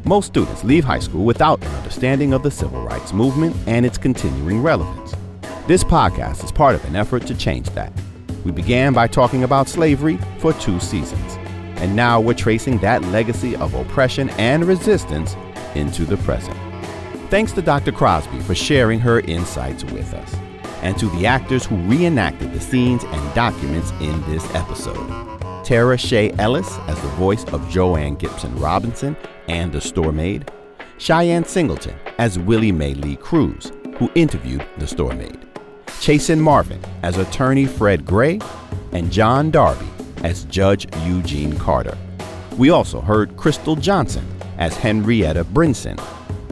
Most 0.03 0.25
students 0.25 0.65
leave 0.65 0.83
high 0.83 0.99
school 0.99 1.23
without 1.23 1.63
an 1.63 1.73
understanding 1.75 2.33
of 2.33 2.43
the 2.43 2.51
civil 2.51 2.83
rights 2.83 3.13
movement 3.13 3.55
and 3.65 3.85
its 3.85 3.97
continuing 3.97 4.61
relevance. 4.61 5.15
This 5.67 5.85
podcast 5.85 6.43
is 6.43 6.51
part 6.51 6.75
of 6.75 6.83
an 6.83 6.97
effort 6.97 7.25
to 7.27 7.33
change 7.33 7.69
that. 7.69 7.93
We 8.43 8.51
began 8.51 8.91
by 8.91 9.07
talking 9.07 9.45
about 9.45 9.69
slavery 9.69 10.19
for 10.39 10.51
two 10.51 10.81
seasons, 10.81 11.37
and 11.77 11.95
now 11.95 12.19
we're 12.19 12.33
tracing 12.33 12.77
that 12.79 13.01
legacy 13.05 13.55
of 13.55 13.73
oppression 13.73 14.29
and 14.31 14.65
resistance 14.65 15.37
into 15.75 16.03
the 16.03 16.17
present. 16.17 16.59
Thanks 17.29 17.51
to 17.53 17.61
Dr. 17.61 17.91
Crosby 17.91 18.39
for 18.39 18.55
sharing 18.55 18.99
her 19.01 19.19
insights 19.19 19.83
with 19.83 20.15
us, 20.15 20.35
and 20.81 20.97
to 20.97 21.05
the 21.11 21.27
actors 21.27 21.63
who 21.63 21.75
reenacted 21.87 22.51
the 22.53 22.59
scenes 22.59 23.03
and 23.03 23.35
documents 23.35 23.91
in 24.01 24.19
this 24.23 24.43
episode. 24.55 25.29
Tara 25.63 25.95
Shea 25.95 26.31
Ellis 26.39 26.79
as 26.87 26.99
the 26.99 27.07
voice 27.09 27.43
of 27.53 27.69
Jo 27.69 27.95
Ann 27.95 28.15
Gibson 28.15 28.55
Robinson 28.55 29.15
and 29.47 29.71
the 29.71 29.79
store 29.79 30.11
maid, 30.11 30.51
Cheyenne 30.97 31.45
Singleton 31.45 31.95
as 32.17 32.39
Willie 32.39 32.71
Mae 32.71 32.95
Lee 32.95 33.15
Cruz, 33.15 33.71
who 33.97 34.09
interviewed 34.15 34.65
the 34.79 34.87
store 34.87 35.13
maid, 35.13 35.37
Chasen 35.85 36.39
Marvin 36.39 36.81
as 37.03 37.19
attorney 37.19 37.67
Fred 37.67 38.07
Gray, 38.07 38.39
and 38.91 39.11
John 39.11 39.51
Darby 39.51 39.87
as 40.23 40.45
Judge 40.45 40.87
Eugene 41.05 41.55
Carter. 41.59 41.95
We 42.57 42.71
also 42.71 43.01
heard 43.01 43.37
Crystal 43.37 43.75
Johnson 43.75 44.25
as 44.57 44.75
Henrietta 44.75 45.43
Brinson, 45.45 45.99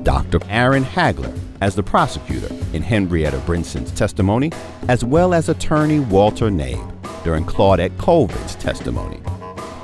Dr. 0.08 0.40
Aaron 0.48 0.86
Hagler 0.86 1.38
as 1.60 1.76
the 1.76 1.84
prosecutor 1.84 2.48
in 2.72 2.82
Henrietta 2.82 3.40
Brinson's 3.40 3.92
testimony, 3.92 4.54
as 4.88 5.04
well 5.04 5.34
as 5.34 5.50
attorney 5.50 6.00
Walter 6.00 6.46
Knabe 6.46 6.82
during 7.26 7.44
Claudette 7.44 7.98
Colvin's 7.98 8.56
testimony. 8.56 9.20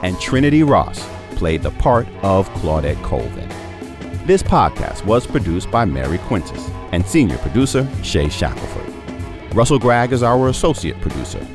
And 0.01 0.17
Trinity 0.21 0.63
Ross 0.63 1.05
played 1.35 1.61
the 1.61 1.71
part 1.71 2.07
of 2.21 2.47
Claudette 2.51 3.03
Colvin. 3.03 3.49
This 4.25 4.41
podcast 4.41 5.03
was 5.03 5.27
produced 5.27 5.69
by 5.69 5.83
Mary 5.83 6.19
Quintus 6.19 6.69
and 6.93 7.05
senior 7.05 7.37
producer 7.39 7.85
Shea 8.01 8.29
Shackelford. 8.29 9.53
Russell 9.53 9.77
Gregg 9.77 10.13
is 10.13 10.23
our 10.23 10.47
associate 10.47 11.01
producer. 11.01 11.45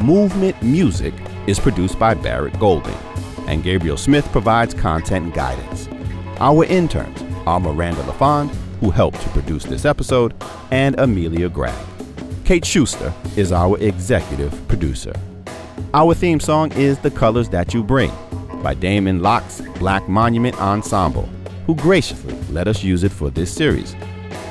Movement 0.00 0.60
Music 0.60 1.14
is 1.46 1.60
produced 1.60 2.00
by 2.00 2.14
Barrett 2.14 2.58
Golding, 2.58 2.98
and 3.46 3.62
Gabriel 3.62 3.96
Smith 3.96 4.26
provides 4.32 4.74
content 4.74 5.34
guidance. 5.34 5.88
Our 6.40 6.64
interns 6.64 7.27
are 7.48 7.58
Miranda 7.58 8.02
LaFond, 8.02 8.50
who 8.80 8.90
helped 8.90 9.22
to 9.22 9.28
produce 9.30 9.64
this 9.64 9.86
episode, 9.86 10.34
and 10.70 11.00
Amelia 11.00 11.48
Gregg. 11.48 11.74
Kate 12.44 12.64
Shuster 12.64 13.10
is 13.36 13.52
our 13.52 13.78
executive 13.78 14.52
producer. 14.68 15.14
Our 15.94 16.12
theme 16.12 16.40
song 16.40 16.72
is 16.72 16.98
The 16.98 17.10
Colors 17.10 17.48
That 17.48 17.72
You 17.72 17.82
Bring 17.82 18.12
by 18.62 18.74
Damon 18.74 19.22
Locks' 19.22 19.62
Black 19.78 20.06
Monument 20.10 20.60
Ensemble, 20.60 21.26
who 21.64 21.74
graciously 21.74 22.34
let 22.50 22.68
us 22.68 22.84
use 22.84 23.02
it 23.02 23.12
for 23.12 23.30
this 23.30 23.50
series. 23.50 23.96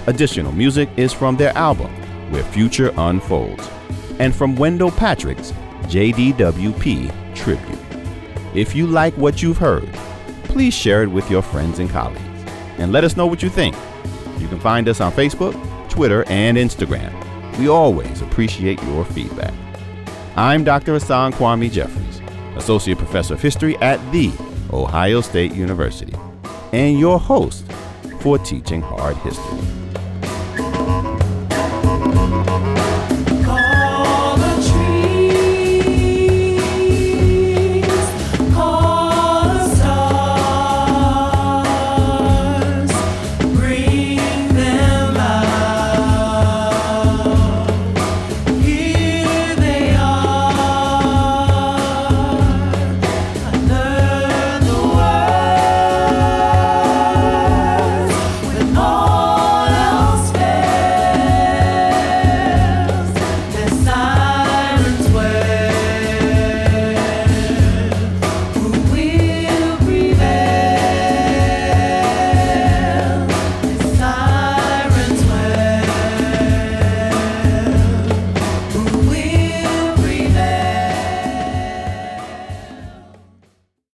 Additional 0.07 0.51
music 0.51 0.89
is 0.97 1.13
from 1.13 1.37
their 1.37 1.55
album, 1.55 1.91
Where 2.31 2.43
Future 2.45 2.91
Unfolds, 2.97 3.69
and 4.17 4.35
from 4.35 4.55
Wendell 4.55 4.91
Patrick's 4.91 5.51
JDWP 5.83 7.35
Tribute. 7.35 7.79
If 8.55 8.75
you 8.75 8.87
like 8.87 9.15
what 9.17 9.43
you've 9.43 9.59
heard, 9.59 9.87
please 10.45 10.73
share 10.73 11.03
it 11.03 11.11
with 11.11 11.29
your 11.29 11.43
friends 11.43 11.77
and 11.77 11.89
colleagues, 11.91 12.26
and 12.77 12.91
let 12.91 13.03
us 13.03 13.17
know 13.17 13.27
what 13.27 13.43
you 13.43 13.49
think. 13.49 13.75
You 14.39 14.47
can 14.47 14.59
find 14.59 14.87
us 14.87 15.01
on 15.01 15.11
Facebook, 15.11 15.53
Twitter, 15.89 16.23
and 16.27 16.57
Instagram. 16.57 17.13
We 17.57 17.67
always 17.69 18.21
appreciate 18.21 18.81
your 18.83 19.03
feedback. 19.05 19.53
I'm 20.35 20.63
Dr. 20.63 20.93
Hasan 20.93 21.33
Kwame 21.33 21.71
Jeffries, 21.71 22.21
Associate 22.55 22.97
Professor 22.97 23.33
of 23.33 23.41
History 23.41 23.75
at 23.77 23.99
The 24.11 24.31
Ohio 24.71 25.21
State 25.21 25.53
University, 25.53 26.13
and 26.71 26.99
your 26.99 27.19
host 27.19 27.65
for 28.19 28.37
Teaching 28.37 28.81
Hard 28.81 29.17
History. 29.17 29.77